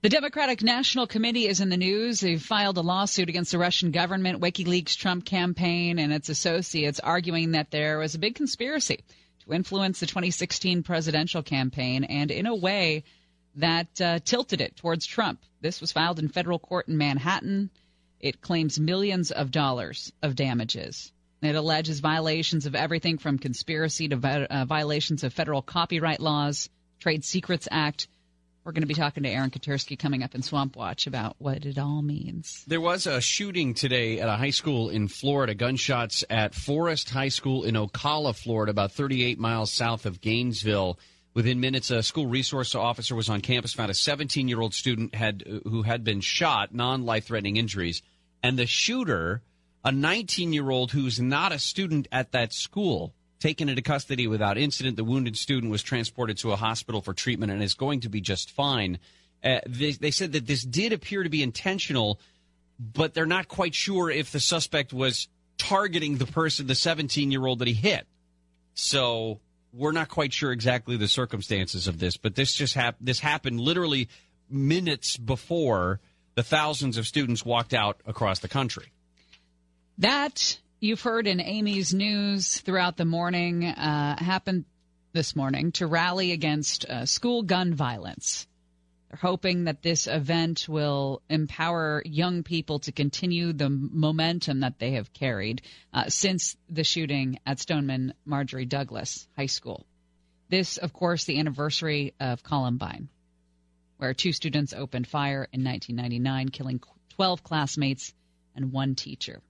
The 0.00 0.08
Democratic 0.08 0.62
National 0.62 1.08
Committee 1.08 1.48
is 1.48 1.60
in 1.60 1.70
the 1.70 1.76
news. 1.76 2.20
They've 2.20 2.40
filed 2.40 2.78
a 2.78 2.82
lawsuit 2.82 3.28
against 3.28 3.50
the 3.50 3.58
Russian 3.58 3.90
government, 3.90 4.40
WikiLeaks, 4.40 4.96
Trump 4.96 5.24
campaign, 5.24 5.98
and 5.98 6.12
its 6.12 6.28
associates, 6.28 7.00
arguing 7.00 7.50
that 7.52 7.72
there 7.72 7.98
was 7.98 8.14
a 8.14 8.20
big 8.20 8.36
conspiracy 8.36 9.02
to 9.44 9.52
influence 9.52 9.98
the 9.98 10.06
2016 10.06 10.84
presidential 10.84 11.42
campaign 11.42 12.04
and 12.04 12.30
in 12.30 12.46
a 12.46 12.54
way 12.54 13.02
that 13.56 14.00
uh, 14.00 14.20
tilted 14.24 14.60
it 14.60 14.76
towards 14.76 15.04
Trump. 15.04 15.40
This 15.62 15.80
was 15.80 15.90
filed 15.90 16.20
in 16.20 16.28
federal 16.28 16.60
court 16.60 16.86
in 16.86 16.96
Manhattan. 16.96 17.68
It 18.20 18.40
claims 18.40 18.78
millions 18.78 19.32
of 19.32 19.50
dollars 19.50 20.12
of 20.22 20.36
damages. 20.36 21.10
It 21.42 21.56
alleges 21.56 21.98
violations 21.98 22.66
of 22.66 22.76
everything 22.76 23.18
from 23.18 23.40
conspiracy 23.40 24.06
to 24.06 24.46
uh, 24.48 24.64
violations 24.64 25.24
of 25.24 25.32
federal 25.32 25.60
copyright 25.60 26.20
laws, 26.20 26.68
Trade 27.00 27.24
Secrets 27.24 27.66
Act. 27.68 28.06
We're 28.68 28.72
going 28.72 28.82
to 28.82 28.86
be 28.86 28.92
talking 28.92 29.22
to 29.22 29.30
Aaron 29.30 29.48
Katersky 29.48 29.98
coming 29.98 30.22
up 30.22 30.34
in 30.34 30.42
Swamp 30.42 30.76
Watch 30.76 31.06
about 31.06 31.36
what 31.38 31.64
it 31.64 31.78
all 31.78 32.02
means. 32.02 32.64
There 32.66 32.82
was 32.82 33.06
a 33.06 33.18
shooting 33.18 33.72
today 33.72 34.20
at 34.20 34.28
a 34.28 34.36
high 34.36 34.50
school 34.50 34.90
in 34.90 35.08
Florida. 35.08 35.54
Gunshots 35.54 36.22
at 36.28 36.54
Forest 36.54 37.08
High 37.08 37.30
School 37.30 37.64
in 37.64 37.76
Ocala, 37.76 38.36
Florida, 38.36 38.68
about 38.68 38.92
38 38.92 39.38
miles 39.38 39.72
south 39.72 40.04
of 40.04 40.20
Gainesville. 40.20 40.98
Within 41.32 41.60
minutes, 41.60 41.90
a 41.90 42.02
school 42.02 42.26
resource 42.26 42.74
officer 42.74 43.14
was 43.14 43.30
on 43.30 43.40
campus, 43.40 43.72
found 43.72 43.90
a 43.90 43.94
17 43.94 44.48
year 44.48 44.60
old 44.60 44.74
student 44.74 45.14
had 45.14 45.44
who 45.64 45.80
had 45.80 46.04
been 46.04 46.20
shot, 46.20 46.74
non 46.74 47.06
life 47.06 47.24
threatening 47.24 47.56
injuries, 47.56 48.02
and 48.42 48.58
the 48.58 48.66
shooter, 48.66 49.40
a 49.82 49.92
19 49.92 50.52
year 50.52 50.68
old 50.68 50.92
who's 50.92 51.18
not 51.18 51.52
a 51.52 51.58
student 51.58 52.06
at 52.12 52.32
that 52.32 52.52
school, 52.52 53.14
taken 53.40 53.68
into 53.68 53.82
custody 53.82 54.26
without 54.26 54.58
incident. 54.58 54.96
The 54.96 55.04
wounded 55.04 55.36
student 55.36 55.70
was 55.70 55.82
transported 55.82 56.38
to 56.38 56.52
a 56.52 56.56
hospital 56.56 57.00
for 57.00 57.14
treatment 57.14 57.52
and 57.52 57.62
is 57.62 57.74
going 57.74 58.00
to 58.00 58.08
be 58.08 58.20
just 58.20 58.50
fine. 58.50 58.98
Uh, 59.42 59.60
they, 59.66 59.92
they 59.92 60.10
said 60.10 60.32
that 60.32 60.46
this 60.46 60.62
did 60.62 60.92
appear 60.92 61.22
to 61.22 61.28
be 61.28 61.42
intentional, 61.42 62.18
but 62.78 63.14
they're 63.14 63.26
not 63.26 63.48
quite 63.48 63.74
sure 63.74 64.10
if 64.10 64.32
the 64.32 64.40
suspect 64.40 64.92
was 64.92 65.28
targeting 65.56 66.16
the 66.16 66.26
person, 66.26 66.66
the 66.66 66.74
17 66.74 67.30
year 67.30 67.46
old 67.46 67.60
that 67.60 67.68
he 67.68 67.74
hit. 67.74 68.06
So 68.74 69.40
we're 69.72 69.92
not 69.92 70.08
quite 70.08 70.32
sure 70.32 70.52
exactly 70.52 70.96
the 70.96 71.08
circumstances 71.08 71.86
of 71.88 71.98
this, 71.98 72.16
but 72.16 72.34
this 72.34 72.54
just 72.54 72.74
hap- 72.74 72.96
this 73.00 73.20
happened 73.20 73.60
literally 73.60 74.08
minutes 74.50 75.16
before 75.16 76.00
the 76.34 76.42
thousands 76.42 76.96
of 76.96 77.06
students 77.06 77.44
walked 77.44 77.74
out 77.74 78.00
across 78.06 78.38
the 78.38 78.48
country. 78.48 78.92
That 79.98 80.58
you've 80.80 81.02
heard 81.02 81.26
in 81.26 81.40
Amy's 81.40 81.92
news 81.92 82.60
throughout 82.60 82.96
the 82.96 83.04
morning 83.04 83.64
uh, 83.64 84.22
happened 84.22 84.64
this 85.12 85.34
morning 85.34 85.72
to 85.72 85.86
rally 85.86 86.32
against 86.32 86.84
uh, 86.84 87.04
school 87.04 87.42
gun 87.42 87.74
violence. 87.74 88.46
They're 89.08 89.18
hoping 89.18 89.64
that 89.64 89.82
this 89.82 90.06
event 90.06 90.66
will 90.68 91.22
empower 91.28 92.02
young 92.04 92.42
people 92.42 92.78
to 92.80 92.92
continue 92.92 93.52
the 93.52 93.70
momentum 93.70 94.60
that 94.60 94.78
they 94.78 94.92
have 94.92 95.12
carried 95.12 95.62
uh, 95.92 96.08
since 96.08 96.56
the 96.68 96.84
shooting 96.84 97.38
at 97.46 97.58
Stoneman 97.58 98.12
Marjory 98.24 98.66
Douglas 98.66 99.26
High 99.36 99.46
School. 99.46 99.86
This, 100.50 100.76
of 100.76 100.92
course, 100.92 101.24
the 101.24 101.38
anniversary 101.38 102.14
of 102.20 102.42
Columbine, 102.42 103.08
where 103.96 104.14
two 104.14 104.32
students 104.32 104.74
opened 104.74 105.06
fire 105.06 105.48
in 105.52 105.64
1999, 105.64 106.50
killing 106.50 106.80
12 107.16 107.42
classmates 107.42 108.14
and 108.54 108.72
one 108.72 108.94
teacher. 108.94 109.40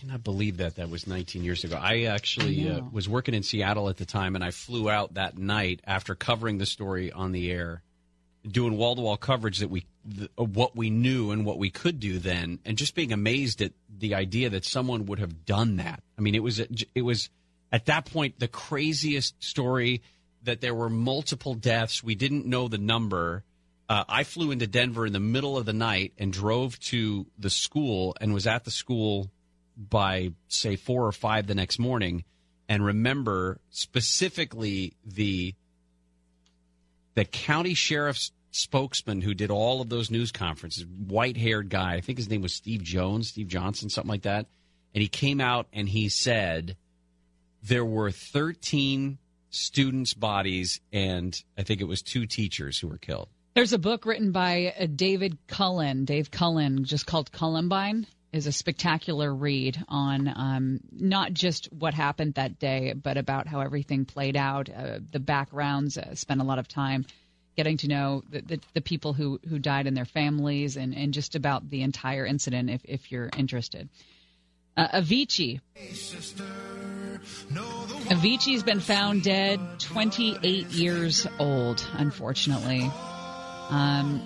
I 0.00 0.06
cannot 0.06 0.24
believe 0.24 0.56
that 0.58 0.76
that 0.76 0.88
was 0.88 1.06
19 1.06 1.44
years 1.44 1.62
ago. 1.62 1.76
I 1.78 2.04
actually 2.04 2.70
I 2.70 2.76
uh, 2.76 2.80
was 2.90 3.06
working 3.06 3.34
in 3.34 3.42
Seattle 3.42 3.90
at 3.90 3.98
the 3.98 4.06
time, 4.06 4.34
and 4.34 4.42
I 4.42 4.50
flew 4.50 4.88
out 4.88 5.14
that 5.14 5.36
night 5.36 5.80
after 5.86 6.14
covering 6.14 6.56
the 6.56 6.64
story 6.64 7.12
on 7.12 7.32
the 7.32 7.52
air, 7.52 7.82
doing 8.48 8.78
wall 8.78 8.96
to 8.96 9.02
wall 9.02 9.18
coverage 9.18 9.58
that 9.58 9.68
we 9.68 9.84
th- 10.16 10.30
of 10.38 10.56
what 10.56 10.74
we 10.74 10.88
knew 10.88 11.32
and 11.32 11.44
what 11.44 11.58
we 11.58 11.68
could 11.68 12.00
do 12.00 12.18
then, 12.18 12.60
and 12.64 12.78
just 12.78 12.94
being 12.94 13.12
amazed 13.12 13.60
at 13.60 13.72
the 13.98 14.14
idea 14.14 14.48
that 14.48 14.64
someone 14.64 15.04
would 15.04 15.18
have 15.18 15.44
done 15.44 15.76
that. 15.76 16.02
I 16.16 16.22
mean, 16.22 16.34
it 16.34 16.42
was 16.42 16.60
it 16.60 17.02
was 17.02 17.28
at 17.70 17.84
that 17.84 18.06
point 18.06 18.38
the 18.38 18.48
craziest 18.48 19.42
story 19.44 20.00
that 20.44 20.62
there 20.62 20.74
were 20.74 20.88
multiple 20.88 21.52
deaths. 21.52 22.02
We 22.02 22.14
didn't 22.14 22.46
know 22.46 22.68
the 22.68 22.78
number. 22.78 23.44
Uh, 23.86 24.04
I 24.08 24.24
flew 24.24 24.50
into 24.50 24.66
Denver 24.66 25.04
in 25.04 25.12
the 25.12 25.20
middle 25.20 25.58
of 25.58 25.66
the 25.66 25.74
night 25.74 26.14
and 26.16 26.32
drove 26.32 26.78
to 26.80 27.26
the 27.38 27.50
school 27.50 28.16
and 28.18 28.32
was 28.32 28.46
at 28.46 28.64
the 28.64 28.70
school 28.70 29.30
by 29.88 30.32
say 30.48 30.76
four 30.76 31.06
or 31.06 31.12
five 31.12 31.46
the 31.46 31.54
next 31.54 31.78
morning 31.78 32.24
and 32.68 32.84
remember 32.84 33.58
specifically 33.70 34.94
the 35.04 35.54
the 37.14 37.24
county 37.24 37.74
sheriff's 37.74 38.32
spokesman 38.50 39.22
who 39.22 39.32
did 39.32 39.50
all 39.50 39.80
of 39.80 39.88
those 39.88 40.10
news 40.10 40.32
conferences 40.32 40.84
white 40.86 41.36
haired 41.36 41.70
guy. 41.70 41.94
I 41.94 42.00
think 42.00 42.18
his 42.18 42.28
name 42.28 42.42
was 42.42 42.52
steve 42.52 42.82
jones 42.82 43.28
steve 43.28 43.48
johnson 43.48 43.88
something 43.88 44.10
like 44.10 44.22
that. 44.22 44.46
And 44.94 45.02
he 45.02 45.08
came 45.08 45.40
out 45.40 45.66
and 45.72 45.88
he 45.88 46.08
said 46.08 46.76
there 47.62 47.84
were 47.84 48.10
13 48.10 49.18
students 49.50 50.14
bodies 50.14 50.80
and 50.92 51.42
i 51.56 51.62
think 51.62 51.80
it 51.80 51.84
was 51.84 52.02
two 52.02 52.26
teachers 52.26 52.78
who 52.78 52.88
were 52.88 52.98
killed. 52.98 53.28
There's 53.54 53.72
a 53.72 53.78
book 53.78 54.06
written 54.06 54.30
by 54.30 54.74
uh, 54.78 54.86
David 54.94 55.36
Cullen, 55.48 56.04
Dave 56.04 56.30
Cullen, 56.30 56.84
just 56.84 57.06
called 57.06 57.32
Columbine. 57.32 58.06
Is 58.32 58.46
a 58.46 58.52
spectacular 58.52 59.34
read 59.34 59.82
on 59.88 60.28
um, 60.28 60.80
not 60.92 61.32
just 61.32 61.66
what 61.72 61.94
happened 61.94 62.34
that 62.34 62.60
day, 62.60 62.92
but 62.92 63.16
about 63.16 63.48
how 63.48 63.60
everything 63.60 64.04
played 64.04 64.36
out, 64.36 64.68
uh, 64.68 65.00
the 65.10 65.18
backgrounds. 65.18 65.98
Uh, 65.98 66.14
spent 66.14 66.40
a 66.40 66.44
lot 66.44 66.60
of 66.60 66.68
time 66.68 67.06
getting 67.56 67.76
to 67.78 67.88
know 67.88 68.22
the, 68.30 68.40
the, 68.40 68.60
the 68.74 68.80
people 68.80 69.12
who, 69.12 69.40
who 69.48 69.58
died 69.58 69.88
and 69.88 69.96
their 69.96 70.04
families, 70.04 70.76
and, 70.76 70.94
and 70.94 71.12
just 71.12 71.34
about 71.34 71.68
the 71.70 71.82
entire 71.82 72.24
incident. 72.24 72.70
If 72.70 72.80
if 72.84 73.10
you're 73.10 73.30
interested, 73.36 73.88
uh, 74.76 75.00
Avicii. 75.00 75.60
Avicii's 78.08 78.62
been 78.62 78.80
found 78.80 79.24
dead, 79.24 79.60
28 79.80 80.68
years 80.68 81.26
old, 81.38 81.86
unfortunately. 81.94 82.90
Um, 83.70 84.22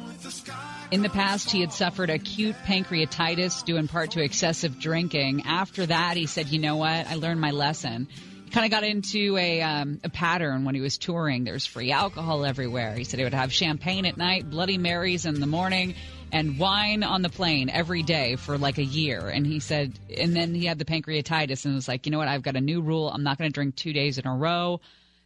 in 0.95 1.03
the 1.03 1.11
past, 1.11 1.51
he 1.51 1.61
had 1.61 1.73
suffered 1.73 2.09
acute 2.09 2.55
pancreatitis 2.65 3.65
due 3.65 3.79
in 3.79 3.89
part 3.89 4.13
to 4.13 4.23
excessive 4.23 4.79
drinking. 4.79 5.43
After 5.45 5.87
that, 5.87 6.17
he 6.17 6.27
said, 6.27 6.51
"You 6.51 6.61
know 6.61 6.77
what? 6.77 7.09
I 7.09 7.17
learned 7.17 7.41
my 7.41 7.51
lesson." 7.51 8.07
He 8.45 8.51
kind 8.53 8.65
of 8.65 8.71
got 8.71 8.85
into 8.85 9.37
a 9.37 9.61
um, 9.61 10.01
a 10.05 10.09
pattern 10.09 10.65
when 10.65 10.77
he 10.77 10.81
was 10.81 10.97
touring. 10.97 11.43
There's 11.43 11.67
free 11.67 11.91
alcohol 11.91 12.45
everywhere. 12.45 12.95
He 12.95 13.03
said 13.03 13.19
he 13.19 13.25
would 13.25 13.35
have 13.35 13.53
champagne 13.53 14.07
at 14.07 14.17
night, 14.17 14.49
Bloody 14.49 14.79
Marys 14.79 15.27
in 15.27 15.41
the 15.41 15.49
morning, 15.49 15.97
and 16.31 16.61
wine 16.61 17.03
on 17.03 17.23
the 17.23 17.29
plane 17.29 17.71
every 17.71 18.05
day 18.05 18.37
for 18.37 18.57
like 18.57 18.79
a 18.79 18.85
year. 18.85 19.29
And 19.29 19.45
he 19.45 19.59
said, 19.59 19.99
and 20.17 20.37
then 20.37 20.55
he 20.55 20.65
had 20.65 20.79
the 20.79 20.85
pancreatitis 20.85 21.65
and 21.65 21.75
was 21.75 21.89
like, 21.89 22.07
"You 22.07 22.13
know 22.13 22.19
what? 22.19 22.29
I've 22.29 22.43
got 22.43 22.55
a 22.55 22.61
new 22.61 22.81
rule. 22.81 23.11
I'm 23.11 23.25
not 23.25 23.37
going 23.37 23.51
to 23.51 23.53
drink 23.53 23.75
two 23.75 23.93
days 23.93 24.19
in 24.19 24.29
a 24.29 24.37
row." 24.37 24.81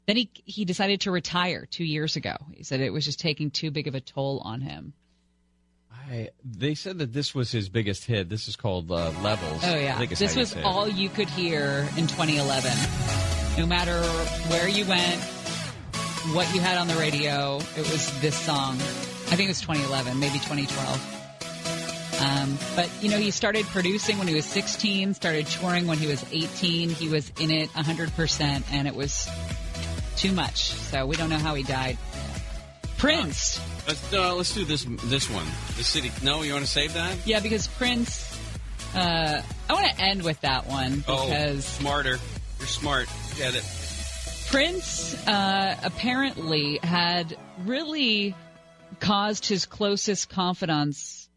Then 0.06 0.16
he 0.16 0.30
he 0.46 0.64
decided 0.64 1.02
to 1.02 1.10
retire 1.10 1.66
two 1.70 1.84
years 1.84 2.16
ago. 2.16 2.36
He 2.54 2.62
said 2.62 2.80
it 2.80 2.90
was 2.90 3.04
just 3.04 3.20
taking 3.20 3.50
too 3.50 3.70
big 3.70 3.86
of 3.86 3.94
a 3.94 4.00
toll 4.00 4.40
on 4.42 4.62
him. 4.62 4.94
I, 6.10 6.30
they 6.42 6.74
said 6.74 6.98
that 6.98 7.12
this 7.12 7.34
was 7.34 7.52
his 7.52 7.68
biggest 7.68 8.04
hit. 8.04 8.28
This 8.28 8.48
is 8.48 8.56
called 8.56 8.90
uh, 8.90 9.10
Levels. 9.22 9.62
Oh 9.64 9.76
yeah, 9.76 10.02
this 10.04 10.20
how 10.20 10.32
you 10.32 10.38
was 10.38 10.56
all 10.64 10.88
you 10.88 11.08
could 11.10 11.28
hear 11.28 11.86
in 11.96 12.06
2011. 12.06 12.72
No 13.58 13.66
matter 13.66 14.00
where 14.48 14.68
you 14.68 14.86
went, 14.86 15.20
what 16.32 16.52
you 16.54 16.60
had 16.60 16.78
on 16.78 16.88
the 16.88 16.94
radio, 16.94 17.56
it 17.76 17.90
was 17.90 18.20
this 18.20 18.36
song. 18.36 18.76
I 18.76 19.36
think 19.36 19.48
it 19.48 19.48
was 19.48 19.60
2011, 19.60 20.18
maybe 20.18 20.38
2012. 20.38 21.18
Um, 22.20 22.58
but 22.74 22.90
you 23.02 23.10
know, 23.10 23.18
he 23.18 23.30
started 23.30 23.66
producing 23.66 24.18
when 24.18 24.26
he 24.28 24.34
was 24.34 24.46
16, 24.46 25.14
started 25.14 25.46
touring 25.46 25.86
when 25.86 25.98
he 25.98 26.06
was 26.06 26.24
18. 26.32 26.88
He 26.88 27.08
was 27.08 27.30
in 27.38 27.50
it 27.50 27.68
100%, 27.70 28.62
and 28.72 28.88
it 28.88 28.94
was 28.94 29.28
too 30.16 30.32
much. 30.32 30.70
So 30.70 31.06
we 31.06 31.16
don't 31.16 31.30
know 31.30 31.38
how 31.38 31.54
he 31.54 31.62
died. 31.62 31.98
Prince. 32.96 33.60
Let's 33.88 34.12
uh, 34.12 34.34
let's 34.34 34.52
do 34.54 34.66
this 34.66 34.84
this 35.04 35.30
one. 35.30 35.46
The 35.78 35.82
city. 35.82 36.12
No, 36.22 36.42
you 36.42 36.52
want 36.52 36.66
to 36.66 36.70
save 36.70 36.92
that? 36.92 37.16
Yeah, 37.26 37.40
because 37.40 37.68
Prince. 37.68 38.38
Uh, 38.94 39.40
I 39.66 39.72
want 39.72 39.86
to 39.96 40.04
end 40.04 40.22
with 40.24 40.38
that 40.42 40.66
one 40.66 40.98
because 40.98 41.64
smarter. 41.64 42.18
You're 42.58 42.66
smart. 42.66 43.08
Get 43.38 43.54
it. 43.54 43.64
Prince 44.50 45.14
uh, 45.26 45.74
apparently 45.82 46.78
had 46.82 47.34
really 47.64 48.34
caused 49.00 49.46
his 49.46 49.64
closest 49.64 50.28
confidants 50.28 51.30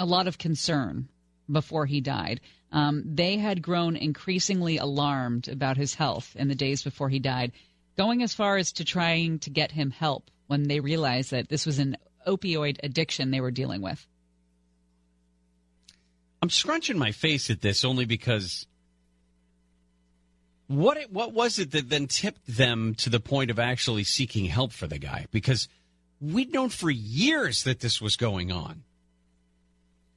a 0.00 0.04
lot 0.04 0.26
of 0.26 0.38
concern 0.38 1.08
before 1.48 1.86
he 1.86 2.00
died. 2.00 2.40
Um, 2.72 3.04
they 3.14 3.36
had 3.36 3.62
grown 3.62 3.94
increasingly 3.94 4.78
alarmed 4.78 5.46
about 5.46 5.76
his 5.76 5.94
health 5.94 6.34
in 6.34 6.48
the 6.48 6.56
days 6.56 6.82
before 6.82 7.10
he 7.10 7.20
died, 7.20 7.52
going 7.96 8.24
as 8.24 8.34
far 8.34 8.56
as 8.56 8.72
to 8.72 8.84
trying 8.84 9.38
to 9.40 9.50
get 9.50 9.70
him 9.70 9.92
help 9.92 10.28
when 10.46 10.68
they 10.68 10.80
realized 10.80 11.30
that 11.30 11.48
this 11.48 11.66
was 11.66 11.78
an 11.78 11.96
opioid 12.26 12.78
addiction 12.82 13.30
they 13.30 13.40
were 13.40 13.50
dealing 13.50 13.82
with. 13.82 14.06
I'm 16.42 16.50
scrunching 16.50 16.98
my 16.98 17.12
face 17.12 17.50
at 17.50 17.60
this 17.60 17.84
only 17.84 18.04
because 18.04 18.66
what 20.66 20.96
it, 20.96 21.12
what 21.12 21.32
was 21.32 21.58
it 21.58 21.70
that 21.70 21.88
then 21.88 22.08
tipped 22.08 22.46
them 22.46 22.94
to 22.96 23.10
the 23.10 23.20
point 23.20 23.50
of 23.50 23.58
actually 23.58 24.04
seeking 24.04 24.46
help 24.46 24.72
for 24.72 24.88
the 24.88 24.98
guy? 24.98 25.26
Because 25.30 25.68
we'd 26.20 26.52
known 26.52 26.68
for 26.68 26.90
years 26.90 27.62
that 27.62 27.80
this 27.80 28.00
was 28.00 28.16
going 28.16 28.50
on. 28.50 28.82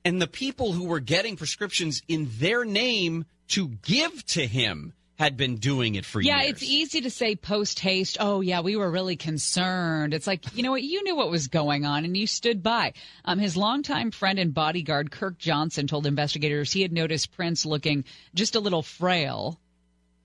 And 0.03 0.22
the 0.22 0.27
people 0.27 0.72
who 0.72 0.85
were 0.85 0.99
getting 0.99 1.35
prescriptions 1.35 2.02
in 2.07 2.30
their 2.38 2.65
name 2.65 3.26
to 3.49 3.68
give 3.68 4.26
to 4.27 4.47
him 4.47 4.93
had 5.18 5.38
been 5.38 5.56
doing 5.56 5.96
it 5.96 6.06
for 6.06 6.22
Yeah, 6.22 6.36
years. 6.36 6.44
Yeah, 6.44 6.50
it's 6.50 6.64
easy 6.64 7.02
to 7.02 7.10
say 7.10 7.36
post 7.36 7.80
haste, 7.80 8.18
oh, 8.20 8.42
yeah, 8.42 8.62
we 8.62 8.76
were 8.76 8.92
really 8.92 9.16
concerned. 9.16 10.14
It's 10.14 10.28
like, 10.28 10.56
you 10.56 10.64
know 10.64 10.72
what? 10.72 10.84
You 10.84 11.04
knew 11.04 11.16
what 11.16 11.32
was 11.32 11.48
going 11.48 11.86
on 11.86 12.04
and 12.04 12.16
you 12.18 12.28
stood 12.28 12.62
by. 12.62 12.94
Um, 13.24 13.40
his 13.40 13.56
longtime 13.56 14.12
friend 14.12 14.40
and 14.40 14.54
bodyguard, 14.54 15.12
Kirk 15.12 15.38
Johnson, 15.38 15.88
told 15.88 16.06
investigators 16.06 16.74
he 16.74 16.82
had 16.82 16.92
noticed 16.92 17.32
Prince 17.36 17.66
looking 17.66 18.04
just 18.34 18.56
a 18.56 18.60
little 18.60 18.82
frail, 18.82 19.58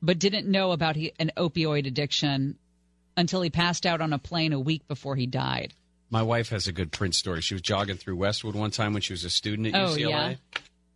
but 0.02 0.18
didn't 0.18 0.48
know 0.48 0.72
about 0.72 0.96
he, 0.96 1.12
an 1.20 1.30
opioid 1.36 1.86
addiction 1.86 2.56
until 3.16 3.42
he 3.42 3.50
passed 3.50 3.86
out 3.86 4.00
on 4.00 4.12
a 4.12 4.18
plane 4.18 4.52
a 4.52 4.58
week 4.60 4.88
before 4.88 5.14
he 5.14 5.26
died. 5.26 5.72
My 6.12 6.22
wife 6.24 6.48
has 6.48 6.66
a 6.66 6.72
good 6.72 6.90
Prince 6.90 7.16
story. 7.16 7.40
She 7.42 7.54
was 7.54 7.62
jogging 7.62 7.96
through 7.96 8.16
Westwood 8.16 8.56
one 8.56 8.72
time 8.72 8.92
when 8.92 9.02
she 9.02 9.12
was 9.12 9.24
a 9.24 9.30
student 9.30 9.68
at 9.68 9.74
Oh, 9.76 9.94
UCLA 9.94 10.08
yeah? 10.30 10.34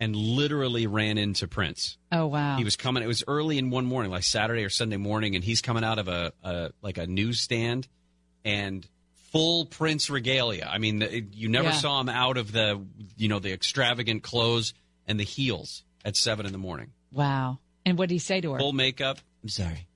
And 0.04 0.14
literally 0.14 0.86
ran 0.86 1.18
into 1.18 1.48
Prince. 1.48 1.96
Oh, 2.12 2.26
wow. 2.26 2.56
He 2.56 2.64
was 2.64 2.76
coming. 2.76 3.02
It 3.02 3.06
was 3.06 3.24
early 3.26 3.58
in 3.58 3.70
one 3.70 3.86
morning, 3.86 4.10
like 4.12 4.22
Saturday 4.22 4.62
or 4.64 4.68
Sunday 4.70 4.98
morning, 4.98 5.34
and 5.34 5.42
he's 5.42 5.60
coming 5.62 5.82
out 5.84 5.98
of 5.98 6.08
a, 6.08 6.32
a 6.42 6.70
like 6.82 6.98
a 6.98 7.06
newsstand 7.06 7.88
and 8.44 8.86
full 9.32 9.66
Prince 9.66 10.10
regalia. 10.10 10.68
I 10.70 10.78
mean, 10.78 10.98
the- 11.00 11.20
you 11.32 11.48
never 11.48 11.68
Yeah. 11.68 11.74
saw 11.74 12.00
him 12.00 12.08
out 12.08 12.36
of 12.36 12.52
the 12.52 12.84
you 13.16 13.28
know 13.28 13.38
the 13.38 13.52
extravagant 13.52 14.22
clothes 14.22 14.74
and 15.06 15.18
the 15.18 15.24
heels 15.24 15.82
at 16.04 16.16
seven 16.16 16.46
in 16.46 16.52
the 16.52 16.58
morning. 16.58 16.92
Wow. 17.10 17.58
And 17.86 17.98
what 17.98 18.08
did 18.08 18.14
he 18.14 18.18
say 18.18 18.40
to 18.40 18.52
her? 18.52 18.58
Full 18.58 18.72
makeup. 18.72 19.18
I'm 19.42 19.48
sorry. 19.48 19.86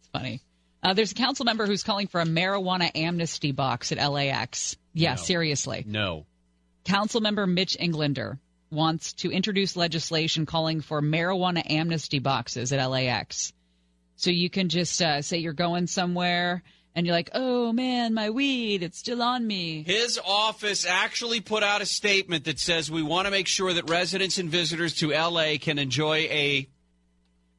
It's 0.00 0.08
funny. 0.12 0.40
Uh, 0.82 0.94
there's 0.94 1.12
a 1.12 1.14
council 1.14 1.44
member 1.44 1.66
who's 1.66 1.82
calling 1.82 2.06
for 2.06 2.20
a 2.20 2.24
marijuana 2.24 2.90
amnesty 2.94 3.52
box 3.52 3.90
at 3.92 3.98
LAX. 3.98 4.76
Yeah, 4.92 5.14
No. 5.14 5.16
seriously. 5.16 5.84
No. 5.86 6.26
Council 6.84 7.20
member 7.20 7.46
Mitch 7.46 7.76
Englander 7.78 8.38
wants 8.70 9.12
to 9.14 9.30
introduce 9.30 9.76
legislation 9.76 10.46
calling 10.46 10.80
for 10.80 11.00
marijuana 11.00 11.62
amnesty 11.70 12.18
boxes 12.18 12.72
at 12.72 12.84
LAX. 12.84 13.52
So 14.16 14.30
you 14.30 14.50
can 14.50 14.68
just 14.68 15.00
uh, 15.00 15.22
say 15.22 15.38
you're 15.38 15.52
going 15.52 15.86
somewhere 15.86 16.62
and 16.94 17.06
you're 17.06 17.14
like, 17.14 17.30
oh 17.34 17.72
man, 17.72 18.14
my 18.14 18.30
weed, 18.30 18.82
it's 18.82 18.98
still 18.98 19.22
on 19.22 19.46
me. 19.46 19.84
His 19.84 20.18
office 20.24 20.84
actually 20.84 21.40
put 21.40 21.62
out 21.62 21.80
a 21.80 21.86
statement 21.86 22.44
that 22.46 22.58
says 22.58 22.90
we 22.90 23.02
want 23.02 23.26
to 23.26 23.30
make 23.30 23.46
sure 23.46 23.72
that 23.72 23.88
residents 23.88 24.38
and 24.38 24.50
visitors 24.50 24.94
to 24.96 25.10
LA 25.12 25.54
can 25.60 25.78
enjoy 25.78 26.16
a 26.30 26.68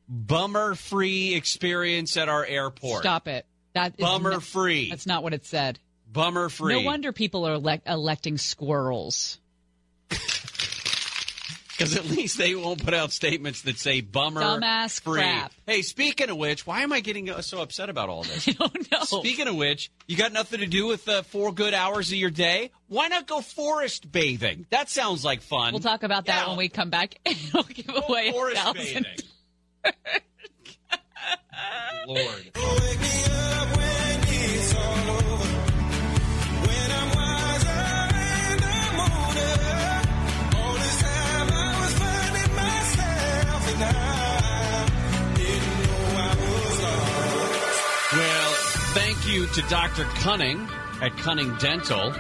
bummer 0.10 0.76
free 0.76 1.36
experience 1.36 2.18
at 2.18 2.28
our 2.28 2.46
airport. 2.46 3.02
Stop 3.02 3.28
it. 3.28 3.46
That 3.74 3.94
is 3.98 4.04
Bummer 4.04 4.32
not- 4.32 4.44
free. 4.44 4.90
That's 4.90 5.06
not 5.06 5.24
what 5.24 5.34
it 5.34 5.46
said. 5.46 5.80
Bummer 6.12 6.50
free. 6.50 6.74
No 6.74 6.86
wonder 6.86 7.14
people 7.14 7.48
are 7.48 7.54
elect- 7.54 7.88
electing 7.88 8.38
squirrels. 8.38 9.40
Because 11.80 11.96
at 11.96 12.06
least 12.10 12.38
they 12.38 12.56
won't 12.56 12.84
put 12.84 12.94
out 12.94 13.14
statements 13.14 13.62
that 13.62 13.80
say 13.80 14.02
bummer 14.02 14.42
Dumbass 14.42 15.00
free. 15.00 15.22
crap. 15.22 15.54
Hey, 15.66 15.82
speaking 15.82 16.30
of 16.30 16.36
which, 16.36 16.68
why 16.68 16.82
am 16.82 16.92
I 16.92 17.00
getting 17.00 17.30
uh, 17.30 17.42
so 17.42 17.62
upset 17.62 17.90
about 17.90 18.10
all 18.10 18.24
this? 18.24 18.48
I 18.50 18.52
don't 18.52 18.92
know. 18.92 19.00
Speaking 19.04 19.48
of 19.48 19.56
which, 19.56 19.90
you 20.06 20.18
got 20.18 20.34
nothing 20.34 20.60
to 20.60 20.66
do 20.68 20.88
with 20.88 21.08
uh, 21.08 21.22
four 21.22 21.54
good 21.54 21.74
hours 21.74 22.12
of 22.12 22.18
your 22.18 22.32
day? 22.32 22.72
Why 22.90 23.08
not 23.08 23.28
go 23.28 23.40
forest 23.40 24.12
bathing? 24.12 24.66
That 24.72 24.90
sounds 24.90 25.24
like 25.24 25.42
fun. 25.42 25.72
We'll 25.72 25.80
talk 25.80 26.04
about 26.04 26.26
that 26.26 26.42
Yeah. 26.44 26.48
when 26.50 26.58
we 26.58 26.68
come 26.68 26.90
back. 26.90 27.16
we'll 27.54 27.64
give 27.64 27.90
away 27.96 28.34
forest 28.34 28.58
thousand. 28.62 29.06
bathing. 29.06 29.96
Lord. 32.08 32.52
Well, 48.12 48.54
thank 48.94 49.28
you 49.28 49.46
to 49.48 49.62
Dr. 49.70 50.04
Cunning 50.22 50.68
at 51.02 51.16
Cunning 51.18 51.56
Dental. 51.58 52.14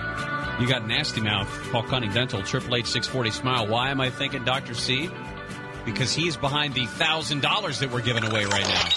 You 0.59 0.67
got 0.67 0.85
nasty 0.87 1.21
mouth. 1.21 1.47
Call 1.71 1.83
Cunning 1.83 2.11
Dental, 2.11 2.41
Triple 2.43 2.75
H 2.75 2.85
six 2.85 3.07
forty 3.07 3.31
smile. 3.31 3.67
Why 3.67 3.89
am 3.91 3.99
I 4.01 4.09
thinking 4.09 4.43
Dr. 4.43 4.73
C? 4.73 5.09
Because 5.85 6.13
he's 6.13 6.37
behind 6.37 6.73
the 6.73 6.85
thousand 6.85 7.41
dollars 7.41 7.79
that 7.79 7.91
we're 7.91 8.01
giving 8.01 8.23
away 8.23 8.45
right 8.45 8.67
now. 8.67 8.89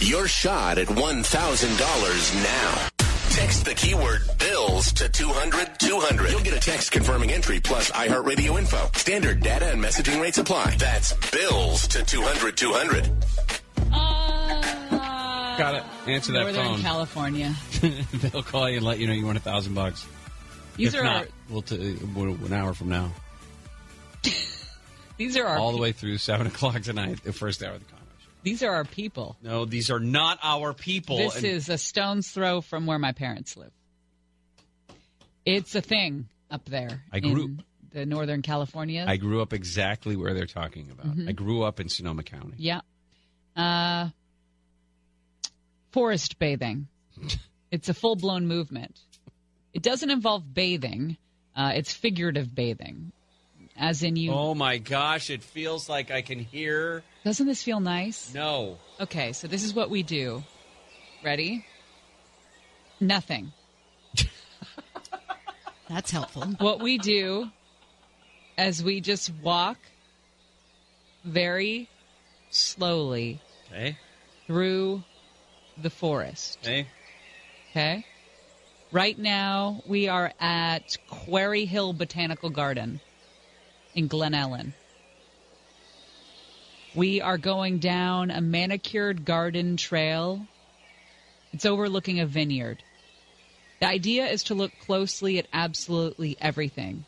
Your 0.00 0.28
shot 0.28 0.76
at 0.78 0.88
$1,000 0.88 2.42
now. 2.42 2.93
Text 3.34 3.64
the 3.64 3.74
keyword 3.74 4.22
bills 4.38 4.92
to 4.92 5.08
200 5.08 5.78
200. 5.80 6.30
You'll 6.30 6.40
get 6.40 6.54
a 6.56 6.60
text 6.60 6.92
confirming 6.92 7.32
entry 7.32 7.58
plus 7.58 7.90
iHeartRadio 7.90 8.58
info. 8.58 8.88
Standard 8.94 9.40
data 9.42 9.66
and 9.72 9.82
messaging 9.82 10.20
rates 10.22 10.38
apply. 10.38 10.76
That's 10.78 11.12
bills 11.30 11.88
to 11.88 12.04
200 12.04 12.56
200. 12.56 13.10
Uh, 13.92 15.58
Got 15.58 15.74
it. 15.74 15.82
Answer 16.06 16.32
that 16.32 16.42
Northern 16.44 16.64
phone. 16.64 16.80
California. 16.80 17.54
They'll 18.12 18.42
call 18.44 18.70
you 18.70 18.76
and 18.76 18.86
let 18.86 18.98
you 19.00 19.08
know 19.08 19.12
you 19.12 19.26
won 19.26 19.36
a 19.36 19.40
thousand 19.40 19.74
bucks. 19.74 20.06
These 20.76 20.94
if 20.94 21.00
are 21.00 21.04
not, 21.04 21.22
our, 21.22 21.28
we'll 21.50 21.62
t- 21.62 21.98
we'll- 22.14 22.34
an 22.44 22.52
hour 22.52 22.72
from 22.72 22.88
now, 22.88 23.10
these 25.16 25.36
are 25.36 25.46
our 25.46 25.58
all 25.58 25.72
the 25.72 25.78
way 25.78 25.90
through 25.92 26.18
seven 26.18 26.46
o'clock 26.46 26.82
tonight, 26.82 27.22
the 27.24 27.32
first 27.32 27.62
hour 27.62 27.74
of 27.74 27.80
the 27.80 27.86
Conway 27.86 28.00
Show. 28.00 28.03
These 28.44 28.62
are 28.62 28.72
our 28.72 28.84
people. 28.84 29.36
No, 29.42 29.64
these 29.64 29.90
are 29.90 29.98
not 29.98 30.38
our 30.42 30.72
people. 30.72 31.16
This 31.16 31.36
and- 31.36 31.44
is 31.44 31.68
a 31.68 31.78
stone's 31.78 32.30
throw 32.30 32.60
from 32.60 32.86
where 32.86 32.98
my 32.98 33.12
parents 33.12 33.56
live. 33.56 33.72
It's 35.44 35.74
a 35.74 35.80
thing 35.80 36.28
up 36.50 36.64
there. 36.66 37.02
I 37.12 37.20
grew- 37.20 37.44
in 37.44 37.64
the 37.90 38.06
Northern 38.06 38.42
California. 38.42 39.04
I 39.06 39.16
grew 39.16 39.42
up 39.42 39.52
exactly 39.52 40.16
where 40.16 40.34
they're 40.34 40.46
talking 40.46 40.90
about. 40.90 41.06
Mm-hmm. 41.06 41.28
I 41.28 41.32
grew 41.32 41.62
up 41.62 41.80
in 41.80 41.88
Sonoma 41.88 42.22
County. 42.22 42.54
Yeah. 42.58 42.80
Uh, 43.56 44.10
forest 45.92 46.38
bathing. 46.38 46.86
It's 47.70 47.88
a 47.88 47.94
full 47.94 48.14
blown 48.14 48.46
movement. 48.46 48.96
It 49.72 49.82
doesn't 49.82 50.08
involve 50.08 50.54
bathing, 50.54 51.16
uh, 51.56 51.72
it's 51.74 51.92
figurative 51.92 52.54
bathing. 52.54 53.10
As 53.76 54.02
in, 54.02 54.16
you. 54.16 54.30
Oh 54.32 54.54
my 54.54 54.78
gosh, 54.78 55.30
it 55.30 55.42
feels 55.42 55.88
like 55.88 56.10
I 56.10 56.22
can 56.22 56.38
hear. 56.38 57.02
Doesn't 57.24 57.46
this 57.46 57.62
feel 57.62 57.80
nice? 57.80 58.32
No. 58.32 58.78
Okay, 59.00 59.32
so 59.32 59.48
this 59.48 59.64
is 59.64 59.74
what 59.74 59.90
we 59.90 60.02
do. 60.02 60.44
Ready? 61.24 61.64
Nothing. 63.00 63.52
That's 65.88 66.10
helpful. 66.10 66.42
What 66.58 66.80
we 66.80 66.98
do 66.98 67.50
as 68.56 68.82
we 68.82 69.00
just 69.00 69.32
walk 69.42 69.78
very 71.24 71.88
slowly 72.50 73.40
Okay. 73.70 73.96
through 74.46 75.02
the 75.76 75.90
forest. 75.90 76.58
Okay. 76.62 76.86
Okay. 77.72 78.06
Right 78.92 79.18
now, 79.18 79.82
we 79.86 80.06
are 80.08 80.32
at 80.38 80.96
Quarry 81.08 81.64
Hill 81.64 81.92
Botanical 81.92 82.50
Garden 82.50 83.00
in 83.94 84.06
Glen 84.08 84.34
Ellen. 84.34 84.74
We 86.94 87.20
are 87.20 87.38
going 87.38 87.78
down 87.78 88.30
a 88.30 88.40
manicured 88.40 89.24
garden 89.24 89.76
trail. 89.76 90.46
It's 91.52 91.66
overlooking 91.66 92.20
a 92.20 92.26
vineyard. 92.26 92.82
The 93.80 93.86
idea 93.88 94.26
is 94.26 94.44
to 94.44 94.54
look 94.54 94.72
closely 94.86 95.38
at 95.38 95.46
absolutely 95.52 96.36
everything. 96.40 97.04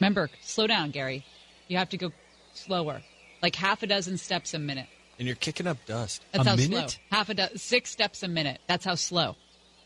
Remember, 0.00 0.28
slow 0.42 0.66
down, 0.66 0.90
Gary. 0.90 1.24
You 1.68 1.78
have 1.78 1.90
to 1.90 1.96
go 1.96 2.12
slower, 2.52 3.02
like 3.42 3.54
half 3.54 3.82
a 3.82 3.86
dozen 3.86 4.18
steps 4.18 4.52
a 4.52 4.58
minute. 4.58 4.88
And 5.18 5.28
you're 5.28 5.36
kicking 5.36 5.68
up 5.68 5.78
dust. 5.86 6.24
That's 6.32 6.46
a 6.46 6.50
how 6.50 6.56
minute? 6.56 6.90
slow. 6.90 7.00
Half 7.16 7.28
a 7.28 7.34
do- 7.34 7.56
six 7.56 7.90
steps 7.90 8.22
a 8.24 8.28
minute. 8.28 8.60
That's 8.66 8.84
how 8.84 8.96
slow. 8.96 9.36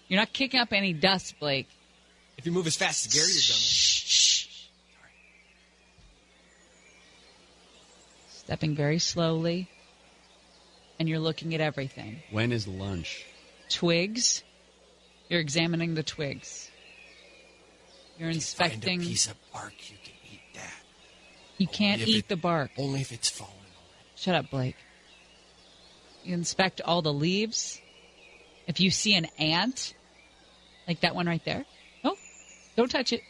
You're 0.08 0.20
not 0.20 0.32
kicking 0.32 0.58
up 0.58 0.72
any 0.72 0.94
dust, 0.94 1.38
Blake. 1.38 1.68
If 2.38 2.46
you 2.46 2.52
move 2.52 2.66
as 2.66 2.76
fast 2.76 3.06
as 3.06 3.12
Gary, 3.12 3.26
you're 3.30 3.42
done. 3.42 3.58
Stepping 8.48 8.74
very 8.74 8.98
slowly, 8.98 9.68
and 10.98 11.06
you're 11.06 11.18
looking 11.18 11.54
at 11.54 11.60
everything. 11.60 12.22
When 12.30 12.50
is 12.50 12.66
lunch? 12.66 13.26
Twigs. 13.68 14.42
You're 15.28 15.40
examining 15.40 15.92
the 15.92 16.02
twigs. 16.02 16.70
You're 18.18 18.28
Find 18.28 18.36
inspecting. 18.36 19.02
a 19.02 19.04
piece 19.04 19.26
of 19.26 19.36
bark, 19.52 19.74
you 19.90 19.98
can 20.02 20.14
eat 20.32 20.40
that. 20.54 20.80
You 21.58 21.66
can't 21.66 22.00
eat 22.00 22.16
it- 22.24 22.28
the 22.28 22.38
bark. 22.38 22.70
Only 22.78 23.02
if 23.02 23.12
it's 23.12 23.28
fallen. 23.28 23.52
Shut 24.16 24.34
up, 24.34 24.48
Blake. 24.48 24.76
You 26.24 26.32
inspect 26.32 26.80
all 26.80 27.02
the 27.02 27.12
leaves. 27.12 27.82
If 28.66 28.80
you 28.80 28.90
see 28.90 29.14
an 29.14 29.26
ant, 29.36 29.92
like 30.86 31.00
that 31.00 31.14
one 31.14 31.26
right 31.26 31.44
there, 31.44 31.66
oh, 32.02 32.16
don't 32.76 32.90
touch 32.90 33.12
it. 33.12 33.20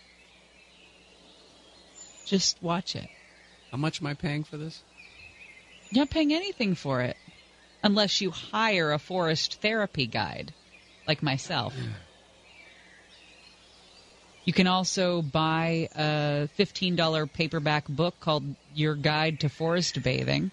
Just 2.24 2.62
watch 2.62 2.94
it. 2.94 3.08
How 3.72 3.78
much 3.78 4.00
am 4.00 4.06
I 4.06 4.14
paying 4.14 4.44
for 4.44 4.56
this? 4.56 4.84
You're 5.90 6.02
not 6.02 6.10
paying 6.10 6.32
anything 6.32 6.74
for 6.74 7.00
it 7.02 7.16
unless 7.82 8.20
you 8.20 8.30
hire 8.30 8.92
a 8.92 8.98
forest 8.98 9.60
therapy 9.60 10.06
guide 10.06 10.52
like 11.06 11.22
myself. 11.22 11.74
You 14.44 14.52
can 14.52 14.66
also 14.66 15.20
buy 15.22 15.88
a 15.94 16.48
$15 16.58 17.32
paperback 17.32 17.86
book 17.86 18.18
called 18.20 18.44
Your 18.74 18.94
Guide 18.94 19.40
to 19.40 19.48
Forest 19.48 20.02
Bathing. 20.02 20.50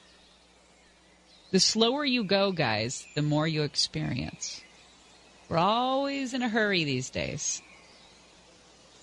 The 1.52 1.60
slower 1.60 2.04
you 2.04 2.26
go, 2.26 2.52
guys, 2.52 3.08
the 3.16 3.22
more 3.22 3.48
you 3.48 3.64
experience. 3.64 4.62
We're 5.48 5.58
always 5.58 6.34
in 6.34 6.42
a 6.42 6.50
hurry 6.50 6.84
these 6.84 7.10
days. 7.10 7.62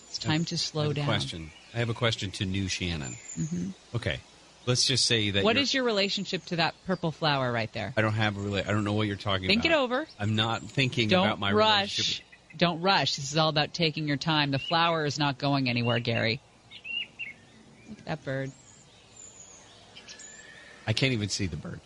It's 0.08 0.18
time 0.18 0.44
to 0.46 0.56
I 0.56 0.58
slow 0.58 0.90
a 0.90 0.94
down. 0.94 1.06
question. 1.06 1.50
I 1.74 1.78
have 1.78 1.88
a 1.88 1.94
question 1.94 2.30
to 2.32 2.44
New 2.44 2.68
Shannon. 2.68 3.16
hmm 3.34 3.68
Okay, 3.94 4.20
let's 4.66 4.86
just 4.86 5.06
say 5.06 5.30
that. 5.30 5.44
What 5.44 5.56
is 5.56 5.72
your 5.72 5.84
relationship 5.84 6.44
to 6.46 6.56
that 6.56 6.74
purple 6.86 7.10
flower 7.12 7.50
right 7.52 7.72
there? 7.72 7.92
I 7.96 8.02
don't 8.02 8.12
have 8.12 8.36
a 8.36 8.40
really. 8.40 8.62
I 8.62 8.70
don't 8.70 8.84
know 8.84 8.92
what 8.92 9.06
you're 9.06 9.16
talking 9.16 9.46
about. 9.46 9.48
Think 9.52 9.64
about. 9.64 9.74
it 9.74 9.82
over. 9.82 10.06
I'm 10.18 10.36
not 10.36 10.62
thinking 10.62 11.08
Don't 11.08 11.26
about 11.26 11.38
my 11.38 11.52
rush. 11.52 11.98
relationship. 11.98 12.24
Don't 12.58 12.80
rush. 12.82 13.16
This 13.16 13.32
is 13.32 13.38
all 13.38 13.48
about 13.48 13.72
taking 13.72 14.06
your 14.06 14.16
time. 14.18 14.50
The 14.50 14.58
flower 14.58 15.04
is 15.06 15.18
not 15.18 15.38
going 15.38 15.68
anywhere, 15.68 15.98
Gary. 15.98 16.40
Look 17.88 17.98
at 17.98 18.04
that 18.04 18.24
bird. 18.24 18.52
I 20.86 20.92
can't 20.92 21.12
even 21.12 21.28
see 21.28 21.46
the 21.46 21.56
bird. 21.56 21.80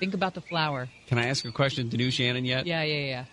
Think 0.00 0.14
about 0.14 0.34
the 0.34 0.40
flower. 0.40 0.88
Can 1.06 1.18
I 1.18 1.26
ask 1.26 1.44
a 1.44 1.52
question 1.52 1.90
to 1.90 1.96
New 1.96 2.10
Shannon 2.10 2.44
yet? 2.46 2.66
Yeah, 2.66 2.82
yeah, 2.82 3.04
yeah. 3.06 3.24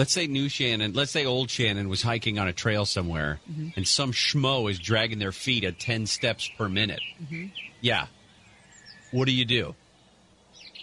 Let's 0.00 0.12
say 0.14 0.26
New 0.28 0.48
Shannon, 0.48 0.94
let's 0.94 1.10
say 1.12 1.26
old 1.26 1.50
Shannon 1.50 1.90
was 1.90 2.00
hiking 2.00 2.38
on 2.38 2.48
a 2.48 2.54
trail 2.54 2.86
somewhere 2.86 3.38
Mhm. 3.52 3.74
and 3.76 3.86
some 3.86 4.12
schmo 4.12 4.70
is 4.70 4.78
dragging 4.78 5.18
their 5.18 5.30
feet 5.30 5.62
at 5.62 5.78
10 5.78 6.06
steps 6.06 6.48
per 6.56 6.70
minute. 6.70 7.02
hmm 7.28 7.48
Yeah. 7.82 8.06
What 9.10 9.26
do 9.26 9.32
you 9.32 9.44
do? 9.44 9.74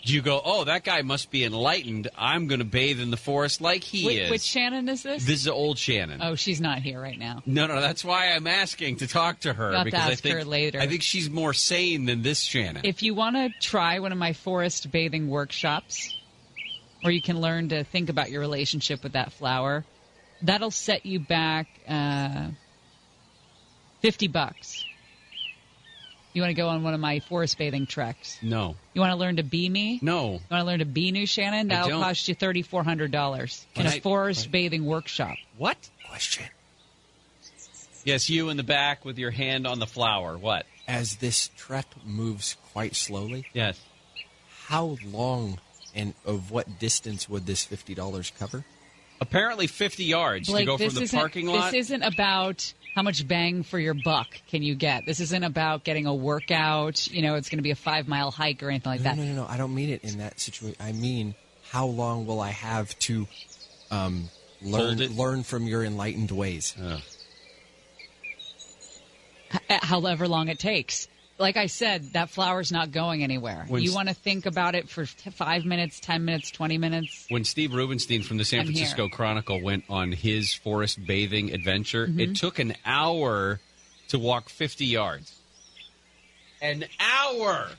Do 0.06 0.14
you 0.14 0.22
go, 0.22 0.39
oh, 0.45 0.65
that 0.65 0.84
guy 0.84 1.02
must 1.02 1.31
be 1.31 1.44
enlightened. 1.44 2.10
I'm 2.15 2.45
going 2.45 2.60
to 2.60 2.65
bathe 2.65 2.99
in 2.99 3.10
the 3.10 3.18
forest 3.18 3.60
like 3.60 3.84
he 3.84 4.06
Which, 4.06 4.18
is. 4.18 4.30
which 4.30 4.41
Shannon 4.44 4.88
is 4.88 5.02
this? 5.02 5.26
this 5.26 5.41
is 5.41 5.48
old 5.48 5.80
Shannon. 5.80 6.22
Oh, 6.22 6.35
she's 6.35 6.61
not 6.61 6.84
here 6.84 7.02
right 7.02 7.18
now. 7.18 7.41
No, 7.48 7.65
no, 7.65 7.81
that's 7.81 8.06
why 8.06 8.27
I'm 8.34 8.45
asking 8.45 8.98
to 8.98 9.07
talk 9.07 9.39
to 9.41 9.52
her 9.53 9.72
You'll 9.72 9.80
to 9.80 9.85
because 9.85 10.10
I 10.11 10.14
think 10.15 10.35
her 10.35 10.45
later. 10.45 10.80
I 10.80 10.85
think 10.85 11.02
she's 11.02 11.27
more 11.27 11.56
sane 11.56 12.06
than 12.06 12.22
this 12.22 12.41
Shannon. 12.44 12.84
If 12.85 13.02
you 13.02 13.15
want 13.15 13.35
to 13.35 13.49
try 13.60 13.98
one 13.98 14.11
of 14.11 14.19
my 14.19 14.34
forest 14.34 14.91
bathing 14.91 15.27
workshops, 15.27 16.14
where 17.02 17.14
you 17.14 17.22
can 17.22 17.40
learn 17.40 17.69
to 17.69 17.84
think 17.84 18.10
about 18.10 18.30
your 18.32 18.41
relationship 18.41 19.03
with 19.03 19.14
that 19.14 19.32
flower, 19.34 19.86
that'll 20.41 20.72
set 20.72 21.06
you 21.06 21.19
back 21.19 21.68
uh, 21.88 22.48
fifty 24.02 24.28
bucks. 24.28 24.84
You 26.34 26.41
want 26.44 26.52
to 26.52 26.61
go 26.61 26.68
on 26.69 26.84
one 26.84 26.94
of 26.94 26.99
my 26.99 27.19
forest 27.22 27.57
bathing 27.57 27.88
treks? 27.88 28.38
no, 28.44 28.76
You 28.94 29.02
want 29.02 29.11
to 29.11 29.18
learn 29.18 29.38
to 29.38 29.44
be 29.44 29.68
me? 29.68 29.98
no. 30.03 30.34
You 30.34 30.40
want 30.52 30.61
to 30.61 30.64
learn 30.65 30.80
to 30.80 30.86
be 30.86 31.11
New 31.11 31.26
Shannon? 31.26 31.69
That'll 31.69 31.99
cost 31.99 32.28
you 32.28 32.36
thirty 32.36 32.61
four 32.61 32.84
hundred 32.84 33.11
dollars 33.11 33.65
in 33.76 33.84
Can 33.84 33.91
a 33.91 33.95
I- 33.95 33.99
forest 34.02 34.52
bathing 34.52 34.86
workshop. 34.86 35.36
What? 35.57 35.78
Question. 36.07 36.45
Yes, 38.03 38.30
you 38.30 38.49
in 38.49 38.56
the 38.57 38.64
back 38.64 39.03
with 39.03 39.18
your 39.18 39.32
hand 39.32 39.68
on 39.68 39.80
the 39.80 39.88
flower. 39.88 40.38
What? 40.38 40.65
As 40.88 41.18
this 41.18 41.49
trek 41.57 41.86
moves 42.06 42.56
quite 42.72 42.95
slowly, 42.95 43.48
Yes. 43.53 43.78
how 44.68 44.98
long 45.03 45.60
and 45.98 46.14
of 46.26 46.52
what 46.52 46.80
distance 46.80 47.28
would 47.28 47.45
this 47.45 47.65
fifty 47.65 47.94
dollars 47.94 48.32
cover? 48.40 48.64
Apparently 49.19 49.65
50 49.65 50.03
yards 50.03 50.48
Blake, 50.48 50.61
to 50.61 50.65
go 50.68 50.78
this 50.78 50.94
from 50.94 50.99
the 50.99 51.03
isn't, 51.06 51.19
parking 51.19 51.48
lot. 51.48 51.72
This 51.72 51.88
isn't 51.88 52.03
about 52.03 52.72
how 52.94 53.02
much 53.02 53.28
bang 53.28 53.64
for 53.64 53.80
your 53.80 53.95
buck 53.95 54.28
can 54.48 54.61
you 54.61 54.76
get. 54.76 55.07
This 55.07 55.19
isn't 55.19 55.44
about 55.44 55.84
getting 55.84 56.06
a 56.06 56.14
workout. 56.14 57.07
You 57.07 57.24
know, 57.24 57.34
it's 57.34 57.49
going 57.49 57.57
to 57.57 57.64
be 57.64 57.72
a 57.72 57.76
five 57.76 58.07
mile 58.07 58.30
hike 58.30 58.61
or 58.61 58.69
anything 58.69 58.91
like 58.91 58.99
no, 58.99 59.03
that. 59.06 59.18
no, 59.18 59.24
no, 59.24 59.34
no. 59.34 59.48
I 59.48 59.57
don't 59.57 59.74
mean 59.74 59.90
it 59.90 60.03
in 60.03 60.19
that 60.19 60.40
situation. 60.40 60.78
I 60.80 60.91
mean, 60.91 61.34
how 61.72 61.88
long 61.88 62.28
will 62.28 62.40
I 62.40 62.52
have 62.52 62.98
to 62.99 63.28
um, 63.90 64.30
learn 64.61 64.99
learn 65.15 65.44
from 65.44 65.65
your 65.65 65.84
enlightened 65.84 66.30
ways? 66.30 66.76
H- 69.52 69.61
however 69.82 70.28
long 70.28 70.48
it 70.49 70.60
takes. 70.60 71.07
Like 71.39 71.55
I 71.55 71.68
said, 71.68 72.14
that 72.14 72.31
flower's 72.31 72.72
not 72.72 72.91
going 72.91 73.22
anywhere. 73.23 73.65
When 73.68 73.84
you 73.84 73.89
s- 73.91 73.95
want 73.95 74.07
to 74.09 74.15
think 74.15 74.47
about 74.47 74.73
it 74.73 74.89
for 74.89 75.05
t- 75.05 75.30
five 75.30 75.65
minutes, 75.65 75.99
ten 75.99 76.26
minutes, 76.26 76.49
twenty 76.49 76.80
minutes. 76.80 77.26
when 77.30 77.43
Steve 77.43 77.73
Rubenstein 77.73 78.23
from 78.23 78.38
the 78.38 78.45
San 78.45 78.61
I'm 78.61 78.65
here. 78.68 78.77
Francisco 78.77 79.07
Chronicle 79.07 79.61
went 79.61 79.84
on 79.88 80.11
his 80.14 80.53
forest 80.55 81.05
bathing 81.05 81.53
adventure, 81.53 82.07
Mhm. 82.07 82.19
it 82.19 82.35
took 82.38 82.57
an 82.57 82.76
hour 82.85 83.59
to 84.07 84.18
walk 84.18 84.49
50 84.49 84.85
yards. 84.85 85.34
An 86.59 86.85
hour. 86.99 87.69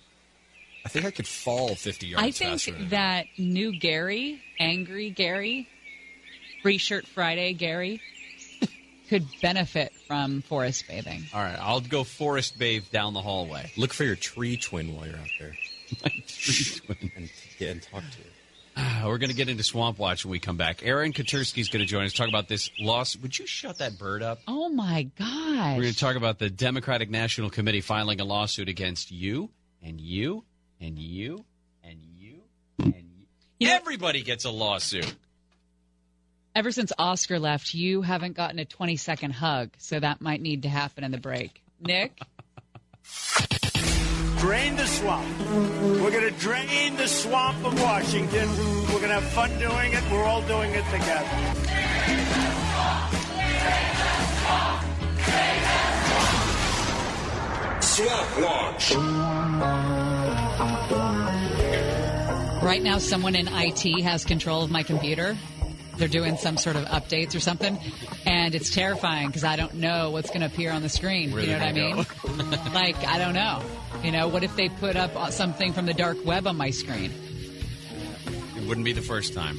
I 0.85 0.89
think 0.89 1.05
I 1.05 1.11
could 1.11 1.27
fall 1.27 1.75
fifty 1.75 2.07
yards 2.07 2.25
I 2.25 2.31
think 2.31 2.53
faster. 2.53 2.73
than 2.73 2.89
that 2.91 3.27
new 3.37 3.77
Gary, 3.79 4.41
angry 4.61 5.11
Gary, 5.11 5.69
free 6.63 6.79
shirt 6.79 7.07
Friday 7.09 7.53
Gary, 7.55 8.01
could 9.09 9.27
benefit 9.43 9.93
from 10.07 10.43
forest 10.43 10.87
bathing. 10.89 11.25
All 11.35 11.41
right, 11.43 11.59
I'll 11.61 11.81
go 11.81 12.05
forest 12.05 12.59
bathe 12.59 12.85
down 12.93 13.15
the 13.15 13.23
hallway. 13.23 13.73
Look 13.77 13.93
for 13.93 14.05
your 14.05 14.17
tree 14.17 14.57
twin 14.57 14.95
while 14.95 15.07
you're 15.07 15.17
out 15.17 15.29
there. 15.39 15.57
My 16.05 16.11
tree 16.27 16.81
twin. 16.87 17.13
And 17.17 17.31
get 17.59 17.71
and 17.71 17.83
talk 17.83 18.03
to 18.03 18.21
it. 18.21 18.33
Ah, 18.81 19.03
We're 19.07 19.19
going 19.19 19.31
to 19.31 19.35
get 19.37 19.49
into 19.49 19.65
Swamp 19.65 19.99
Watch 19.99 20.25
when 20.25 20.31
we 20.31 20.39
come 20.39 20.57
back. 20.57 20.85
Aaron 20.87 21.13
Katersky's 21.13 21.69
going 21.69 21.81
to 21.81 21.87
join 21.87 22.05
us 22.05 22.13
talk 22.13 22.29
about 22.29 22.47
this 22.47 22.71
loss. 22.79 23.17
Would 23.17 23.37
you 23.37 23.45
shut 23.45 23.79
that 23.79 23.99
bird 23.99 24.23
up? 24.23 24.39
Oh 24.47 24.69
my 24.69 25.03
gosh. 25.19 25.77
We're 25.77 25.83
going 25.83 25.93
to 25.95 25.99
talk 25.99 26.15
about 26.15 26.39
the 26.39 26.49
Democratic 26.49 27.11
National 27.11 27.51
Committee 27.51 27.81
filing 27.81 28.21
a 28.21 28.25
lawsuit 28.25 28.69
against 28.69 29.11
you 29.11 29.51
and 29.83 30.01
you 30.01 30.45
and 30.81 30.97
you 30.97 31.45
and 31.83 31.99
you 32.17 32.43
and 32.79 32.95
you. 32.95 33.27
You 33.59 33.67
know- 33.67 33.75
Everybody 33.75 34.23
gets 34.23 34.45
a 34.45 34.51
lawsuit. 34.51 35.13
Ever 36.59 36.73
since 36.73 36.93
Oscar 36.99 37.39
left, 37.39 37.73
you 37.73 38.03
haven't 38.03 38.33
gotten 38.33 38.59
a 38.59 38.65
20 38.65 38.97
second 38.97 39.31
hug, 39.31 39.71
so 39.79 40.01
that 40.01 40.21
might 40.21 40.43
need 40.43 40.65
to 40.65 40.69
happen 40.69 41.05
in 41.05 41.13
the 41.13 41.19
break. 41.19 41.63
Nick? 41.81 42.19
Drain 44.39 44.75
the 44.75 44.87
swamp. 44.89 45.39
We're 46.01 46.11
going 46.11 46.35
to 46.35 46.41
drain 46.41 46.97
the 46.97 47.07
swamp 47.07 47.65
of 47.65 47.81
Washington. 47.81 48.49
We're 48.89 48.99
going 48.99 49.03
to 49.03 49.21
have 49.21 49.29
fun 49.29 49.57
doing 49.61 49.93
it. 49.93 50.03
We're 50.11 50.25
all 50.25 50.43
doing 50.49 50.73
it 50.73 50.85
together. 50.87 51.29
Swamp 57.81 58.39
Watch. 58.41 58.95
Right 62.65 62.83
now, 62.83 62.99
someone 62.99 63.37
in 63.37 63.47
IT 63.49 64.03
has 64.03 64.25
control 64.25 64.65
of 64.65 64.73
my 64.73 64.83
computer. 64.83 65.37
They're 65.99 66.09
doing 66.09 66.37
some 66.37 66.57
sort 66.57 66.77
of 66.77 66.85
updates 66.85 67.35
or 67.35 67.41
something, 67.41 67.79
and 68.25 68.55
it's 68.55 68.71
terrifying 68.71 69.27
because 69.27 69.45
I 69.45 69.57
don't 69.57 69.75
know 69.75 70.11
what's 70.11 70.29
going 70.29 70.41
to 70.41 70.47
appear 70.47 70.71
on 70.71 70.83
the 70.83 70.89
screen. 70.89 71.33
Where 71.33 71.43
you 71.43 71.49
know 71.49 71.59
what 71.59 71.69
I 71.69 71.73
mean? 71.73 71.97
like, 72.73 72.97
I 73.07 73.19
don't 73.19 73.35
know. 73.35 73.63
You 74.03 74.13
know, 74.13 74.29
what 74.29 74.45
if 74.45 74.55
they 74.57 74.69
put 74.69 74.97
up 74.97 75.33
something 75.33 75.73
from 75.73 75.87
the 75.87 75.95
dark 75.95 76.25
web 76.25 76.47
on 76.47 76.57
my 76.57 76.71
screen? 76.71 77.13
It 78.57 78.67
wouldn't 78.67 78.85
be 78.85 78.93
the 78.93 79.03
first 79.03 79.35
time. 79.35 79.59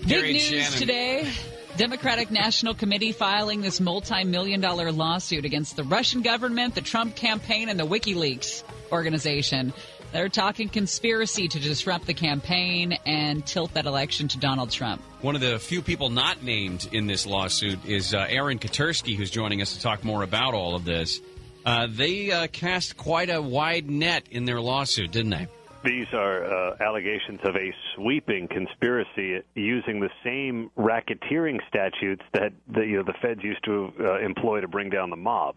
Big 0.00 0.08
Gary 0.08 0.32
news 0.32 0.42
Shannon. 0.42 0.78
today. 0.78 1.32
Democratic 1.76 2.30
National 2.30 2.74
Committee 2.74 3.12
filing 3.12 3.60
this 3.60 3.80
multi-million 3.80 4.60
dollar 4.60 4.90
lawsuit 4.90 5.44
against 5.44 5.76
the 5.76 5.84
Russian 5.84 6.22
government, 6.22 6.74
the 6.74 6.80
Trump 6.80 7.14
campaign, 7.14 7.68
and 7.68 7.78
the 7.78 7.86
WikiLeaks 7.86 8.64
organization. 8.90 9.72
They're 10.12 10.28
talking 10.28 10.68
conspiracy 10.68 11.46
to 11.48 11.60
disrupt 11.60 12.06
the 12.06 12.14
campaign 12.14 12.98
and 13.06 13.46
tilt 13.46 13.74
that 13.74 13.86
election 13.86 14.26
to 14.28 14.38
Donald 14.38 14.70
Trump. 14.70 15.00
One 15.20 15.36
of 15.36 15.40
the 15.40 15.58
few 15.58 15.82
people 15.82 16.10
not 16.10 16.42
named 16.42 16.88
in 16.92 17.06
this 17.06 17.26
lawsuit 17.26 17.84
is 17.84 18.12
uh, 18.12 18.26
Aaron 18.28 18.58
Katersky, 18.58 19.16
who's 19.16 19.30
joining 19.30 19.62
us 19.62 19.74
to 19.74 19.80
talk 19.80 20.02
more 20.02 20.22
about 20.22 20.54
all 20.54 20.74
of 20.74 20.84
this. 20.84 21.20
Uh, 21.64 21.86
they 21.88 22.32
uh, 22.32 22.48
cast 22.48 22.96
quite 22.96 23.30
a 23.30 23.40
wide 23.40 23.88
net 23.88 24.24
in 24.30 24.46
their 24.46 24.60
lawsuit, 24.60 25.12
didn't 25.12 25.30
they? 25.30 25.46
These 25.82 26.08
are 26.12 26.44
uh, 26.44 26.76
allegations 26.80 27.40
of 27.44 27.56
a 27.56 27.72
sweeping 27.94 28.48
conspiracy 28.48 29.40
using 29.54 30.00
the 30.00 30.10
same 30.22 30.70
racketeering 30.76 31.58
statutes 31.68 32.22
that 32.34 32.52
the, 32.68 32.82
you 32.82 32.96
know 32.98 33.02
the 33.02 33.14
feds 33.22 33.42
used 33.42 33.64
to 33.64 33.90
uh, 33.98 34.18
employ 34.18 34.60
to 34.60 34.68
bring 34.68 34.90
down 34.90 35.08
the 35.08 35.16
mob, 35.16 35.56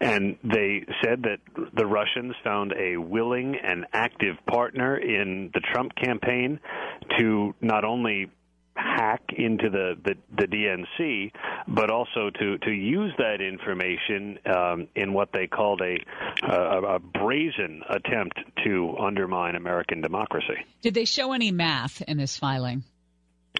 and 0.00 0.36
they 0.44 0.84
said 1.02 1.22
that 1.22 1.38
the 1.74 1.86
Russians 1.86 2.34
found 2.44 2.74
a 2.78 2.98
willing 2.98 3.56
and 3.62 3.86
active 3.94 4.36
partner 4.46 4.96
in 4.98 5.50
the 5.54 5.60
Trump 5.72 5.92
campaign 5.96 6.60
to 7.18 7.54
not 7.62 7.84
only 7.84 8.30
hack 8.74 9.22
into 9.36 9.70
the, 9.70 9.94
the, 10.04 10.14
the 10.36 10.46
DNC, 10.46 11.32
but 11.68 11.90
also 11.90 12.30
to, 12.30 12.58
to 12.58 12.70
use 12.70 13.12
that 13.18 13.40
information 13.40 14.38
um, 14.46 14.88
in 14.94 15.12
what 15.12 15.30
they 15.32 15.46
called 15.46 15.82
a, 15.82 15.96
a, 16.46 16.96
a 16.96 16.98
brazen 16.98 17.82
attempt 17.88 18.38
to 18.64 18.96
undermine 18.98 19.54
American 19.56 20.00
democracy. 20.00 20.64
Did 20.82 20.94
they 20.94 21.04
show 21.04 21.32
any 21.32 21.50
math 21.50 22.02
in 22.02 22.16
this 22.16 22.36
filing? 22.36 22.84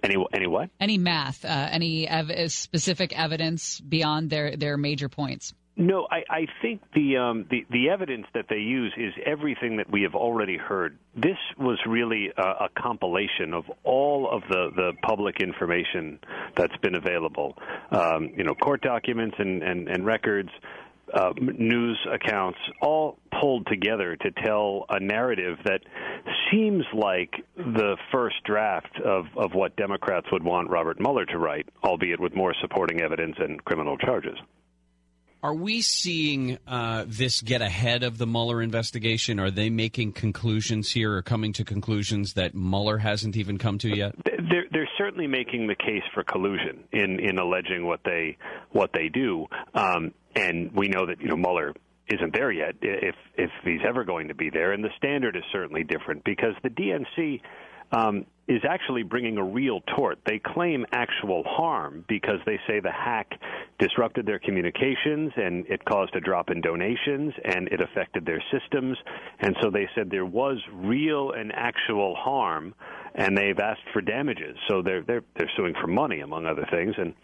Any, 0.03 0.17
any 0.33 0.47
what? 0.47 0.71
Any 0.81 0.99
math? 0.99 1.45
Uh, 1.45 1.69
any 1.71 2.09
ev- 2.09 2.51
specific 2.51 3.17
evidence 3.19 3.81
beyond 3.81 4.31
their, 4.31 4.57
their 4.57 4.77
major 4.77 5.09
points? 5.09 5.55
No, 5.75 6.07
I, 6.11 6.23
I 6.29 6.47
think 6.61 6.83
the, 6.95 7.17
um, 7.17 7.47
the 7.51 7.65
the 7.71 7.89
evidence 7.89 8.27
that 8.35 8.45
they 8.51 8.59
use 8.59 8.93
is 8.99 9.15
everything 9.25 9.79
that 9.79 9.91
we 9.91 10.03
have 10.03 10.15
already 10.15 10.59
heard. 10.59 10.99
This 11.17 11.39
was 11.59 11.79
really 11.87 12.31
a, 12.37 12.43
a 12.65 12.69
compilation 12.77 13.55
of 13.55 13.65
all 13.83 14.29
of 14.31 14.43
the, 14.51 14.71
the 14.77 14.93
public 15.03 15.41
information 15.41 16.19
that's 16.55 16.77
been 16.83 16.95
available. 16.95 17.57
Um, 17.91 18.33
you 18.37 18.45
know, 18.45 18.55
court 18.55 18.83
documents 18.83 19.37
and, 19.39 19.63
and, 19.63 19.89
and 19.89 20.05
records, 20.05 20.51
uh, 21.15 21.33
news 21.41 21.99
accounts, 22.13 22.59
all 22.83 23.19
pulled 23.41 23.67
together 23.67 24.15
to 24.17 24.31
tell 24.45 24.85
a 24.91 25.01
narrative 25.01 25.57
that 25.65 25.81
seems 26.51 26.85
like 26.95 27.33
the 27.57 27.97
first 28.13 28.37
draft 28.45 29.01
of, 29.03 29.25
of 29.39 29.55
what 29.55 29.75
Democrats 29.77 30.27
would 30.33 30.43
want 30.43 30.69
Robert 30.69 31.01
Mueller 31.01 31.25
to 31.27 31.39
write, 31.39 31.67
albeit 31.83 32.21
with 32.21 32.35
more 32.35 32.55
supporting 32.61 33.01
evidence 33.01 33.37
and 33.39 33.65
criminal 33.65 33.97
charges. 33.97 34.37
Are 35.43 35.55
we 35.55 35.81
seeing 35.83 36.59
uh, 36.69 37.05
this 37.09 37.41
get 37.41 37.63
ahead 37.63 38.05
of 38.05 38.17
the 38.17 38.29
Mueller 38.29 38.63
investigation? 38.63 39.41
Are 39.41 39.51
they 39.51 39.71
making 39.71 40.13
conclusions 40.13 40.93
here 40.93 41.15
or 41.15 41.23
coming 41.23 41.53
to 41.55 41.65
conclusions 41.65 42.35
that 42.35 42.55
Mueller 42.55 42.99
hasn't 42.99 43.37
even 43.37 43.59
come 43.59 43.77
to 43.79 43.89
yet? 43.89 44.15
They're, 44.25 44.67
they're 44.71 44.89
certainly 44.97 45.27
making 45.27 45.67
the 45.67 45.75
case 45.75 46.05
for 46.15 46.23
collusion 46.23 46.85
in, 46.93 47.19
in 47.19 47.39
alleging 47.39 47.85
what 47.85 48.01
they 48.05 48.37
what 48.71 48.91
they 48.95 49.09
do, 49.09 49.47
um, 49.75 50.15
and 50.37 50.71
we 50.73 50.87
know 50.87 51.07
that 51.07 51.21
you 51.21 51.27
know 51.27 51.37
Mueller 51.37 51.75
isn't 52.07 52.33
there 52.33 52.53
yet. 52.53 52.77
If 52.81 53.17
if 53.37 53.51
he's 53.65 53.81
ever 53.87 54.05
going 54.05 54.29
to 54.29 54.35
be 54.35 54.49
there, 54.49 54.73
and 54.73 54.85
the 54.85 54.91
standard 54.97 55.35
is 55.35 55.43
certainly 55.51 55.83
different 55.83 56.23
because 56.23 56.55
the 56.63 56.71
DNC 56.71 57.41
um, 57.93 58.27
is 58.49 58.63
actually 58.69 59.03
bringing 59.03 59.39
a 59.39 59.45
real 59.45 59.81
tort. 59.97 60.19
They 60.27 60.41
claim 60.45 60.85
actual 60.93 61.45
harm 61.47 62.05
because 62.09 62.39
they 62.45 62.59
say 62.67 62.81
the 62.81 62.91
hack 62.91 63.31
disrupted 63.79 64.27
their 64.27 64.41
communications 64.41 65.33
and 65.37 65.65
it 65.69 65.85
caused 65.85 66.15
a 66.17 66.21
drop 66.21 66.51
in 66.51 66.61
donations 66.61 67.33
and 67.45 67.69
it 67.69 67.81
affected 67.81 68.27
their 68.27 68.43
systems. 68.51 68.99
And 69.41 69.57
so 69.63 69.71
they 69.71 69.89
said 69.95 70.11
there 70.11 70.27
was 70.27 70.59
real 70.73 71.33
and 71.33 71.53
actual 71.55 72.15
harm, 72.17 72.75
and 73.15 73.37
they've 73.37 73.59
asked 73.59 73.89
for 73.93 74.01
damages. 74.01 74.57
So 74.69 74.83
they're 74.83 75.03
they're 75.03 75.25
they're 75.37 75.51
suing 75.57 75.75
for 75.81 75.87
money, 75.87 76.21
among 76.21 76.47
other 76.47 76.67
things, 76.71 76.95
and. 76.99 77.15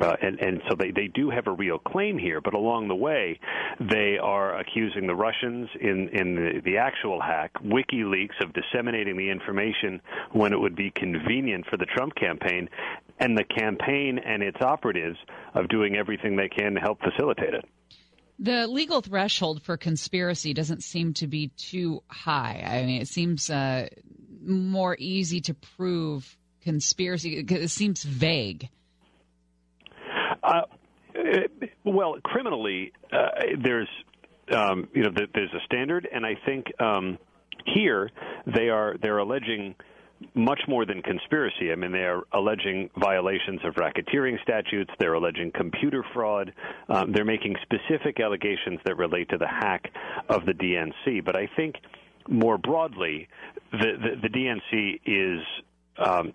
Uh, 0.00 0.14
and, 0.22 0.40
and 0.40 0.62
so 0.68 0.76
they, 0.76 0.90
they 0.90 1.08
do 1.08 1.30
have 1.30 1.46
a 1.46 1.52
real 1.52 1.78
claim 1.78 2.18
here, 2.18 2.40
but 2.40 2.54
along 2.54 2.88
the 2.88 2.94
way, 2.94 3.38
they 3.78 4.16
are 4.22 4.58
accusing 4.58 5.06
the 5.06 5.14
Russians 5.14 5.68
in, 5.80 6.08
in 6.12 6.34
the, 6.34 6.60
the 6.64 6.76
actual 6.78 7.20
hack, 7.20 7.52
WikiLeaks, 7.62 8.42
of 8.42 8.52
disseminating 8.52 9.16
the 9.16 9.30
information 9.30 10.00
when 10.32 10.52
it 10.52 10.60
would 10.60 10.76
be 10.76 10.90
convenient 10.90 11.66
for 11.70 11.76
the 11.76 11.86
Trump 11.86 12.14
campaign, 12.14 12.68
and 13.20 13.36
the 13.36 13.44
campaign 13.44 14.18
and 14.18 14.42
its 14.42 14.60
operatives 14.60 15.18
of 15.54 15.68
doing 15.68 15.96
everything 15.96 16.36
they 16.36 16.48
can 16.48 16.74
to 16.74 16.80
help 16.80 16.98
facilitate 17.00 17.54
it. 17.54 17.64
The 18.38 18.66
legal 18.66 19.02
threshold 19.02 19.62
for 19.62 19.76
conspiracy 19.76 20.54
doesn't 20.54 20.82
seem 20.82 21.14
to 21.14 21.26
be 21.26 21.48
too 21.48 22.02
high. 22.08 22.64
I 22.66 22.84
mean, 22.84 23.00
it 23.00 23.08
seems 23.08 23.50
uh, 23.50 23.88
more 24.44 24.96
easy 24.98 25.40
to 25.42 25.54
prove 25.54 26.36
conspiracy. 26.62 27.38
It 27.38 27.70
seems 27.70 28.02
vague. 28.02 28.68
Uh, 30.42 30.62
well, 31.84 32.16
criminally, 32.22 32.92
uh, 33.12 33.28
there's 33.62 33.88
um, 34.54 34.88
you 34.94 35.02
know 35.02 35.10
there's 35.34 35.52
a 35.52 35.64
standard, 35.64 36.08
and 36.10 36.26
I 36.26 36.34
think 36.46 36.66
um, 36.80 37.18
here 37.66 38.10
they 38.46 38.68
are 38.68 38.96
they're 39.00 39.18
alleging 39.18 39.74
much 40.34 40.60
more 40.68 40.86
than 40.86 41.02
conspiracy. 41.02 41.72
I 41.72 41.74
mean, 41.74 41.92
they 41.92 42.04
are 42.04 42.22
alleging 42.32 42.90
violations 42.96 43.60
of 43.64 43.74
racketeering 43.74 44.40
statutes. 44.42 44.90
They're 44.98 45.14
alleging 45.14 45.50
computer 45.52 46.04
fraud. 46.14 46.52
Um, 46.88 47.12
they're 47.12 47.24
making 47.24 47.56
specific 47.62 48.20
allegations 48.20 48.80
that 48.84 48.96
relate 48.96 49.28
to 49.30 49.38
the 49.38 49.48
hack 49.48 49.90
of 50.28 50.46
the 50.46 50.52
DNC. 50.52 51.24
But 51.24 51.36
I 51.36 51.48
think 51.56 51.76
more 52.28 52.58
broadly, 52.58 53.28
the, 53.72 53.92
the, 54.22 54.28
the 54.28 54.28
DNC 54.28 55.00
is 55.04 55.40
um, 55.98 56.32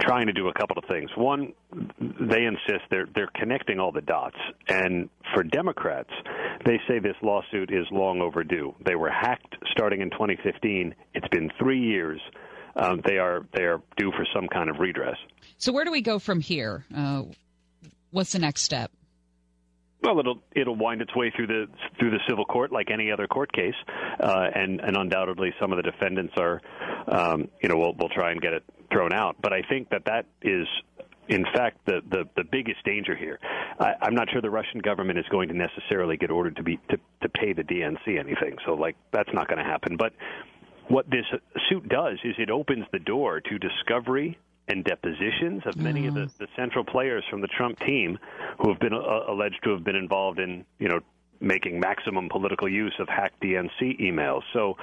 trying 0.00 0.26
to 0.26 0.32
do 0.32 0.48
a 0.48 0.52
couple 0.52 0.78
of 0.78 0.84
things. 0.88 1.10
One, 1.16 1.52
they 2.00 2.44
insist 2.44 2.84
they're 2.90 3.08
they're 3.14 3.30
connecting 3.34 3.80
all 3.80 3.92
the 3.92 4.00
dots, 4.00 4.36
and 4.68 5.08
for 5.34 5.42
Democrats, 5.42 6.10
they 6.64 6.80
say 6.88 6.98
this 6.98 7.16
lawsuit 7.22 7.70
is 7.72 7.86
long 7.90 8.20
overdue. 8.20 8.74
They 8.84 8.94
were 8.94 9.10
hacked 9.10 9.56
starting 9.72 10.00
in 10.00 10.10
2015. 10.10 10.94
It's 11.14 11.28
been 11.28 11.50
three 11.58 11.80
years. 11.80 12.20
Um, 12.76 13.00
they 13.04 13.18
are 13.18 13.46
they 13.54 13.62
are 13.62 13.82
due 13.96 14.12
for 14.12 14.26
some 14.34 14.48
kind 14.48 14.70
of 14.70 14.78
redress. 14.78 15.16
So 15.58 15.72
where 15.72 15.84
do 15.84 15.90
we 15.90 16.02
go 16.02 16.18
from 16.18 16.40
here? 16.40 16.84
Uh, 16.94 17.22
what's 18.10 18.32
the 18.32 18.38
next 18.38 18.62
step? 18.62 18.90
Well, 20.02 20.20
it'll 20.20 20.38
it'll 20.54 20.76
wind 20.76 21.00
its 21.02 21.14
way 21.16 21.32
through 21.34 21.48
the 21.48 21.66
through 21.98 22.10
the 22.10 22.20
civil 22.28 22.44
court 22.44 22.70
like 22.70 22.90
any 22.92 23.10
other 23.10 23.26
court 23.26 23.50
case, 23.52 23.74
uh, 24.20 24.46
and 24.54 24.80
and 24.80 24.96
undoubtedly 24.96 25.52
some 25.60 25.72
of 25.72 25.82
the 25.82 25.90
defendants 25.90 26.34
are, 26.36 26.60
um, 27.08 27.48
you 27.62 27.68
know, 27.68 27.76
we'll 27.76 27.94
we'll 27.98 28.10
try 28.10 28.30
and 28.30 28.40
get 28.40 28.52
it 28.52 28.62
thrown 28.90 29.12
out. 29.12 29.36
But 29.40 29.52
I 29.52 29.62
think 29.62 29.90
that 29.90 30.04
that 30.06 30.26
is 30.42 30.66
in 31.28 31.44
fact, 31.54 31.78
the, 31.86 32.00
the, 32.08 32.24
the 32.36 32.44
biggest 32.44 32.84
danger 32.84 33.16
here. 33.16 33.38
I, 33.80 33.94
I'm 34.00 34.14
not 34.14 34.30
sure 34.30 34.40
the 34.40 34.50
Russian 34.50 34.80
government 34.80 35.18
is 35.18 35.24
going 35.28 35.48
to 35.48 35.54
necessarily 35.56 36.16
get 36.16 36.30
ordered 36.30 36.56
to 36.56 36.62
be 36.62 36.78
to, 36.90 36.98
to 37.22 37.28
pay 37.28 37.52
the 37.52 37.62
DNC 37.62 38.18
anything. 38.18 38.56
So, 38.64 38.74
like, 38.74 38.96
that's 39.12 39.32
not 39.32 39.48
going 39.48 39.58
to 39.58 39.64
happen. 39.64 39.96
But 39.96 40.12
what 40.88 41.10
this 41.10 41.24
suit 41.68 41.88
does 41.88 42.18
is 42.24 42.34
it 42.38 42.50
opens 42.50 42.86
the 42.92 42.98
door 42.98 43.40
to 43.40 43.58
discovery 43.58 44.38
and 44.68 44.84
depositions 44.84 45.62
of 45.66 45.76
many 45.76 46.02
mm. 46.02 46.08
of 46.08 46.14
the, 46.14 46.20
mm-hmm. 46.20 46.44
the 46.44 46.48
central 46.56 46.84
players 46.84 47.24
from 47.30 47.40
the 47.40 47.48
Trump 47.48 47.78
team 47.80 48.18
who 48.58 48.68
have 48.70 48.80
been 48.80 48.94
uh, 48.94 49.20
alleged 49.28 49.60
to 49.64 49.70
have 49.70 49.84
been 49.84 49.96
involved 49.96 50.38
in, 50.38 50.64
you 50.78 50.88
know, 50.88 51.00
making 51.40 51.78
maximum 51.78 52.28
political 52.28 52.68
use 52.68 52.94
of 52.98 53.08
hacked 53.08 53.40
DNC 53.42 54.00
emails. 54.00 54.42
So 54.52 54.76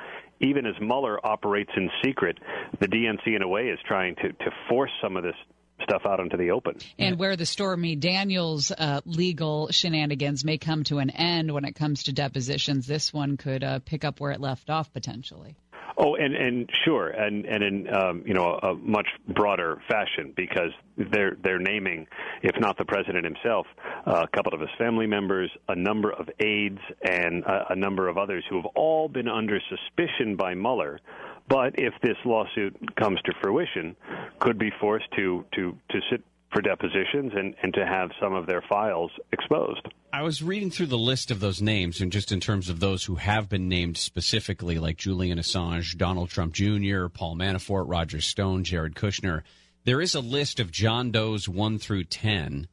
even 0.44 0.65
as 0.65 0.76
Mueller 0.80 1.26
operates 1.26 1.72
in 1.76 1.90
secret, 2.03 2.38
the 2.80 2.88
DNC 2.88 3.36
in 3.36 3.41
a 3.41 3.48
way 3.48 3.70
is 3.70 3.80
trying 3.86 4.15
to, 4.15 4.32
to 4.32 4.52
force 4.70 4.91
some 5.02 5.18
of 5.18 5.24
this 5.24 5.36
stuff 5.82 6.03
out 6.06 6.20
into 6.20 6.38
the 6.38 6.52
open. 6.52 6.78
And 6.99 7.18
where 7.18 7.36
the 7.36 7.45
Stormy 7.45 7.95
Daniels 7.95 8.72
uh, 8.72 9.02
legal 9.06 9.70
shenanigans 9.72 10.45
may 10.45 10.57
come 10.57 10.84
to 10.86 10.99
an 10.99 11.10
end 11.10 11.52
when 11.52 11.65
it 11.65 11.74
comes 11.74 12.03
to 12.03 12.14
depositions, 12.14 12.88
this 12.88 13.14
one 13.14 13.38
could 13.38 13.64
uh, 13.64 13.80
pick 13.80 14.06
up 14.06 14.20
where 14.20 14.32
it 14.32 14.40
left 14.40 14.70
off 14.70 14.94
potentially. 14.94 15.56
Oh, 15.98 16.15
and 16.15 16.36
and 16.36 16.70
sure, 16.86 17.10
and 17.10 17.45
and 17.45 17.64
in 17.64 17.94
um, 17.94 18.24
you 18.26 18.34
know 18.34 18.60
a 18.61 18.74
much 18.74 19.07
broader 19.28 19.80
fashion 19.88 20.34
because 20.36 20.72
they're 20.98 21.38
they're 21.44 21.60
naming, 21.60 22.07
if 22.41 22.60
not 22.60 22.78
the 22.78 22.86
president 22.86 23.26
himself, 23.26 23.68
uh, 24.07 24.24
a 24.24 24.36
couple 24.36 24.53
of 24.53 24.60
his 24.60 24.70
family 24.78 25.06
members, 25.06 25.52
a 25.68 25.76
number 25.76 26.11
of 26.11 26.30
aides, 26.40 26.80
and 27.03 27.44
a, 27.44 27.74
a 27.74 27.76
number 27.76 28.07
of 28.07 28.18
others 28.18 28.44
who 28.49 28.56
have 28.56 28.65
all 28.76 29.07
been 29.07 29.28
under 29.28 29.60
suspicion 29.70 30.36
by 30.36 30.56
Mueller. 30.56 30.99
But 31.48 31.76
if 31.78 31.94
this 32.02 32.18
lawsuit 32.26 32.76
comes 32.95 33.22
to 33.26 33.34
fruition, 33.41 33.95
could 34.40 34.57
be 34.57 34.72
forced 34.80 35.11
to 35.15 35.45
to 35.56 35.78
to 35.91 35.99
sit 36.10 36.24
for 36.53 36.61
depositions 36.61 37.34
and, 37.35 37.55
and 37.63 37.73
to 37.73 37.85
have 37.85 38.11
some 38.21 38.34
of 38.34 38.45
their 38.45 38.61
files 38.69 39.11
exposed. 39.31 39.88
I 40.13 40.21
was 40.21 40.43
reading 40.43 40.69
through 40.69 40.85
the 40.85 40.97
list 40.97 41.31
of 41.31 41.39
those 41.39 41.61
names, 41.61 41.99
and 41.99 42.11
just 42.11 42.31
in 42.31 42.39
terms 42.39 42.69
of 42.69 42.80
those 42.80 43.03
who 43.03 43.15
have 43.15 43.49
been 43.49 43.67
named 43.67 43.97
specifically, 43.97 44.77
like 44.77 44.97
Julian 44.97 45.39
Assange, 45.39 45.97
Donald 45.97 46.30
Trump 46.30 46.53
Jr., 46.53 47.07
Paul 47.07 47.35
Manafort, 47.35 47.85
Roger 47.88 48.21
Stone, 48.21 48.63
Jared 48.63 48.95
Kushner, 48.95 49.41
there 49.85 49.99
is 49.99 50.15
a 50.15 50.19
list 50.19 50.59
of 50.59 50.71
John 50.71 51.11
Doe's 51.11 51.49
one 51.49 51.80
through 51.80 52.05
ten. 52.05 52.67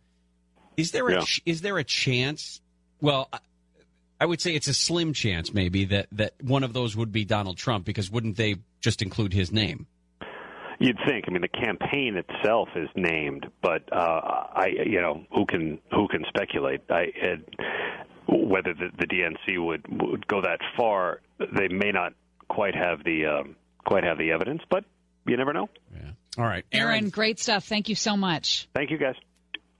Is 0.76 0.92
there 0.92 1.08
a 1.08 1.14
yeah. 1.14 1.24
is 1.46 1.62
there 1.62 1.78
a 1.78 1.84
chance? 1.84 2.60
Well, 3.00 3.28
I 4.20 4.26
would 4.26 4.40
say 4.40 4.54
it's 4.54 4.68
a 4.68 4.74
slim 4.74 5.14
chance, 5.14 5.52
maybe 5.52 5.86
that 5.86 6.06
that 6.12 6.34
one 6.42 6.62
of 6.62 6.72
those 6.72 6.94
would 6.94 7.10
be 7.10 7.24
Donald 7.24 7.56
Trump, 7.56 7.84
because 7.84 8.10
wouldn't 8.10 8.36
they 8.36 8.56
just 8.80 9.02
include 9.02 9.32
his 9.32 9.50
name? 9.50 9.86
You'd 10.82 10.96
think. 11.06 11.26
I 11.28 11.30
mean, 11.30 11.42
the 11.42 11.48
campaign 11.48 12.16
itself 12.16 12.70
is 12.74 12.88
named, 12.96 13.46
but 13.60 13.82
uh, 13.92 13.96
I, 14.54 14.68
you 14.86 15.02
know, 15.02 15.26
who 15.30 15.44
can 15.44 15.78
who 15.92 16.08
can 16.08 16.24
speculate? 16.26 16.80
I, 16.88 17.04
it, 17.14 17.54
whether 18.26 18.72
the, 18.72 18.88
the 18.98 19.06
DNC 19.06 19.62
would 19.62 19.84
would 20.02 20.26
go 20.26 20.40
that 20.40 20.58
far, 20.78 21.20
they 21.38 21.68
may 21.68 21.92
not 21.92 22.14
quite 22.48 22.74
have 22.74 23.04
the 23.04 23.26
um, 23.26 23.56
quite 23.84 24.04
have 24.04 24.16
the 24.16 24.30
evidence, 24.30 24.62
but 24.70 24.86
you 25.26 25.36
never 25.36 25.52
know. 25.52 25.68
Yeah. 25.94 26.12
All 26.38 26.44
right, 26.44 26.64
Aaron, 26.72 26.90
Aaron 26.94 27.10
great 27.10 27.38
stuff. 27.38 27.66
Thank 27.66 27.90
you 27.90 27.94
so 27.94 28.16
much. 28.16 28.66
Thank 28.74 28.90
you, 28.90 28.96
guys. 28.96 29.16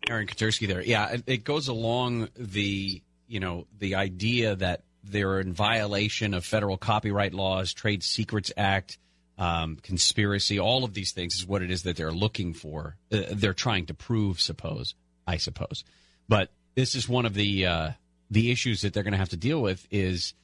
Aaron 0.06 0.26
Katersky 0.26 0.68
there. 0.68 0.82
Yeah, 0.82 1.12
it, 1.12 1.22
it 1.26 1.44
goes 1.44 1.68
along 1.68 2.28
the 2.36 3.00
you 3.26 3.40
know 3.40 3.66
the 3.78 3.94
idea 3.94 4.54
that 4.56 4.82
they're 5.02 5.40
in 5.40 5.54
violation 5.54 6.34
of 6.34 6.44
federal 6.44 6.76
copyright 6.76 7.32
laws, 7.32 7.72
Trade 7.72 8.02
Secrets 8.02 8.52
Act 8.54 8.98
um, 9.40 9.78
conspiracy, 9.82 10.60
all 10.60 10.84
of 10.84 10.92
these 10.92 11.12
things 11.12 11.34
is 11.34 11.46
what 11.46 11.62
it 11.62 11.70
is 11.70 11.82
that 11.84 11.96
they're 11.96 12.12
looking 12.12 12.52
for. 12.52 12.96
Uh, 13.10 13.22
they're 13.32 13.54
trying 13.54 13.86
to 13.86 13.94
prove, 13.94 14.38
suppose, 14.38 14.94
I 15.26 15.38
suppose. 15.38 15.82
But 16.28 16.50
this 16.74 16.94
is 16.94 17.08
one 17.08 17.24
of 17.24 17.32
the 17.32 17.66
uh, 17.66 17.90
the 18.30 18.52
issues 18.52 18.82
that 18.82 18.92
they're 18.92 19.02
going 19.02 19.12
to 19.12 19.18
have 19.18 19.30
to 19.30 19.38
deal 19.38 19.62
with 19.62 19.86
is 19.90 20.34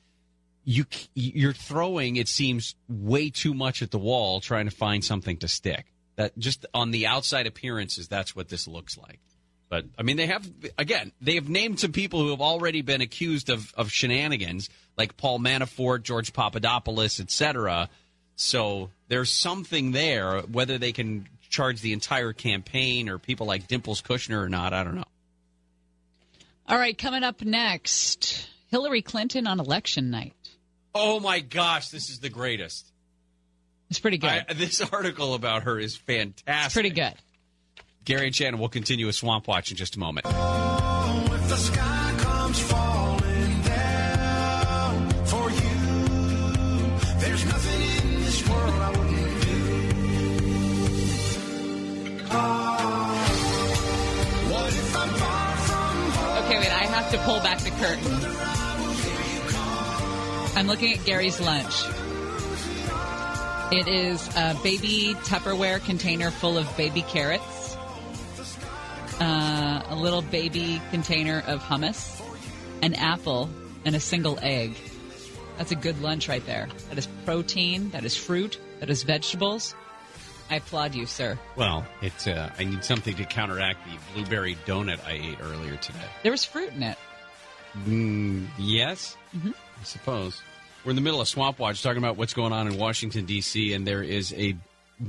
you 0.64 0.86
you're 1.14 1.52
throwing 1.52 2.16
it 2.16 2.26
seems 2.26 2.74
way 2.88 3.28
too 3.28 3.52
much 3.52 3.82
at 3.82 3.90
the 3.90 3.98
wall 3.98 4.40
trying 4.40 4.64
to 4.64 4.74
find 4.74 5.04
something 5.04 5.36
to 5.38 5.48
stick. 5.48 5.92
That 6.16 6.36
just 6.38 6.64
on 6.72 6.90
the 6.90 7.06
outside 7.06 7.46
appearances, 7.46 8.08
that's 8.08 8.34
what 8.34 8.48
this 8.48 8.66
looks 8.66 8.96
like. 8.96 9.20
But 9.68 9.84
I 9.98 10.04
mean, 10.04 10.16
they 10.16 10.26
have 10.26 10.48
again, 10.78 11.12
they 11.20 11.34
have 11.34 11.50
named 11.50 11.80
some 11.80 11.92
people 11.92 12.20
who 12.20 12.30
have 12.30 12.40
already 12.40 12.80
been 12.80 13.02
accused 13.02 13.50
of, 13.50 13.74
of 13.76 13.90
shenanigans, 13.90 14.70
like 14.96 15.18
Paul 15.18 15.38
Manafort, 15.38 16.02
George 16.02 16.32
Papadopoulos, 16.32 17.20
etc. 17.20 17.90
So 18.36 18.90
there's 19.08 19.30
something 19.30 19.92
there. 19.92 20.40
Whether 20.40 20.78
they 20.78 20.92
can 20.92 21.28
charge 21.48 21.80
the 21.80 21.92
entire 21.92 22.32
campaign 22.32 23.08
or 23.08 23.18
people 23.18 23.46
like 23.46 23.66
Dimples 23.66 24.02
Kushner 24.02 24.42
or 24.42 24.48
not, 24.48 24.72
I 24.72 24.84
don't 24.84 24.94
know. 24.94 25.04
All 26.68 26.78
right, 26.78 26.96
coming 26.96 27.22
up 27.22 27.42
next, 27.42 28.48
Hillary 28.70 29.02
Clinton 29.02 29.46
on 29.46 29.60
election 29.60 30.10
night. 30.10 30.34
Oh 30.94 31.20
my 31.20 31.40
gosh, 31.40 31.88
this 31.88 32.10
is 32.10 32.18
the 32.18 32.28
greatest. 32.28 32.92
It's 33.88 34.00
pretty 34.00 34.18
good. 34.18 34.44
I, 34.48 34.52
this 34.52 34.80
article 34.80 35.34
about 35.34 35.62
her 35.62 35.78
is 35.78 35.96
fantastic. 35.96 36.64
It's 36.64 36.74
pretty 36.74 36.90
good. 36.90 37.14
Gary 38.04 38.26
and 38.26 38.34
Shannon 38.34 38.58
will 38.58 38.68
continue 38.68 39.06
with 39.06 39.14
Swamp 39.14 39.46
Watch 39.46 39.70
in 39.70 39.76
just 39.76 39.96
a 39.96 39.98
moment. 39.98 40.26
If 40.26 41.95
pull 57.26 57.40
back 57.40 57.58
the 57.58 57.70
curtain. 57.70 58.06
I'm 60.56 60.68
looking 60.68 60.92
at 60.92 61.04
Gary's 61.04 61.40
lunch. 61.40 61.74
It 63.72 63.88
is 63.88 64.28
a 64.36 64.56
baby 64.62 65.16
Tupperware 65.24 65.84
container 65.84 66.30
full 66.30 66.56
of 66.56 66.74
baby 66.76 67.02
carrots, 67.02 67.76
uh, 69.20 69.82
a 69.88 69.96
little 69.96 70.22
baby 70.22 70.80
container 70.92 71.42
of 71.48 71.60
hummus, 71.60 72.22
an 72.80 72.94
apple, 72.94 73.50
and 73.84 73.96
a 73.96 74.00
single 74.00 74.38
egg. 74.40 74.76
That's 75.58 75.72
a 75.72 75.76
good 75.76 76.00
lunch 76.00 76.28
right 76.28 76.46
there. 76.46 76.68
That 76.90 76.98
is 76.98 77.08
protein, 77.24 77.90
that 77.90 78.04
is 78.04 78.16
fruit, 78.16 78.60
that 78.78 78.88
is 78.88 79.02
vegetables. 79.02 79.74
I 80.48 80.56
applaud 80.56 80.94
you, 80.94 81.06
sir. 81.06 81.36
Well, 81.56 81.84
it's 82.02 82.28
uh, 82.28 82.52
I 82.56 82.62
need 82.62 82.84
something 82.84 83.16
to 83.16 83.24
counteract 83.24 83.80
the 83.84 83.98
blueberry 84.14 84.56
donut 84.64 85.04
I 85.04 85.14
ate 85.14 85.38
earlier 85.42 85.76
today. 85.78 86.06
There 86.22 86.30
was 86.30 86.44
fruit 86.44 86.72
in 86.72 86.84
it. 86.84 86.96
Mm, 87.84 88.46
yes, 88.58 89.16
I 89.34 89.84
suppose. 89.84 90.40
We're 90.84 90.90
in 90.90 90.96
the 90.96 91.02
middle 91.02 91.20
of 91.20 91.28
Swamp 91.28 91.58
Watch 91.58 91.82
talking 91.82 91.98
about 91.98 92.16
what's 92.16 92.34
going 92.34 92.52
on 92.52 92.68
in 92.68 92.78
Washington, 92.78 93.24
D.C., 93.26 93.72
and 93.72 93.86
there 93.86 94.02
is 94.02 94.32
a 94.34 94.56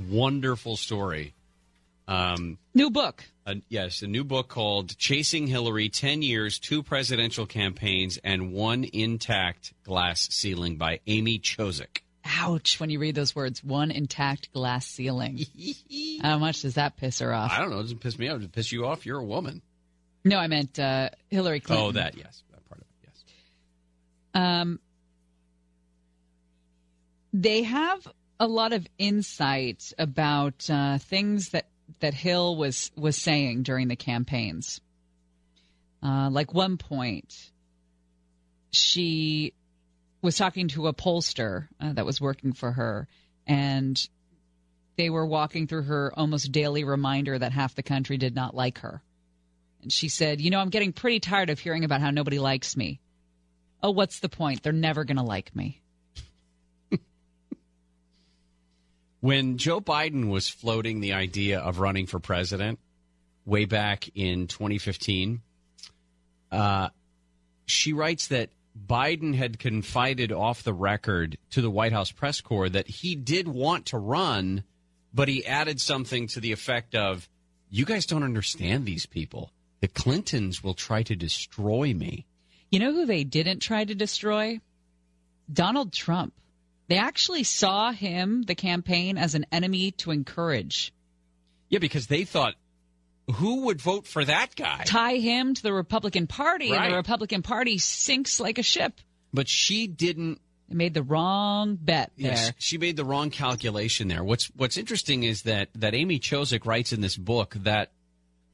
wonderful 0.10 0.76
story. 0.76 1.34
Um, 2.08 2.58
New 2.74 2.90
book. 2.90 3.24
a, 3.46 3.58
yes, 3.70 4.02
a 4.02 4.08
new 4.08 4.24
book 4.24 4.48
called 4.48 4.98
Chasing 4.98 5.46
Hillary 5.46 5.90
10 5.90 6.22
Years, 6.22 6.58
Two 6.58 6.82
Presidential 6.84 7.46
Campaigns, 7.46 8.18
and 8.24 8.54
One 8.54 8.86
Intact 8.92 9.74
Glass 9.84 10.28
Ceiling 10.32 10.78
by 10.78 11.00
Amy 11.06 11.38
Chozick. 11.40 12.00
Ouch, 12.40 12.80
when 12.80 12.90
you 12.90 13.00
read 13.00 13.16
those 13.16 13.36
words. 13.36 13.64
One 13.64 13.90
intact 13.90 14.52
glass 14.52 14.86
ceiling. 14.86 15.46
How 16.22 16.38
much 16.38 16.62
does 16.64 16.74
that 16.74 16.98
piss 16.98 17.20
her 17.20 17.34
off? 17.34 17.52
I 17.52 17.60
don't 17.60 17.70
know. 17.70 17.80
It 17.80 17.84
doesn't 17.84 18.00
piss 18.02 18.20
me 18.20 18.28
off. 18.28 18.42
It 18.42 18.52
piss 18.52 18.72
you 18.72 18.86
off? 18.86 19.06
You're 19.06 19.20
a 19.20 19.24
woman. 19.24 19.62
No, 20.26 20.38
I 20.38 20.48
meant 20.48 20.78
uh, 20.78 21.10
Hillary 21.30 21.62
Clinton. 21.62 21.88
Oh, 21.88 21.92
that, 21.94 22.18
yes. 22.18 22.44
That 22.52 22.68
part 22.68 22.82
of 22.82 22.88
it, 22.88 23.08
yes. 23.08 23.24
Um, 24.38 24.80
they 27.34 27.64
have 27.64 28.08
a 28.40 28.48
lot 28.48 28.72
of 28.72 28.86
insight 29.00 29.92
about 29.98 30.70
uh, 30.70 31.00
things 31.00 31.50
that 31.50 31.66
that 32.02 32.14
Hill 32.14 32.56
was 32.56 32.92
was 32.96 33.18
saying 33.18 33.64
during 33.64 33.88
the 33.88 33.96
campaigns. 33.96 34.80
Uh, 36.04 36.30
like 36.30 36.54
one 36.54 36.78
point, 36.78 37.52
she 38.70 39.54
was 40.22 40.38
talking 40.38 40.68
to 40.68 40.86
a 40.86 40.94
pollster 40.94 41.68
uh, 41.82 41.94
that 41.94 42.06
was 42.06 42.22
working 42.22 42.54
for 42.54 42.72
her, 42.72 43.08
and 43.48 44.08
they 44.98 45.10
were 45.10 45.26
walking 45.26 45.66
through 45.66 45.84
her 45.84 46.14
almost 46.16 46.52
daily 46.52 46.84
reminder 46.84 47.40
that 47.40 47.54
half 47.54 47.74
the 47.74 47.82
country 47.82 48.18
did 48.18 48.36
not 48.36 48.54
like 48.54 48.80
her. 48.80 49.02
And 49.82 49.92
she 49.92 50.10
said, 50.10 50.42
"You 50.42 50.52
know, 50.52 50.60
I'm 50.60 50.70
getting 50.70 50.94
pretty 50.94 51.22
tired 51.22 51.50
of 51.50 51.58
hearing 51.58 51.84
about 51.84 52.02
how 52.02 52.12
nobody 52.12 52.38
likes 52.38 52.78
me." 52.78 53.00
Oh, 53.82 53.92
what's 53.92 54.20
the 54.20 54.30
point? 54.30 54.64
They're 54.64 54.74
never 54.74 55.04
going 55.04 55.18
to 55.18 55.24
like 55.24 55.56
me. 55.56 55.82
When 59.20 59.58
Joe 59.58 59.82
Biden 59.82 60.30
was 60.30 60.48
floating 60.48 61.00
the 61.00 61.14
idea 61.14 61.60
of 61.60 61.80
running 61.80 62.06
for 62.06 62.20
president 62.20 62.80
way 63.46 63.66
back 63.66 64.10
in 64.14 64.48
2015, 64.48 65.42
uh, 66.52 66.90
she 67.66 67.94
writes 67.94 68.28
that 68.28 68.52
Biden 68.78 69.34
had 69.34 69.58
confided 69.58 70.32
off 70.32 70.64
the 70.64 70.74
record 70.74 71.38
to 71.52 71.62
the 71.62 71.70
White 71.70 71.94
House 71.94 72.12
press 72.12 72.42
corps 72.42 72.70
that 72.70 72.88
he 72.88 73.16
did 73.16 73.48
want 73.48 73.88
to 73.88 73.98
run, 73.98 74.64
but 75.14 75.28
he 75.28 75.46
added 75.46 75.82
something 75.82 76.28
to 76.28 76.40
the 76.40 76.52
effect 76.52 76.94
of, 76.94 77.28
You 77.70 77.86
guys 77.86 78.06
don't 78.06 78.24
understand 78.24 78.86
these 78.86 79.08
people. 79.08 79.52
The 79.82 79.88
Clintons 79.88 80.64
will 80.64 80.74
try 80.76 81.02
to 81.04 81.16
destroy 81.16 81.94
me. 81.94 82.28
You 82.72 82.80
know 82.80 82.94
who 82.94 83.06
they 83.06 83.24
didn't 83.24 83.60
try 83.60 83.86
to 83.86 83.96
destroy? 83.96 84.60
Donald 85.52 85.94
Trump. 85.94 86.34
They 86.90 86.98
actually 86.98 87.44
saw 87.44 87.92
him, 87.92 88.44
the 88.44 88.56
campaign, 88.56 89.18
as 89.18 89.36
an 89.36 89.46
enemy 89.52 89.92
to 89.92 90.12
encourage. 90.12 90.94
Yeah, 91.70 91.80
because 91.80 92.08
they 92.08 92.24
thought, 92.24 92.56
who 93.36 93.66
would 93.66 93.82
vote 93.82 94.08
for 94.08 94.24
that 94.24 94.56
guy? 94.56 94.84
Tie 94.86 95.18
him 95.18 95.54
to 95.54 95.64
the 95.64 95.74
Republican 95.74 96.28
Party, 96.28 96.72
and 96.72 96.92
the 96.92 96.96
Republican 96.96 97.42
Party 97.42 97.78
sinks 97.78 98.40
like 98.40 98.58
a 98.58 98.64
ship. 98.64 99.02
But 99.34 99.50
she 99.50 99.88
didn't 99.88 100.40
They 100.70 100.76
made 100.76 100.94
the 100.94 101.04
wrong 101.04 101.76
bet 101.76 102.12
there. 102.18 102.32
Yes, 102.32 102.54
she 102.58 102.78
made 102.78 102.96
the 102.96 103.06
wrong 103.06 103.30
calculation 103.30 104.08
there. 104.08 104.24
What's 104.24 104.48
What's 104.56 104.78
interesting 104.78 105.24
is 105.24 105.42
that 105.44 105.70
that 105.76 105.94
Amy 105.94 106.20
Chozick 106.20 106.66
writes 106.66 106.94
in 106.94 107.02
this 107.02 107.18
book 107.18 107.56
that 107.60 107.92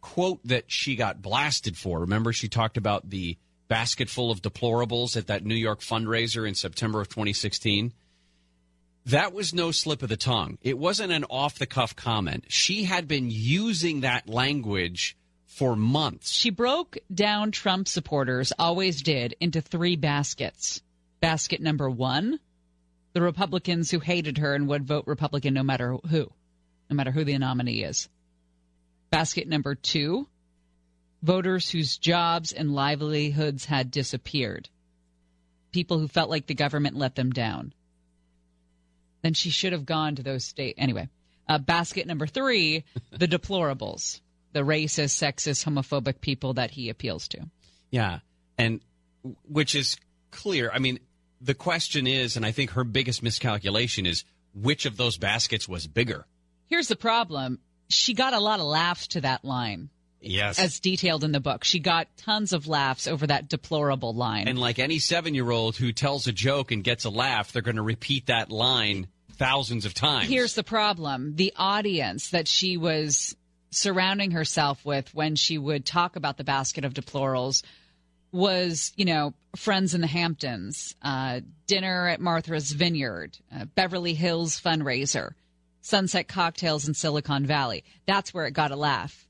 quote 0.01 0.39
that 0.45 0.65
she 0.71 0.95
got 0.95 1.21
blasted 1.21 1.77
for. 1.77 2.01
Remember, 2.01 2.33
she 2.33 2.47
talked 2.47 2.77
about 2.77 3.09
the 3.09 3.37
basket 3.67 4.09
full 4.09 4.31
of 4.31 4.41
deplorables 4.41 5.17
at 5.17 5.27
that 5.27 5.45
New 5.45 5.55
York 5.55 5.81
fundraiser 5.81 6.47
in 6.47 6.55
September 6.55 7.01
of 7.01 7.09
2016. 7.09 7.93
That 9.05 9.33
was 9.33 9.53
no 9.53 9.71
slip 9.71 10.01
of 10.01 10.09
the 10.09 10.17
tongue. 10.17 10.57
It 10.61 10.77
wasn't 10.77 11.11
an 11.11 11.25
off 11.25 11.59
the 11.59 11.65
cuff 11.65 11.95
comment. 11.95 12.45
She 12.47 12.83
had 12.83 13.07
been 13.07 13.29
using 13.29 14.01
that 14.01 14.29
language 14.29 15.17
for 15.45 15.75
months. 15.75 16.31
She 16.31 16.49
broke 16.49 16.97
down 17.13 17.51
Trump 17.51 17.87
supporters, 17.87 18.53
always 18.57 19.01
did, 19.01 19.35
into 19.39 19.61
three 19.61 19.95
baskets. 19.95 20.81
Basket 21.19 21.61
number 21.61 21.89
one, 21.89 22.39
the 23.13 23.21
Republicans 23.21 23.91
who 23.91 23.99
hated 23.99 24.39
her 24.39 24.55
and 24.55 24.67
would 24.67 24.85
vote 24.85 25.05
Republican 25.05 25.53
no 25.53 25.63
matter 25.63 25.97
who, 26.09 26.31
no 26.89 26.95
matter 26.95 27.11
who 27.11 27.23
the 27.23 27.37
nominee 27.37 27.83
is. 27.83 28.09
Basket 29.09 29.47
number 29.47 29.75
two, 29.75 30.27
voters 31.23 31.71
whose 31.71 31.97
jobs 31.97 32.51
and 32.51 32.75
livelihoods 32.75 33.65
had 33.65 33.89
disappeared. 33.89 34.69
People 35.71 35.97
who 35.97 36.07
felt 36.07 36.29
like 36.29 36.45
the 36.45 36.53
government 36.53 36.97
let 36.97 37.15
them 37.15 37.31
down. 37.31 37.73
Then 39.23 39.33
she 39.33 39.49
should 39.49 39.71
have 39.71 39.85
gone 39.85 40.15
to 40.15 40.23
those 40.23 40.43
state. 40.43 40.75
Anyway, 40.77 41.07
uh, 41.47 41.57
basket 41.57 42.05
number 42.05 42.27
three, 42.27 42.83
the 43.11 43.27
deplorables, 43.27 44.19
the 44.51 44.59
racist, 44.59 45.15
sexist, 45.17 45.65
homophobic 45.65 46.19
people 46.19 46.55
that 46.55 46.71
he 46.71 46.89
appeals 46.89 47.29
to. 47.29 47.49
Yeah, 47.89 48.19
and 48.57 48.81
which 49.47 49.75
is 49.75 49.97
clear. 50.29 50.69
I 50.71 50.79
mean, 50.79 50.99
the 51.39 51.53
question 51.53 52.05
is, 52.05 52.35
and 52.35 52.45
I 52.45 52.51
think 52.51 52.71
her 52.71 52.83
biggest 52.83 53.23
miscalculation 53.23 54.05
is 54.05 54.25
which 54.53 54.85
of 54.85 54.97
those 54.97 55.17
baskets 55.17 55.69
was 55.69 55.87
bigger. 55.87 56.25
Here's 56.67 56.89
the 56.89 56.95
problem. 56.97 57.59
She 57.87 58.13
got 58.13 58.33
a 58.33 58.39
lot 58.39 58.59
of 58.59 58.65
laughs 58.65 59.07
to 59.09 59.21
that 59.21 59.45
line, 59.45 59.89
Yes. 60.23 60.59
as 60.59 60.79
detailed 60.79 61.23
in 61.23 61.31
the 61.31 61.39
book. 61.39 61.63
She 61.63 61.79
got 61.79 62.07
tons 62.17 62.53
of 62.53 62.67
laughs 62.67 63.07
over 63.07 63.27
that 63.27 63.49
deplorable 63.49 64.13
line. 64.13 64.47
and 64.47 64.57
like 64.57 64.79
any 64.79 64.99
seven 64.99 65.35
year 65.35 65.49
old 65.51 65.75
who 65.75 65.91
tells 65.91 66.27
a 66.27 66.31
joke 66.31 66.71
and 66.71 66.83
gets 66.83 67.05
a 67.05 67.09
laugh, 67.09 67.51
they're 67.51 67.61
going 67.61 67.75
to 67.75 67.81
repeat 67.81 68.27
that 68.27 68.49
line 68.49 69.07
thousands 69.33 69.85
of 69.85 69.93
times. 69.93 70.29
Here's 70.29 70.55
the 70.55 70.63
problem 70.63 71.35
the 71.35 71.53
audience 71.55 72.29
that 72.29 72.47
she 72.47 72.77
was 72.77 73.35
surrounding 73.71 74.31
herself 74.31 74.85
with 74.85 75.13
when 75.13 75.35
she 75.35 75.57
would 75.57 75.85
talk 75.85 76.15
about 76.15 76.37
the 76.37 76.43
basket 76.43 76.85
of 76.85 76.93
deplorables 76.93 77.63
was, 78.31 78.91
you 78.95 79.05
know, 79.05 79.33
friends 79.55 79.93
in 79.93 80.01
the 80.01 80.07
Hamptons, 80.07 80.95
uh, 81.01 81.41
dinner 81.67 82.07
at 82.07 82.19
Martha's 82.19 82.71
Vineyard, 82.71 83.37
uh, 83.55 83.65
Beverly 83.65 84.13
Hills 84.15 84.59
fundraiser, 84.59 85.33
sunset 85.81 86.27
cocktails 86.27 86.87
in 86.87 86.93
Silicon 86.93 87.45
Valley. 87.45 87.83
That's 88.07 88.33
where 88.33 88.45
it 88.45 88.51
got 88.53 88.71
a 88.71 88.75
laugh. 88.75 89.27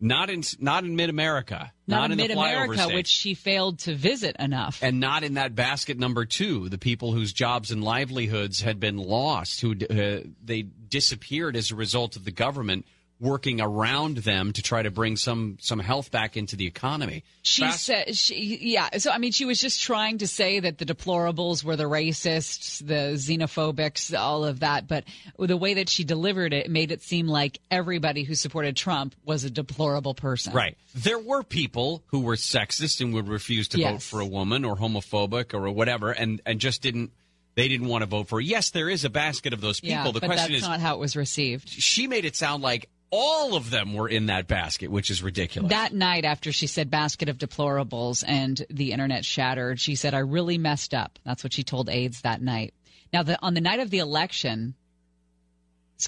Not 0.00 0.30
in 0.30 0.42
not 0.58 0.84
in 0.84 0.96
mid 0.96 1.10
America, 1.10 1.72
Not, 1.86 2.10
in 2.10 2.16
Mid 2.16 2.30
America, 2.30 2.88
which 2.88 3.06
she 3.08 3.34
failed 3.34 3.80
to 3.80 3.94
visit 3.94 4.36
enough. 4.38 4.80
and 4.82 4.98
not 5.00 5.22
in 5.22 5.34
that 5.34 5.54
basket 5.54 5.98
number 5.98 6.24
two, 6.24 6.68
the 6.68 6.78
people 6.78 7.12
whose 7.12 7.32
jobs 7.32 7.70
and 7.70 7.84
livelihoods 7.84 8.60
had 8.60 8.80
been 8.80 8.96
lost, 8.96 9.60
who 9.60 9.72
uh, 9.72 10.20
they 10.42 10.62
disappeared 10.62 11.56
as 11.56 11.70
a 11.70 11.74
result 11.74 12.16
of 12.16 12.24
the 12.24 12.30
government 12.30 12.86
working 13.20 13.60
around 13.60 14.18
them 14.18 14.52
to 14.54 14.62
try 14.62 14.82
to 14.82 14.90
bring 14.90 15.16
some 15.16 15.58
some 15.60 15.78
health 15.78 16.10
back 16.10 16.36
into 16.36 16.56
the 16.56 16.66
economy. 16.66 17.22
She 17.42 17.62
Fast- 17.62 17.84
said, 17.84 18.16
she, 18.16 18.58
yeah. 18.62 18.96
So, 18.98 19.10
I 19.10 19.18
mean, 19.18 19.32
she 19.32 19.44
was 19.44 19.60
just 19.60 19.82
trying 19.82 20.18
to 20.18 20.26
say 20.26 20.60
that 20.60 20.78
the 20.78 20.86
deplorables 20.86 21.62
were 21.62 21.76
the 21.76 21.84
racists, 21.84 22.84
the 22.84 23.14
xenophobics, 23.14 24.18
all 24.18 24.44
of 24.44 24.60
that. 24.60 24.88
But 24.88 25.04
the 25.38 25.56
way 25.56 25.74
that 25.74 25.88
she 25.88 26.04
delivered 26.04 26.52
it 26.54 26.70
made 26.70 26.90
it 26.92 27.02
seem 27.02 27.28
like 27.28 27.60
everybody 27.70 28.24
who 28.24 28.34
supported 28.34 28.74
Trump 28.76 29.14
was 29.24 29.44
a 29.44 29.50
deplorable 29.50 30.14
person. 30.14 30.54
Right. 30.54 30.76
There 30.94 31.18
were 31.18 31.42
people 31.42 32.02
who 32.06 32.20
were 32.20 32.36
sexist 32.36 33.00
and 33.00 33.12
would 33.14 33.28
refuse 33.28 33.68
to 33.68 33.82
vote 33.82 34.02
for 34.02 34.20
a 34.20 34.26
woman 34.26 34.64
or 34.64 34.76
homophobic 34.76 35.52
or 35.52 35.70
whatever 35.70 36.10
and, 36.10 36.40
and 36.46 36.58
just 36.58 36.82
didn't 36.82 37.12
they 37.56 37.68
didn't 37.68 37.88
want 37.88 38.02
to 38.02 38.06
vote 38.06 38.28
for 38.28 38.36
her. 38.36 38.40
Yes, 38.40 38.70
there 38.70 38.88
is 38.88 39.04
a 39.04 39.10
basket 39.10 39.52
of 39.52 39.60
those 39.60 39.80
people. 39.80 39.96
Yeah, 39.96 40.12
the 40.12 40.20
but 40.20 40.26
question 40.26 40.52
that's 40.52 40.62
is 40.62 40.68
not 40.68 40.80
how 40.80 40.94
it 40.94 41.00
was 41.00 41.16
received. 41.16 41.68
she 41.68 42.06
made 42.06 42.24
it 42.24 42.36
sound 42.36 42.62
like 42.62 42.88
all 43.10 43.56
of 43.56 43.70
them 43.70 43.94
were 43.94 44.08
in 44.08 44.26
that 44.26 44.46
basket, 44.46 44.90
which 44.90 45.10
is 45.10 45.22
ridiculous. 45.22 45.70
That 45.70 45.92
night 45.92 46.24
after 46.24 46.52
she 46.52 46.66
said 46.66 46.90
basket 46.90 47.28
of 47.28 47.38
deplorables 47.38 48.22
and 48.26 48.64
the 48.70 48.92
internet 48.92 49.24
shattered, 49.24 49.80
she 49.80 49.96
said, 49.96 50.14
I 50.14 50.20
really 50.20 50.58
messed 50.58 50.94
up. 50.94 51.18
That's 51.24 51.42
what 51.42 51.52
she 51.52 51.64
told 51.64 51.88
aides 51.88 52.22
that 52.22 52.40
night. 52.40 52.74
Now, 53.12 53.24
the, 53.24 53.38
on 53.42 53.54
the 53.54 53.60
night 53.60 53.80
of 53.80 53.90
the 53.90 53.98
election, 53.98 54.74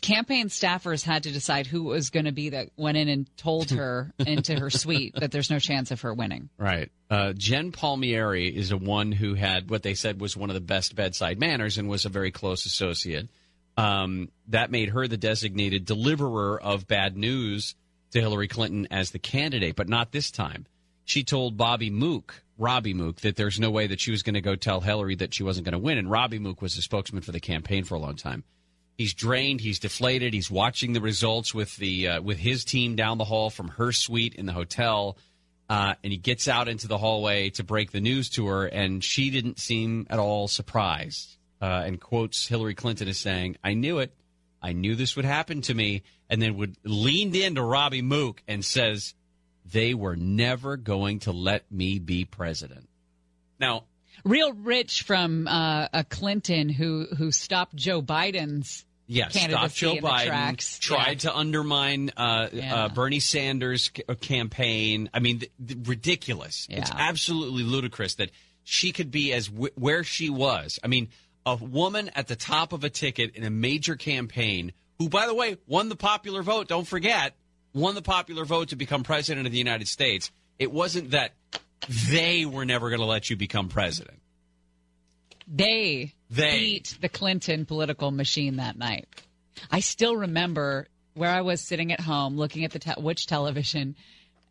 campaign 0.01 0.49
staffers 0.49 1.03
had 1.05 1.25
to 1.25 1.33
decide 1.33 1.67
who 1.67 1.85
was 1.85 2.11
going 2.11 2.27
to 2.27 2.33
be 2.33 2.51
that 2.51 2.69
went 2.77 2.97
in 2.97 3.09
and 3.09 3.37
told 3.37 3.71
her 3.73 4.13
into 4.19 4.59
her 4.59 4.71
suite 4.71 5.15
that 5.17 5.33
there's 5.33 5.51
no 5.51 5.59
chance 5.59 5.91
of 5.91 6.01
her 6.03 6.15
winning. 6.15 6.49
Right. 6.57 6.91
Uh, 7.11 7.33
Jen 7.33 7.73
Palmieri 7.73 8.49
is 8.49 8.71
a 8.71 8.77
one 8.77 9.13
who 9.13 9.35
had 9.35 9.69
what 9.69 9.83
they 9.83 9.95
said 9.95 10.21
was 10.21 10.37
one 10.37 10.51
of 10.51 10.55
the 10.55 10.61
best 10.61 10.95
bedside 10.95 11.39
manners 11.39 11.79
and 11.79 11.89
was 11.89 12.05
a 12.05 12.09
very 12.09 12.31
close 12.31 12.65
associate. 12.65 13.29
Um, 13.77 14.31
that 14.49 14.71
made 14.71 14.91
her 14.91 15.09
the 15.09 15.17
designated 15.17 15.87
deliverer 15.87 16.61
of 16.61 16.87
bad 16.87 17.17
news 17.17 17.75
to 18.11 18.21
Hillary 18.21 18.49
Clinton 18.49 18.87
as 18.91 19.11
the 19.11 19.19
candidate, 19.19 19.77
but 19.77 19.89
not 19.89 20.13
this 20.13 20.31
time. 20.31 20.67
She 21.05 21.25
told 21.25 21.57
Bobby 21.57 21.91
Mook, 21.91 22.43
Robby 22.59 22.95
Mook, 22.95 23.21
that 23.23 23.37
there's 23.37 23.59
no 23.59 23.71
way 23.71 23.87
that 23.87 24.01
she 24.01 24.11
was 24.11 24.23
going 24.23 24.35
to 24.35 24.41
go 24.41 24.55
tell 24.55 24.81
Hillary 24.81 25.17
that 25.17 25.35
she 25.35 25.43
wasn't 25.43 25.65
going 25.65 25.73
to 25.73 25.79
win. 25.79 25.99
And 25.99 26.11
Robby 26.11 26.39
Mook 26.39 26.63
was 26.63 26.77
the 26.77 26.83
spokesman 26.83 27.23
for 27.23 27.33
the 27.33 27.41
campaign 27.41 27.85
for 27.85 27.95
a 27.95 27.99
long 27.99 28.17
time. 28.17 28.45
He's 28.97 29.15
drained. 29.15 29.61
He's 29.61 29.79
deflated. 29.79 30.35
He's 30.35 30.51
watching 30.51 30.93
the 30.93 31.01
results 31.01 31.55
with 31.55 31.77
the 31.77 32.09
uh, 32.09 32.23
with 32.23 32.39
his 32.39 32.65
team 32.65 32.95
down 32.95 33.19
the 33.19 33.25
hall 33.25 33.51
from 33.51 33.69
her 33.69 33.91
suite 33.91 34.35
in 34.35 34.47
the 34.47 34.53
hotel, 34.53 35.17
uh, 35.69 35.95
and 36.05 36.13
he 36.13 36.19
gets 36.19 36.47
out 36.47 36.69
into 36.69 36.87
the 36.87 36.99
hallway 36.99 37.51
to 37.51 37.65
break 37.65 37.91
the 37.91 38.01
news 38.01 38.29
to 38.31 38.47
her, 38.47 38.67
and 38.67 39.03
she 39.03 39.31
didn't 39.31 39.59
seem 39.59 40.07
at 40.11 40.19
all 40.19 40.47
surprised. 40.47 41.37
Uh, 41.63 41.85
and 41.87 42.01
quotes 42.01 42.47
Hillary 42.49 42.75
Clinton 42.75 43.07
as 43.09 43.19
saying, 43.19 43.57
"I 43.63 43.75
knew 43.75 43.99
it. 44.01 44.13
I 44.61 44.73
knew 44.73 44.97
this 44.97 45.15
would 45.17 45.25
happen 45.25 45.61
to 45.63 45.75
me." 45.75 46.03
And 46.29 46.43
then 46.43 46.57
would 46.57 46.77
leaned 46.83 47.37
into 47.37 47.63
Robby 47.63 48.03
Mook 48.03 48.43
and 48.49 48.65
says, 48.65 49.15
"They 49.65 49.95
were 49.95 50.17
never 50.17 50.77
going 50.77 51.21
to 51.21 51.33
let 51.33 51.71
me 51.71 51.99
be 52.01 52.25
president." 52.25 52.89
Now, 53.61 53.85
Real 54.25 54.53
rich 54.53 55.03
from 55.03 55.49
uh, 55.49 55.89
a 55.93 56.05
Clinton 56.05 56.69
who 56.69 57.07
who 57.17 57.33
stopped 57.33 57.75
Joe 57.77 58.03
Biden's 58.03 58.85
Yes, 59.09 59.33
stopped 59.35 59.75
Joe 59.75 59.97
Biden. 59.97 60.79
Tried 60.81 61.21
to 61.21 61.37
undermine 61.37 62.11
uh, 62.17 62.49
Yeah. 62.53 62.75
uh, 62.85 62.89
Bernie 62.89 63.21
Sanders' 63.21 63.91
c- 63.95 64.03
uh, 64.09 64.15
campaign. 64.15 65.11
I 65.13 65.19
mean, 65.21 65.41
th- 65.41 65.53
th- 65.67 65.89
ridiculous. 65.89 66.67
It's 66.71 66.91
absolutely 66.91 67.63
ludicrous 67.65 68.15
that 68.17 68.31
she 68.65 68.93
could 68.93 69.11
be 69.11 69.33
as 69.33 69.49
w- 69.49 69.73
where 69.75 70.05
she 70.05 70.31
was. 70.31 70.79
I 70.85 70.87
mean, 70.87 71.09
a 71.45 71.57
woman 71.57 72.11
at 72.15 72.29
the 72.29 72.37
top 72.37 72.73
of 72.73 72.85
a 72.85 72.91
ticket 72.91 73.35
in 73.35 73.45
a 73.45 73.51
major 73.51 73.97
campaign, 73.97 74.73
who, 74.99 75.09
by 75.09 75.27
the 75.27 75.35
way, 75.35 75.57
won 75.67 75.89
the 75.89 75.97
popular 75.97 76.43
vote. 76.43 76.69
Don't 76.69 76.87
forget, 76.87 77.35
won 77.75 77.95
the 77.95 78.03
popular 78.03 78.45
vote 78.45 78.69
to 78.69 78.77
become 78.77 79.03
president 79.03 79.47
of 79.47 79.53
the 79.53 79.59
United 79.59 79.89
States. 79.89 80.31
It 80.59 80.71
wasn't 80.71 81.11
that 81.11 81.33
they 82.11 82.47
were 82.47 82.65
never 82.65 82.91
going 82.91 83.01
to 83.01 83.07
let 83.07 83.29
you 83.31 83.37
become 83.37 83.69
president. 83.69 84.19
They, 85.49 86.13
They. 86.31 86.59
beat 86.59 86.99
the 87.01 87.09
Clinton 87.09 87.67
political 87.67 88.11
machine 88.11 88.57
that 88.57 88.79
night. 88.79 89.07
I 89.71 89.81
still 89.81 90.17
remember 90.17 90.87
where 91.15 91.31
I 91.31 91.41
was 91.43 91.61
sitting 91.61 91.93
at 91.93 92.01
home 92.01 92.37
looking 92.37 92.65
at 92.65 92.71
the 92.71 92.79
te- 92.79 93.01
which 93.01 93.27
television, 93.27 93.97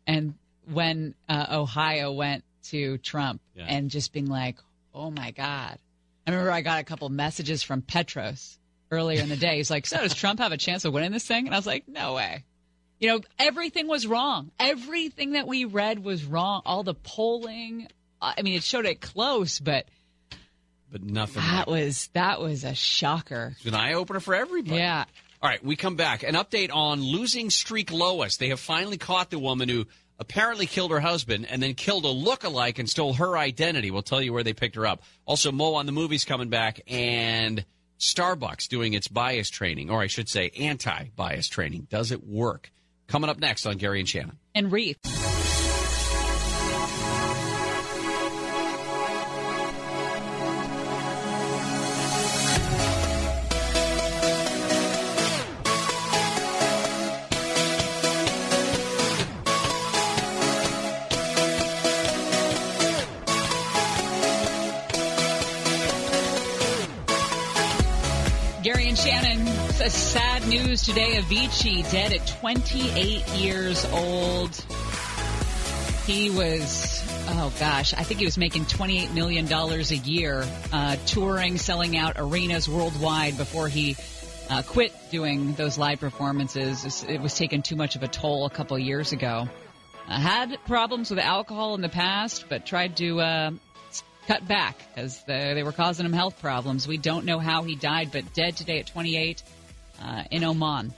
and 0.06 0.34
when 0.70 1.14
uh, 1.28 1.46
Ohio 1.50 2.12
went 2.12 2.44
to 2.64 2.98
Trump, 2.98 3.40
Yeah. 3.56 3.64
and 3.68 3.90
just 3.90 4.12
being 4.12 4.26
like, 4.28 4.58
"Oh 4.94 5.10
my 5.10 5.32
God!" 5.32 5.78
I 6.26 6.30
remember 6.30 6.50
I 6.52 6.60
got 6.60 6.80
a 6.80 6.84
couple 6.84 7.08
messages 7.08 7.62
from 7.62 7.82
Petros 7.82 8.58
earlier 8.90 9.20
in 9.22 9.28
the 9.28 9.36
day. 9.36 9.56
He's 9.56 9.70
like, 9.70 9.86
"So 9.86 9.98
does 9.98 10.14
Trump 10.14 10.38
have 10.40 10.52
a 10.52 10.56
chance 10.56 10.84
of 10.84 10.92
winning 10.92 11.12
this 11.12 11.26
thing?" 11.26 11.46
And 11.46 11.54
I 11.54 11.58
was 11.58 11.66
like, 11.66 11.88
"No 11.88 12.14
way." 12.14 12.44
You 13.00 13.08
know, 13.08 13.20
everything 13.38 13.88
was 13.88 14.06
wrong. 14.06 14.52
Everything 14.60 15.32
that 15.32 15.48
we 15.48 15.64
read 15.64 16.04
was 16.04 16.24
wrong. 16.24 16.62
All 16.64 16.84
the 16.84 16.94
polling. 16.94 17.88
Uh, 18.20 18.34
I 18.38 18.42
mean, 18.42 18.54
it 18.54 18.62
showed 18.62 18.86
it 18.86 19.00
close, 19.00 19.58
but 19.58 19.86
But 20.90 21.02
nothing. 21.02 21.42
that 21.42 21.66
was 21.66 22.08
that 22.12 22.40
was 22.40 22.62
a 22.64 22.74
shocker. 22.74 23.54
It's 23.56 23.66
an 23.66 23.74
eye 23.74 23.94
opener 23.94 24.20
for 24.20 24.34
everybody. 24.34 24.76
Yeah. 24.76 25.04
All 25.42 25.48
right, 25.48 25.64
we 25.64 25.74
come 25.74 25.96
back. 25.96 26.22
An 26.22 26.36
update 26.36 26.70
on 26.72 27.02
losing 27.02 27.50
streak 27.50 27.90
Lois. 27.90 28.36
They 28.36 28.50
have 28.50 28.60
finally 28.60 28.96
caught 28.98 29.30
the 29.30 29.40
woman 29.40 29.68
who 29.68 29.88
apparently 30.22 30.66
killed 30.66 30.92
her 30.92 31.00
husband 31.00 31.46
and 31.50 31.60
then 31.60 31.74
killed 31.74 32.04
a 32.04 32.08
look-alike 32.08 32.78
and 32.78 32.88
stole 32.88 33.14
her 33.14 33.36
identity. 33.36 33.90
We'll 33.90 34.02
tell 34.02 34.22
you 34.22 34.32
where 34.32 34.44
they 34.44 34.52
picked 34.52 34.76
her 34.76 34.86
up. 34.86 35.02
Also, 35.26 35.50
Mo 35.50 35.74
on 35.74 35.84
the 35.86 35.92
movies 35.92 36.24
coming 36.24 36.48
back 36.48 36.80
and 36.86 37.64
Starbucks 37.98 38.68
doing 38.68 38.94
its 38.94 39.08
bias 39.08 39.50
training, 39.50 39.90
or 39.90 40.00
I 40.00 40.06
should 40.06 40.28
say 40.28 40.50
anti-bias 40.58 41.48
training. 41.48 41.88
Does 41.90 42.12
it 42.12 42.24
work? 42.24 42.70
Coming 43.08 43.30
up 43.30 43.40
next 43.40 43.66
on 43.66 43.78
Gary 43.78 43.98
and 43.98 44.08
Shannon. 44.08 44.38
And 44.54 44.70
Reef. 44.70 44.96
News 70.72 70.82
today. 70.84 71.20
Avicii 71.20 71.90
dead 71.90 72.14
at 72.14 72.26
28 72.26 73.28
years 73.34 73.84
old. 73.84 74.54
He 76.06 76.30
was, 76.30 77.04
oh 77.28 77.52
gosh, 77.60 77.92
I 77.92 78.04
think 78.04 78.20
he 78.20 78.24
was 78.24 78.38
making 78.38 78.64
$28 78.64 79.12
million 79.12 79.52
a 79.52 79.94
year, 80.08 80.46
uh, 80.72 80.96
touring, 81.04 81.58
selling 81.58 81.94
out 81.98 82.14
arenas 82.16 82.70
worldwide 82.70 83.36
before 83.36 83.68
he 83.68 83.96
uh, 84.48 84.62
quit 84.62 84.94
doing 85.10 85.52
those 85.52 85.76
live 85.76 86.00
performances. 86.00 87.04
It 87.06 87.20
was 87.20 87.34
taking 87.34 87.60
too 87.60 87.76
much 87.76 87.94
of 87.94 88.02
a 88.02 88.08
toll 88.08 88.46
a 88.46 88.50
couple 88.50 88.78
years 88.78 89.12
ago. 89.12 89.48
Uh, 90.08 90.18
had 90.18 90.56
problems 90.66 91.10
with 91.10 91.18
alcohol 91.18 91.74
in 91.74 91.82
the 91.82 91.90
past, 91.90 92.46
but 92.48 92.64
tried 92.64 92.96
to 92.96 93.20
uh, 93.20 93.50
cut 94.26 94.48
back 94.48 94.78
the, 94.96 95.12
they 95.26 95.62
were 95.62 95.72
causing 95.72 96.06
him 96.06 96.14
health 96.14 96.40
problems. 96.40 96.88
We 96.88 96.96
don't 96.96 97.26
know 97.26 97.40
how 97.40 97.62
he 97.62 97.74
died, 97.74 98.08
but 98.10 98.32
dead 98.32 98.56
today 98.56 98.78
at 98.78 98.86
28 98.86 99.42
uh, 100.02 100.24
in 100.30 100.44
Oman. 100.44 100.92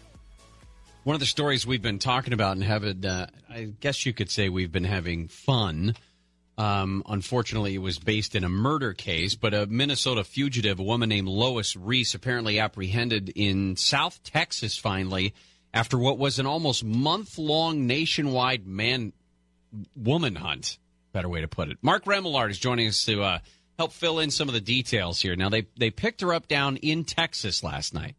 One 1.04 1.14
of 1.14 1.20
the 1.20 1.26
stories 1.26 1.66
we've 1.66 1.82
been 1.82 1.98
talking 1.98 2.32
about 2.32 2.52
and 2.52 2.64
having, 2.64 3.04
uh, 3.04 3.26
I 3.50 3.74
guess 3.78 4.06
you 4.06 4.14
could 4.14 4.30
say 4.30 4.48
we've 4.48 4.72
been 4.72 4.84
having 4.84 5.28
fun. 5.28 5.94
Um, 6.56 7.02
unfortunately, 7.06 7.74
it 7.74 7.78
was 7.78 7.98
based 7.98 8.34
in 8.34 8.44
a 8.44 8.48
murder 8.48 8.94
case, 8.94 9.34
but 9.34 9.52
a 9.52 9.66
Minnesota 9.66 10.24
fugitive, 10.24 10.78
a 10.78 10.82
woman 10.82 11.08
named 11.08 11.28
Lois 11.28 11.76
Riess, 11.76 12.14
apparently 12.14 12.58
apprehended 12.58 13.30
in 13.34 13.76
South 13.76 14.22
Texas 14.22 14.78
finally 14.78 15.34
after 15.74 15.98
what 15.98 16.16
was 16.16 16.38
an 16.38 16.46
almost 16.46 16.84
month 16.84 17.36
long 17.36 17.86
nationwide 17.86 18.66
man 18.66 19.12
woman 19.96 20.36
hunt. 20.36 20.78
Better 21.12 21.28
way 21.28 21.40
to 21.40 21.48
put 21.48 21.68
it. 21.68 21.78
Mark 21.82 22.04
Remillard 22.04 22.50
is 22.50 22.58
joining 22.58 22.88
us 22.88 23.04
to 23.04 23.22
uh, 23.22 23.38
help 23.76 23.92
fill 23.92 24.20
in 24.20 24.30
some 24.30 24.48
of 24.48 24.54
the 24.54 24.60
details 24.60 25.20
here. 25.20 25.36
Now, 25.36 25.48
they, 25.48 25.66
they 25.76 25.90
picked 25.90 26.20
her 26.22 26.32
up 26.32 26.48
down 26.48 26.76
in 26.76 27.04
Texas 27.04 27.62
last 27.62 27.92
night. 27.92 28.14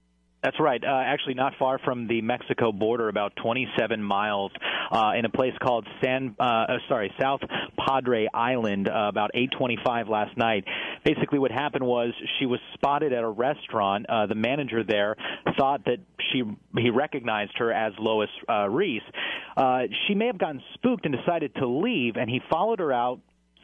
That's 0.45 0.59
right. 0.59 0.83
Uh, 0.83 1.01
actually, 1.03 1.33
not 1.33 1.53
far 1.57 1.79
from 1.79 2.05
the 2.05 2.21
Mexico 2.21 2.71
border, 2.71 3.09
about 3.09 3.35
27 3.41 4.03
miles, 4.03 4.51
uh, 4.91 5.13
in 5.17 5.25
a 5.25 5.29
place 5.29 5.53
called 5.59 5.87
San, 6.03 6.35
uh, 6.39 6.43
uh, 6.43 6.77
sorry, 6.87 7.11
South 7.19 7.39
Padre 7.79 8.27
Island, 8.31 8.87
uh, 8.87 9.07
about 9.09 9.31
8:25 9.33 10.07
last 10.07 10.37
night. 10.37 10.63
Basically, 11.03 11.39
what 11.39 11.49
happened 11.49 11.83
was 11.83 12.13
she 12.37 12.45
was 12.45 12.59
spotted 12.75 13.11
at 13.11 13.23
a 13.23 13.27
restaurant. 13.27 14.05
Uh, 14.07 14.27
the 14.27 14.35
manager 14.35 14.83
there 14.83 15.15
thought 15.57 15.83
that 15.85 15.97
she 16.31 16.43
he 16.77 16.91
recognized 16.91 17.57
her 17.57 17.73
as 17.73 17.93
Lois 17.97 18.29
uh, 18.47 18.69
Riess. 18.69 19.01
Uh, 19.57 19.87
she 20.05 20.13
may 20.13 20.27
have 20.27 20.37
gotten 20.37 20.61
spooked 20.75 21.07
and 21.07 21.15
decided 21.15 21.55
to 21.55 21.65
leave, 21.65 22.17
and 22.17 22.29
he 22.29 22.39
followed 22.51 22.77
her 22.77 22.93
out 22.93 23.19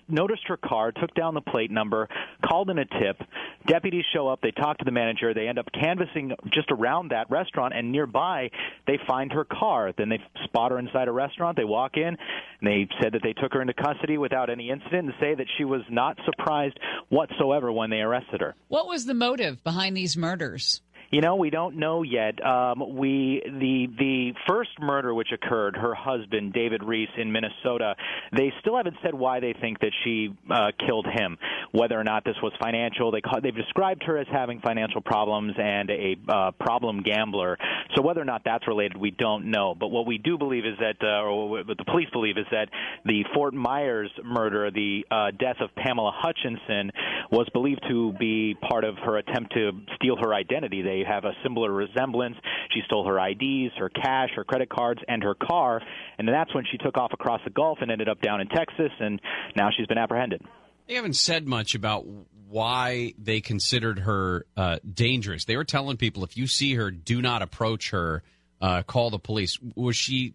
noticed 0.08 0.44
her 0.48 0.58
car, 0.58 0.92
took 0.92 1.14
down 1.14 1.34
the 1.34 1.42
plate 1.42 1.72
number, 1.72 2.08
called 2.46 2.70
in 2.70 2.80
a 2.80 2.86
tip. 2.86 3.22
Deputies 3.66 4.06
show 4.14 4.28
up. 4.28 4.42
They 4.42 4.52
talk 4.52 4.78
to 4.80 4.86
the 4.86 4.92
manager. 4.92 5.34
They 5.34 5.48
end 5.48 5.60
up 5.60 5.68
canvassing 5.72 6.34
just 6.52 6.72
around 6.72 7.10
that 7.10 7.30
restaurant, 7.30 7.74
and 7.76 7.92
nearby 7.92 8.50
they 8.88 9.00
find 9.08 9.32
her 9.34 9.46
car. 9.46 9.94
Then 9.98 10.10
they 10.10 10.20
spot 10.44 10.72
her 10.72 10.80
inside 10.80 11.08
a 11.08 11.12
restaurant. 11.12 11.58
They 11.58 11.64
walk 11.64 11.98
in, 11.98 12.08
and 12.08 12.18
they 12.62 12.88
said 13.02 13.14
that 13.14 13.22
they 13.24 13.34
took 13.34 13.54
her 13.54 13.62
into 13.62 13.74
custody 13.74 14.18
without 14.18 14.50
any 14.50 14.70
incident, 14.70 15.06
and 15.06 15.14
say 15.20 15.36
that 15.36 15.48
she 15.58 15.66
was 15.66 15.82
not 15.90 16.18
surprised 16.26 16.80
whatsoever 17.10 17.72
when 17.72 17.90
they 17.90 18.02
arrested 18.02 18.42
her. 18.42 18.56
What 18.68 18.88
was 18.88 19.06
the 19.06 19.14
motive 19.14 19.64
behind 19.64 19.96
these 19.96 20.18
murders? 20.18 20.82
You 21.12 21.20
know, 21.20 21.36
we 21.36 21.50
don't 21.50 21.76
know 21.76 22.04
yet. 22.04 22.44
Um, 22.46 22.96
we 22.96 23.42
the 23.46 23.88
the 24.00 24.34
first 24.48 24.70
murder 24.80 25.14
which 25.14 25.34
occurred, 25.34 25.76
her 25.76 25.94
husband 25.94 26.54
David 26.54 26.84
Riess 26.84 27.10
in 27.18 27.34
Minnesota. 27.34 27.96
They 28.32 28.54
still 28.62 28.78
haven't 28.78 28.96
said 29.04 29.14
why 29.14 29.42
they 29.42 29.54
think 29.60 29.82
that 29.82 29.92
she 30.06 30.30
uh, 30.50 30.72
killed 30.88 31.06
him. 31.06 31.38
Whether 31.74 32.00
or 32.00 32.06
not 32.06 32.24
this 32.24 32.38
was 32.42 32.54
financial, 32.62 33.12
they 33.12 33.22
they've 33.44 33.54
described 33.54 34.04
her 34.04 34.18
as 34.18 34.28
having 34.32 34.62
financial 34.62 35.02
problems 35.02 35.54
and 35.58 35.90
a 35.90 36.16
uh, 36.30 36.52
problem 36.52 37.02
gambler. 37.04 37.58
So 37.96 38.02
whether 38.02 38.22
or 38.22 38.26
not 38.26 38.44
that's 38.46 38.66
related, 38.66 38.96
we 38.96 39.12
don't 39.12 39.52
know. 39.52 39.76
But 39.78 39.90
what 39.90 40.06
we 40.06 40.18
do 40.18 40.38
believe 40.38 40.66
is 40.66 40.78
that, 40.80 40.96
uh, 41.04 41.24
or 41.24 41.50
what 41.50 41.68
the 41.68 41.86
police 41.86 42.08
believe 42.14 42.38
is 42.38 42.46
that 42.52 42.70
the 43.04 43.26
Fort 43.34 43.54
Myers 43.54 44.12
murder, 44.24 44.72
the 44.72 45.06
uh, 45.12 45.32
death 45.38 45.58
of 45.60 45.76
Pamela 45.76 46.14
Hutchinson, 46.16 46.92
was 47.32 47.50
believed 47.52 47.82
to 47.90 48.14
be 48.14 48.56
part 48.70 48.86
of 48.86 48.96
her 49.00 49.18
attempt 49.18 49.54
to 49.56 49.72
steal 49.96 50.16
her 50.16 50.34
identity. 50.34 50.82
They 50.82 51.01
have 51.08 51.26
a 51.26 51.32
similar 51.44 51.72
resemblance. 51.72 52.36
She 52.74 52.82
stole 52.86 53.06
her 53.08 53.20
IDs, 53.20 53.74
her 53.78 53.90
cash, 53.90 54.30
her 54.36 54.44
credit 54.44 54.70
cards, 54.70 55.02
and 55.08 55.24
her 55.24 55.36
car, 55.36 55.82
and 56.18 56.28
that's 56.28 56.54
when 56.54 56.66
she 56.72 56.78
took 56.78 56.98
off 56.98 57.12
across 57.14 57.42
the 57.44 57.50
Gulf 57.50 57.80
and 57.82 57.92
ended 57.92 58.10
up 58.10 58.22
down 58.22 58.42
in 58.42 58.48
Texas, 58.48 58.92
and 59.00 59.20
now 59.56 59.70
she's 59.76 59.88
been 59.88 59.98
apprehended. 59.98 60.42
They 60.88 60.96
haven't 60.96 61.16
said 61.16 61.48
much 61.48 61.76
about 61.76 62.06
why 62.50 63.14
they 63.18 63.40
considered 63.40 64.00
her 64.00 64.46
uh, 64.58 64.80
dangerous. 64.94 65.46
They 65.46 65.56
were 65.56 65.64
telling 65.64 65.98
people 65.98 66.24
if 66.24 66.36
you 66.36 66.48
see 66.48 66.76
her, 66.76 66.92
do 66.92 67.22
not 67.22 67.42
approach 67.42 67.92
her, 67.92 68.24
uh, 68.60 68.84
call 68.84 69.10
the 69.10 69.20
police. 69.20 69.58
Was 69.76 69.96
she 69.96 70.34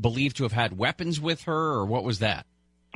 believed 0.00 0.38
to 0.38 0.44
have 0.44 0.52
had 0.52 0.76
weapons 0.76 1.20
with 1.20 1.42
her, 1.42 1.72
or 1.72 1.84
what 1.84 2.04
was 2.04 2.20
that? 2.20 2.46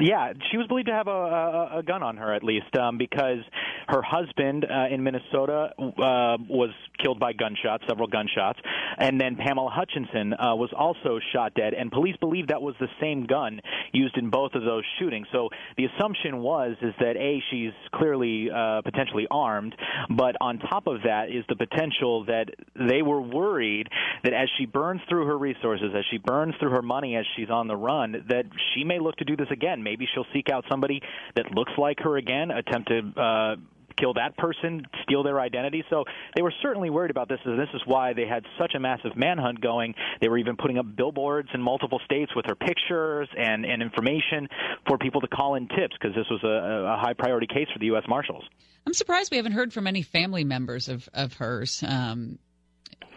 Yeah, 0.00 0.32
she 0.50 0.56
was 0.56 0.66
believed 0.66 0.88
to 0.88 0.94
have 0.94 1.08
a, 1.08 1.10
a, 1.10 1.78
a 1.78 1.82
gun 1.82 2.02
on 2.02 2.16
her 2.16 2.34
at 2.34 2.42
least, 2.42 2.74
um, 2.78 2.96
because 2.96 3.44
her 3.90 4.02
husband 4.02 4.64
uh, 4.64 4.86
in 4.92 5.02
Minnesota 5.02 5.70
uh, 5.78 6.36
was 6.48 6.70
killed 7.02 7.18
by 7.18 7.32
gunshots, 7.32 7.84
several 7.88 8.06
gunshots, 8.06 8.58
and 8.98 9.20
then 9.20 9.36
Pamela 9.36 9.70
Hutchinson 9.70 10.34
uh, 10.34 10.54
was 10.54 10.70
also 10.76 11.18
shot 11.32 11.54
dead, 11.54 11.74
and 11.74 11.90
police 11.90 12.16
believe 12.20 12.48
that 12.48 12.62
was 12.62 12.74
the 12.80 12.88
same 13.00 13.26
gun 13.26 13.60
used 13.92 14.16
in 14.16 14.30
both 14.30 14.54
of 14.54 14.62
those 14.62 14.84
shootings. 14.98 15.26
So 15.32 15.48
the 15.76 15.86
assumption 15.86 16.38
was 16.38 16.76
is 16.82 16.94
that 17.00 17.16
a 17.16 17.42
she's 17.50 17.72
clearly 17.94 18.50
uh, 18.50 18.82
potentially 18.82 19.26
armed, 19.30 19.74
but 20.08 20.36
on 20.40 20.58
top 20.58 20.86
of 20.86 21.02
that 21.04 21.30
is 21.30 21.44
the 21.48 21.56
potential 21.56 22.24
that 22.26 22.46
they 22.76 23.02
were 23.02 23.20
worried 23.20 23.88
that 24.24 24.32
as 24.32 24.48
she 24.58 24.66
burns 24.66 25.00
through 25.08 25.26
her 25.26 25.36
resources, 25.38 25.92
as 25.96 26.04
she 26.10 26.18
burns 26.18 26.54
through 26.60 26.70
her 26.70 26.82
money 26.82 27.16
as 27.16 27.24
she's 27.36 27.50
on 27.50 27.66
the 27.68 27.76
run, 27.76 28.24
that 28.28 28.44
she 28.74 28.84
may 28.84 28.98
look 28.98 29.16
to 29.16 29.24
do 29.24 29.36
this 29.36 29.48
again. 29.50 29.82
Maybe 29.82 30.06
she'll 30.12 30.26
seek 30.32 30.48
out 30.50 30.64
somebody 30.70 31.00
that 31.36 31.50
looks 31.52 31.72
like 31.78 32.00
her 32.00 32.16
again, 32.16 32.50
attempt 32.50 32.88
to. 32.88 33.20
Uh, 33.20 33.56
kill 33.96 34.14
that 34.14 34.36
person, 34.36 34.86
steal 35.02 35.22
their 35.22 35.40
identity. 35.40 35.84
So 35.90 36.04
they 36.34 36.42
were 36.42 36.52
certainly 36.62 36.90
worried 36.90 37.10
about 37.10 37.28
this, 37.28 37.40
and 37.44 37.58
this 37.58 37.68
is 37.74 37.82
why 37.84 38.12
they 38.12 38.26
had 38.26 38.44
such 38.58 38.74
a 38.74 38.80
massive 38.80 39.16
manhunt 39.16 39.60
going. 39.60 39.94
They 40.20 40.28
were 40.28 40.38
even 40.38 40.56
putting 40.56 40.78
up 40.78 40.86
billboards 40.96 41.48
in 41.54 41.62
multiple 41.62 42.00
states 42.04 42.32
with 42.34 42.46
her 42.46 42.54
pictures 42.54 43.28
and, 43.36 43.64
and 43.64 43.82
information 43.82 44.48
for 44.86 44.98
people 44.98 45.20
to 45.20 45.28
call 45.28 45.54
in 45.54 45.68
tips 45.68 45.96
because 46.00 46.14
this 46.14 46.26
was 46.30 46.42
a, 46.42 46.92
a 46.94 46.96
high 46.96 47.14
priority 47.14 47.46
case 47.46 47.68
for 47.72 47.78
the 47.78 47.86
U.S. 47.86 48.04
Marshals. 48.08 48.44
I'm 48.86 48.94
surprised 48.94 49.30
we 49.30 49.36
haven't 49.36 49.52
heard 49.52 49.72
from 49.72 49.86
any 49.86 50.02
family 50.02 50.44
members 50.44 50.88
of, 50.88 51.08
of 51.12 51.34
hers. 51.34 51.82
Um, 51.86 52.38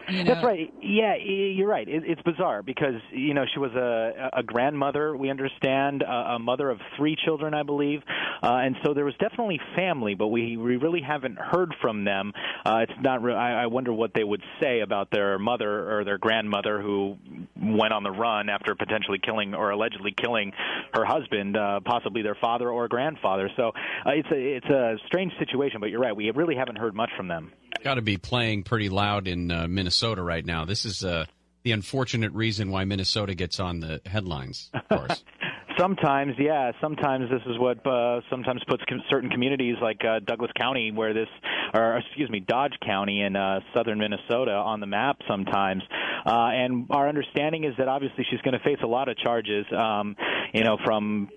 you 0.08 0.24
know, 0.24 0.34
That's 0.34 0.44
right. 0.44 0.72
Yeah, 0.82 1.14
you're 1.16 1.68
right. 1.68 1.86
It's 1.88 2.20
bizarre 2.22 2.62
because 2.62 2.94
you 3.10 3.34
know 3.34 3.44
she 3.52 3.58
was 3.58 3.72
a, 3.72 4.30
a 4.38 4.42
grandmother. 4.42 5.16
We 5.16 5.30
understand 5.30 6.02
a, 6.02 6.34
a 6.34 6.38
mother 6.38 6.70
of 6.70 6.78
three 6.96 7.16
children, 7.24 7.54
I 7.54 7.62
believe, 7.62 8.02
uh, 8.42 8.56
and 8.56 8.76
so 8.84 8.94
there 8.94 9.04
was 9.04 9.14
definitely 9.18 9.60
family, 9.76 10.14
but 10.14 10.28
we 10.28 10.56
we 10.56 10.76
really 10.76 11.00
haven't 11.00 11.38
heard 11.38 11.74
from 11.80 12.04
them. 12.04 12.32
Uh, 12.64 12.84
it's 12.88 13.00
not. 13.00 13.22
Re- 13.22 13.34
I, 13.34 13.64
I 13.64 13.66
wonder 13.66 13.92
what 13.92 14.12
they 14.14 14.24
would 14.24 14.42
say 14.60 14.80
about 14.80 15.10
their 15.10 15.38
mother 15.38 15.98
or 15.98 16.04
their 16.04 16.18
grandmother 16.18 16.80
who 16.80 17.16
went 17.56 17.92
on 17.92 18.02
the 18.02 18.10
run 18.10 18.48
after 18.48 18.74
potentially 18.74 19.18
killing 19.24 19.54
or 19.54 19.70
allegedly 19.70 20.14
killing 20.16 20.52
her 20.92 21.04
husband, 21.04 21.56
uh, 21.56 21.80
possibly 21.84 22.22
their 22.22 22.36
father 22.40 22.70
or 22.70 22.88
grandfather. 22.88 23.50
So 23.56 23.72
uh, 24.06 24.10
it's 24.10 24.28
a 24.30 24.56
it's 24.56 24.66
a 24.66 24.96
strange 25.06 25.32
situation, 25.38 25.80
but 25.80 25.90
you're 25.90 26.00
right. 26.00 26.14
We 26.14 26.30
really 26.30 26.56
haven't 26.56 26.76
heard 26.76 26.94
much 26.94 27.10
from 27.16 27.28
them. 27.28 27.52
Got 27.84 27.96
to 27.96 28.02
be 28.02 28.16
playing 28.16 28.62
pretty 28.62 28.88
loud 28.88 29.28
in 29.28 29.50
uh, 29.50 29.68
Minnesota 29.68 30.22
right 30.22 30.44
now. 30.44 30.64
This 30.64 30.86
is 30.86 31.04
uh, 31.04 31.26
the 31.64 31.72
unfortunate 31.72 32.32
reason 32.32 32.70
why 32.70 32.84
Minnesota 32.84 33.34
gets 33.34 33.60
on 33.60 33.80
the 33.80 34.00
headlines, 34.06 34.70
of 34.72 34.88
course. 34.88 35.22
Sometimes, 35.78 36.32
yeah. 36.38 36.72
Sometimes 36.80 37.28
this 37.28 37.42
is 37.46 37.58
what 37.58 37.84
uh, 37.86 38.20
sometimes 38.30 38.62
puts 38.68 38.82
com- 38.88 39.02
certain 39.10 39.28
communities 39.28 39.74
like 39.82 40.00
uh, 40.02 40.20
Douglas 40.20 40.52
County, 40.56 40.92
where 40.92 41.12
this, 41.12 41.28
or 41.74 41.98
excuse 41.98 42.30
me, 42.30 42.40
Dodge 42.40 42.74
County 42.86 43.20
in 43.20 43.34
uh, 43.34 43.60
southern 43.74 43.98
Minnesota 43.98 44.52
on 44.52 44.80
the 44.80 44.86
map. 44.86 45.18
Sometimes, 45.28 45.82
uh, 46.24 46.30
and 46.30 46.86
our 46.90 47.08
understanding 47.08 47.64
is 47.64 47.74
that 47.76 47.88
obviously 47.88 48.24
she's 48.30 48.40
going 48.42 48.56
to 48.56 48.64
face 48.64 48.78
a 48.84 48.86
lot 48.86 49.08
of 49.08 49.18
charges. 49.18 49.66
Um, 49.76 50.16
you 50.54 50.62
know, 50.62 50.78
from 50.84 51.28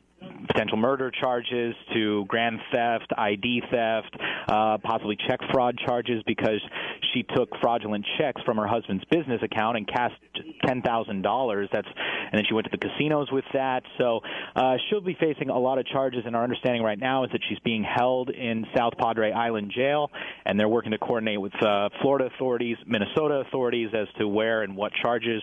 potential 0.48 0.78
murder 0.78 1.12
charges 1.12 1.76
to 1.94 2.26
grand 2.26 2.60
theft, 2.74 3.12
ID 3.18 3.62
theft, 3.72 4.16
uh, 4.48 4.78
possibly 4.84 5.18
check 5.28 5.40
fraud 5.52 5.78
charges 5.86 6.24
because 6.26 6.62
she 7.14 7.24
took 7.36 7.50
fraudulent 7.62 8.06
checks 8.18 8.42
from 8.44 8.58
her 8.58 8.68
husband's 8.68 9.04
business 9.06 9.42
account 9.44 9.78
and 9.78 9.88
cashed 9.88 10.16
ten 10.66 10.82
thousand 10.82 11.22
dollars. 11.22 11.70
That's 11.72 11.88
and 11.88 12.34
then 12.34 12.44
she 12.48 12.54
went 12.54 12.66
to 12.66 12.72
the 12.72 12.78
casinos 12.78 13.32
with 13.32 13.46
that. 13.54 13.84
So 13.98 14.22
uh, 14.56 14.76
she'll 14.90 15.02
be 15.02 15.18
facing 15.20 15.50
a 15.50 15.58
lot 15.58 15.78
of 15.80 15.88
charges. 15.88 16.24
And 16.26 16.36
our 16.36 16.44
understanding 16.44 16.84
right 16.84 17.00
now 17.00 17.24
is 17.24 17.32
that 17.32 17.42
she's 17.48 17.60
being 17.60 17.84
held 17.84 18.30
in 18.30 18.66
South 18.76 18.94
Padre 18.98 19.32
Island 19.32 19.72
Jail, 19.76 20.12
and 20.46 20.60
they're 20.60 20.68
working 20.68 20.92
to 20.92 20.98
coordinate 20.98 21.40
with 21.40 21.54
uh, 21.64 21.90
Florida 22.02 22.30
authorities, 22.34 22.78
Minnesota 22.86 23.44
authorities 23.48 23.90
as 23.94 24.08
to 24.20 24.28
where 24.28 24.64
and 24.64 24.76
what 24.76 24.92
charges 25.02 25.42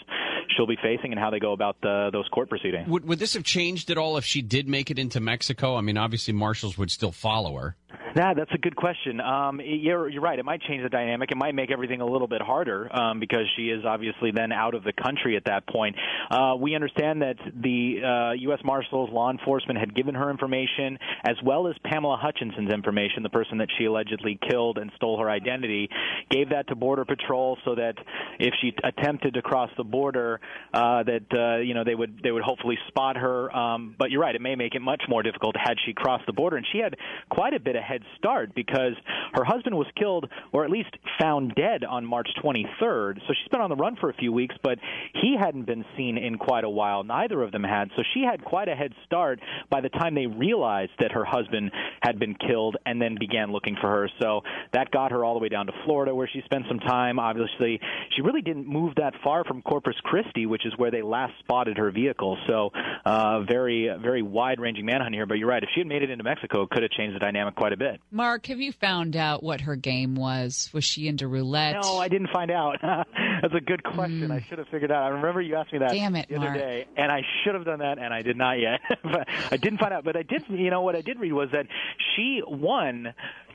she'll 0.56 0.66
be 0.66 0.76
facing 0.82 1.12
and 1.12 1.18
how 1.18 1.30
they 1.30 1.38
go 1.38 1.52
about 1.52 1.76
the, 1.82 2.10
those 2.12 2.28
court 2.28 2.48
proceedings. 2.48 2.88
Would, 2.88 3.06
would 3.06 3.18
this 3.18 3.34
have 3.34 3.44
changed 3.44 3.90
at 3.90 3.98
all 3.98 4.16
if 4.16 4.24
she 4.24 4.42
did 4.42 4.63
make 4.68 4.90
it 4.90 4.98
into 4.98 5.20
Mexico? 5.20 5.76
I 5.76 5.80
mean, 5.80 5.96
obviously, 5.96 6.34
marshals 6.34 6.78
would 6.78 6.90
still 6.90 7.12
follow 7.12 7.56
her. 7.56 7.76
Yeah, 8.16 8.32
that's 8.32 8.52
a 8.54 8.58
good 8.58 8.76
question. 8.76 9.20
Um, 9.20 9.60
you're, 9.64 10.08
you're 10.08 10.22
right. 10.22 10.38
It 10.38 10.44
might 10.44 10.62
change 10.62 10.84
the 10.84 10.88
dynamic. 10.88 11.32
It 11.32 11.36
might 11.36 11.54
make 11.54 11.72
everything 11.72 12.00
a 12.00 12.06
little 12.06 12.28
bit 12.28 12.40
harder 12.40 12.88
um, 12.96 13.18
because 13.18 13.44
she 13.56 13.70
is 13.70 13.84
obviously 13.84 14.30
then 14.30 14.52
out 14.52 14.74
of 14.74 14.84
the 14.84 14.92
country 14.92 15.36
at 15.36 15.46
that 15.46 15.66
point. 15.66 15.96
Uh, 16.30 16.54
we 16.56 16.76
understand 16.76 17.22
that 17.22 17.34
the 17.60 17.96
uh, 18.04 18.32
U.S. 18.34 18.60
Marshals, 18.64 19.10
law 19.12 19.32
enforcement 19.32 19.80
had 19.80 19.96
given 19.96 20.14
her 20.14 20.30
information 20.30 20.96
as 21.24 21.34
well 21.44 21.66
as 21.66 21.74
Pamela 21.84 22.16
Hutchinson's 22.16 22.72
information, 22.72 23.24
the 23.24 23.30
person 23.30 23.58
that 23.58 23.68
she 23.76 23.86
allegedly 23.86 24.38
killed 24.48 24.78
and 24.78 24.92
stole 24.94 25.18
her 25.18 25.28
identity, 25.28 25.88
gave 26.30 26.50
that 26.50 26.68
to 26.68 26.76
Border 26.76 27.04
Patrol 27.04 27.58
so 27.64 27.74
that 27.74 27.94
if 28.38 28.54
she 28.60 28.72
attempted 28.84 29.34
to 29.34 29.42
cross 29.42 29.70
the 29.76 29.84
border, 29.84 30.40
uh, 30.72 31.02
that 31.02 31.26
uh, 31.32 31.60
you 31.60 31.74
know 31.74 31.82
they 31.82 31.96
would 31.96 32.20
they 32.22 32.30
would 32.30 32.44
hopefully 32.44 32.78
spot 32.86 33.16
her. 33.16 33.54
Um, 33.54 33.96
but 33.98 34.12
you're 34.12 34.20
right. 34.20 34.36
It 34.36 34.40
may 34.40 34.53
make 34.56 34.74
it 34.74 34.80
much 34.80 35.02
more 35.08 35.22
difficult 35.22 35.56
had 35.56 35.76
she 35.84 35.92
crossed 35.92 36.26
the 36.26 36.32
border, 36.32 36.56
and 36.56 36.66
she 36.72 36.78
had 36.78 36.96
quite 37.30 37.54
a 37.54 37.60
bit 37.60 37.76
of 37.76 37.82
head 37.82 38.02
start 38.18 38.54
because 38.54 38.94
her 39.34 39.44
husband 39.44 39.76
was 39.76 39.86
killed 39.96 40.28
or 40.52 40.64
at 40.64 40.70
least 40.70 40.90
found 41.20 41.54
dead 41.54 41.84
on 41.84 42.04
March 42.04 42.28
23rd. 42.42 43.18
So 43.26 43.34
she's 43.34 43.48
been 43.50 43.60
on 43.60 43.70
the 43.70 43.76
run 43.76 43.96
for 43.96 44.10
a 44.10 44.14
few 44.14 44.32
weeks, 44.32 44.54
but 44.62 44.78
he 45.14 45.36
hadn't 45.38 45.66
been 45.66 45.84
seen 45.96 46.18
in 46.18 46.38
quite 46.38 46.64
a 46.64 46.70
while. 46.70 47.04
Neither 47.04 47.42
of 47.42 47.52
them 47.52 47.64
had. 47.64 47.90
So 47.96 48.02
she 48.14 48.22
had 48.22 48.44
quite 48.44 48.68
a 48.68 48.74
head 48.74 48.92
start 49.06 49.40
by 49.70 49.80
the 49.80 49.88
time 49.88 50.14
they 50.14 50.26
realized 50.26 50.92
that 50.98 51.12
her 51.12 51.24
husband 51.24 51.70
had 52.00 52.18
been 52.18 52.34
killed 52.34 52.76
and 52.86 53.00
then 53.00 53.16
began 53.18 53.52
looking 53.52 53.76
for 53.80 53.88
her. 53.88 54.10
So 54.20 54.42
that 54.72 54.90
got 54.90 55.12
her 55.12 55.24
all 55.24 55.34
the 55.34 55.40
way 55.40 55.48
down 55.48 55.66
to 55.66 55.72
Florida 55.84 56.14
where 56.14 56.28
she 56.32 56.42
spent 56.44 56.64
some 56.68 56.78
time. 56.78 57.18
Obviously, 57.18 57.80
she 58.14 58.22
really 58.22 58.42
didn't 58.42 58.66
move 58.66 58.94
that 58.96 59.14
far 59.22 59.44
from 59.44 59.62
Corpus 59.62 59.96
Christi, 60.02 60.46
which 60.46 60.66
is 60.66 60.72
where 60.76 60.90
they 60.90 61.02
last 61.02 61.32
spotted 61.40 61.78
her 61.78 61.90
vehicle. 61.90 62.36
So 62.46 62.70
uh, 63.04 63.42
very, 63.42 63.90
very 64.00 64.22
wide-ranging 64.44 64.84
manhunt 64.84 65.14
here. 65.14 65.24
But 65.24 65.38
you're 65.38 65.48
right. 65.48 65.62
If 65.62 65.70
she 65.74 65.80
had 65.80 65.86
made 65.86 66.02
it 66.02 66.10
into 66.10 66.22
Mexico, 66.22 66.62
it 66.62 66.70
could 66.70 66.82
have 66.82 66.90
changed 66.90 67.16
the 67.16 67.18
dynamic 67.18 67.54
quite 67.54 67.72
a 67.72 67.78
bit. 67.78 68.00
Mark, 68.10 68.46
have 68.46 68.60
you 68.60 68.72
found 68.72 69.16
out 69.16 69.42
what 69.42 69.62
her 69.62 69.74
game 69.74 70.16
was? 70.16 70.68
Was 70.74 70.84
she 70.84 71.08
into 71.08 71.26
roulette? 71.28 71.76
No, 71.80 71.96
I 71.98 72.08
didn't 72.08 72.28
find 72.30 72.50
out. 72.50 72.76
That's 72.82 73.54
a 73.54 73.60
good 73.60 73.82
question. 73.82 74.26
Hmm. 74.26 74.32
I 74.32 74.44
should 74.46 74.58
have 74.58 74.68
figured 74.68 74.92
out. 74.92 75.04
I 75.04 75.08
remember 75.08 75.40
you 75.40 75.56
asked 75.56 75.72
me 75.72 75.78
that 75.78 75.92
Damn 75.92 76.14
it, 76.16 76.28
the 76.28 76.36
other 76.36 76.46
Mark. 76.46 76.58
day, 76.58 76.86
and 76.96 77.10
I 77.10 77.22
should 77.42 77.54
have 77.54 77.64
done 77.64 77.78
that, 77.78 77.98
and 77.98 78.12
I 78.12 78.20
did 78.20 78.36
not 78.36 78.58
yet. 78.58 78.80
but 79.02 79.26
I 79.50 79.56
didn't 79.56 79.78
find 79.78 79.94
out. 79.94 80.04
But 80.04 80.16
I 80.16 80.22
did. 80.22 80.44
You 80.48 80.70
know 80.70 80.82
what 80.82 80.94
I 80.94 81.00
did 81.00 81.18
read 81.18 81.32
was 81.32 81.48
that 81.52 81.66
she 82.14 82.42
won 82.46 83.14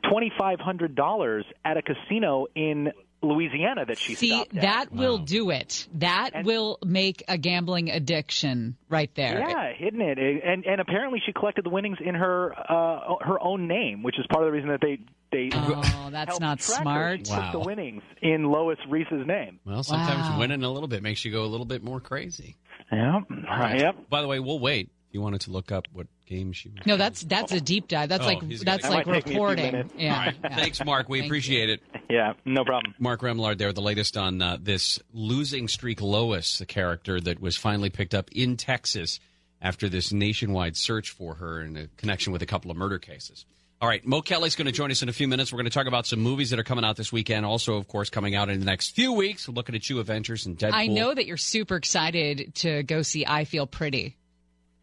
twenty 0.09 0.31
five 0.37 0.59
hundred 0.59 0.95
dollars 0.95 1.45
at 1.63 1.77
a 1.77 1.81
casino 1.81 2.47
in 2.55 2.91
Louisiana 3.21 3.85
that 3.85 3.97
she 3.97 4.15
See, 4.15 4.29
stopped 4.29 4.55
at. 4.55 4.61
that 4.61 4.91
will 4.91 5.17
do 5.17 5.49
it. 5.49 5.87
That 5.95 6.43
will 6.45 6.79
make 6.85 7.23
a 7.27 7.37
gambling 7.37 7.89
addiction 7.89 8.77
right 8.87 9.13
there. 9.15 9.39
Yeah, 9.39 9.73
isn't 9.87 10.01
it? 10.01 10.17
And 10.17 10.65
and 10.65 10.79
apparently 10.81 11.21
she 11.25 11.33
collected 11.33 11.65
the 11.65 11.69
winnings 11.69 11.97
in 12.03 12.15
her 12.15 12.53
uh, 12.57 13.15
her 13.21 13.41
own 13.43 13.67
name, 13.67 14.03
which 14.03 14.17
is 14.17 14.25
part 14.31 14.43
of 14.43 14.47
the 14.47 14.51
reason 14.53 14.69
that 14.69 14.79
they 14.81 14.99
they. 15.31 15.49
Oh, 15.53 16.09
that's 16.11 16.39
not 16.39 16.61
smart. 16.61 17.19
She 17.27 17.33
took 17.33 17.37
Wow. 17.43 17.51
the 17.51 17.59
winnings 17.59 18.01
in 18.21 18.45
Lois 18.45 18.79
Riess's 18.87 19.27
name. 19.27 19.59
Well, 19.65 19.83
sometimes 19.83 20.29
Wow. 20.29 20.39
winning 20.39 20.63
a 20.63 20.69
little 20.71 20.87
bit 20.87 21.03
makes 21.03 21.23
you 21.25 21.31
go 21.31 21.43
a 21.43 21.47
little 21.47 21.65
bit 21.65 21.83
more 21.83 21.99
crazy. 21.99 22.55
Yeah. 22.91 23.19
Yep. 23.29 24.09
By 24.09 24.21
the 24.21 24.27
way, 24.27 24.39
we'll 24.39 24.59
wait. 24.59 24.89
If 25.09 25.13
you 25.15 25.21
wanted 25.21 25.41
to 25.41 25.51
look 25.51 25.71
up 25.71 25.87
what 25.91 26.05
game 26.27 26.51
she 26.53 26.69
was. 26.69 26.79
No, 26.85 26.95
that's 26.97 27.21
that's 27.23 27.51
a 27.51 27.59
deep 27.59 27.87
dive. 27.87 28.09
That's 28.09 28.23
Oh, 28.23 28.27
like 28.27 28.41
that's 28.63 28.87
like 28.87 29.05
That 29.05 29.07
might 29.07 29.07
take 29.07 29.07
me 29.07 29.17
a 29.17 29.21
few 29.21 29.31
reporting. 29.33 29.91
Yeah. 29.97 30.13
All 30.13 30.19
right. 30.25 30.35
yeah. 30.43 30.55
Thanks, 30.55 30.85
Mark. 30.85 31.09
We 31.09 31.19
Thank 31.19 31.29
appreciate 31.29 31.69
it. 31.69 31.81
Yeah, 32.09 32.33
no 32.43 32.65
problem. 32.65 32.95
Mark 32.97 33.21
Remillard 33.21 33.59
there, 33.59 33.71
the 33.71 33.81
latest 33.81 34.17
on 34.17 34.41
uh, 34.41 34.57
this 34.59 34.99
losing 35.13 35.67
streak 35.67 36.01
Lois, 36.01 36.57
the 36.57 36.65
character 36.65 37.21
that 37.21 37.39
was 37.39 37.55
finally 37.55 37.91
picked 37.91 38.15
up 38.15 38.31
in 38.31 38.57
Texas 38.57 39.19
after 39.61 39.89
this 39.89 40.11
nationwide 40.11 40.75
search 40.75 41.11
for 41.11 41.35
her 41.35 41.61
in 41.61 41.77
a 41.77 41.87
connection 41.97 42.33
with 42.33 42.41
a 42.41 42.47
couple 42.47 42.71
of 42.71 42.77
murder 42.77 42.97
cases. 42.97 43.45
All 43.81 43.87
right, 43.87 44.05
Mo 44.05 44.21
Kelly's 44.21 44.55
going 44.55 44.65
to 44.65 44.71
join 44.71 44.91
us 44.91 45.03
in 45.03 45.09
a 45.09 45.13
few 45.13 45.27
minutes. 45.27 45.53
We're 45.53 45.57
going 45.57 45.69
to 45.69 45.71
talk 45.71 45.87
about 45.87 46.05
some 46.05 46.19
movies 46.19 46.49
that 46.49 46.59
are 46.59 46.63
coming 46.63 46.83
out 46.83 46.97
this 46.97 47.13
weekend. 47.13 47.45
Also, 47.45 47.75
of 47.75 47.87
course, 47.87 48.09
coming 48.09 48.35
out 48.35 48.49
in 48.49 48.59
the 48.59 48.65
next 48.65 48.89
few 48.89 49.13
weeks. 49.13 49.47
We're 49.47 49.53
looking 49.53 49.75
at 49.75 49.89
you, 49.89 49.99
Avengers 49.99 50.47
and 50.47 50.57
Deadpool. 50.57 50.73
I 50.73 50.87
know 50.87 51.13
that 51.13 51.25
you're 51.25 51.37
super 51.37 51.75
excited 51.75 52.55
to 52.55 52.83
go 52.83 53.03
see 53.03 53.25
I 53.25 53.45
Feel 53.45 53.67
Pretty. 53.67 54.17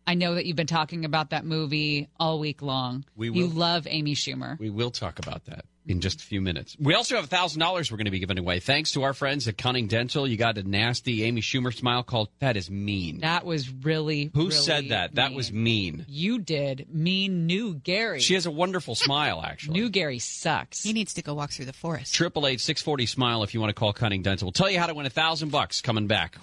I 0.07 0.15
know 0.15 0.37
that 0.37 0.47
you've 0.47 0.57
been 0.57 0.69
talking 0.69 1.05
about 1.05 1.31
that 1.31 1.45
movie 1.45 2.09
all 2.19 2.39
week 2.39 2.63
long. 2.63 3.05
We 3.17 3.31
You 3.31 3.49
love 3.49 3.87
Amy 3.91 4.15
Schumer. 4.15 4.59
We 4.59 4.71
will 4.71 4.93
talk 4.93 5.19
about 5.19 5.45
that 5.47 5.65
in 5.87 6.01
just 6.01 6.21
a 6.21 6.25
few 6.25 6.41
minutes. 6.41 6.77
We 6.81 6.95
also 6.95 7.17
have 7.17 7.29
$1,000 7.29 7.91
we're 7.91 7.97
going 7.97 8.07
to 8.07 8.11
be 8.11 8.19
giving 8.19 8.39
away. 8.39 8.61
Thanks 8.61 8.93
to 8.93 9.03
our 9.05 9.15
friends 9.15 9.47
at 9.49 9.57
Cunning 9.57 9.87
Dental. 9.87 10.27
You 10.27 10.37
got 10.37 10.59
a 10.59 10.63
nasty 10.63 11.25
Amy 11.25 11.41
Schumer 11.41 11.75
smile 11.75 12.03
called 12.03 12.29
That 12.41 12.57
is 12.57 12.71
Mean. 12.71 13.21
That 13.21 13.45
was 13.45 13.71
really 13.71 14.31
Who 14.35 14.49
really 14.49 14.51
said 14.53 14.89
that? 14.91 15.15
That 15.15 15.33
was 15.33 15.53
mean. 15.53 16.05
You 16.09 16.39
did. 16.39 16.87
Mean 16.93 17.47
new 17.47 17.75
Gary. 17.75 18.21
She 18.21 18.35
has 18.35 18.47
a 18.47 18.51
wonderful 18.51 18.95
smile, 18.95 19.43
actually. 19.45 19.81
New 19.81 19.89
Gary 19.89 20.19
sucks. 20.19 20.83
He 20.83 20.93
needs 20.93 21.15
to 21.15 21.23
go 21.23 21.35
walk 21.35 21.51
through 21.51 21.67
the 21.67 21.73
forest. 21.73 22.15
Triple 22.15 22.47
eight 22.47 22.61
six 22.61 22.83
forty 22.83 23.07
smile 23.07 23.43
if 23.43 23.55
you 23.55 23.61
want 23.61 23.71
to 23.71 23.75
call 23.79 23.93
Cunning 23.93 24.23
Dental. 24.23 24.47
We'll 24.47 24.53
tell 24.53 24.71
you 24.71 24.79
how 24.79 24.87
to 24.87 24.95
win 24.95 25.07
a 25.07 25.11
thousand 25.11 25.51
bucks 25.51 25.81
coming 25.81 26.07
back. 26.07 26.37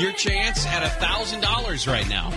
Your 0.00 0.12
chance 0.12 0.64
at 0.64 0.82
a 0.82 0.88
thousand 0.88 1.42
dollars 1.42 1.86
right 1.86 2.08
now. 2.08 2.30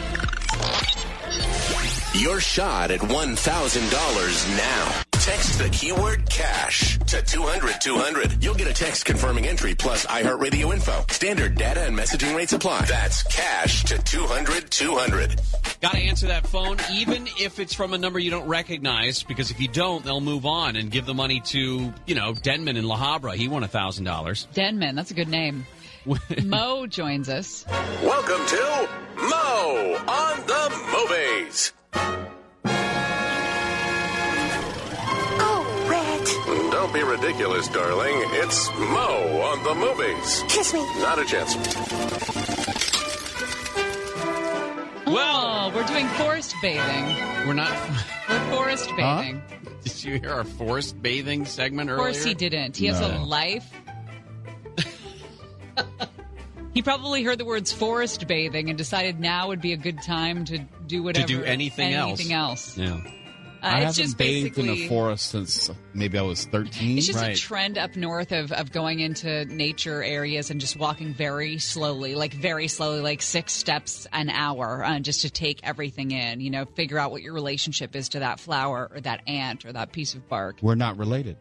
Your 2.13 2.41
shot 2.41 2.91
at 2.91 2.99
$1,000 2.99 4.57
now. 4.57 5.01
Text 5.13 5.59
the 5.59 5.69
keyword 5.69 6.29
cash 6.29 6.99
to 7.07 7.21
200 7.21 7.79
200. 7.79 8.43
You'll 8.43 8.53
get 8.55 8.67
a 8.67 8.73
text 8.73 9.05
confirming 9.05 9.47
entry 9.47 9.75
plus 9.75 10.05
iHeartRadio 10.07 10.73
info. 10.73 11.05
Standard 11.09 11.55
data 11.55 11.85
and 11.85 11.97
messaging 11.97 12.35
rates 12.35 12.51
apply. 12.51 12.81
That's 12.81 13.23
cash 13.23 13.85
to 13.85 13.97
200 13.97 14.69
200. 14.69 15.39
Got 15.79 15.93
to 15.93 15.99
answer 15.99 16.27
that 16.27 16.45
phone, 16.45 16.77
even 16.91 17.29
if 17.39 17.59
it's 17.59 17.73
from 17.73 17.93
a 17.93 17.97
number 17.97 18.19
you 18.19 18.29
don't 18.29 18.47
recognize, 18.47 19.23
because 19.23 19.51
if 19.51 19.61
you 19.61 19.69
don't, 19.69 20.03
they'll 20.03 20.19
move 20.19 20.45
on 20.45 20.75
and 20.75 20.91
give 20.91 21.05
the 21.05 21.13
money 21.13 21.39
to, 21.45 21.93
you 22.05 22.15
know, 22.15 22.33
Denman 22.33 22.75
in 22.75 22.83
La 22.83 22.97
Habra. 22.97 23.35
He 23.35 23.47
won 23.47 23.63
a 23.63 23.69
thousand 23.69 24.03
dollars. 24.03 24.49
Denman, 24.53 24.95
that's 24.95 25.11
a 25.11 25.13
good 25.13 25.29
name. 25.29 25.65
Mo 26.43 26.85
joins 26.87 27.29
us. 27.29 27.65
Welcome 28.03 28.45
to 28.47 28.89
Mo 29.15 30.03
on 30.07 30.37
the 30.47 30.69
Movies. 30.91 31.71
Oh, 35.39 35.87
Red. 35.89 36.71
Don't 36.71 36.93
be 36.93 37.03
ridiculous, 37.03 37.67
darling. 37.69 38.15
It's 38.33 38.69
Mo 38.71 39.41
on 39.43 39.63
the 39.63 39.75
Movies. 39.75 40.43
Kiss 40.49 40.73
me. 40.73 40.81
Not 41.01 41.19
a 41.19 41.25
chance. 41.25 41.55
Well, 45.05 45.71
we're 45.73 45.85
doing 45.85 46.07
forest 46.09 46.53
bathing. 46.61 47.05
We're 47.47 47.53
not. 47.53 47.71
We're 48.29 48.51
forest 48.51 48.89
bathing. 48.97 49.41
Did 49.83 50.03
you 50.03 50.19
hear 50.19 50.31
our 50.31 50.43
forest 50.43 51.01
bathing 51.01 51.45
segment 51.45 51.89
earlier? 51.89 52.07
Of 52.07 52.13
course 52.13 52.23
he 52.23 52.33
didn't. 52.33 52.77
He 52.77 52.87
has 52.87 52.99
a 53.01 53.19
life. 53.19 53.69
He 56.73 56.81
probably 56.81 57.23
heard 57.23 57.37
the 57.37 57.45
words 57.45 57.71
forest 57.71 58.27
bathing 58.27 58.69
and 58.69 58.77
decided 58.77 59.19
now 59.19 59.47
would 59.47 59.61
be 59.61 59.73
a 59.73 59.77
good 59.77 60.01
time 60.01 60.45
to 60.45 60.59
do 60.87 61.03
whatever. 61.03 61.27
To 61.27 61.33
do 61.33 61.43
anything, 61.43 61.93
anything 61.93 62.33
else. 62.33 62.77
Yeah. 62.77 62.99
Uh, 63.63 63.67
I 63.67 63.69
it's 63.69 63.79
haven't 63.79 63.93
just 63.93 64.17
bathed 64.17 64.57
in 64.59 64.67
a 64.67 64.87
forest 64.89 65.27
since 65.31 65.71
maybe 65.93 66.17
I 66.17 66.21
was 66.21 66.43
13. 66.45 66.97
It's 66.97 67.07
just 67.07 67.23
a 67.23 67.33
trend 67.33 67.77
up 67.77 67.95
north 67.95 68.33
of, 68.33 68.51
of 68.51 68.73
going 68.73 68.99
into 68.99 69.45
nature 69.45 70.03
areas 70.03 70.51
and 70.51 70.59
just 70.59 70.75
walking 70.75 71.13
very 71.13 71.59
slowly, 71.59 72.15
like 72.15 72.33
very 72.33 72.67
slowly, 72.67 72.99
like 72.99 73.21
six 73.21 73.53
steps 73.53 74.05
an 74.11 74.29
hour, 74.29 74.83
uh, 74.83 74.99
just 74.99 75.21
to 75.21 75.29
take 75.29 75.61
everything 75.63 76.11
in. 76.11 76.41
You 76.41 76.49
know, 76.49 76.65
figure 76.65 76.99
out 76.99 77.11
what 77.11 77.21
your 77.21 77.33
relationship 77.33 77.95
is 77.95 78.09
to 78.09 78.19
that 78.19 78.41
flower 78.41 78.91
or 78.93 78.99
that 78.99 79.21
ant 79.27 79.63
or 79.63 79.71
that 79.71 79.93
piece 79.93 80.13
of 80.13 80.27
bark. 80.27 80.57
We're 80.61 80.75
not 80.75 80.97
related. 80.97 81.37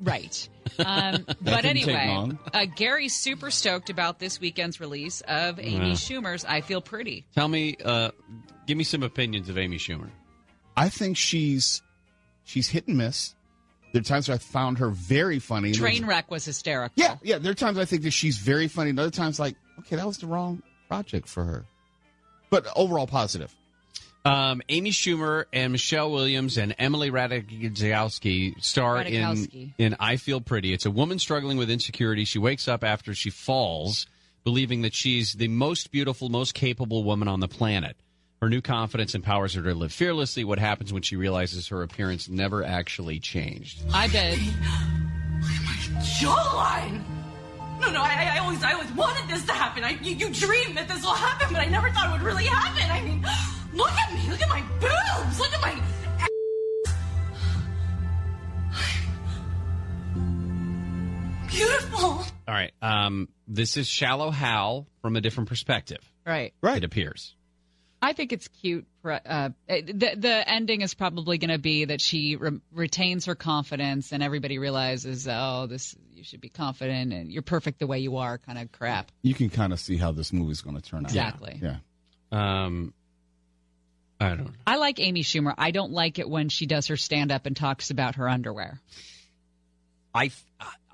Right. 0.00 0.48
Um, 0.78 1.24
but 1.42 1.64
anyway, 1.66 2.08
long. 2.08 2.38
uh, 2.52 2.64
Gary's 2.64 3.14
super 3.14 3.50
stoked 3.50 3.90
about 3.90 4.18
this 4.18 4.40
weekend's 4.40 4.80
release 4.80 5.20
of 5.28 5.60
Amy 5.60 5.90
Yeah. 5.90 5.92
Schumer's 5.92 6.44
"I 6.44 6.62
Feel 6.62 6.80
Pretty." 6.80 7.26
Tell 7.34 7.46
me, 7.48 7.76
uh, 7.84 8.10
give 8.66 8.76
me 8.78 8.82
some 8.82 9.02
opinions 9.04 9.48
of 9.50 9.56
Amy 9.58 9.76
Schumer. 9.76 10.08
I 10.76 10.88
think 10.88 11.16
she's 11.18 11.80
she's 12.44 12.66
hit 12.68 12.88
and 12.88 12.96
miss. 12.96 13.34
There 13.92 14.00
are 14.00 14.02
times 14.04 14.28
where 14.28 14.34
I 14.36 14.38
found 14.38 14.78
her 14.78 14.88
very 14.88 15.38
funny. 15.38 15.68
and 15.68 15.76
there's- 15.78 16.00
Trainwreck 16.00 16.30
was 16.30 16.44
hysterical. 16.46 16.94
Yeah, 16.96 17.16
yeah. 17.22 17.38
There 17.38 17.52
are 17.52 17.54
times 17.54 17.78
I 17.78 17.84
think 17.84 18.02
that 18.02 18.12
she's 18.12 18.38
very 18.38 18.66
funny, 18.66 18.90
and 18.90 18.98
other 18.98 19.10
times 19.10 19.38
like, 19.38 19.54
okay, 19.80 19.94
that 19.96 20.06
was 20.06 20.18
the 20.18 20.26
wrong 20.26 20.62
project 20.88 21.28
for 21.28 21.44
her. 21.44 21.66
But 22.50 22.66
overall 22.74 23.06
positive. 23.06 23.54
Um, 24.26 24.62
Amy 24.70 24.90
Schumer 24.90 25.44
and 25.52 25.72
Michelle 25.72 26.10
Williams 26.10 26.56
and 26.56 26.74
Emily 26.78 27.10
Ratajkowski 27.10 28.62
star 28.62 29.02
in 29.02 29.12
Ratajkowski. 29.12 29.74
in 29.76 29.96
I 30.00 30.16
Feel 30.16 30.40
Pretty. 30.40 30.72
It's 30.72 30.86
a 30.86 30.90
woman 30.90 31.18
struggling 31.18 31.58
with 31.58 31.68
insecurity. 31.70 32.24
She 32.24 32.38
wakes 32.38 32.66
up 32.66 32.84
after 32.84 33.14
she 33.14 33.28
falls, 33.28 34.06
believing 34.42 34.80
that 34.82 34.94
she's 34.94 35.34
the 35.34 35.48
most 35.48 35.90
beautiful, 35.90 36.30
most 36.30 36.54
capable 36.54 37.04
woman 37.04 37.28
on 37.28 37.40
the 37.40 37.48
planet. 37.48 37.96
Her 38.40 38.48
new 38.48 38.62
confidence 38.62 39.14
empowers 39.14 39.54
her 39.54 39.62
to 39.62 39.74
live 39.74 39.92
fearlessly. 39.92 40.42
What 40.42 40.58
happens 40.58 40.90
when 40.92 41.02
she 41.02 41.16
realizes 41.16 41.68
her 41.68 41.82
appearance 41.82 42.28
never 42.28 42.64
actually 42.64 43.18
changed? 43.20 43.82
I 43.92 44.08
bet. 44.08 44.38
My 45.40 46.00
jawline. 46.00 47.02
No, 47.80 47.90
no, 47.90 48.02
I, 48.02 48.32
I 48.36 48.38
always, 48.38 48.62
I 48.62 48.72
always 48.72 48.90
wanted 48.92 49.28
this 49.28 49.44
to 49.46 49.52
happen. 49.52 49.84
I, 49.84 49.98
you, 50.00 50.14
you 50.16 50.30
dreamed 50.32 50.78
that 50.78 50.88
this 50.88 51.02
will 51.02 51.12
happen, 51.12 51.48
but 51.52 51.60
I 51.60 51.66
never 51.66 51.90
thought 51.90 52.08
it 52.08 52.12
would 52.12 52.22
really 52.22 52.46
happen. 52.46 52.90
I 52.90 53.02
mean, 53.02 53.24
look 53.74 53.90
at 53.90 54.12
me, 54.14 54.30
look 54.30 54.40
at 54.40 54.48
my 54.48 54.62
boobs, 54.80 55.38
look 55.38 55.52
at 55.52 55.60
my. 55.60 55.80
Beautiful. 61.48 62.24
All 62.46 62.54
right. 62.54 62.72
Um, 62.82 63.28
this 63.46 63.76
is 63.76 63.86
Shallow 63.86 64.30
Hal 64.30 64.86
from 65.02 65.16
a 65.16 65.20
different 65.20 65.48
perspective. 65.48 66.00
Right. 66.26 66.54
Right. 66.62 66.78
It 66.78 66.84
appears. 66.84 67.34
I 68.04 68.12
think 68.12 68.32
it's 68.32 68.48
cute. 68.48 68.86
For, 69.00 69.12
uh, 69.12 69.50
the 69.66 70.14
the 70.14 70.44
ending 70.46 70.82
is 70.82 70.92
probably 70.92 71.38
going 71.38 71.50
to 71.50 71.58
be 71.58 71.86
that 71.86 72.02
she 72.02 72.36
re- 72.36 72.60
retains 72.70 73.24
her 73.24 73.34
confidence, 73.34 74.12
and 74.12 74.22
everybody 74.22 74.58
realizes, 74.58 75.26
oh, 75.26 75.66
this 75.66 75.96
you 76.12 76.22
should 76.22 76.42
be 76.42 76.50
confident, 76.50 77.14
and 77.14 77.32
you're 77.32 77.42
perfect 77.42 77.78
the 77.78 77.86
way 77.86 78.00
you 78.00 78.18
are, 78.18 78.36
kind 78.36 78.58
of 78.58 78.70
crap. 78.72 79.10
You 79.22 79.32
can 79.32 79.48
kind 79.48 79.72
of 79.72 79.80
see 79.80 79.96
how 79.96 80.12
this 80.12 80.34
movie's 80.34 80.60
going 80.60 80.76
to 80.76 80.82
turn 80.82 81.06
out. 81.06 81.10
Exactly. 81.10 81.60
Yeah. 81.62 81.76
Um, 82.30 82.92
I 84.20 84.28
don't 84.28 84.44
know. 84.44 84.50
I 84.66 84.76
like 84.76 85.00
Amy 85.00 85.22
Schumer. 85.22 85.54
I 85.58 85.70
don't 85.70 85.92
like 85.92 86.18
it 86.18 86.28
when 86.28 86.48
she 86.48 86.66
does 86.66 86.86
her 86.86 86.96
stand 86.96 87.32
up 87.32 87.46
and 87.46 87.56
talks 87.56 87.90
about 87.90 88.14
her 88.16 88.28
underwear. 88.28 88.80
I, 90.14 90.30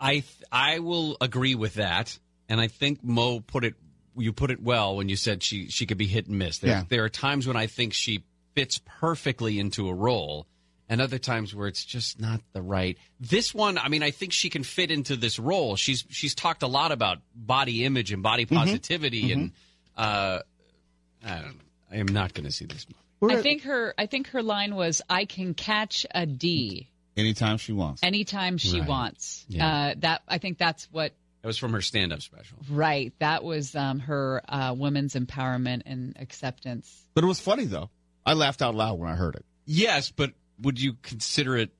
I, 0.00 0.24
I 0.50 0.78
will 0.78 1.16
agree 1.20 1.54
with 1.54 1.74
that, 1.74 2.18
and 2.48 2.60
I 2.60 2.68
think 2.68 3.04
Mo 3.04 3.40
put 3.40 3.64
it. 3.64 3.74
You 4.16 4.32
put 4.32 4.50
it 4.50 4.60
well 4.62 4.96
when 4.96 5.08
you 5.08 5.16
said 5.16 5.42
she 5.42 5.68
she 5.68 5.86
could 5.86 5.98
be 5.98 6.06
hit 6.06 6.26
and 6.26 6.38
miss. 6.38 6.58
There, 6.58 6.70
Yeah. 6.70 6.84
there 6.88 7.04
are 7.04 7.08
times 7.08 7.46
when 7.46 7.56
I 7.56 7.66
think 7.66 7.92
she 7.92 8.24
fits 8.54 8.80
perfectly 9.00 9.58
into 9.58 9.88
a 9.88 9.94
role, 9.94 10.46
and 10.88 11.00
other 11.00 11.18
times 11.18 11.54
where 11.54 11.68
it's 11.68 11.84
just 11.84 12.18
not 12.20 12.40
the 12.52 12.62
right. 12.62 12.98
This 13.20 13.54
one, 13.54 13.78
I 13.78 13.88
mean, 13.88 14.02
I 14.02 14.10
think 14.10 14.32
she 14.32 14.50
can 14.50 14.64
fit 14.64 14.90
into 14.90 15.16
this 15.16 15.38
role. 15.38 15.76
She's 15.76 16.04
she's 16.10 16.34
talked 16.34 16.62
a 16.62 16.66
lot 16.66 16.90
about 16.90 17.18
body 17.34 17.84
image 17.84 18.12
and 18.12 18.22
body 18.22 18.46
positivity, 18.46 19.32
and 19.32 19.52
uh, 19.96 20.40
I 21.24 21.34
don't. 21.36 21.44
know. 21.44 21.64
I 21.92 21.96
am 21.96 22.06
not 22.06 22.34
going 22.34 22.46
to 22.46 22.52
see 22.52 22.66
this 22.66 22.86
movie. 22.88 22.98
I 23.22 23.42
think 23.42 23.62
her. 23.62 23.94
I 23.98 24.06
think 24.06 24.28
her 24.28 24.42
line 24.42 24.74
was, 24.74 25.02
"I 25.10 25.24
can 25.26 25.54
catch 25.54 26.06
a 26.10 26.24
D 26.26 26.88
Anytime 27.16 27.58
she 27.58 27.72
wants. 27.72 28.02
anytime 28.02 28.56
she 28.58 28.80
Right. 28.80 28.88
wants." 28.88 29.44
Yeah. 29.48 29.66
Uh, 29.66 29.94
that 29.98 30.22
I 30.28 30.38
think 30.38 30.56
that's 30.58 30.88
what 30.92 31.12
That 31.42 31.46
was 31.48 31.58
from 31.58 31.72
her 31.72 31.80
stand-up 31.82 32.20
special. 32.22 32.58
Right. 32.70 33.12
That 33.18 33.42
was 33.44 33.74
um, 33.74 33.98
her 34.00 34.42
uh, 34.48 34.74
women's 34.76 35.14
empowerment 35.14 35.82
and 35.86 36.14
acceptance. 36.18 37.04
But 37.14 37.24
it 37.24 37.26
was 37.26 37.40
funny 37.40 37.64
though. 37.64 37.90
I 38.26 38.34
laughed 38.34 38.60
out 38.62 38.74
loud 38.74 38.98
when 38.98 39.10
I 39.10 39.16
heard 39.16 39.34
it. 39.36 39.44
Yes, 39.64 40.10
but 40.10 40.32
would 40.60 40.78
you 40.80 40.94
consider 41.02 41.56
it 41.56 41.70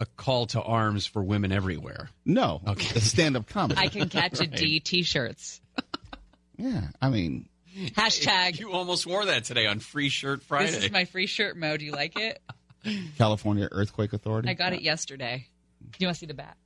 a 0.00 0.06
call 0.06 0.46
to 0.46 0.62
arms 0.62 1.04
for 1.04 1.22
women 1.22 1.52
everywhere? 1.52 2.08
No. 2.24 2.62
Okay. 2.66 2.96
It's 2.96 3.04
stand-up 3.06 3.46
comedy. 3.46 3.78
I 3.78 3.88
can 3.88 4.08
catch 4.08 4.36
a 4.40 4.44
Right. 4.44 4.56
D 4.56 4.80
t-shirts. 4.80 5.60
yeah. 6.56 6.88
I 7.02 7.10
mean, 7.10 7.49
Hashtag. 7.76 8.58
You 8.58 8.72
almost 8.72 9.06
wore 9.06 9.24
that 9.26 9.44
today 9.44 9.66
on 9.66 9.78
Free 9.78 10.08
Shirt 10.08 10.42
Friday. 10.42 10.70
This 10.72 10.84
is 10.84 10.90
my 10.90 11.04
free 11.04 11.26
shirt 11.26 11.56
mode. 11.56 11.80
Do 11.80 11.86
you 11.86 11.92
like 11.92 12.18
it? 12.18 12.40
California 13.18 13.68
Earthquake 13.70 14.12
Authority. 14.12 14.48
I 14.48 14.54
got 14.54 14.72
it 14.72 14.82
yesterday. 14.82 15.46
Do 15.82 15.96
you 15.98 16.06
want 16.06 16.16
to 16.16 16.20
see 16.20 16.26
the 16.26 16.34
bat? 16.34 16.56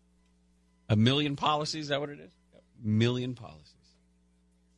a 0.89 0.97
million 0.97 1.37
policies. 1.37 1.85
Is 1.85 1.89
that 1.89 2.01
what 2.01 2.11
it 2.11 2.21
is? 2.21 2.31
A 2.55 2.87
Million 2.87 3.35
policies. 3.35 3.71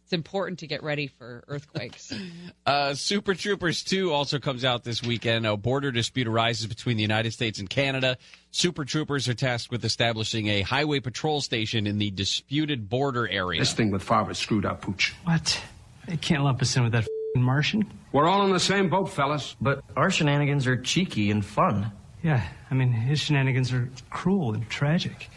It's 0.04 0.12
important 0.12 0.60
to 0.60 0.68
get 0.68 0.84
ready 0.84 1.08
for 1.08 1.42
earthquakes. 1.48 2.12
Uh, 2.64 2.94
Super 2.94 3.32
Troopers 3.34 3.84
2 3.84 4.12
also 4.12 4.40
comes 4.40 4.64
out 4.64 4.82
this 4.82 5.00
weekend. 5.00 5.46
A 5.46 5.56
border 5.56 5.92
dispute 5.92 6.26
arises 6.26 6.66
between 6.66 6.96
the 6.96 7.02
United 7.02 7.32
States 7.32 7.60
and 7.60 7.70
Canada. 7.70 8.18
Super 8.50 8.84
Troopers 8.84 9.28
are 9.28 9.34
tasked 9.34 9.70
with 9.70 9.84
establishing 9.84 10.48
a 10.48 10.62
highway 10.62 10.98
patrol 10.98 11.40
station 11.40 11.86
in 11.86 11.98
the 11.98 12.10
disputed 12.10 12.88
border 12.88 13.28
area. 13.28 13.60
This 13.60 13.72
thing 13.72 13.92
with 13.92 14.02
Farva 14.02 14.34
screwed 14.34 14.66
up, 14.66 14.82
Pooch. 14.82 15.14
What? 15.22 15.60
They 16.06 16.16
can't 16.16 16.42
lump 16.44 16.62
us 16.62 16.76
in 16.76 16.82
with 16.84 16.92
that 16.92 17.02
f***ing 17.02 17.42
Martian. 17.42 17.90
We're 18.12 18.28
all 18.28 18.44
in 18.46 18.52
the 18.52 18.60
same 18.60 18.88
boat, 18.88 19.06
fellas. 19.10 19.56
But 19.60 19.82
our 19.96 20.10
shenanigans 20.10 20.66
are 20.66 20.76
cheeky 20.76 21.30
and 21.30 21.44
fun. 21.44 21.92
Yeah, 22.22 22.42
I 22.70 22.74
mean, 22.74 22.92
his 22.92 23.20
shenanigans 23.20 23.72
are 23.72 23.88
cruel 24.10 24.54
and 24.54 24.68
tragic. 24.68 25.28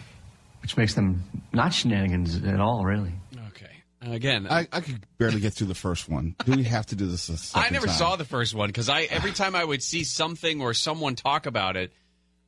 Which 0.62 0.78
makes 0.78 0.94
them 0.94 1.24
not 1.54 1.74
shenanigans 1.74 2.44
at 2.44 2.60
all, 2.60 2.84
really. 2.86 3.14
Okay. 3.50 3.68
Again, 4.02 4.48
I, 4.50 4.68
I 4.72 4.82
could 4.82 5.06
barely 5.18 5.40
get 5.40 5.54
through 5.54 5.68
the 5.68 5.76
first 5.76 6.08
one. 6.10 6.36
Do 6.46 6.54
we 6.54 6.64
have 6.64 6.86
to 6.88 6.96
do 6.96 7.08
this 7.08 7.28
a 7.30 7.38
second 7.38 7.68
I 7.68 7.70
never 7.74 7.88
time? 7.88 7.96
saw 7.96 8.16
the 8.16 8.26
first 8.26 8.54
one 8.54 8.68
because 8.70 8.90
I 8.90 9.02
every 9.04 9.32
time 9.32 9.56
I 9.56 9.64
would 9.64 9.82
see 9.84 10.04
something 10.04 10.62
or 10.62 10.74
someone 10.74 11.16
talk 11.16 11.46
about 11.46 11.76
it, 11.78 11.92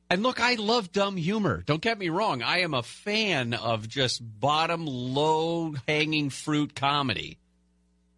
and 0.08 0.22
look, 0.22 0.40
I 0.40 0.54
love 0.54 0.92
dumb 0.92 1.16
humor. 1.16 1.62
Don't 1.66 1.80
get 1.82 1.98
me 1.98 2.08
wrong. 2.10 2.42
I 2.42 2.60
am 2.60 2.74
a 2.74 2.82
fan 2.82 3.54
of 3.54 3.88
just 3.88 4.20
bottom 4.40 4.86
low 4.86 5.74
hanging 5.88 6.30
fruit 6.30 6.74
comedy, 6.74 7.38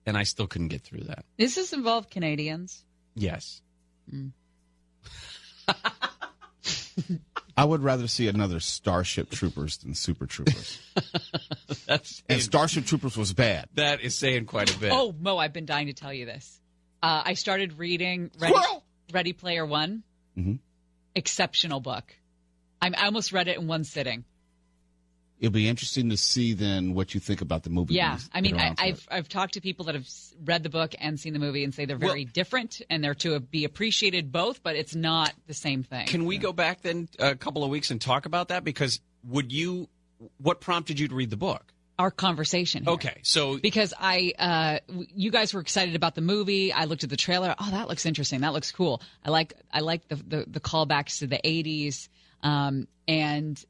and 0.06 0.16
I 0.16 0.22
still 0.24 0.46
couldn't 0.46 0.68
get 0.68 0.82
through 0.82 1.04
that. 1.04 1.24
Does 1.38 1.54
this 1.54 1.72
involve 1.72 2.10
Canadians? 2.10 2.84
Yes. 3.14 3.60
I 7.56 7.64
would 7.64 7.82
rather 7.82 8.08
see 8.08 8.26
another 8.28 8.58
Starship 8.60 9.30
Troopers 9.30 9.76
than 9.78 9.94
Super 9.94 10.26
Troopers. 10.26 10.80
That's 11.86 12.22
and 12.28 12.42
Starship 12.42 12.84
Troopers 12.84 13.16
was 13.16 13.32
bad. 13.32 13.68
that 13.74 14.00
is 14.00 14.14
saying 14.16 14.46
quite 14.46 14.74
a 14.74 14.78
bit. 14.78 14.90
Oh, 14.92 15.14
Mo, 15.18 15.38
I've 15.38 15.52
been 15.52 15.66
dying 15.66 15.86
to 15.86 15.92
tell 15.92 16.12
you 16.12 16.26
this. 16.26 16.60
Uh, 17.02 17.22
I 17.24 17.34
started 17.34 17.78
reading 17.78 18.30
Ready, 18.38 18.54
Ready 19.12 19.32
Player 19.32 19.64
One. 19.64 20.02
Mhm. 20.36 20.58
Exceptional 21.14 21.78
book. 21.80 22.12
I'm, 22.82 22.94
I 22.96 23.04
almost 23.06 23.32
read 23.32 23.46
it 23.46 23.56
in 23.58 23.68
one 23.68 23.84
sitting. 23.84 24.24
It'll 25.44 25.52
be 25.52 25.68
interesting 25.68 26.08
to 26.08 26.16
see 26.16 26.54
then 26.54 26.94
what 26.94 27.12
you 27.12 27.20
think 27.20 27.42
about 27.42 27.64
the 27.64 27.70
movie. 27.70 27.92
Yeah, 27.92 28.18
I 28.32 28.40
mean, 28.40 28.58
I, 28.58 28.62
around 28.62 28.76
to 28.76 28.84
it. 28.84 28.88
I've 28.88 29.08
I've 29.10 29.28
talked 29.28 29.54
to 29.54 29.60
people 29.60 29.84
that 29.84 29.94
have 29.94 30.08
read 30.42 30.62
the 30.62 30.70
book 30.70 30.94
and 30.98 31.20
seen 31.20 31.34
the 31.34 31.38
movie 31.38 31.64
and 31.64 31.74
say 31.74 31.84
they're 31.84 31.98
very 31.98 32.24
different 32.24 32.80
and 32.88 33.04
they're 33.04 33.14
to 33.16 33.38
be 33.40 33.66
appreciated 33.66 34.32
both, 34.32 34.62
but 34.62 34.74
it's 34.74 34.94
not 34.94 35.34
the 35.46 35.52
same 35.52 35.82
thing. 35.82 36.06
Can 36.06 36.24
we 36.24 36.38
go 36.38 36.54
back 36.54 36.80
then 36.80 37.10
a 37.18 37.34
couple 37.34 37.62
of 37.62 37.68
weeks 37.68 37.90
and 37.90 38.00
talk 38.00 38.24
about 38.24 38.48
that? 38.48 38.64
Because 38.64 39.00
would 39.22 39.52
you? 39.52 39.90
What 40.38 40.62
prompted 40.62 40.98
you 40.98 41.08
to 41.08 41.14
read 41.14 41.28
the 41.28 41.36
book? 41.36 41.74
Our 41.98 42.10
conversation. 42.10 42.84
Here. 42.84 42.94
Okay, 42.94 43.20
so 43.22 43.58
because 43.58 43.92
I, 44.00 44.32
uh, 44.38 44.78
you 45.14 45.30
guys 45.30 45.52
were 45.52 45.60
excited 45.60 45.94
about 45.94 46.14
the 46.14 46.22
movie. 46.22 46.72
I 46.72 46.86
looked 46.86 47.04
at 47.04 47.10
the 47.10 47.18
trailer. 47.18 47.54
Oh, 47.58 47.70
that 47.70 47.86
looks 47.88 48.06
interesting. 48.06 48.40
That 48.40 48.54
looks 48.54 48.72
cool. 48.72 49.02
I 49.22 49.28
like, 49.28 49.52
I 49.70 49.80
like 49.80 50.08
the 50.08 50.16
the, 50.16 50.44
the 50.48 50.60
callbacks 50.60 51.18
to 51.18 51.26
the 51.26 51.38
'80s, 51.44 52.08
um, 52.42 52.88
and 53.06 53.62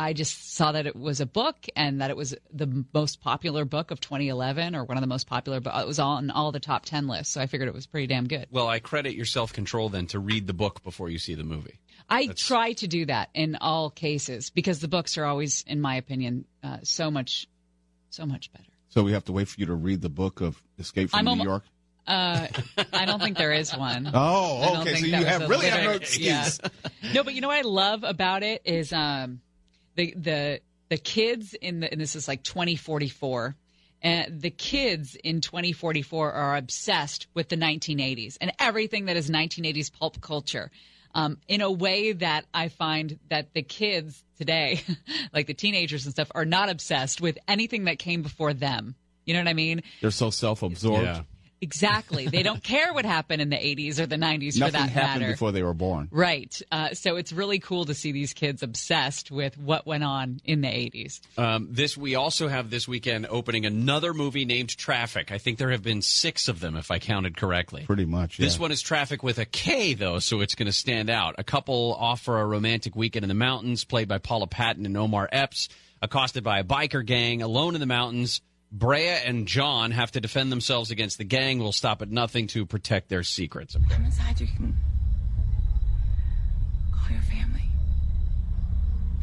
I 0.00 0.12
just 0.12 0.54
saw 0.54 0.72
that 0.72 0.86
it 0.86 0.96
was 0.96 1.20
a 1.20 1.26
book 1.26 1.56
and 1.76 2.00
that 2.00 2.10
it 2.10 2.16
was 2.16 2.34
the 2.52 2.84
most 2.94 3.20
popular 3.20 3.64
book 3.64 3.90
of 3.90 4.00
2011 4.00 4.74
or 4.74 4.84
one 4.84 4.96
of 4.96 5.00
the 5.00 5.06
most 5.06 5.26
popular. 5.26 5.60
But 5.60 5.80
it 5.82 5.86
was 5.86 5.98
on 5.98 6.30
all 6.30 6.52
the 6.52 6.60
top 6.60 6.84
10 6.86 7.06
lists, 7.08 7.34
so 7.34 7.40
I 7.40 7.46
figured 7.46 7.68
it 7.68 7.74
was 7.74 7.86
pretty 7.86 8.06
damn 8.06 8.26
good. 8.26 8.46
well, 8.50 8.66
I 8.68 8.78
credit 8.80 9.14
your 9.14 9.26
self 9.26 9.52
control 9.52 9.88
then 9.88 10.06
to 10.08 10.18
read 10.18 10.46
the 10.46 10.54
book 10.54 10.82
before 10.82 11.08
you 11.10 11.18
see 11.18 11.34
the 11.34 11.44
movie. 11.44 11.78
I 12.08 12.26
try 12.28 12.72
to 12.72 12.88
do 12.88 13.04
that 13.06 13.30
in 13.34 13.56
all 13.60 13.90
cases 13.90 14.50
because 14.50 14.80
the 14.80 14.88
books 14.88 15.16
are 15.18 15.24
always, 15.24 15.62
in 15.66 15.80
my 15.80 15.96
opinion, 15.96 16.44
uh, 16.64 16.78
so 16.82 17.10
much, 17.10 17.46
so 18.08 18.26
much 18.26 18.52
better. 18.52 18.64
so 18.88 19.02
we 19.04 19.12
have 19.12 19.24
to 19.26 19.32
wait 19.32 19.46
for 19.48 19.60
you 19.60 19.66
to 19.66 19.74
read 19.74 20.00
the 20.00 20.08
book 20.08 20.40
of 20.40 20.60
Escape 20.78 21.10
from 21.10 21.18
I'm 21.20 21.24
New 21.26 21.30
almo- 21.32 21.44
York. 21.44 21.64
Uh, 22.06 22.48
I 22.92 23.04
don't 23.04 23.20
think 23.22 23.36
there 23.36 23.52
is 23.52 23.76
one. 23.76 24.10
Oh, 24.14 24.62
I 24.62 24.66
don't 24.72 24.78
okay, 24.80 24.94
think 24.94 25.06
so 25.14 25.18
you 25.18 25.24
have- 25.24 25.48
really 25.48 25.66
have 25.68 25.84
no 25.84 25.90
excuse. 25.92 26.58
yeah. 27.02 27.10
No, 27.14 27.22
but 27.22 27.34
you 27.34 27.40
know 27.42 27.48
what 27.48 27.58
I 27.58 27.68
love 27.68 28.02
about 28.02 28.42
it 28.42 28.62
is 28.64 28.92
um, 28.92 29.40
the 29.94 30.14
the 30.16 30.60
the 30.88 30.98
kids 30.98 31.54
in 31.54 31.80
the 31.80 31.90
and 31.90 32.00
this 32.00 32.16
is 32.16 32.28
like 32.28 32.42
2044. 32.42 33.56
And 34.02 34.40
the 34.40 34.50
kids 34.50 35.14
in 35.14 35.42
2044 35.42 36.32
are 36.32 36.56
obsessed 36.56 37.26
with 37.34 37.50
the 37.50 37.56
1980s 37.56 38.38
and 38.40 38.50
everything 38.58 39.04
that 39.06 39.16
is 39.16 39.28
1980s 39.28 39.92
pulp 39.92 40.22
culture. 40.22 40.70
Um, 41.12 41.38
in 41.48 41.60
a 41.60 41.70
way 41.70 42.12
that 42.12 42.46
I 42.54 42.68
find 42.68 43.18
that 43.28 43.52
the 43.52 43.62
kids 43.62 44.24
today, 44.38 44.82
like 45.34 45.48
the 45.48 45.54
teenagers 45.54 46.06
and 46.06 46.14
stuff, 46.14 46.30
are 46.34 46.44
not 46.44 46.70
obsessed 46.70 47.20
with 47.20 47.36
anything 47.48 47.84
that 47.84 47.98
came 47.98 48.22
before 48.22 48.54
them. 48.54 48.94
You 49.26 49.34
know 49.34 49.40
what 49.40 49.48
I 49.48 49.54
mean? 49.54 49.82
They're 50.00 50.12
so 50.12 50.30
self-absorbed. 50.30 51.04
Yeah. 51.04 51.22
Exactly. 51.60 52.26
They 52.26 52.42
don't 52.42 52.62
care 52.62 52.92
what 52.92 53.04
happened 53.04 53.42
in 53.42 53.50
the 53.50 53.56
80s 53.56 53.98
or 53.98 54.06
the 54.06 54.16
90s 54.16 54.54
for 54.54 54.60
Nothing 54.60 54.72
that 54.80 54.90
happened 54.90 55.20
matter. 55.20 55.32
before 55.32 55.52
they 55.52 55.62
were 55.62 55.74
born. 55.74 56.08
Right. 56.10 56.60
Uh, 56.72 56.94
so 56.94 57.16
it's 57.16 57.32
really 57.32 57.58
cool 57.58 57.84
to 57.84 57.94
see 57.94 58.12
these 58.12 58.32
kids 58.32 58.62
obsessed 58.62 59.30
with 59.30 59.58
what 59.58 59.86
went 59.86 60.02
on 60.04 60.40
in 60.44 60.62
the 60.62 60.68
80s. 60.68 61.20
Um, 61.38 61.68
this 61.70 61.96
we 61.96 62.14
also 62.14 62.48
have 62.48 62.70
this 62.70 62.88
weekend 62.88 63.26
opening 63.28 63.66
another 63.66 64.14
movie 64.14 64.44
named 64.44 64.76
Traffic. 64.76 65.30
I 65.32 65.38
think 65.38 65.58
there 65.58 65.70
have 65.70 65.82
been 65.82 66.02
six 66.02 66.48
of 66.48 66.60
them, 66.60 66.76
if 66.76 66.90
I 66.90 66.98
counted 66.98 67.36
correctly. 67.36 67.84
Pretty 67.84 68.06
much. 68.06 68.38
This 68.38 68.58
one 68.58 68.72
is 68.72 68.80
Traffic 68.80 69.22
with 69.22 69.38
a 69.38 69.44
K, 69.44 69.94
though, 69.94 70.18
so 70.18 70.40
it's 70.40 70.54
going 70.54 70.66
to 70.66 70.72
stand 70.72 71.10
out. 71.10 71.34
A 71.38 71.44
couple 71.44 71.94
offer 71.98 72.38
a 72.38 72.46
romantic 72.46 72.96
weekend 72.96 73.24
in 73.24 73.28
the 73.28 73.34
mountains, 73.34 73.84
played 73.84 74.08
by 74.08 74.18
Paula 74.18 74.46
Patton 74.46 74.86
and 74.86 74.96
Omar 74.96 75.28
Epps, 75.30 75.68
accosted 76.02 76.42
by 76.42 76.60
a 76.60 76.64
biker 76.64 77.04
gang 77.04 77.42
alone 77.42 77.74
in 77.74 77.80
the 77.80 77.86
mountains. 77.86 78.40
Brea 78.72 79.08
and 79.24 79.46
John 79.46 79.90
have 79.90 80.12
to 80.12 80.20
defend 80.20 80.52
themselves 80.52 80.90
against 80.90 81.18
the 81.18 81.24
gang. 81.24 81.58
Will 81.58 81.72
stop 81.72 82.02
at 82.02 82.10
nothing 82.10 82.46
to 82.48 82.66
protect 82.66 83.08
their 83.08 83.22
secrets. 83.22 83.76
Come 83.88 84.04
inside. 84.04 84.40
You 84.40 84.46
can 84.46 84.76
call 86.92 87.10
your 87.10 87.22
family. 87.22 87.64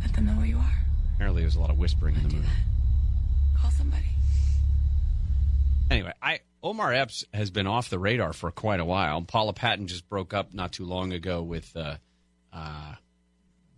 Let 0.01 0.13
them 0.13 0.25
know 0.25 0.33
where 0.33 0.45
you 0.45 0.57
are. 0.57 0.77
Apparently, 1.15 1.41
there's 1.41 1.55
a 1.55 1.59
lot 1.61 1.69
of 1.69 1.77
whispering 1.77 2.15
in 2.15 2.23
the 2.23 2.35
movie. 2.35 2.47
That. 2.47 3.61
Call 3.61 3.71
somebody. 3.71 4.03
Anyway, 5.89 6.11
I 6.21 6.41
Omar 6.61 6.91
Epps 6.91 7.23
has 7.33 7.49
been 7.49 7.67
off 7.67 7.89
the 7.89 7.99
radar 7.99 8.33
for 8.33 8.51
quite 8.51 8.81
a 8.81 8.85
while. 8.85 9.21
Paula 9.21 9.53
Patton 9.53 9.87
just 9.87 10.09
broke 10.09 10.33
up 10.33 10.53
not 10.53 10.73
too 10.73 10.85
long 10.85 11.13
ago 11.13 11.41
with 11.41 11.71
uh, 11.75 11.95
uh, 12.51 12.95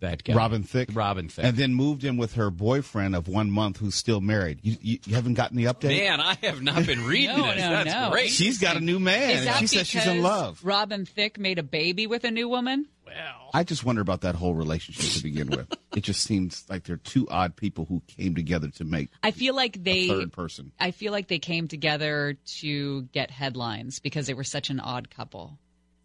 that 0.00 0.24
guy, 0.24 0.34
Robin 0.34 0.62
Thicke. 0.62 0.90
Robin 0.92 1.28
Thicke. 1.28 1.44
And 1.44 1.56
then 1.56 1.74
moved 1.74 2.04
in 2.04 2.16
with 2.16 2.34
her 2.34 2.50
boyfriend 2.50 3.14
of 3.16 3.28
one 3.28 3.50
month 3.50 3.78
who's 3.78 3.94
still 3.94 4.20
married. 4.20 4.60
You, 4.62 4.76
you, 4.80 4.98
you 5.06 5.14
haven't 5.14 5.34
gotten 5.34 5.56
the 5.56 5.64
update? 5.64 5.98
Man, 5.98 6.20
I 6.20 6.36
have 6.42 6.62
not 6.62 6.86
been 6.86 7.04
reading 7.06 7.36
No, 7.36 7.46
this. 7.46 7.56
no, 7.62 7.70
That's 7.70 7.92
no. 7.92 8.10
great. 8.10 8.30
She's 8.30 8.58
got 8.58 8.76
a 8.76 8.80
new 8.80 8.98
man. 8.98 9.30
Is 9.30 9.44
that 9.44 9.58
she 9.58 9.66
says 9.66 9.86
she's 9.86 10.06
in 10.06 10.22
love. 10.22 10.60
Robin 10.62 11.04
Thicke 11.06 11.38
made 11.38 11.58
a 11.58 11.62
baby 11.62 12.06
with 12.06 12.24
a 12.24 12.30
new 12.30 12.48
woman? 12.48 12.86
Well. 13.06 13.50
I 13.52 13.64
just 13.64 13.82
wonder 13.84 14.00
about 14.02 14.20
that 14.20 14.36
whole 14.36 14.54
relationship 14.54 15.10
to 15.16 15.22
begin 15.22 15.48
with. 15.50 15.68
It 15.96 16.04
just 16.04 16.22
seems 16.22 16.64
like 16.70 16.84
they're 16.84 16.98
two 16.98 17.26
odd 17.28 17.56
people 17.56 17.84
who 17.84 18.00
came 18.06 18.36
together 18.36 18.68
to 18.76 18.84
make 18.84 19.10
I 19.24 19.32
feel 19.32 19.56
like 19.56 19.82
they 19.82 20.04
a 20.08 20.20
third 20.20 20.32
person. 20.32 20.70
I 20.78 20.92
feel 20.92 21.10
like 21.10 21.26
they 21.26 21.40
came 21.40 21.66
together 21.66 22.36
to 22.60 23.02
get 23.12 23.32
headlines 23.32 23.98
because 23.98 24.28
they 24.28 24.34
were 24.34 24.44
such 24.44 24.70
an 24.70 24.78
odd 24.78 25.10
couple. 25.10 25.58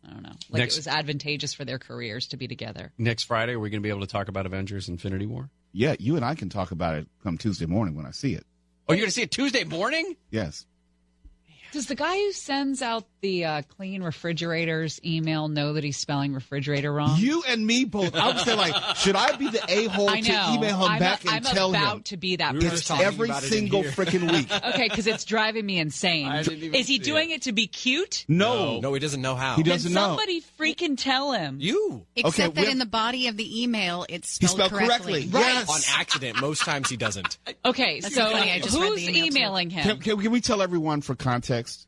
I 0.08 0.14
don't 0.14 0.24
know. 0.24 0.34
Like 0.50 0.60
Next- 0.62 0.76
it 0.76 0.80
was 0.80 0.88
advantageous 0.88 1.54
for 1.54 1.66
their 1.66 1.80
careers 1.80 2.28
to 2.28 2.38
be 2.38 2.48
together. 2.48 2.92
Next 2.98 3.24
Friday, 3.24 3.54
are 3.54 3.60
we 3.60 3.70
going 3.70 3.82
to 3.82 3.84
be 3.84 3.90
able 3.90 4.02
to 4.02 4.08
talk 4.08 4.28
about 4.28 4.46
Avengers: 4.46 4.88
Infinity 4.90 5.26
War? 5.26 5.50
Yeah, 5.72 5.96
you 6.00 6.16
and 6.16 6.24
I 6.24 6.36
can 6.36 6.50
talk 6.50 6.72
about 6.72 6.96
it 6.96 7.08
come 7.24 7.38
Tuesday 7.38 7.66
morning 7.66 7.96
when 7.96 8.06
I 8.06 8.12
see 8.12 8.34
it. 8.34 8.46
Oh, 8.88 8.94
you're 8.94 9.02
going 9.02 9.08
to 9.08 9.12
see 9.12 9.24
it 9.24 9.32
Tuesday 9.32 9.64
morning? 9.64 10.16
Yes. 10.30 10.66
Does 11.72 11.88
the 11.88 11.96
guy 11.96 12.16
who 12.16 12.32
sends 12.32 12.82
out 12.82 13.06
the 13.26 13.46
uh, 13.46 13.62
clean 13.78 14.04
refrigerators 14.04 15.00
email 15.04 15.48
know 15.48 15.74
that 15.74 15.84
he's 15.84 15.98
spelling 15.98 16.34
refrigerator 16.34 16.94
wrong? 16.94 17.16
You 17.18 17.44
and 17.48 17.66
me 17.66 17.84
both. 17.86 18.16
I 18.16 18.32
was 18.34 18.46
there 18.46 18.56
like, 18.56 18.76
should 18.98 19.16
I 19.16 19.36
be 19.36 19.50
the 19.50 19.64
a 19.68 19.86
hole 19.88 20.10
I 20.10 20.22
to 20.22 20.32
know. 20.32 20.54
email 20.54 20.78
him 20.78 20.92
I'm 20.92 21.00
back 21.00 21.26
a- 21.26 21.30
and 21.30 21.48
I'm 21.48 21.56
tell 21.56 21.70
about 21.72 22.06
to 22.06 22.18
be 22.18 22.36
that 22.36 22.56
It's 22.56 22.88
person. 22.88 23.02
every 23.02 23.32
single 23.34 23.82
freaking 23.84 24.32
week. 24.36 24.52
okay, 24.52 24.88
because 24.88 25.08
it's 25.08 25.26
driving 25.26 25.66
me 25.66 25.80
insane. 25.80 26.28
I 26.28 26.44
didn't 26.44 26.60
even 26.64 26.76
Is 26.80 26.88
he 26.88 27.00
doing 27.00 27.32
it. 27.32 27.42
to 27.44 27.52
be 27.52 27.66
cute? 27.66 28.26
No. 28.28 28.80
No, 28.80 28.94
he 28.94 29.00
doesn't 29.00 29.22
know 29.22 29.36
how. 29.36 29.56
He 29.56 29.64
doesn't 29.64 29.92
know. 29.92 30.02
somebody 30.10 30.44
freaking 30.60 30.96
tell 30.98 31.32
him. 31.32 31.58
You. 31.60 32.06
Except 32.16 32.50
Okay, 32.58 32.64
that 32.66 32.72
in 32.72 32.78
the 32.78 32.86
body 32.86 33.28
of 33.28 33.38
the 33.38 33.64
email, 33.64 34.06
it's 34.08 34.38
He 34.38 34.46
spelled, 34.48 34.70
spelled 34.70 34.84
correctly. 34.88 35.28
Right. 35.28 35.42
Yes. 35.42 35.70
On 35.70 36.00
accident. 36.00 36.40
Most 36.42 36.62
times 36.64 36.90
he 36.90 36.98
doesn't. 36.98 37.38
Okay, 37.66 38.02
That's 38.02 38.14
so 38.14 38.30
funny, 38.30 38.52
I 38.52 38.60
just 38.60 38.78
read 38.80 38.90
who's 38.90 39.06
the 39.06 39.10
email, 39.18 39.26
emailing 39.26 39.70
him? 39.72 39.84
Can, 39.84 40.00
can, 40.00 40.22
can 40.22 40.32
we 40.32 40.42
tell 40.42 40.62
everyone 40.62 41.02
for 41.02 41.16
context? 41.16 41.88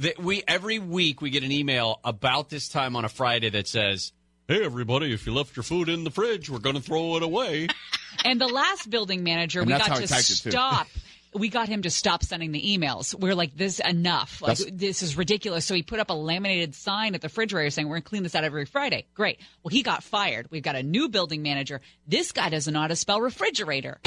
That 0.00 0.18
we 0.18 0.42
every 0.46 0.78
week 0.78 1.20
we 1.20 1.30
get 1.30 1.42
an 1.42 1.50
email 1.52 2.00
about 2.04 2.50
this 2.50 2.68
time 2.68 2.94
on 2.94 3.04
a 3.04 3.08
Friday 3.08 3.50
that 3.50 3.66
says, 3.66 4.12
"Hey 4.46 4.64
everybody, 4.64 5.12
if 5.12 5.26
you 5.26 5.34
left 5.34 5.56
your 5.56 5.64
food 5.64 5.88
in 5.88 6.04
the 6.04 6.10
fridge, 6.10 6.48
we're 6.48 6.58
going 6.60 6.76
to 6.76 6.82
throw 6.82 7.16
it 7.16 7.22
away." 7.22 7.68
And 8.24 8.40
the 8.40 8.48
last 8.48 8.90
building 8.90 9.22
manager, 9.22 9.60
And 9.60 9.68
we 9.70 9.78
got 9.78 9.94
to 9.96 10.06
typed 10.08 10.30
it, 10.30 10.40
too. 10.42 10.50
stop. 10.50 10.88
We 11.34 11.50
got 11.50 11.68
him 11.68 11.82
to 11.82 11.90
stop 11.90 12.24
sending 12.24 12.50
the 12.50 12.76
emails. 12.76 13.14
We're 13.14 13.34
like, 13.36 13.54
this 13.54 13.78
enough. 13.80 14.42
Like, 14.42 14.56
That's- 14.58 14.74
this 14.76 15.02
is 15.02 15.16
ridiculous. 15.16 15.64
So 15.66 15.74
he 15.74 15.82
put 15.84 16.00
up 16.00 16.10
a 16.10 16.14
laminated 16.14 16.74
sign 16.74 17.14
at 17.14 17.20
the 17.20 17.26
refrigerator 17.28 17.70
saying, 17.70 17.86
we're 17.86 17.96
going 17.96 18.02
to 18.02 18.08
clean 18.08 18.22
this 18.24 18.34
out 18.34 18.42
every 18.44 18.64
Friday. 18.64 19.06
Great. 19.14 19.38
Well, 19.62 19.70
he 19.70 19.82
got 19.84 20.02
fired. 20.02 20.50
We've 20.50 20.62
got 20.64 20.74
a 20.74 20.82
new 20.82 21.10
building 21.10 21.42
manager. 21.42 21.80
This 22.08 22.32
guy 22.32 22.48
doesn't 22.48 22.72
know 22.74 22.80
how 22.80 22.88
to 22.88 22.96
spell 22.96 23.20
refrigerator. 23.20 24.00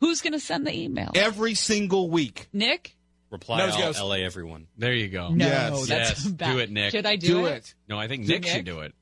Who's 0.00 0.20
going 0.20 0.32
to 0.34 0.40
send 0.40 0.66
the 0.66 0.76
email? 0.76 1.12
Every 1.14 1.54
single 1.54 2.10
week. 2.10 2.48
Nick? 2.52 2.96
Reply 3.30 3.58
Nose 3.58 3.74
all 3.76 3.80
goes. 3.82 4.00
LA 4.00 4.14
everyone. 4.24 4.66
There 4.76 4.92
you 4.92 5.08
go. 5.08 5.28
No, 5.30 5.44
Yes. 5.46 5.86
that's 5.86 5.88
Yes. 5.88 6.26
bad. 6.28 6.52
Do 6.52 6.58
it, 6.58 6.70
Nick. 6.70 6.90
Should 6.90 7.06
I 7.06 7.16
do, 7.16 7.26
Do 7.28 7.46
it? 7.46 7.52
it. 7.58 7.74
No, 7.88 7.98
I 7.98 8.08
think 8.08 8.26
Nick, 8.26 8.42
Nick? 8.42 8.50
should 8.52 8.64
do 8.64 8.80
it. 8.80 8.92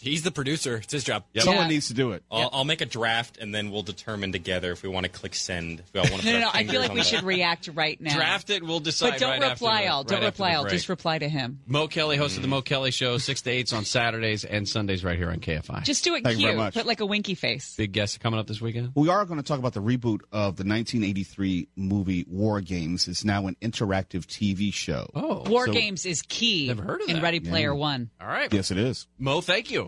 He's 0.00 0.22
the 0.22 0.30
producer. 0.30 0.76
It's 0.76 0.92
his 0.92 1.04
job. 1.04 1.24
Yep. 1.34 1.44
Someone 1.44 1.64
Yeah. 1.64 1.68
needs 1.70 1.88
to 1.88 1.94
do 1.94 2.12
it. 2.12 2.22
I'll, 2.30 2.50
I'll 2.52 2.64
make 2.64 2.80
a 2.80 2.86
draft 2.86 3.36
and 3.38 3.54
then 3.54 3.70
we'll 3.70 3.82
determine 3.82 4.32
together 4.32 4.72
if 4.72 4.82
we 4.82 4.88
want 4.88 5.04
to 5.04 5.10
click 5.10 5.34
send. 5.34 5.80
If 5.80 5.92
we 5.92 6.00
all 6.00 6.10
want 6.10 6.22
to 6.22 6.26
No, 6.28 6.32
no, 6.34 6.40
no. 6.46 6.50
I 6.52 6.64
feel 6.64 6.80
like 6.80 6.92
we 6.92 7.02
should 7.02 7.22
react 7.24 7.68
right 7.74 8.00
now. 8.00 8.14
Draft 8.14 8.50
it. 8.50 8.62
We'll 8.62 8.80
decide. 8.80 9.10
But 9.12 9.20
don't 9.20 9.30
right 9.30 9.42
after 9.42 9.54
reply 9.64 9.82
the- 9.84 9.88
all. 9.92 10.04
Don't 10.04 10.20
right 10.20 10.26
reply 10.26 10.54
all. 10.54 10.64
Just 10.66 10.88
reply 10.88 11.18
to 11.18 11.28
him. 11.28 11.60
Mo 11.66 11.88
Kelly, 11.88 12.16
host 12.16 12.34
Mm. 12.34 12.36
of 12.38 12.42
the 12.42 12.48
Mo 12.48 12.62
Kelly 12.62 12.90
Show, 12.90 13.18
six 13.18 13.42
to 13.42 13.50
eights 13.50 13.72
on 13.72 13.84
Saturdays 13.84 14.44
and 14.44 14.68
Sundays, 14.68 15.02
right 15.04 15.18
here 15.18 15.30
on 15.30 15.40
KFI. 15.40 15.82
Just 15.84 16.04
do 16.04 16.14
it 16.14 16.22
Thank 16.24 16.38
you 16.38 16.44
cute. 16.44 16.48
very 16.50 16.56
much. 16.56 16.74
Put 16.74 16.86
like 16.86 17.00
a 17.00 17.06
winky 17.06 17.34
face. 17.34 17.74
big 17.76 17.92
guest 17.92 18.20
coming 18.20 18.38
up 18.40 18.46
this 18.46 18.60
weekend. 18.60 18.92
We 18.94 19.08
are 19.08 19.24
going 19.24 19.38
to 19.38 19.46
talk 19.46 19.58
about 19.58 19.72
the 19.74 19.82
reboot 19.82 20.20
of 20.32 20.56
the 20.56 20.64
1983 20.64 21.68
movie 21.76 22.24
War 22.28 22.60
Games. 22.60 23.08
It's 23.08 23.24
now 23.24 23.46
an 23.46 23.56
interactive 23.62 24.26
TV 24.26 24.72
show. 24.72 25.10
Oh, 25.14 25.42
War 25.48 25.66
So- 25.66 25.72
Games 25.72 26.06
is 26.06 26.22
key 26.22 26.68
Never 26.68 26.82
heard 26.82 27.02
of 27.02 27.08
in 27.08 27.16
that. 27.16 27.22
Ready 27.22 27.40
Player 27.40 27.74
One. 27.74 28.10
all 28.20 28.26
right, 28.28 28.52
Yes, 28.52 28.70
it 28.70 28.78
is. 28.78 29.06
Mo. 29.18 29.40
Thank 29.40 29.70
you. 29.70 29.87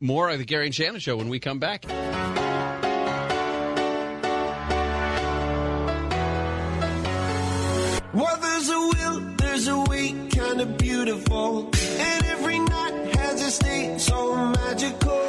More 0.00 0.28
of 0.30 0.38
the 0.38 0.44
Gary 0.44 0.66
and 0.66 0.74
Shannon 0.74 1.00
Show 1.00 1.16
when 1.16 1.28
we 1.28 1.40
come 1.40 1.58
back. 1.58 1.84
Well, 8.14 8.36
there's 8.40 8.68
a 8.70 8.80
will, 8.94 9.20
there's 9.36 9.68
a 9.68 9.78
way, 9.90 10.12
kind 10.30 10.60
of 10.62 10.78
beautiful. 10.78 11.70
And 11.98 12.24
every 12.26 12.58
night 12.58 13.14
has 13.16 13.42
a 13.42 13.50
state 13.50 14.00
so 14.00 14.34
magical. 14.62 15.20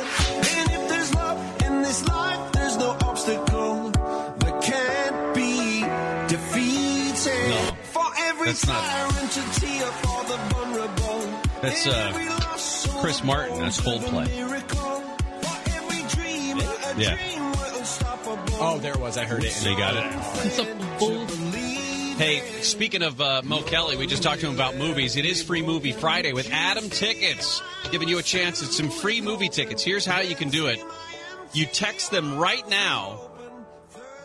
And 0.56 0.72
if 0.72 0.88
there's 0.90 1.14
love 1.14 1.62
in 1.66 1.82
this 1.82 2.08
life, 2.08 2.52
there's 2.54 2.78
no 2.78 2.92
obstacle 3.04 3.92
that 3.92 4.62
can't 4.64 5.36
be 5.36 5.82
defeated. 6.34 7.50
No. 7.50 7.78
For 7.92 8.08
every 8.30 8.48
That's 8.48 8.66
not- 8.68 9.32
to 9.36 9.42
tear 9.60 9.88
for 10.02 10.24
the 10.30 10.38
vulnerable. 10.52 11.42
That's, 11.62 11.86
uh, 11.88 11.92
every 12.10 12.26
lost 12.30 12.32
soul 12.32 12.37
Chris 13.02 13.24
Martin. 13.24 13.60
That's 13.60 13.80
Coldplay. 13.82 14.28
miracle. 14.36 15.02
For 15.42 15.72
every 15.72 16.04
dreamer, 16.10 16.64
a 16.64 16.96
Yeah. 17.00 17.16
dream 17.16 17.52
we're 17.52 17.80
unstoppable. 17.80 18.58
Oh, 18.60 18.78
there 18.80 18.94
it 18.94 19.00
was. 19.00 19.18
I 19.18 19.26
heard 19.26 19.44
it. 19.44 19.52
So 19.52 19.70
you 19.70 19.78
got 19.78 19.96
it. 19.96 20.04
Hey, 22.18 22.42
speaking 22.64 23.04
of 23.04 23.22
uh, 23.22 23.42
Mo 23.44 23.62
Kelly, 23.62 23.96
we 23.96 24.08
just 24.08 24.24
talked 24.24 24.42
to 24.42 24.48
him 24.48 24.56
about 24.56 24.76
movies. 24.76 25.16
It 25.16 25.26
is 25.26 25.44
Free 25.44 25.62
Movie 25.62 25.92
Friday 25.92 26.34
with 26.34 26.52
Atom 26.52 26.90
Tickets, 26.90 27.62
giving 27.92 28.08
you 28.10 28.18
a 28.18 28.24
chance 28.24 28.64
at 28.64 28.70
some 28.70 28.90
free 28.90 29.22
movie 29.22 29.50
tickets. 29.50 29.84
Here's 29.84 30.04
how 30.06 30.22
you 30.22 30.34
can 30.36 30.50
do 30.50 30.66
it. 30.66 30.80
You 31.54 31.68
text 31.68 32.10
them 32.10 32.38
right 32.40 32.68
now. 32.68 33.22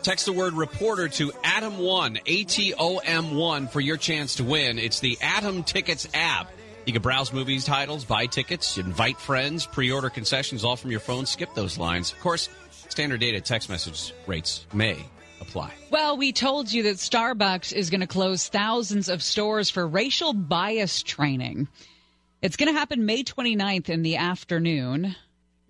Text 0.01 0.25
the 0.25 0.33
word 0.33 0.53
reporter 0.55 1.07
to 1.07 1.31
Atom1, 1.43 2.19
A 2.25 2.43
T 2.45 2.73
O 2.77 2.97
M 2.97 3.35
1, 3.35 3.67
for 3.67 3.79
your 3.79 3.95
chance 3.97 4.35
to 4.35 4.43
win. 4.43 4.79
It's 4.79 4.99
the 4.99 5.17
Atom 5.21 5.63
Tickets 5.63 6.07
app. 6.15 6.51
You 6.85 6.91
can 6.91 7.01
browse 7.01 7.31
movies 7.31 7.63
titles, 7.63 8.03
buy 8.03 8.25
tickets, 8.25 8.77
invite 8.77 9.17
friends, 9.17 9.65
pre 9.65 9.91
order 9.91 10.09
concessions, 10.09 10.63
all 10.63 10.75
from 10.75 10.91
your 10.91 10.99
phone. 10.99 11.25
Skip 11.25 11.53
those 11.53 11.77
lines. 11.77 12.11
Of 12.11 12.19
course, 12.19 12.49
standard 12.89 13.21
data 13.21 13.39
text 13.39 13.69
message 13.69 14.13
rates 14.27 14.65
may 14.73 14.97
apply. 15.39 15.73
Well, 15.91 16.17
we 16.17 16.33
told 16.33 16.71
you 16.71 16.83
that 16.83 16.97
Starbucks 16.97 17.71
is 17.71 17.89
going 17.89 18.01
to 18.01 18.07
close 18.07 18.49
thousands 18.49 19.07
of 19.07 19.23
stores 19.23 19.69
for 19.69 19.87
racial 19.87 20.33
bias 20.33 21.03
training. 21.03 21.69
It's 22.41 22.57
going 22.57 22.73
to 22.73 22.77
happen 22.77 23.05
May 23.05 23.23
29th 23.23 23.89
in 23.89 24.01
the 24.01 24.17
afternoon. 24.17 25.15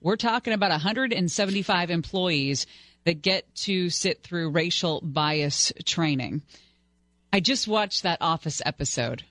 We're 0.01 0.15
talking 0.15 0.53
about 0.53 0.71
175 0.71 1.91
employees 1.91 2.65
that 3.05 3.21
get 3.21 3.53
to 3.55 3.89
sit 3.89 4.23
through 4.23 4.49
racial 4.49 4.99
bias 5.01 5.71
training. 5.85 6.41
I 7.31 7.39
just 7.39 7.67
watched 7.67 8.03
that 8.03 8.19
Office 8.21 8.61
episode 8.65 9.23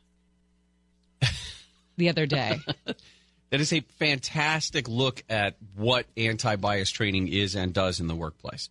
the 2.03 2.09
other 2.11 2.27
day. 2.27 2.59
That 3.51 3.61
is 3.61 3.71
a 3.75 3.81
fantastic 3.99 4.89
look 4.89 5.23
at 5.29 5.57
what 5.77 6.07
anti 6.17 6.57
bias 6.57 6.89
training 6.91 7.29
is 7.29 7.55
and 7.55 7.75
does 7.75 8.01
in 8.01 8.07
the 8.07 8.15
workplace. 8.15 8.71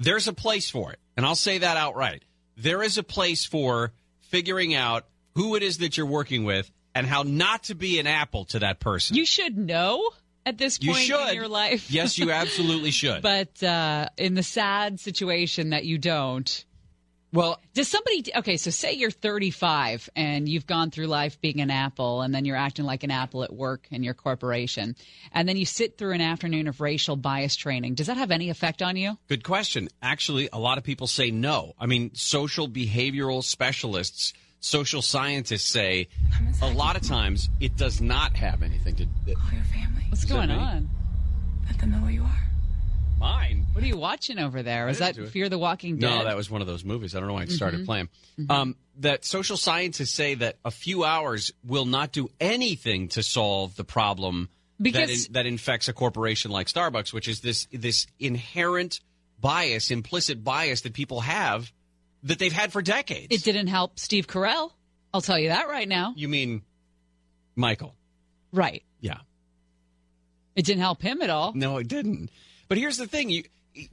There's 0.00 0.26
a 0.26 0.32
place 0.32 0.68
for 0.68 0.90
it, 0.92 0.98
and 1.16 1.24
I'll 1.24 1.36
say 1.36 1.58
that 1.58 1.76
outright. 1.76 2.24
There 2.56 2.82
is 2.82 2.98
a 2.98 3.04
place 3.04 3.44
for 3.44 3.92
figuring 4.22 4.74
out 4.74 5.06
who 5.36 5.54
it 5.54 5.62
is 5.62 5.78
that 5.78 5.96
you're 5.96 6.06
working 6.06 6.42
with 6.42 6.72
and 6.92 7.06
how 7.06 7.22
not 7.22 7.62
to 7.64 7.76
be 7.76 8.00
an 8.00 8.08
apple 8.08 8.46
to 8.46 8.58
that 8.58 8.80
person. 8.80 9.14
You 9.16 9.24
should 9.24 9.56
know 9.56 10.10
at 10.44 10.58
this 10.58 10.80
You 10.82 10.90
point 10.90 11.04
should. 11.04 11.28
in 11.28 11.34
your 11.36 11.46
life. 11.46 11.88
yes, 11.88 12.18
you 12.18 12.32
absolutely 12.32 12.90
should. 13.00 13.22
But 13.22 13.62
uh, 13.62 14.08
in 14.16 14.34
the 14.34 14.42
sad 14.42 14.98
situation 14.98 15.70
that 15.70 15.84
you 15.84 15.98
don't. 15.98 16.64
Well, 17.34 17.60
does 17.74 17.88
somebody? 17.88 18.22
Okay, 18.36 18.56
so 18.56 18.70
say 18.70 18.92
you're 18.92 19.10
35 19.10 20.08
and 20.14 20.48
you've 20.48 20.68
gone 20.68 20.92
through 20.92 21.08
life 21.08 21.40
being 21.40 21.60
an 21.60 21.68
apple, 21.68 22.22
and 22.22 22.32
then 22.32 22.44
you're 22.44 22.56
acting 22.56 22.84
like 22.84 23.02
an 23.02 23.10
apple 23.10 23.42
at 23.42 23.52
work 23.52 23.88
in 23.90 24.04
your 24.04 24.14
corporation, 24.14 24.94
and 25.32 25.48
then 25.48 25.56
you 25.56 25.66
sit 25.66 25.98
through 25.98 26.12
an 26.12 26.20
afternoon 26.20 26.68
of 26.68 26.80
racial 26.80 27.16
bias 27.16 27.56
training. 27.56 27.96
Does 27.96 28.06
that 28.06 28.18
have 28.18 28.30
any 28.30 28.50
effect 28.50 28.82
on 28.82 28.96
you? 28.96 29.18
Good 29.26 29.42
question. 29.42 29.88
Actually, 30.00 30.48
a 30.52 30.60
lot 30.60 30.78
of 30.78 30.84
people 30.84 31.08
say 31.08 31.32
no. 31.32 31.72
I 31.76 31.86
mean, 31.86 32.12
social 32.14 32.68
behavioral 32.68 33.42
specialists, 33.42 34.32
social 34.60 35.02
scientists 35.02 35.68
say 35.68 36.06
a 36.62 36.70
lot 36.70 36.94
of 36.94 37.02
times 37.02 37.50
it 37.58 37.76
does 37.76 38.00
not 38.00 38.36
have 38.36 38.62
anything 38.62 38.94
to 38.94 39.06
do. 39.06 39.34
your 39.52 39.64
family. 39.64 40.04
What's 40.08 40.24
going 40.24 40.52
on? 40.52 40.88
Let 41.66 41.80
them 41.80 41.90
know 41.90 41.98
where 41.98 42.12
you 42.12 42.22
are. 42.22 42.53
Mine. 43.24 43.66
What 43.72 43.82
are 43.82 43.86
you 43.86 43.96
watching 43.96 44.38
over 44.38 44.62
there? 44.62 44.88
Is 44.88 44.98
that 44.98 45.14
didn't 45.14 45.24
do 45.24 45.28
it. 45.28 45.32
Fear 45.32 45.48
the 45.48 45.58
Walking 45.58 45.96
Dead? 45.96 46.08
No, 46.08 46.24
that 46.24 46.36
was 46.36 46.50
one 46.50 46.60
of 46.60 46.66
those 46.66 46.84
movies. 46.84 47.14
I 47.14 47.20
don't 47.20 47.28
know 47.28 47.34
why 47.34 47.44
it 47.44 47.50
started 47.50 47.80
Mhm. 47.80 47.86
playing. 47.86 48.08
Um, 48.50 48.76
that 48.98 49.24
social 49.24 49.56
scientists 49.56 50.12
say 50.12 50.34
that 50.34 50.58
a 50.64 50.70
few 50.70 51.04
hours 51.04 51.50
will 51.64 51.86
not 51.86 52.12
do 52.12 52.28
anything 52.38 53.08
to 53.08 53.22
solve 53.22 53.76
the 53.76 53.84
problem 53.84 54.50
that, 54.78 54.82
Because- 54.84 55.26
in, 55.26 55.32
that 55.32 55.46
infects 55.46 55.88
a 55.88 55.92
corporation 55.94 56.50
like 56.50 56.66
Starbucks, 56.66 57.12
which 57.14 57.26
is 57.26 57.40
this 57.40 57.66
this 57.72 58.06
inherent 58.18 59.00
bias, 59.40 59.90
implicit 59.90 60.44
bias 60.44 60.82
that 60.82 60.92
people 60.92 61.20
have 61.22 61.72
that 62.24 62.38
they've 62.38 62.52
had 62.52 62.72
for 62.72 62.82
decades. 62.82 63.34
It 63.34 63.42
didn't 63.42 63.68
help 63.68 63.98
Steve 63.98 64.26
Carell. 64.26 64.72
I'll 65.14 65.22
tell 65.22 65.38
you 65.38 65.48
that 65.48 65.68
right 65.68 65.88
now. 65.88 66.12
You 66.16 66.28
mean 66.28 66.62
Michael? 67.56 67.94
Right. 68.52 68.82
Yeah. 69.00 69.18
It 70.56 70.64
didn't 70.64 70.82
help 70.82 71.02
him 71.02 71.20
at 71.22 71.30
all. 71.30 71.52
No, 71.54 71.78
it 71.78 71.88
didn't. 71.88 72.30
But 72.68 72.78
here's 72.78 72.96
the 72.96 73.06
thing: 73.06 73.30
you 73.30 73.44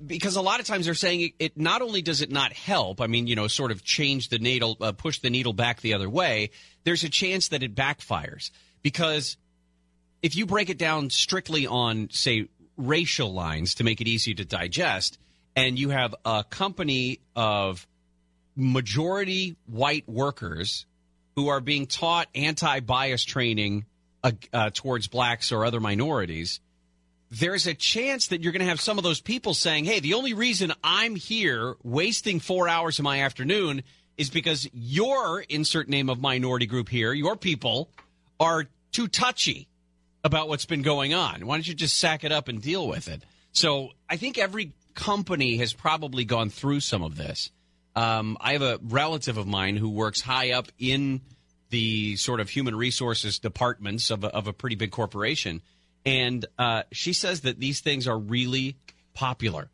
because 0.05 0.35
a 0.35 0.41
lot 0.41 0.59
of 0.59 0.65
times 0.65 0.85
they're 0.85 0.93
saying 0.93 1.21
it, 1.21 1.33
it 1.39 1.57
not 1.57 1.81
only 1.81 2.01
does 2.01 2.21
it 2.21 2.31
not 2.31 2.53
help. 2.53 3.01
I 3.01 3.07
mean, 3.07 3.27
you 3.27 3.35
know, 3.35 3.47
sort 3.47 3.71
of 3.71 3.83
change 3.83 4.29
the 4.29 4.39
needle, 4.39 4.77
uh, 4.79 4.91
push 4.91 5.19
the 5.19 5.29
needle 5.29 5.53
back 5.53 5.81
the 5.81 5.93
other 5.93 6.09
way. 6.09 6.51
There's 6.83 7.03
a 7.03 7.09
chance 7.09 7.49
that 7.49 7.63
it 7.63 7.75
backfires 7.75 8.51
because 8.81 9.37
if 10.21 10.35
you 10.35 10.45
break 10.45 10.69
it 10.69 10.77
down 10.77 11.09
strictly 11.09 11.65
on, 11.65 12.09
say, 12.11 12.47
racial 12.77 13.33
lines 13.33 13.75
to 13.75 13.83
make 13.83 14.01
it 14.01 14.07
easy 14.07 14.35
to 14.35 14.45
digest, 14.45 15.17
and 15.55 15.77
you 15.77 15.89
have 15.89 16.15
a 16.25 16.43
company 16.47 17.19
of 17.35 17.87
majority 18.55 19.55
white 19.65 20.07
workers 20.07 20.85
who 21.35 21.47
are 21.47 21.59
being 21.59 21.87
taught 21.87 22.27
anti-bias 22.35 23.23
training 23.23 23.85
uh, 24.23 24.31
uh, 24.53 24.69
towards 24.71 25.07
blacks 25.07 25.51
or 25.51 25.65
other 25.65 25.79
minorities, 25.79 26.59
there's 27.31 27.65
a 27.65 27.73
chance 27.73 28.27
that 28.27 28.41
you're 28.41 28.51
going 28.51 28.61
to 28.61 28.67
have 28.67 28.81
some 28.81 28.97
of 28.97 29.03
those 29.03 29.21
people 29.21 29.53
saying, 29.53 29.85
"Hey, 29.85 29.99
the 29.99 30.13
only 30.13 30.33
reason 30.33 30.73
I'm 30.83 31.15
here 31.15 31.75
wasting 31.81 32.39
four 32.39 32.67
hours 32.67 32.99
of 32.99 33.03
my 33.03 33.21
afternoon 33.21 33.83
is 34.17 34.29
because 34.29 34.69
your 34.73 35.41
insert 35.41 35.89
name 35.89 36.09
of 36.09 36.19
minority 36.19 36.65
group 36.65 36.89
here, 36.89 37.13
your 37.13 37.35
people, 37.35 37.89
are 38.39 38.65
too 38.91 39.07
touchy 39.07 39.67
about 40.23 40.47
what's 40.47 40.65
been 40.65 40.81
going 40.81 41.13
on. 41.13 41.45
Why 41.47 41.55
don't 41.55 41.67
you 41.67 41.73
just 41.73 41.97
sack 41.97 42.23
it 42.23 42.31
up 42.31 42.47
and 42.47 42.61
deal 42.61 42.87
with 42.87 43.07
it? 43.07 43.23
So 43.51 43.89
I 44.09 44.17
think 44.17 44.37
every 44.37 44.73
company 44.93 45.57
has 45.57 45.73
probably 45.73 46.25
gone 46.25 46.49
through 46.49 46.81
some 46.81 47.01
of 47.01 47.15
this. 47.15 47.49
Um, 47.95 48.37
I 48.39 48.53
have 48.53 48.61
a 48.61 48.79
relative 48.83 49.37
of 49.37 49.47
mine 49.47 49.75
who 49.75 49.89
works 49.89 50.21
high 50.21 50.51
up 50.51 50.67
in 50.77 51.21
the 51.69 52.15
sort 52.17 52.39
of 52.39 52.49
human 52.49 52.75
resources 52.75 53.39
departments 53.39 54.11
of 54.11 54.23
a, 54.23 54.27
of 54.27 54.47
a 54.47 54.53
pretty 54.53 54.75
big 54.75 54.91
corporation, 54.91 55.61
and 56.05 56.45
uh, 56.57 56.83
she 56.91 57.13
says 57.13 57.41
that 57.41 57.59
these 57.59 57.81
things 57.81 58.07
are 58.07 58.17
really 58.17 58.77
popular. 59.13 59.69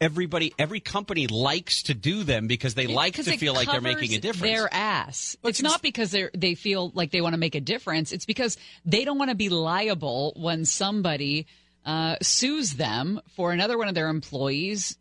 Everybody, 0.00 0.52
every 0.58 0.80
company 0.80 1.28
likes 1.28 1.84
to 1.84 1.94
do 1.94 2.24
them 2.24 2.46
because 2.46 2.74
they 2.74 2.86
like 2.86 3.12
Because 3.12 3.26
to 3.26 3.38
feel 3.38 3.54
like 3.54 3.70
they're 3.70 3.80
making 3.80 4.14
a 4.14 4.18
difference. 4.18 4.52
Their 4.52 4.68
ass. 4.72 5.36
it's 5.44 5.62
not 5.62 5.82
because 5.82 6.10
they 6.10 6.28
they 6.34 6.54
feel 6.56 6.90
like 6.94 7.10
they 7.10 7.20
want 7.20 7.34
to 7.34 7.38
make 7.38 7.54
a 7.54 7.60
difference. 7.60 8.12
It's 8.12 8.26
because 8.26 8.58
they 8.84 9.04
don't 9.04 9.18
want 9.18 9.30
to 9.30 9.36
be 9.36 9.48
liable 9.48 10.34
when 10.36 10.64
somebody 10.64 11.46
uh, 11.86 12.16
sues 12.20 12.74
them 12.74 13.20
for 13.36 13.52
another 13.52 13.78
one 13.78 13.88
of 13.88 13.94
their 13.94 14.08
employees 14.08 14.98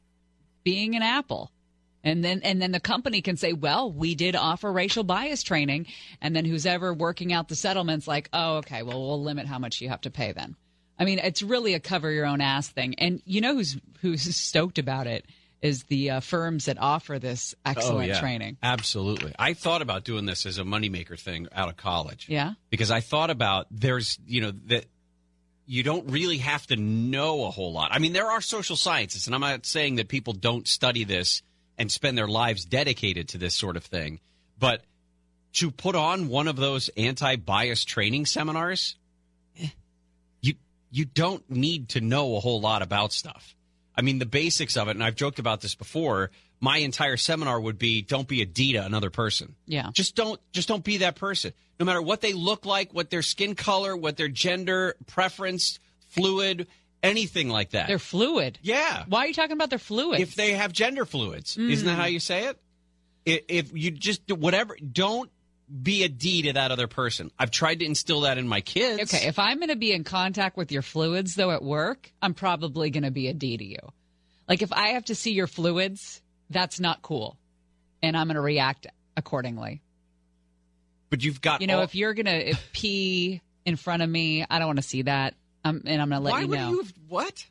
being 0.63 0.95
an 0.95 1.01
apple. 1.01 1.51
And 2.03 2.23
then 2.23 2.41
and 2.43 2.61
then 2.61 2.71
the 2.71 2.79
company 2.79 3.21
can 3.21 3.37
say, 3.37 3.53
"Well, 3.53 3.91
we 3.91 4.13
did 4.15 4.35
offer 4.35 4.71
racial 4.71 5.03
bias 5.03 5.41
training." 5.43 5.87
And 6.21 6.35
then 6.35 6.43
who's 6.45 6.65
ever 6.65 6.93
working 6.93 7.31
out 7.31 7.47
the 7.47 7.55
settlements 7.55 8.07
like, 8.07 8.29
"Oh, 8.33 8.57
okay, 8.57 8.83
well, 8.83 8.99
we'll 8.99 9.23
limit 9.23 9.47
how 9.47 9.57
much 9.59 9.79
you 9.81 9.89
have 9.89 10.01
to 10.01 10.11
pay 10.11 10.31
then." 10.33 10.55
I 10.99 11.05
mean, 11.05 11.19
it's 11.19 11.41
really 11.41 11.73
a 11.73 11.79
cover 11.79 12.11
your 12.11 12.25
own 12.25 12.41
ass 12.41 12.67
thing. 12.67 12.95
And 12.99 13.21
you 13.25 13.41
know 13.41 13.53
who's 13.55 13.77
who's 14.01 14.35
stoked 14.35 14.77
about 14.79 15.07
it 15.07 15.25
is 15.61 15.83
the 15.83 16.09
uh, 16.11 16.19
firms 16.19 16.65
that 16.65 16.77
offer 16.77 17.19
this 17.19 17.55
excellent 17.65 18.09
Oh, 18.09 18.13
yeah. 18.13 18.19
training. 18.19 18.57
Absolutely. 18.61 19.33
I 19.39 19.53
thought 19.53 19.81
about 19.81 20.03
doing 20.03 20.25
this 20.25 20.45
as 20.45 20.57
a 20.57 20.63
moneymaker 20.63 21.17
thing 21.17 21.47
out 21.53 21.69
of 21.69 21.77
college. 21.77 22.27
Yeah. 22.27 22.55
Because 22.69 22.91
I 22.91 22.99
thought 22.99 23.29
about 23.29 23.67
there's, 23.71 24.19
you 24.27 24.41
know, 24.41 24.51
that 24.65 24.85
you 25.65 25.81
don't 25.83 26.11
really 26.11 26.39
have 26.39 26.67
to 26.67 26.75
know 26.75 27.45
a 27.45 27.49
whole 27.49 27.71
lot. 27.71 27.91
I 27.93 27.99
mean, 27.99 28.11
there 28.11 28.29
are 28.29 28.41
social 28.41 28.75
sciences, 28.75 29.25
and 29.27 29.33
I'm 29.33 29.39
not 29.39 29.65
saying 29.65 29.95
that 29.95 30.09
people 30.09 30.33
don't 30.33 30.67
study 30.67 31.05
this 31.05 31.41
and 31.77 31.91
spend 31.91 32.17
their 32.17 32.27
lives 32.27 32.65
dedicated 32.65 33.29
to 33.29 33.37
this 33.37 33.55
sort 33.55 33.77
of 33.77 33.83
thing, 33.83 34.19
but 34.59 34.83
to 35.53 35.71
put 35.71 35.95
on 35.95 36.27
one 36.27 36.47
of 36.47 36.55
those 36.55 36.89
anti-bias 36.97 37.85
training 37.85 38.25
seminars, 38.25 38.95
eh, 39.59 39.67
you 40.41 40.55
you 40.91 41.05
don't 41.05 41.47
need 41.49 41.89
to 41.89 42.01
know 42.01 42.35
a 42.35 42.39
whole 42.39 42.59
lot 42.59 42.81
about 42.81 43.13
stuff. 43.13 43.55
I 43.95 44.01
mean, 44.01 44.19
the 44.19 44.25
basics 44.25 44.75
of 44.77 44.87
it, 44.87 44.91
and 44.91 45.03
I've 45.03 45.15
joked 45.15 45.39
about 45.39 45.61
this 45.61 45.75
before. 45.75 46.31
My 46.59 46.77
entire 46.77 47.17
seminar 47.17 47.59
would 47.59 47.77
be: 47.77 48.01
don't 48.01 48.27
be 48.27 48.41
a 48.41 48.45
D 48.45 48.73
to 48.73 48.85
another 48.85 49.09
person. 49.09 49.55
Yeah. 49.67 49.89
Just 49.93 50.15
don't 50.15 50.39
just 50.51 50.67
don't 50.67 50.83
be 50.83 50.97
that 50.97 51.15
person. 51.15 51.53
No 51.79 51.85
matter 51.85 52.01
what 52.01 52.21
they 52.21 52.33
look 52.33 52.65
like, 52.65 52.93
what 52.93 53.09
their 53.09 53.21
skin 53.21 53.55
color, 53.55 53.95
what 53.95 54.17
their 54.17 54.27
gender 54.27 54.95
preference, 55.07 55.79
fluid, 56.09 56.67
anything 57.03 57.49
like 57.49 57.71
that. 57.71 57.87
They're 57.87 57.99
fluid. 57.99 58.57
Yeah. 58.63 59.03
Why 59.07 59.25
are 59.25 59.27
you 59.27 59.33
talking 59.33 59.51
about 59.51 59.69
their 59.69 59.77
fluids? 59.79 60.21
If 60.21 60.35
they 60.35 60.53
have 60.53 60.71
gender 60.73 61.05
fluids, 61.05 61.57
isn't 61.57 61.85
that 61.85 61.93
Mm. 61.93 62.01
how 62.01 62.05
you 62.05 62.19
say 62.19 62.45
it? 62.47 62.59
If 63.47 63.71
you 63.75 63.91
just 63.91 64.21
whatever, 64.31 64.75
don't 64.77 65.29
be 65.81 66.03
a 66.03 66.09
D 66.09 66.43
to 66.43 66.53
that 66.53 66.71
other 66.71 66.87
person. 66.87 67.31
I've 67.39 67.51
tried 67.51 67.79
to 67.79 67.85
instill 67.85 68.21
that 68.21 68.37
in 68.37 68.47
my 68.47 68.61
kids. 68.61 69.13
Okay, 69.13 69.27
if 69.27 69.39
I'm 69.39 69.57
going 69.57 69.69
to 69.69 69.75
be 69.75 69.91
in 69.93 70.03
contact 70.03 70.57
with 70.57 70.71
your 70.71 70.81
fluids 70.81 71.35
though 71.35 71.51
at 71.51 71.63
work, 71.63 72.11
I'm 72.21 72.33
probably 72.33 72.89
going 72.89 73.03
to 73.03 73.11
be 73.11 73.27
a 73.27 73.33
D 73.33 73.57
to 73.57 73.63
you. 73.63 73.79
Like 74.47 74.61
if 74.61 74.73
I 74.73 74.89
have 74.89 75.05
to 75.05 75.15
see 75.15 75.31
your 75.31 75.47
fluids, 75.47 76.21
that's 76.49 76.79
not 76.79 77.01
cool. 77.01 77.37
And 78.01 78.17
I'm 78.17 78.27
going 78.27 78.35
to 78.35 78.41
react 78.41 78.87
accordingly. 79.15 79.81
But 81.09 81.23
you've 81.23 81.41
got 81.41 81.61
You 81.61 81.67
know, 81.67 81.77
all- 81.77 81.83
if 81.83 81.95
you're 81.95 82.13
going 82.13 82.25
to 82.25 82.57
pee 82.73 83.41
in 83.65 83.75
front 83.77 84.03
of 84.03 84.09
me, 84.09 84.45
I 84.49 84.59
don't 84.59 84.67
want 84.67 84.79
to 84.79 84.83
see 84.87 85.03
that. 85.03 85.35
Um, 85.63 85.81
and 85.85 86.01
I'm 86.01 86.09
going 86.09 86.21
to 86.21 86.25
let 86.25 86.31
Why 86.31 86.41
you 86.41 86.47
would 86.47 86.59
know. 86.59 86.69
you 86.71 86.77
have 86.81 86.93
what? 87.07 87.45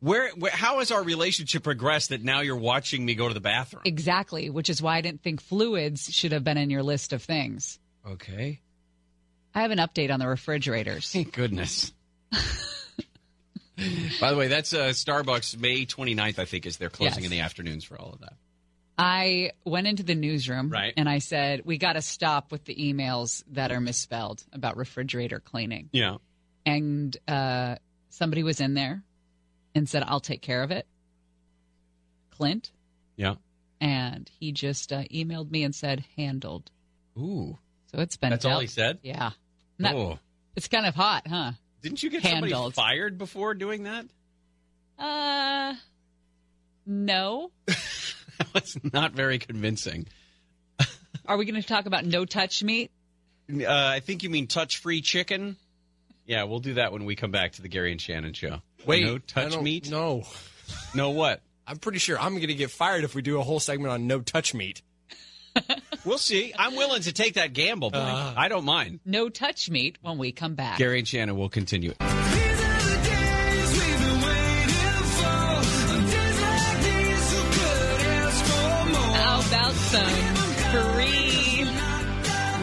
Where, 0.00 0.30
where? 0.30 0.52
How 0.52 0.78
has 0.78 0.90
our 0.90 1.02
relationship 1.02 1.62
progressed 1.62 2.10
that 2.10 2.22
now 2.22 2.40
you're 2.40 2.56
watching 2.56 3.04
me 3.04 3.14
go 3.14 3.28
to 3.28 3.34
the 3.34 3.40
bathroom? 3.40 3.82
Exactly, 3.84 4.50
which 4.50 4.68
is 4.70 4.80
why 4.82 4.96
I 4.96 5.00
didn't 5.00 5.22
think 5.22 5.40
fluids 5.42 6.12
should 6.12 6.32
have 6.32 6.44
been 6.44 6.58
in 6.58 6.70
your 6.70 6.82
list 6.82 7.12
of 7.12 7.22
things. 7.22 7.78
Okay. 8.06 8.60
I 9.54 9.62
have 9.62 9.70
an 9.70 9.78
update 9.78 10.10
on 10.12 10.20
the 10.20 10.28
refrigerators. 10.28 11.10
Thank 11.10 11.32
goodness. 11.32 11.92
By 14.20 14.30
the 14.30 14.36
way, 14.36 14.48
that's 14.48 14.72
uh, 14.72 14.88
Starbucks 14.88 15.58
May 15.58 15.84
29th, 15.86 16.38
I 16.38 16.44
think, 16.46 16.64
is 16.66 16.76
their 16.78 16.88
closing 16.90 17.24
Yes. 17.24 17.24
in 17.24 17.30
the 17.30 17.40
afternoons 17.40 17.84
for 17.84 17.98
all 18.00 18.12
of 18.12 18.20
that. 18.20 18.34
I 18.98 19.50
went 19.64 19.86
into 19.86 20.02
the 20.02 20.14
newsroom 20.14 20.70
Right. 20.70 20.94
and 20.96 21.08
I 21.08 21.18
said, 21.18 21.62
we 21.64 21.76
got 21.78 21.94
to 21.94 22.02
stop 22.02 22.50
with 22.50 22.64
the 22.64 22.74
emails 22.74 23.44
that 23.52 23.70
are 23.70 23.80
misspelled 23.80 24.42
about 24.52 24.76
refrigerator 24.76 25.38
cleaning. 25.40 25.90
Yeah. 25.92 26.16
And 26.64 27.14
uh, 27.28 27.76
somebody 28.08 28.42
was 28.42 28.60
in 28.60 28.74
there 28.74 29.02
and 29.74 29.86
said, 29.88 30.02
I'll 30.06 30.20
take 30.20 30.40
care 30.40 30.62
of 30.62 30.70
it. 30.70 30.86
Clint. 32.30 32.70
Yeah. 33.16 33.34
And 33.80 34.30
he 34.40 34.52
just 34.52 34.92
uh, 34.92 35.02
emailed 35.12 35.50
me 35.50 35.62
and 35.64 35.74
said, 35.74 36.04
handled. 36.16 36.70
Ooh. 37.18 37.58
So 37.92 38.00
it's 38.00 38.16
been. 38.16 38.30
That's 38.30 38.44
all 38.44 38.60
he 38.60 38.66
said? 38.66 38.98
Yeah. 39.02 39.30
Not- 39.78 39.94
Oh. 39.94 40.18
It's 40.56 40.68
kind 40.68 40.86
of 40.86 40.94
hot, 40.94 41.26
huh? 41.28 41.52
Didn't 41.82 42.02
you 42.02 42.08
get 42.08 42.22
handled? 42.22 42.50
somebody 42.50 42.72
fired 42.72 43.18
before 43.18 43.52
doing 43.52 43.82
that? 43.84 44.06
Uh, 44.98 45.74
no. 46.86 47.50
That 48.52 48.54
was 48.54 48.78
not 48.92 49.12
very 49.12 49.38
convincing. 49.38 50.06
Are 51.26 51.36
we 51.36 51.44
going 51.44 51.60
to 51.60 51.66
talk 51.66 51.86
about 51.86 52.04
no 52.04 52.24
touch 52.24 52.62
meat? 52.62 52.90
Uh, 53.50 53.64
I 53.68 54.00
think 54.00 54.22
you 54.22 54.30
mean 54.30 54.46
touch 54.46 54.78
free 54.78 55.00
chicken. 55.00 55.56
Yeah, 56.26 56.44
we'll 56.44 56.58
do 56.60 56.74
that 56.74 56.92
when 56.92 57.04
we 57.04 57.14
come 57.16 57.30
back 57.30 57.52
to 57.52 57.62
the 57.62 57.68
Gary 57.68 57.92
and 57.92 58.00
Shannon 58.00 58.32
show. 58.32 58.60
Wait, 58.84 59.04
no 59.04 59.14
I 59.14 59.18
touch 59.26 59.52
don't- 59.52 59.62
meat? 59.64 59.90
No. 59.90 60.24
No 60.94 61.10
what? 61.10 61.40
I'm 61.66 61.78
pretty 61.78 61.98
sure 61.98 62.18
I'm 62.18 62.34
going 62.34 62.48
to 62.48 62.54
get 62.54 62.70
fired 62.70 63.04
if 63.04 63.14
we 63.14 63.22
do 63.22 63.38
a 63.40 63.42
whole 63.42 63.60
segment 63.60 63.92
on 63.92 64.06
no 64.06 64.20
touch 64.20 64.54
meat. 64.54 64.82
We'll 66.04 66.18
see. 66.18 66.54
I'm 66.56 66.76
willing 66.76 67.02
to 67.02 67.12
take 67.12 67.34
that 67.34 67.52
gamble, 67.52 67.90
Blake. 67.90 68.04
Uh. 68.04 68.34
I 68.36 68.46
don't 68.46 68.64
mind. 68.64 69.00
No 69.04 69.28
touch 69.28 69.68
meat 69.68 69.98
when 70.02 70.18
we 70.18 70.30
come 70.30 70.54
back. 70.54 70.78
Gary 70.78 71.00
and 71.00 71.08
Shannon 71.08 71.36
will 71.36 71.48
continue 71.48 71.94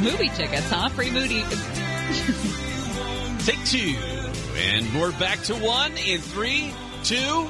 movie 0.04 0.30
tickets, 0.30 0.70
huh? 0.70 0.90
Free 0.90 1.10
movie. 1.10 1.44
Take 3.46 3.64
two. 3.66 3.96
And 4.58 5.00
we're 5.00 5.18
back 5.18 5.40
to 5.44 5.56
one 5.56 5.94
in 5.98 6.20
three, 6.20 6.74
two. 7.04 7.48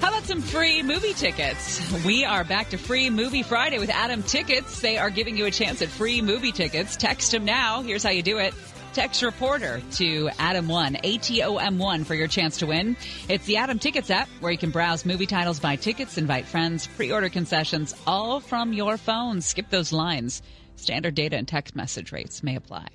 How 0.00 0.08
about 0.08 0.24
some 0.24 0.40
free 0.40 0.82
movie 0.82 1.12
tickets? 1.12 1.92
We 2.04 2.24
are 2.24 2.44
back 2.44 2.70
to 2.70 2.78
Free 2.78 3.10
Movie 3.10 3.42
Friday 3.42 3.78
with 3.78 3.90
Atom 3.90 4.22
Tickets. 4.22 4.80
They 4.80 4.96
are 4.96 5.10
giving 5.10 5.36
you 5.36 5.44
a 5.44 5.50
chance 5.50 5.82
at 5.82 5.88
free 5.88 6.22
movie 6.22 6.50
tickets. 6.50 6.96
Text 6.96 7.30
them 7.30 7.44
now. 7.44 7.82
Here's 7.82 8.02
how 8.02 8.10
you 8.10 8.22
do 8.22 8.38
it. 8.38 8.54
Text 8.94 9.22
reporter 9.22 9.80
to 9.92 10.28
Atom1, 10.28 11.00
A-T-O-M-1 11.02 12.04
for 12.04 12.14
your 12.14 12.26
chance 12.26 12.58
to 12.58 12.66
win. 12.66 12.96
It's 13.28 13.46
the 13.46 13.58
Atom 13.58 13.78
Tickets 13.78 14.10
app 14.10 14.28
where 14.40 14.50
you 14.50 14.58
can 14.58 14.70
browse 14.70 15.04
movie 15.04 15.26
titles, 15.26 15.60
buy 15.60 15.76
tickets, 15.76 16.18
invite 16.18 16.46
friends, 16.46 16.88
pre-order 16.88 17.28
concessions, 17.28 17.94
all 18.06 18.40
from 18.40 18.72
your 18.72 18.96
phone. 18.96 19.40
Skip 19.40 19.70
those 19.70 19.92
lines. 19.92 20.42
Standard 20.76 21.14
data 21.14 21.36
and 21.36 21.46
text 21.46 21.76
message 21.76 22.12
rates 22.12 22.42
may 22.42 22.56
apply. 22.56 22.88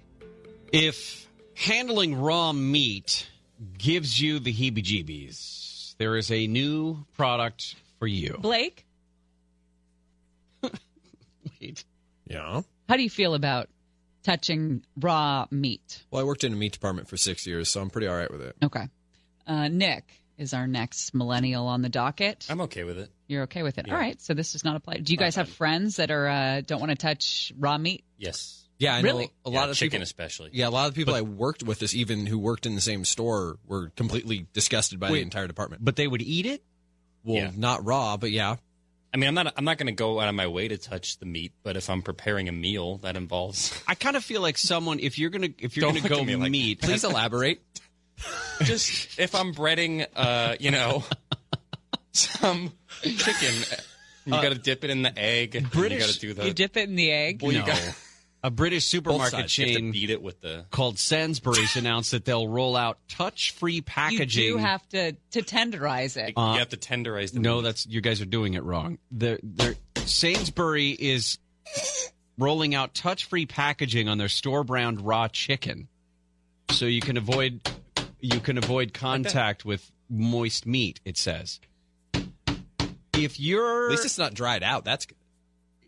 If 0.73 1.27
handling 1.55 2.15
raw 2.19 2.51
meat 2.53 3.27
gives 3.77 4.19
you 4.19 4.39
the 4.39 4.53
heebie 4.53 4.83
jeebies, 4.83 5.95
there 5.97 6.15
is 6.17 6.31
a 6.31 6.47
new 6.47 7.05
product 7.15 7.75
for 7.99 8.07
you. 8.07 8.37
Blake, 8.39 8.85
Wait. 11.61 11.83
Yeah. 12.27 12.61
how 12.89 12.97
do 12.97 13.03
you 13.03 13.09
feel 13.09 13.33
about 13.33 13.69
touching 14.23 14.83
raw 14.99 15.45
meat? 15.49 16.03
Well, 16.11 16.21
I 16.21 16.25
worked 16.25 16.43
in 16.43 16.51
a 16.53 16.55
meat 16.57 16.73
department 16.73 17.07
for 17.07 17.15
six 17.17 17.47
years, 17.47 17.69
so 17.69 17.81
I'm 17.81 17.89
pretty 17.89 18.07
all 18.07 18.15
right 18.17 18.29
with 18.29 18.41
it. 18.41 18.55
Okay. 18.63 18.89
Uh, 19.47 19.69
Nick 19.69 20.03
is 20.37 20.53
our 20.53 20.67
next 20.67 21.13
millennial 21.15 21.67
on 21.67 21.81
the 21.81 21.89
docket. 21.89 22.45
I'm 22.49 22.61
okay 22.61 22.83
with 22.83 22.99
it. 22.99 23.09
You're 23.27 23.43
okay 23.43 23.63
with 23.63 23.77
it. 23.77 23.87
Yeah. 23.87 23.93
All 23.93 23.99
right. 23.99 24.21
So 24.21 24.33
this 24.33 24.53
does 24.53 24.63
not 24.63 24.75
apply. 24.75 24.97
Do 24.97 25.11
you 25.11 25.17
guys 25.17 25.35
have 25.35 25.49
friends 25.49 25.97
that 25.97 26.11
are 26.11 26.27
uh, 26.27 26.61
don't 26.61 26.79
want 26.79 26.91
to 26.91 26.95
touch 26.97 27.51
raw 27.57 27.77
meat? 27.77 28.03
Yes. 28.17 28.63
Yeah, 28.79 28.95
I 28.95 29.01
Really? 29.01 29.25
know 29.25 29.31
a 29.45 29.51
Yeah, 29.51 29.59
lot 29.59 29.69
of 29.69 29.75
chicken 29.75 29.91
people, 29.97 30.03
especially. 30.03 30.51
Yeah, 30.53 30.67
a 30.67 30.69
lot 30.69 30.87
of 30.87 30.93
the 30.93 30.99
people 31.01 31.15
I 31.15 31.21
worked 31.21 31.63
with 31.63 31.79
this 31.79 31.95
even 31.95 32.25
who 32.27 32.37
worked 32.37 32.65
in 32.67 32.75
the 32.75 32.81
same 32.81 33.05
store 33.05 33.57
were 33.65 33.89
completely 33.95 34.45
disgusted 34.53 34.99
by 34.99 35.09
Wait, 35.11 35.17
the 35.19 35.23
entire 35.23 35.47
department. 35.47 35.83
But 35.83 35.95
they 35.95 36.07
would 36.07 36.21
eat 36.21 36.45
it? 36.45 36.63
Well, 37.23 37.37
Yeah. 37.37 37.51
not 37.55 37.83
raw, 37.85 38.17
but 38.17 38.29
yeah. 38.31 38.57
I 39.13 39.17
mean, 39.17 39.29
I'm 39.29 39.33
not. 39.33 39.51
I'm 39.57 39.65
not 39.65 39.77
going 39.77 39.87
to 39.87 39.93
go 39.93 40.19
out 40.19 40.27
of 40.27 40.35
my 40.35 40.45
way 40.47 40.67
to 40.67 40.77
touch 40.77 41.17
the 41.17 41.25
meat, 41.25 41.53
but 41.63 41.75
if 41.75 41.89
I'm 41.89 42.01
preparing 42.03 42.49
a 42.49 42.51
meal, 42.51 42.97
that 42.97 43.15
involves. 43.15 43.73
I 43.87 43.95
kind 43.95 44.15
of 44.15 44.23
feel 44.23 44.41
like 44.41 44.57
someone 44.59 44.99
if 44.99 45.17
you're 45.17 45.29
gonna 45.31 45.49
if 45.57 45.75
you're 45.75 45.81
Don't 45.91 45.95
gonna 45.95 46.09
go 46.09 46.19
at 46.19 46.25
me 46.27 46.35
like 46.35 46.51
meat, 46.51 46.81
Please 46.81 47.03
elaborate. 47.05 47.61
Just 48.63 49.17
if 49.19 49.33
I'm 49.35 49.53
breading, 49.53 50.05
uh, 50.15 50.55
you 50.59 50.71
know, 50.71 51.03
some 52.18 52.72
chicken 53.02 53.53
You 54.26 54.31
got 54.34 54.49
to 54.49 54.56
dip 54.56 54.84
it 54.84 54.89
in 54.89 55.02
the 55.03 55.18
egg. 55.18 55.56
and 55.56 55.65
You 55.65 55.72
British- 55.72 56.06
got 56.06 56.10
to 56.14 56.19
do 56.19 56.34
the. 56.34 56.45
You 56.48 56.53
dip 56.53 56.76
it 56.77 56.89
in 56.89 56.95
the 56.95 57.11
egg. 57.11 57.41
Well, 57.41 57.52
you 57.53 57.60
No. 57.60 57.65
got- 57.68 57.95
a 58.44 58.52
British 58.52 58.85
supermarket 58.85 59.31
sides. 59.31 59.57
You 59.57 59.65
have 59.65 59.73
to 59.73 59.80
chain 59.81 59.91
beat 59.91 60.10
it 60.11 60.22
with 60.22 60.41
the- 60.41 60.65
called 60.69 60.99
Sainsbury's 60.99 61.76
announced 61.76 62.11
that 62.11 62.23
they'll 62.23 62.48
roll 62.48 62.76
out 62.76 62.99
touch-free 63.10 63.73
You 63.76 63.81
packaging. 63.81 64.53
do 64.53 64.57
have 64.57 64.88
to 64.89 65.14
to 65.31 65.41
tenderize 65.41 66.18
it. 66.18 66.34
Uh, 66.38 66.53
you 66.53 66.60
have 66.60 66.69
to 66.69 66.77
tenderize 66.77 67.34
the 67.34 67.39
no, 67.39 67.57
meat. 67.57 67.64
that's 67.64 67.85
you 67.88 67.99
guys 67.99 68.22
are 68.22 68.26
doing 68.26 68.53
it 68.53 68.64
wrong. 68.64 68.99
The, 69.11 69.39
the 69.41 69.76
Sainsbury 70.06 70.91
is 70.91 71.39
rolling 72.38 72.76
out 72.76 72.94
touch-free 72.94 73.48
packaging 73.48 74.07
on 74.07 74.18
their 74.19 74.30
store 74.30 74.64
brand 74.64 75.02
raw 75.02 75.27
chicken, 75.27 75.88
so 76.69 76.85
you 76.85 77.02
can 77.02 77.18
avoid 77.18 77.60
you 78.19 78.39
can 78.39 78.57
avoid 78.57 78.94
contact 78.94 79.65
with 79.65 79.91
moist 80.10 80.65
meat. 80.65 80.99
It 81.06 81.18
says. 81.18 81.60
If 83.23 83.39
you're 83.39 83.85
At 83.85 83.91
least 83.91 84.06
it's 84.06 84.18
not 84.18 84.34
dried 84.34 84.64
out. 84.64 84.85
That's 84.85 85.06
good. 85.06 85.18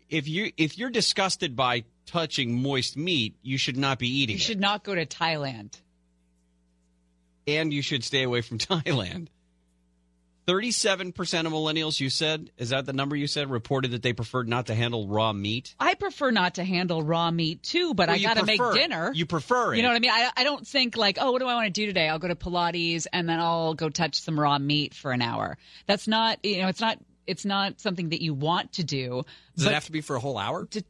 if 0.08 0.28
you 0.28 0.52
if 0.56 0.76
you're 0.78 0.90
disgusted 0.90 1.54
by 1.56 1.84
touching 2.06 2.60
moist 2.60 2.96
meat, 2.96 3.36
you 3.42 3.56
should 3.58 3.76
not 3.76 3.98
be 3.98 4.08
eating 4.08 4.36
You 4.36 4.40
it, 4.40 4.44
should 4.44 4.60
not 4.60 4.82
go 4.84 4.94
to 4.94 5.06
Thailand. 5.06 5.74
and 7.46 7.72
you 7.72 7.82
should 7.82 8.04
stay 8.04 8.22
away 8.22 8.40
from 8.42 8.58
Thailand. 8.58 9.28
Thirty-seven 10.46 11.12
percent 11.12 11.46
of 11.46 11.52
millennials, 11.52 12.00
you 12.00 12.10
said, 12.10 12.50
is 12.56 12.70
that 12.70 12.84
the 12.84 12.92
number 12.92 13.14
you 13.14 13.28
said, 13.28 13.48
reported 13.50 13.92
that 13.92 14.02
they 14.02 14.12
preferred 14.12 14.48
not 14.48 14.66
to 14.66 14.74
handle 14.74 15.06
raw 15.06 15.32
meat. 15.32 15.76
I 15.78 15.94
prefer 15.94 16.32
not 16.32 16.54
to 16.54 16.64
handle 16.64 17.02
raw 17.04 17.30
meat 17.30 17.62
too, 17.62 17.94
but 17.94 18.08
Well, 18.08 18.16
I 18.16 18.18
got 18.20 18.36
to 18.38 18.44
make 18.46 18.60
dinner. 18.72 19.12
You 19.14 19.26
prefer 19.26 19.74
it. 19.74 19.76
You 19.76 19.82
know 19.84 19.90
what 19.90 19.96
I 19.96 20.00
mean? 20.00 20.10
I, 20.10 20.30
I 20.36 20.42
don't 20.42 20.66
think 20.66 20.96
like, 20.96 21.18
oh, 21.20 21.30
what 21.30 21.38
do 21.40 21.46
I 21.46 21.54
want 21.54 21.66
to 21.66 21.70
do 21.70 21.86
today? 21.86 22.08
I'll 22.08 22.18
go 22.18 22.26
to 22.26 22.34
Pilates 22.34 23.06
and 23.12 23.28
then 23.28 23.38
I'll 23.38 23.74
go 23.74 23.90
touch 23.90 24.20
some 24.20 24.40
raw 24.40 24.58
meat 24.58 24.94
for 24.94 25.12
an 25.12 25.22
hour. 25.22 25.56
That's 25.86 26.08
not, 26.08 26.44
you 26.44 26.62
know, 26.62 26.68
it's 26.68 26.80
not, 26.80 26.98
it's 27.30 27.44
not 27.44 27.80
something 27.80 28.08
that 28.08 28.20
you 28.20 28.34
want 28.34 28.72
to 28.74 28.84
do. 28.84 29.22
Does 29.56 29.66
it 29.66 29.72
have 29.72 29.84
to 29.86 29.92
be 29.92 30.00
for 30.00 30.16
a 30.16 30.20
whole 30.20 30.36
hour? 30.36 30.66
to, 30.66 30.82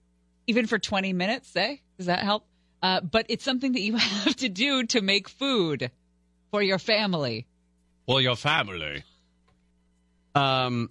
even 0.47 0.67
for 0.67 0.79
20 0.79 1.12
minutes, 1.12 1.49
say? 1.49 1.83
Does 1.99 2.07
that 2.07 2.21
help? 2.21 2.47
Uh, 2.83 3.01
but 3.03 3.27
it's 3.29 3.45
something 3.45 3.73
that 3.73 3.81
you 3.83 3.97
have 3.97 4.37
to 4.37 4.49
do 4.49 4.85
to 4.87 5.03
make 5.03 5.29
food 5.29 5.91
for 6.51 6.62
your 6.62 6.79
family. 6.79 7.47
Well, 8.07 8.21
your 8.21 8.37
family. 8.37 9.05
Um, 10.35 10.91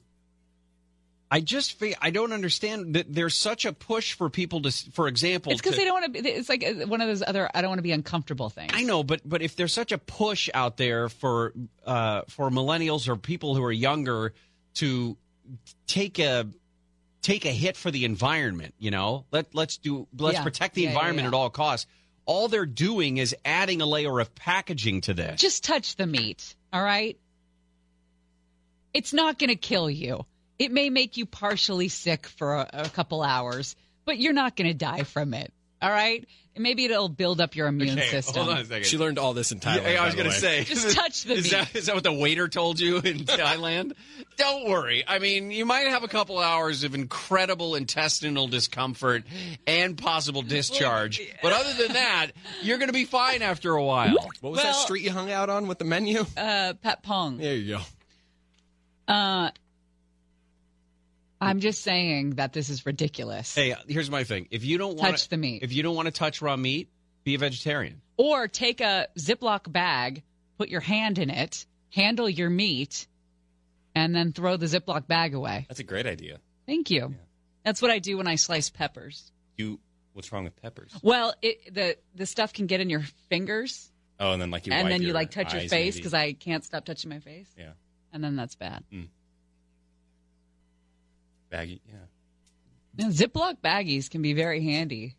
I 1.32 1.42
just 1.42 1.74
feel 1.74 1.96
I 2.02 2.10
don't 2.10 2.32
understand 2.32 2.96
that 2.96 3.14
there's 3.14 3.36
such 3.36 3.66
a 3.66 3.74
push 3.74 4.14
for 4.14 4.30
people 4.30 4.62
to, 4.64 4.72
for 4.94 5.08
example, 5.08 5.52
It's 5.52 5.62
because 5.62 5.78
they 5.78 5.86
don't 5.86 6.02
want 6.02 6.14
to. 6.14 6.22
be 6.22 6.30
It's 6.30 6.50
like 6.50 6.64
uh, 6.64 6.88
one 6.88 7.02
of 7.02 7.08
those 7.08 7.24
other. 7.26 7.50
I 7.54 7.62
don't 7.62 7.70
want 7.70 7.80
to 7.80 7.84
be 7.84 7.92
uncomfortable 7.92 8.50
things. 8.50 8.72
I 8.74 8.84
know, 8.84 9.04
but 9.04 9.22
but 9.26 9.42
if 9.42 9.56
there's 9.56 9.74
such 9.74 9.92
a 9.92 9.98
push 9.98 10.50
out 10.54 10.78
there 10.78 11.08
for 11.10 11.54
uh, 11.86 12.22
for 12.30 12.50
millennials 12.50 13.08
or 13.08 13.16
people 13.16 13.54
who 13.56 13.64
are 13.64 13.72
younger 13.72 14.34
to 14.76 15.18
take 15.88 16.20
a 16.20 16.48
take 17.22 17.46
a 17.46 17.52
hit 17.52 17.76
for 17.78 17.92
the 17.92 18.06
environment, 18.06 18.74
you 18.80 18.92
know, 18.92 19.26
let 19.32 19.54
let's 19.54 19.78
do 19.78 20.08
let's 20.18 20.36
Yeah. 20.38 20.44
protect 20.44 20.76
the 20.76 20.84
Yeah, 20.84 20.90
environment 20.90 21.24
yeah. 21.26 21.30
at 21.30 21.34
all 21.34 21.50
costs. 21.50 21.88
All 22.26 22.48
they're 22.48 22.66
doing 22.66 23.18
is 23.18 23.36
adding 23.44 23.82
a 23.82 23.86
layer 23.86 24.20
of 24.20 24.34
packaging 24.36 25.02
to 25.02 25.14
this. 25.14 25.42
Just 25.42 25.64
touch 25.64 25.96
the 25.96 26.06
meat. 26.06 26.56
All 26.72 26.84
right. 26.84 27.18
It's 28.94 29.14
not 29.14 29.40
going 29.40 29.50
to 29.50 29.56
kill 29.56 29.90
you. 29.90 30.26
It 30.58 30.72
may 30.72 30.90
make 30.90 31.18
you 31.18 31.26
partially 31.26 31.88
sick 31.88 32.28
for 32.28 32.56
a, 32.56 32.70
a 32.74 32.90
couple 32.90 33.22
hours, 33.22 33.76
but 34.06 34.18
you're 34.20 34.34
not 34.34 34.56
going 34.56 34.68
to 34.68 34.74
die 34.74 35.04
from 35.04 35.34
it. 35.34 35.54
All 35.82 35.90
right. 35.90 36.28
Maybe 36.58 36.84
it'll 36.84 37.08
build 37.08 37.40
up 37.40 37.56
your 37.56 37.68
immune 37.68 37.98
Okay, 37.98 38.10
system. 38.10 38.44
hold 38.44 38.50
on 38.56 38.62
a 38.62 38.66
second. 38.66 38.86
She 38.86 38.98
learned 38.98 39.18
all 39.18 39.34
this 39.34 39.54
in 39.54 39.62
Thailand. 39.62 39.94
Yeah, 39.94 40.04
I 40.04 40.06
was 40.08 40.16
going 40.16 40.28
to 40.28 40.34
say. 40.36 40.66
Just 40.66 40.94
touch 40.94 41.24
the 41.24 41.34
is 41.36 41.44
meat. 41.46 41.52
That, 41.52 41.74
is 41.76 41.86
that 41.86 41.96
what 41.96 42.04
the 42.04 42.12
waiter 42.12 42.50
told 42.50 42.82
you 42.82 42.98
in 42.98 43.20
Thailand? 43.26 43.94
Don't 44.36 44.68
worry. 44.70 45.06
I 45.08 45.20
mean, 45.20 45.52
you 45.52 45.66
might 45.66 45.88
have 45.88 46.04
a 46.04 46.10
couple 46.10 46.38
hours 46.38 46.84
of 46.84 46.96
incredible 46.96 47.76
intestinal 47.76 48.48
discomfort 48.50 49.24
and 49.68 49.98
possible 49.98 50.42
discharge. 50.42 51.22
But 51.42 51.54
other 51.54 51.74
than 51.82 51.94
that, 51.94 52.32
you're 52.62 52.78
going 52.78 52.90
to 52.90 52.94
be 52.94 53.06
fine 53.06 53.42
after 53.42 53.72
a 53.76 53.84
while. 53.86 54.16
What 54.42 54.52
was 54.52 54.62
that 54.62 54.76
street 54.76 55.04
you 55.04 55.12
hung 55.12 55.32
out 55.32 55.50
on 55.50 55.68
with 55.70 55.78
the 55.80 55.86
menu? 55.86 56.22
Uh, 56.36 56.74
Patpong. 56.84 57.38
There 57.40 57.56
you 57.56 57.78
go. 57.78 59.14
Uh, 59.14 59.52
I'm 61.42 61.60
just 61.60 61.82
saying 61.84 62.32
that 62.32 62.54
this 62.54 62.70
is 62.70 62.86
ridiculous. 62.86 63.54
Hey, 63.56 63.76
here's 63.88 64.12
my 64.12 64.24
thing. 64.24 64.48
If 64.52 64.66
you 64.66 64.78
don't 64.78 64.98
want 64.98 65.12
Touch 65.12 65.30
the 65.30 65.38
meat. 65.38 65.64
if 65.64 65.72
you 65.74 65.84
don't 65.84 65.96
want 65.96 66.08
to 66.08 66.12
touch 66.12 66.42
raw 66.42 66.56
meat, 66.58 66.90
be 67.24 67.36
a 67.36 67.38
vegetarian. 67.38 68.02
Or 68.18 68.48
take 68.48 68.82
a 68.82 69.08
Ziploc 69.18 69.72
bag, 69.72 70.24
put 70.58 70.70
your 70.70 70.82
hand 70.82 71.18
in 71.18 71.30
it, 71.30 71.66
handle 71.94 72.28
your 72.30 72.50
meat, 72.50 73.08
and 73.96 74.14
then 74.16 74.34
throw 74.34 74.58
the 74.58 74.66
Ziploc 74.66 75.08
bag 75.08 75.34
away. 75.34 75.66
That's 75.70 75.80
a 75.80 75.84
great 75.86 76.06
idea. 76.06 76.40
Thank 76.66 76.92
you. 76.92 77.16
That's 77.64 77.82
what 77.82 77.92
I 77.92 78.00
do 78.00 78.18
when 78.18 78.28
I 78.28 78.36
slice 78.36 78.70
peppers. 78.70 79.32
You, 79.58 79.80
what's 80.14 80.32
wrong 80.32 80.44
with 80.44 80.62
peppers? 80.62 80.92
Well, 81.02 81.34
it, 81.42 81.74
the 81.74 81.98
the 82.16 82.26
stuff 82.26 82.54
can 82.54 82.66
get 82.68 82.82
in 82.82 82.90
your 82.90 83.04
fingers, 83.30 83.92
Oh, 84.20 84.34
and 84.34 84.42
then 84.42 84.52
like 84.52 84.68
you 84.68 84.74
and 84.74 84.92
then 84.92 85.02
you 85.02 85.14
like 85.14 85.32
touch 85.32 85.54
your 85.54 85.62
face 85.64 85.96
because 85.96 86.14
I 86.14 86.34
can't 86.34 86.64
stop 86.66 86.84
touching 86.86 87.10
my 87.10 87.20
face, 87.20 87.50
yeah, 87.58 87.72
and 88.12 88.22
then 88.24 88.36
that's 88.36 88.56
bad. 88.56 88.84
Mm. 88.94 89.08
Baggy. 91.50 91.82
Yeah, 91.88 91.96
Now, 92.98 93.10
Ziploc 93.12 93.58
baggies 93.64 94.10
can 94.10 94.22
be 94.22 94.34
very 94.34 94.62
handy. 94.64 95.16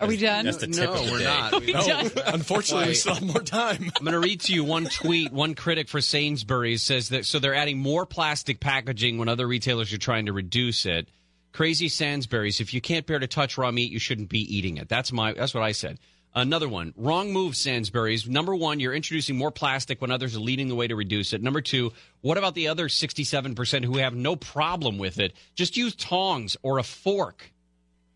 Are 0.00 0.06
we 0.06 0.16
done? 0.16 0.44
That's 0.44 0.58
the 0.58 0.68
tip 0.68 0.84
no, 0.84 0.92
of 0.92 1.06
the 1.06 1.12
we're 1.12 1.18
day. 1.18 1.24
not. 1.24 1.52
Are 1.52 1.60
we 1.60 1.72
done? 1.72 2.10
Unfortunately, 2.26 2.88
we 2.88 2.94
still 2.94 3.14
have 3.14 3.22
more 3.24 3.42
time. 3.42 3.90
I'm 3.96 4.04
going 4.04 4.12
to 4.12 4.20
read 4.20 4.40
to 4.42 4.54
you 4.54 4.62
one 4.62 4.84
tweet. 4.86 5.32
One 5.32 5.54
critic 5.54 5.88
for 5.88 6.00
Sainsbury's 6.00 6.82
says 6.82 7.08
that 7.08 7.26
so 7.26 7.40
they're 7.40 7.54
adding 7.54 7.78
more 7.78 8.06
plastic 8.06 8.60
packaging 8.60 9.18
when 9.18 9.28
other 9.28 9.46
retailers 9.46 9.92
are 9.92 9.98
trying 9.98 10.26
to 10.26 10.32
reduce 10.32 10.86
it. 10.86 11.08
Crazy 11.52 11.88
Sainsbury's. 11.88 12.60
If 12.60 12.74
you 12.74 12.80
can't 12.80 13.06
bear 13.06 13.18
to 13.18 13.26
touch 13.26 13.58
raw 13.58 13.72
meat, 13.72 13.90
you 13.90 13.98
shouldn't 13.98 14.28
be 14.28 14.56
eating 14.56 14.76
it. 14.76 14.88
That's 14.88 15.10
my. 15.10 15.32
That's 15.32 15.52
what 15.52 15.64
I 15.64 15.72
said. 15.72 15.98
Another 16.34 16.68
one. 16.68 16.94
Wrong 16.96 17.32
move, 17.32 17.56
Sainsbury's. 17.56 18.28
Number 18.28 18.54
one, 18.54 18.80
you're 18.80 18.94
introducing 18.94 19.36
more 19.36 19.50
plastic 19.50 20.00
when 20.00 20.10
others 20.10 20.36
are 20.36 20.40
leading 20.40 20.68
the 20.68 20.74
way 20.74 20.86
to 20.86 20.94
reduce 20.94 21.32
it. 21.32 21.42
Number 21.42 21.60
two, 21.60 21.92
what 22.20 22.38
about 22.38 22.54
the 22.54 22.68
other 22.68 22.88
67% 22.88 23.84
who 23.84 23.98
have 23.98 24.14
no 24.14 24.36
problem 24.36 24.98
with 24.98 25.18
it? 25.18 25.34
Just 25.54 25.76
use 25.76 25.94
tongs 25.96 26.56
or 26.62 26.78
a 26.78 26.82
fork 26.82 27.52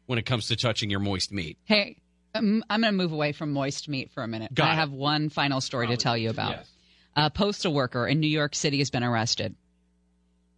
when 0.06 0.18
it 0.18 0.26
comes 0.26 0.48
to 0.48 0.56
touching 0.56 0.90
your 0.90 1.01
moist 1.01 1.32
meat. 1.32 1.59
Hey, 1.64 1.97
um, 2.34 2.62
I'm 2.70 2.82
going 2.82 2.93
to 2.93 2.97
move 2.97 3.12
away 3.12 3.32
from 3.32 3.52
moist 3.52 3.89
meat 3.89 4.10
for 4.12 4.22
a 4.22 4.28
minute. 4.28 4.55
Got 4.55 4.68
I 4.68 4.72
it. 4.72 4.76
have 4.76 4.93
one 4.93 5.28
final 5.28 5.60
story 5.60 5.89
to 5.89 5.97
tell 5.97 6.16
you 6.16 6.30
about. 6.30 6.51
Yes. 6.51 6.70
A 7.16 7.30
postal 7.30 7.74
worker 7.74 8.06
in 8.06 8.20
New 8.20 8.28
York 8.28 8.55
City 8.55 8.78
has 8.78 8.90
been 8.90 9.05
arrested. 9.05 9.55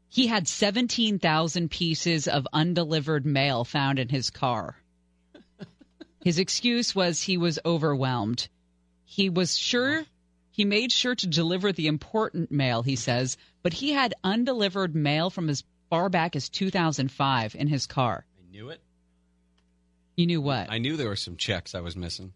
He 0.09 0.29
had 0.29 0.47
17,000 0.47 1.71
pieces 1.71 2.29
of 2.29 2.47
undelivered 2.53 3.27
mail 3.27 3.65
found 3.65 3.99
in 3.99 4.09
his 4.09 4.31
car. 4.31 4.77
His 6.25 6.39
excuse 6.39 6.95
was 6.95 7.21
he 7.21 7.37
was 7.37 7.59
overwhelmed. 7.67 8.49
He 9.05 9.29
was 9.29 9.59
sure, 9.59 10.07
he 10.51 10.65
made 10.65 10.91
sure 10.91 11.15
to 11.15 11.27
deliver 11.27 11.71
the 11.71 11.87
important 11.87 12.51
mail, 12.51 12.83
he 12.83 12.97
says, 12.97 13.37
but 13.63 13.75
he 13.75 13.93
had 13.93 14.15
undelivered 14.25 14.95
mail 14.95 15.29
from 15.29 15.51
as 15.51 15.65
far 15.91 16.09
back 16.09 16.35
as 16.35 16.49
2005 16.49 17.55
in 17.55 17.67
his 17.67 17.87
car. 17.87 18.25
I 18.39 18.51
knew 18.51 18.71
it. 18.71 18.81
You 20.17 20.27
knew 20.27 20.41
what? 20.41 20.71
I 20.71 20.79
knew 20.79 20.97
there 20.97 21.11
were 21.11 21.17
some 21.17 21.37
checks 21.37 21.75
I 21.75 21.81
was 21.81 21.95
missing. 21.95 22.33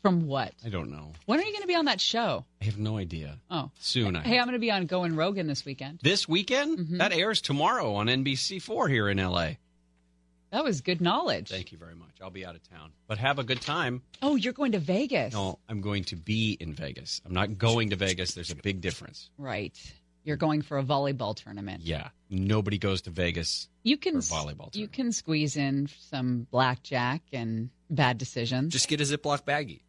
From 0.00 0.26
what? 0.26 0.54
I 0.64 0.70
don't 0.70 0.90
know. 0.90 1.12
When 1.26 1.38
are 1.38 1.42
you 1.42 1.52
going 1.52 1.60
to 1.60 1.68
be 1.68 1.74
on 1.74 1.84
that 1.84 2.00
show? 2.00 2.46
I 2.62 2.64
have 2.64 2.78
no 2.78 2.96
idea. 2.96 3.40
Oh. 3.50 3.70
Soon. 3.78 4.16
I 4.16 4.22
Hey, 4.22 4.38
I'm 4.38 4.46
going 4.46 4.54
to 4.54 4.58
be 4.58 4.70
on 4.70 4.86
Going 4.86 5.16
Rogan 5.16 5.46
this 5.46 5.66
weekend. 5.66 6.00
This 6.02 6.26
weekend? 6.26 6.78
Mm-hmm. 6.78 6.96
That 6.96 7.12
airs 7.12 7.42
tomorrow 7.42 7.96
on 7.96 8.06
NBC4 8.06 8.88
here 8.88 9.10
in 9.10 9.18
LA. 9.18 9.56
That 10.50 10.64
was 10.64 10.80
good 10.80 11.00
knowledge. 11.00 11.48
Thank 11.48 11.70
you 11.70 11.78
very 11.78 11.94
much. 11.94 12.10
I'll 12.20 12.30
be 12.30 12.44
out 12.44 12.56
of 12.56 12.68
town. 12.68 12.90
But 13.06 13.18
have 13.18 13.38
a 13.38 13.44
good 13.44 13.60
time. 13.60 14.02
Oh, 14.20 14.34
you're 14.34 14.52
going 14.52 14.72
to 14.72 14.80
Vegas. 14.80 15.32
No, 15.32 15.58
I'm 15.68 15.80
going 15.80 16.04
to 16.04 16.16
be 16.16 16.56
in 16.58 16.74
Vegas. 16.74 17.20
I'm 17.24 17.32
not 17.32 17.56
going 17.56 17.90
to 17.90 17.96
Vegas. 17.96 18.34
There's 18.34 18.50
a 18.50 18.56
big 18.56 18.80
difference. 18.80 19.30
Right. 19.38 19.78
You're 20.24 20.36
going 20.36 20.62
for 20.62 20.78
a 20.78 20.82
volleyball 20.82 21.36
tournament. 21.36 21.82
Yeah. 21.84 22.08
Nobody 22.28 22.78
goes 22.78 23.02
to 23.02 23.10
Vegas. 23.10 23.68
You 23.84 23.96
can 23.96 24.20
For 24.20 24.34
volleyball 24.34 24.74
you 24.74 24.88
can 24.88 25.12
squeeze 25.12 25.56
in 25.56 25.88
some 26.00 26.46
blackjack 26.50 27.22
and 27.32 27.70
bad 27.88 28.18
decisions. 28.18 28.72
Just 28.72 28.88
get 28.88 29.00
a 29.00 29.04
Ziploc 29.04 29.44
baggie. 29.44 29.80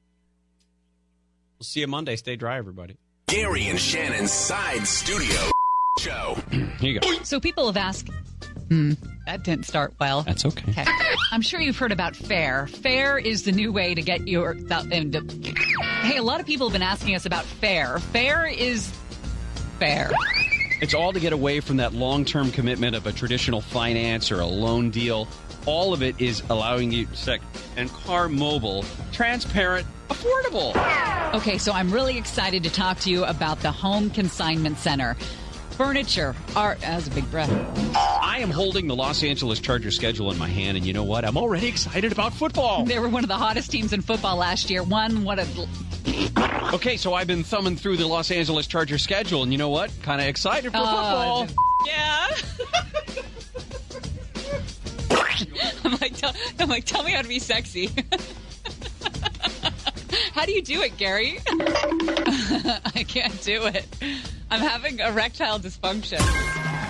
We'll 1.59 1.65
see 1.65 1.81
you 1.81 1.87
Monday. 1.87 2.15
Stay 2.15 2.35
dry, 2.35 2.57
everybody. 2.57 2.97
Gary 3.27 3.67
and 3.67 3.79
Shannon's 3.79 4.31
Side 4.31 4.87
Studio 4.87 5.51
Show. 5.99 6.37
Here 6.79 6.91
you 6.91 6.99
go. 6.99 7.23
So 7.23 7.39
people 7.39 7.65
have 7.65 7.77
asked. 7.77 8.09
Hmm, 8.71 8.93
that 9.25 9.43
didn't 9.43 9.65
start 9.65 9.93
well. 9.99 10.21
That's 10.21 10.45
okay. 10.45 10.71
Okay. 10.71 10.85
I'm 11.33 11.41
sure 11.41 11.59
you've 11.59 11.77
heard 11.77 11.91
about 11.91 12.15
Fair. 12.15 12.67
Fair 12.67 13.17
is 13.17 13.43
the 13.43 13.51
new 13.51 13.73
way 13.73 13.93
to 13.93 14.01
get 14.01 14.29
your. 14.29 14.53
th- 14.53 14.85
hey, 16.03 16.15
a 16.15 16.23
lot 16.23 16.39
of 16.39 16.45
people 16.45 16.67
have 16.69 16.71
been 16.73 16.81
asking 16.81 17.13
us 17.15 17.25
about 17.25 17.43
Fair. 17.43 17.99
Fair 17.99 18.47
is 18.47 18.89
fair. 19.77 20.09
It's 20.81 20.93
all 20.93 21.11
to 21.11 21.19
get 21.19 21.33
away 21.33 21.59
from 21.59 21.75
that 21.77 21.93
long 21.93 22.23
term 22.23 22.49
commitment 22.49 22.95
of 22.95 23.05
a 23.07 23.11
traditional 23.11 23.59
finance 23.59 24.31
or 24.31 24.39
a 24.39 24.47
loan 24.47 24.89
deal. 24.89 25.27
All 25.65 25.93
of 25.93 26.01
it 26.01 26.21
is 26.21 26.41
allowing 26.49 26.93
you 26.93 27.09
sec 27.13 27.41
and 27.75 27.91
car 27.91 28.29
mobile, 28.29 28.85
transparent, 29.11 29.85
affordable. 30.09 30.73
Okay, 31.33 31.57
so 31.57 31.73
I'm 31.73 31.91
really 31.91 32.17
excited 32.17 32.63
to 32.63 32.69
talk 32.69 32.99
to 32.99 33.09
you 33.09 33.25
about 33.25 33.59
the 33.59 33.71
Home 33.73 34.09
Consignment 34.09 34.77
Center. 34.77 35.17
Furniture, 35.83 36.35
art. 36.55 36.79
That 36.81 37.07
a 37.07 37.09
big 37.09 37.29
breath. 37.31 37.49
I 37.95 38.37
am 38.39 38.51
holding 38.51 38.87
the 38.87 38.95
Los 38.95 39.23
Angeles 39.23 39.59
Chargers 39.59 39.95
schedule 39.95 40.31
in 40.31 40.37
my 40.37 40.47
hand, 40.47 40.77
and 40.77 40.85
you 40.85 40.93
know 40.93 41.03
what? 41.03 41.25
I'm 41.25 41.37
already 41.37 41.67
excited 41.67 42.11
about 42.11 42.33
football. 42.33 42.85
They 42.85 42.99
were 42.99 43.09
one 43.09 43.23
of 43.23 43.27
the 43.29 43.37
hottest 43.37 43.71
teams 43.71 43.91
in 43.91 44.01
football 44.01 44.37
last 44.37 44.69
year. 44.69 44.83
One, 44.83 45.23
what 45.23 45.39
a. 45.39 45.47
Okay, 46.73 46.97
so 46.97 47.15
I've 47.15 47.25
been 47.27 47.43
thumbing 47.43 47.77
through 47.77 47.97
the 47.97 48.05
Los 48.07 48.29
Angeles 48.29 48.67
Chargers 48.67 49.01
schedule, 49.01 49.41
and 49.43 49.51
you 49.51 49.57
know 49.57 49.69
what? 49.69 49.91
Kind 50.03 50.21
of 50.21 50.27
excited 50.27 50.71
for 50.71 50.77
Oh, 50.79 51.45
football. 51.45 51.47
Yeah. 51.87 52.27
I'm 55.83 55.97
like, 55.99 56.15
tell, 56.15 56.31
I'm 56.59 56.69
like, 56.69 56.85
tell 56.85 57.01
me 57.01 57.11
how 57.11 57.23
to 57.23 57.27
be 57.27 57.39
sexy. 57.39 57.89
how 60.41 60.47
do 60.47 60.53
you 60.53 60.63
do 60.63 60.81
it, 60.81 60.97
Gary? 60.97 61.37
I 61.47 63.05
can't 63.07 63.39
do 63.43 63.67
it. 63.67 63.85
I'm 64.49 64.59
having 64.59 64.97
erectile 64.97 65.59
dysfunction. 65.59 66.17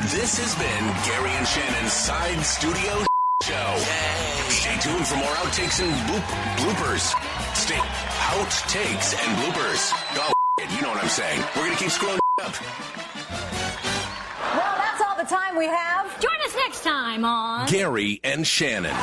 This 0.08 0.40
has 0.40 0.56
been 0.56 0.84
Gary 1.04 1.36
and 1.36 1.46
Shannon's 1.46 1.92
Side 1.92 2.40
Studio 2.48 3.04
Show. 3.44 3.76
Stay 4.48 4.80
tuned 4.80 5.06
for 5.06 5.18
more 5.18 5.36
outtakes 5.44 5.84
and 5.84 5.92
bloop- 6.08 6.32
bloopers. 6.64 7.12
Stay 7.54 7.76
outtakes 7.76 9.20
and 9.20 9.38
bloopers. 9.44 9.92
Oh, 10.16 10.32
you 10.74 10.82
know 10.82 10.88
what 10.88 11.04
I'm 11.04 11.10
saying. 11.10 11.42
We're 11.58 11.66
going 11.66 11.76
to 11.76 11.84
keep 11.84 11.92
scrolling 11.92 12.20
up. 12.42 12.56
Well, 14.56 14.76
that's 14.78 15.02
all 15.02 15.18
the 15.18 15.28
time 15.30 15.58
we 15.58 15.66
have. 15.66 16.22
Join 16.22 16.40
us 16.46 16.56
next 16.56 16.86
time 16.86 17.26
on 17.26 17.68
Gary 17.68 18.22
and 18.24 18.48
Shannon. 18.48 18.96